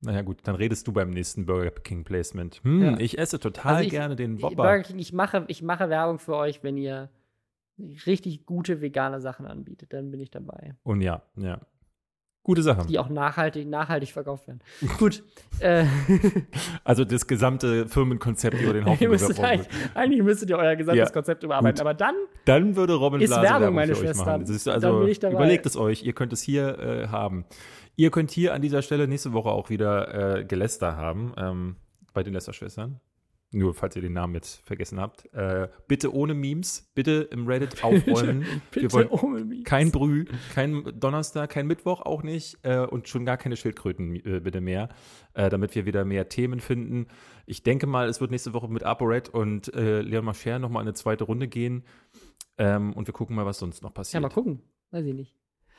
Naja, 0.02 0.22
gut, 0.22 0.38
dann 0.44 0.56
redest 0.56 0.88
du 0.88 0.94
beim 0.94 1.10
nächsten 1.10 1.46
Burger 1.46 1.72
King 1.72 2.04
Placement. 2.06 2.62
Hm, 2.64 2.82
Ja. 2.82 2.98
ich 3.00 3.18
esse 3.18 3.40
total 3.40 3.76
Also 3.76 3.84
ich- 3.86 3.90
gerne 3.92 4.16
den 4.16 4.38
Burger 4.38 4.58
Whopper. 4.58 4.80
King, 4.84 5.00
ich 5.00 5.12
mache, 5.14 5.44
ich 5.48 5.62
mache 5.62 5.90
Werbung 5.90 6.20
für 6.20 6.36
euch, 6.36 6.64
wenn 6.64 6.78
ihr 6.78 7.10
richtig 8.06 8.46
gute 8.46 8.82
vegane 8.82 9.20
Sachen 9.22 9.46
anbietet, 9.46 9.94
dann 9.94 10.12
bin 10.12 10.20
ich 10.20 10.32
dabei. 10.32 10.76
Und 10.84 11.02
ja, 11.02 11.22
ja. 11.38 11.60
Gute 12.44 12.64
Sache. 12.64 12.88
Die 12.88 12.98
auch 12.98 13.10
nachhaltig, 13.10 13.68
nachhaltig 13.68 14.12
verkauft 14.12 14.48
werden. 14.48 14.62
Gut. 14.98 15.24
äh, 15.60 15.86
Also 16.84 17.04
das 17.06 17.28
gesamte 17.28 17.88
Firmenkonzept 17.88 18.60
über 18.62 18.74
den 18.74 18.86
Haufen 18.86 19.04
ihr 19.04 19.10
müsstet 19.10 19.40
eigentlich, 19.42 19.68
eigentlich 19.94 20.24
müsstet 20.24 20.50
ihr 20.50 20.58
euer 20.58 20.76
gesamtes 20.76 21.10
Ja, 21.10 21.14
Konzept 21.14 21.44
überarbeiten. 21.44 21.76
gut. 21.78 21.82
Aber 21.82 21.94
dann, 21.94 22.16
Dann 22.46 22.76
würde 22.76 22.94
Robin 22.96 23.22
Ist 23.22 23.28
Blase 23.30 23.44
Werbung, 23.44 23.60
Werbung 23.62 23.76
meine 23.76 23.94
für 23.94 24.02
euch 24.02 24.08
Schwestern. 24.08 24.42
ist 24.42 24.66
Dann 24.68 24.74
also, 24.76 25.00
bin 25.00 25.08
ich 25.10 25.20
dabei. 25.20 25.34
überlegt 25.36 25.66
es 25.66 25.76
euch, 25.78 26.04
ihr 26.04 26.14
könnt 26.14 26.34
es 26.34 26.42
hier 26.42 26.80
äh, 26.80 27.08
haben. 27.10 27.46
Ihr 28.00 28.12
könnt 28.12 28.32
hier 28.32 28.54
an 28.54 28.62
dieser 28.62 28.82
Stelle 28.82 29.10
nächste 29.10 29.34
Woche 29.34 29.50
auch 29.50 29.70
wieder 29.70 30.38
äh, 30.38 30.46
Geläster 30.46 30.96
haben, 30.96 31.34
ähm, 31.36 31.76
bei 32.14 32.24
den 32.24 32.32
Lästerschwestern. 32.34 33.02
Nur 33.52 33.74
falls 33.74 33.94
ihr 33.98 34.02
den 34.02 34.14
Namen 34.14 34.36
jetzt 34.36 34.66
vergessen 34.66 35.02
habt. 35.02 35.26
Äh, 35.34 35.68
bitte 35.90 36.14
ohne 36.14 36.34
Memes, 36.34 36.90
bitte 36.96 37.28
im 37.30 37.46
Reddit 37.46 37.84
aufräumen. 37.84 38.44
Wir 38.72 38.84
bitte 38.84 38.94
wollen 38.94 39.08
ohne 39.10 39.44
mich. 39.44 39.66
kein 39.66 39.92
Brüh, 39.92 40.24
kein 40.54 40.84
Donnerstag, 40.98 41.50
kein 41.50 41.68
Mittwoch 41.68 42.00
auch 42.04 42.24
nicht 42.24 42.60
äh, 42.62 42.86
und 42.86 43.10
schon 43.10 43.26
gar 43.26 43.36
keine 43.36 43.58
Schildkröten 43.58 44.16
äh, 44.16 44.40
bitte 44.40 44.62
mehr, 44.62 44.88
äh, 45.34 45.50
damit 45.50 45.76
wir 45.76 45.86
wieder 45.86 46.06
mehr 46.06 46.30
Themen 46.30 46.62
finden. 46.62 47.08
Ich 47.48 47.64
denke 47.64 47.86
mal, 47.86 48.08
es 48.08 48.22
wird 48.22 48.32
nächste 48.32 48.54
Woche 48.54 48.70
mit 48.70 48.84
ApoRed 48.84 49.28
und 49.28 49.74
äh, 49.74 50.00
Leon 50.00 50.24
Mascher 50.24 50.58
nochmal 50.60 50.84
eine 50.84 50.94
zweite 50.94 51.26
Runde 51.26 51.50
gehen 51.50 51.84
ähm, 52.58 52.94
und 52.94 53.08
wir 53.08 53.14
gucken 53.14 53.36
mal, 53.36 53.46
was 53.46 53.60
sonst 53.60 53.82
noch 53.84 53.90
Ja, 53.90 53.94
passiert. 53.96 54.22
mal 54.24 54.30
gucken. 54.30 54.62
Weiß 54.92 55.04
ich 55.06 55.14
nicht. 55.14 55.39